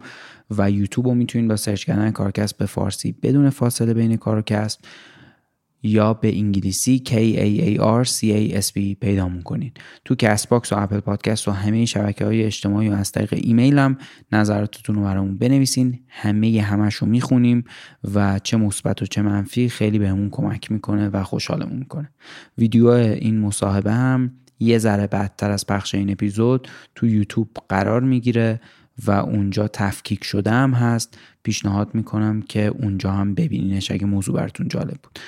و 0.58 0.70
یوتیوب 0.70 1.08
رو 1.08 1.14
می‌تونین 1.14 1.48
با 1.48 1.56
سرچ 1.56 1.84
کردن 1.84 2.10
کارکست 2.10 2.58
به 2.58 2.66
فارسی 2.66 3.14
بدون 3.22 3.50
فاصله 3.50 3.94
بین 3.94 4.16
کارکست 4.16 4.84
یا 5.82 6.14
به 6.14 6.36
انگلیسی 6.36 7.02
K 7.06 7.10
A 7.10 7.78
A 7.78 7.82
R 8.04 8.08
C 8.08 8.22
A 8.22 8.62
S 8.62 8.68
T 8.68 8.98
پیدا 9.00 9.28
می‌کنین. 9.28 9.72
تو 10.04 10.14
Castbox 10.14 10.72
و 10.72 10.76
Apple 10.78 11.00
Podcast 11.00 11.48
و 11.48 11.50
همه 11.50 11.84
شبکه 11.84 12.24
های 12.24 12.44
اجتماعی 12.44 12.88
و 12.88 12.92
از 12.92 13.12
طریق 13.12 13.34
ایمیل 13.36 13.78
هم 13.78 13.98
نظراتتون 14.32 14.94
رو 14.94 15.02
برامون 15.02 15.38
بنویسین. 15.38 16.00
همه 16.08 16.62
همش 16.62 16.94
رو 16.94 17.06
می‌خونیم 17.06 17.64
و 18.14 18.38
چه 18.38 18.56
مثبت 18.56 19.02
و 19.02 19.06
چه 19.06 19.22
منفی 19.22 19.68
خیلی 19.68 19.98
بهمون 19.98 20.30
کمک 20.30 20.72
می‌کنه 20.72 21.08
و 21.08 21.22
خوشحالمون 21.22 21.78
می‌کنه. 21.78 22.10
ویدیو 22.58 22.86
این 22.88 23.40
مصاحبه 23.40 23.92
هم 23.92 24.32
یه 24.60 24.78
ذره 24.78 25.06
بعدتر 25.06 25.50
از 25.50 25.66
پخش 25.66 25.94
این 25.94 26.10
اپیزود 26.10 26.68
تو 26.94 27.06
یوتیوب 27.06 27.48
قرار 27.68 28.00
می‌گیره 28.00 28.60
و 29.06 29.10
اونجا 29.10 29.68
تفکیک 29.68 30.24
شده 30.24 30.50
هم 30.50 30.72
هست. 30.72 31.18
پیشنهاد 31.42 31.94
می‌کنم 31.94 32.42
که 32.42 32.66
اونجا 32.66 33.12
هم 33.12 33.34
ببینینش 33.34 33.90
اگه 33.90 34.06
موضوع 34.06 34.34
براتون 34.34 34.68
جالب 34.68 34.96
بود. 35.02 35.18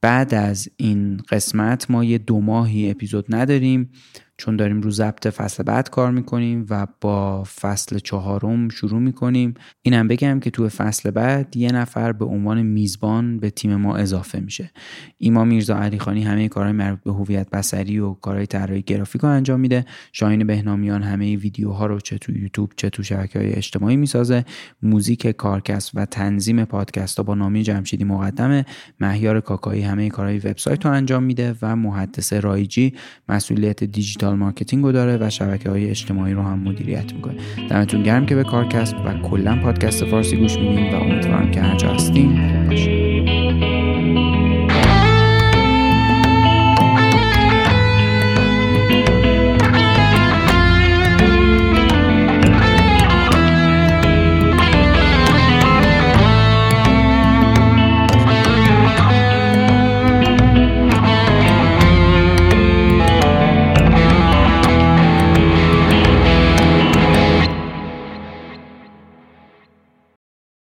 بعد 0.00 0.34
از 0.34 0.68
این 0.76 1.16
قسمت 1.16 1.90
ما 1.90 2.04
یه 2.04 2.18
دو 2.18 2.40
ماهی 2.40 2.90
اپیزود 2.90 3.26
نداریم. 3.28 3.90
چون 4.38 4.56
داریم 4.56 4.80
رو 4.80 4.90
ضبط 4.90 5.26
فصل 5.26 5.62
بعد 5.62 5.90
کار 5.90 6.10
می‌کنیم 6.10 6.66
و 6.70 6.86
با 7.00 7.44
فصل 7.44 7.98
چهارم 7.98 8.68
شروع 8.68 9.00
می‌کنیم 9.00 9.54
اینم 9.82 10.08
بگم 10.08 10.40
که 10.40 10.50
تو 10.50 10.68
فصل 10.68 11.10
بعد 11.10 11.56
یه 11.56 11.72
نفر 11.72 12.12
به 12.12 12.24
عنوان 12.24 12.62
میزبان 12.62 13.38
به 13.38 13.50
تیم 13.50 13.76
ما 13.76 13.96
اضافه 13.96 14.40
میشه. 14.40 14.70
ایما 15.18 15.44
میرزا 15.44 15.76
علیخانی 15.76 16.22
همه 16.22 16.48
کارهای 16.48 16.72
مربوط 16.72 17.02
به 17.02 17.12
هویت 17.12 17.50
بصری 17.50 17.98
و 17.98 18.14
کارهای 18.14 18.46
طراحی 18.46 18.82
گرافیک 18.82 19.22
رو 19.22 19.28
انجام 19.28 19.60
میده. 19.60 19.84
شاهین 20.12 20.46
بهنامیان 20.46 21.02
همه 21.02 21.36
ویدیوها 21.36 21.86
رو 21.86 22.00
چه 22.00 22.18
تو 22.18 22.32
یوتیوب 22.32 22.72
چه 22.76 22.90
تو 22.90 23.02
شبکه 23.02 23.38
های 23.38 23.52
اجتماعی 23.52 23.96
می‌سازه. 23.96 24.44
موزیک 24.82 25.26
کارکست 25.26 25.90
و 25.94 26.04
تنظیم 26.04 26.64
پادکست 26.64 27.16
ها 27.16 27.22
با 27.22 27.34
نامی 27.34 27.62
جمشیدی 27.62 28.04
مقدمه. 28.04 28.64
مهیار 29.00 29.40
کاکایی 29.40 29.82
همه 29.82 30.08
کارهای 30.08 30.38
وبسایت 30.38 30.86
رو 30.86 30.92
انجام 30.92 31.22
میده 31.22 31.54
و 31.62 31.76
محدث 31.76 32.32
رایجی 32.32 32.94
مسئولیت 33.28 33.84
digital 33.84 34.27
digital 34.28 34.38
marketing 34.38 34.84
رو 34.84 34.92
داره 34.92 35.16
و 35.20 35.30
شبکه 35.30 35.70
های 35.70 35.90
اجتماعی 35.90 36.32
رو 36.32 36.42
هم 36.42 36.58
مدیریت 36.58 37.12
می‌کنه. 37.14 37.34
دمتون 37.70 38.02
گرم 38.02 38.26
که 38.26 38.34
به 38.34 38.44
کارکست 38.44 38.94
و 38.94 39.28
کلا 39.28 39.58
پادکست 39.62 40.04
فارسی 40.04 40.36
گوش 40.36 40.56
میدین 40.56 40.94
و 40.94 40.96
امیدوارم 40.96 41.50
که 41.50 41.60
هر 41.60 41.76
جا 41.76 41.92
هستین 41.92 42.36
خوب 42.68 43.07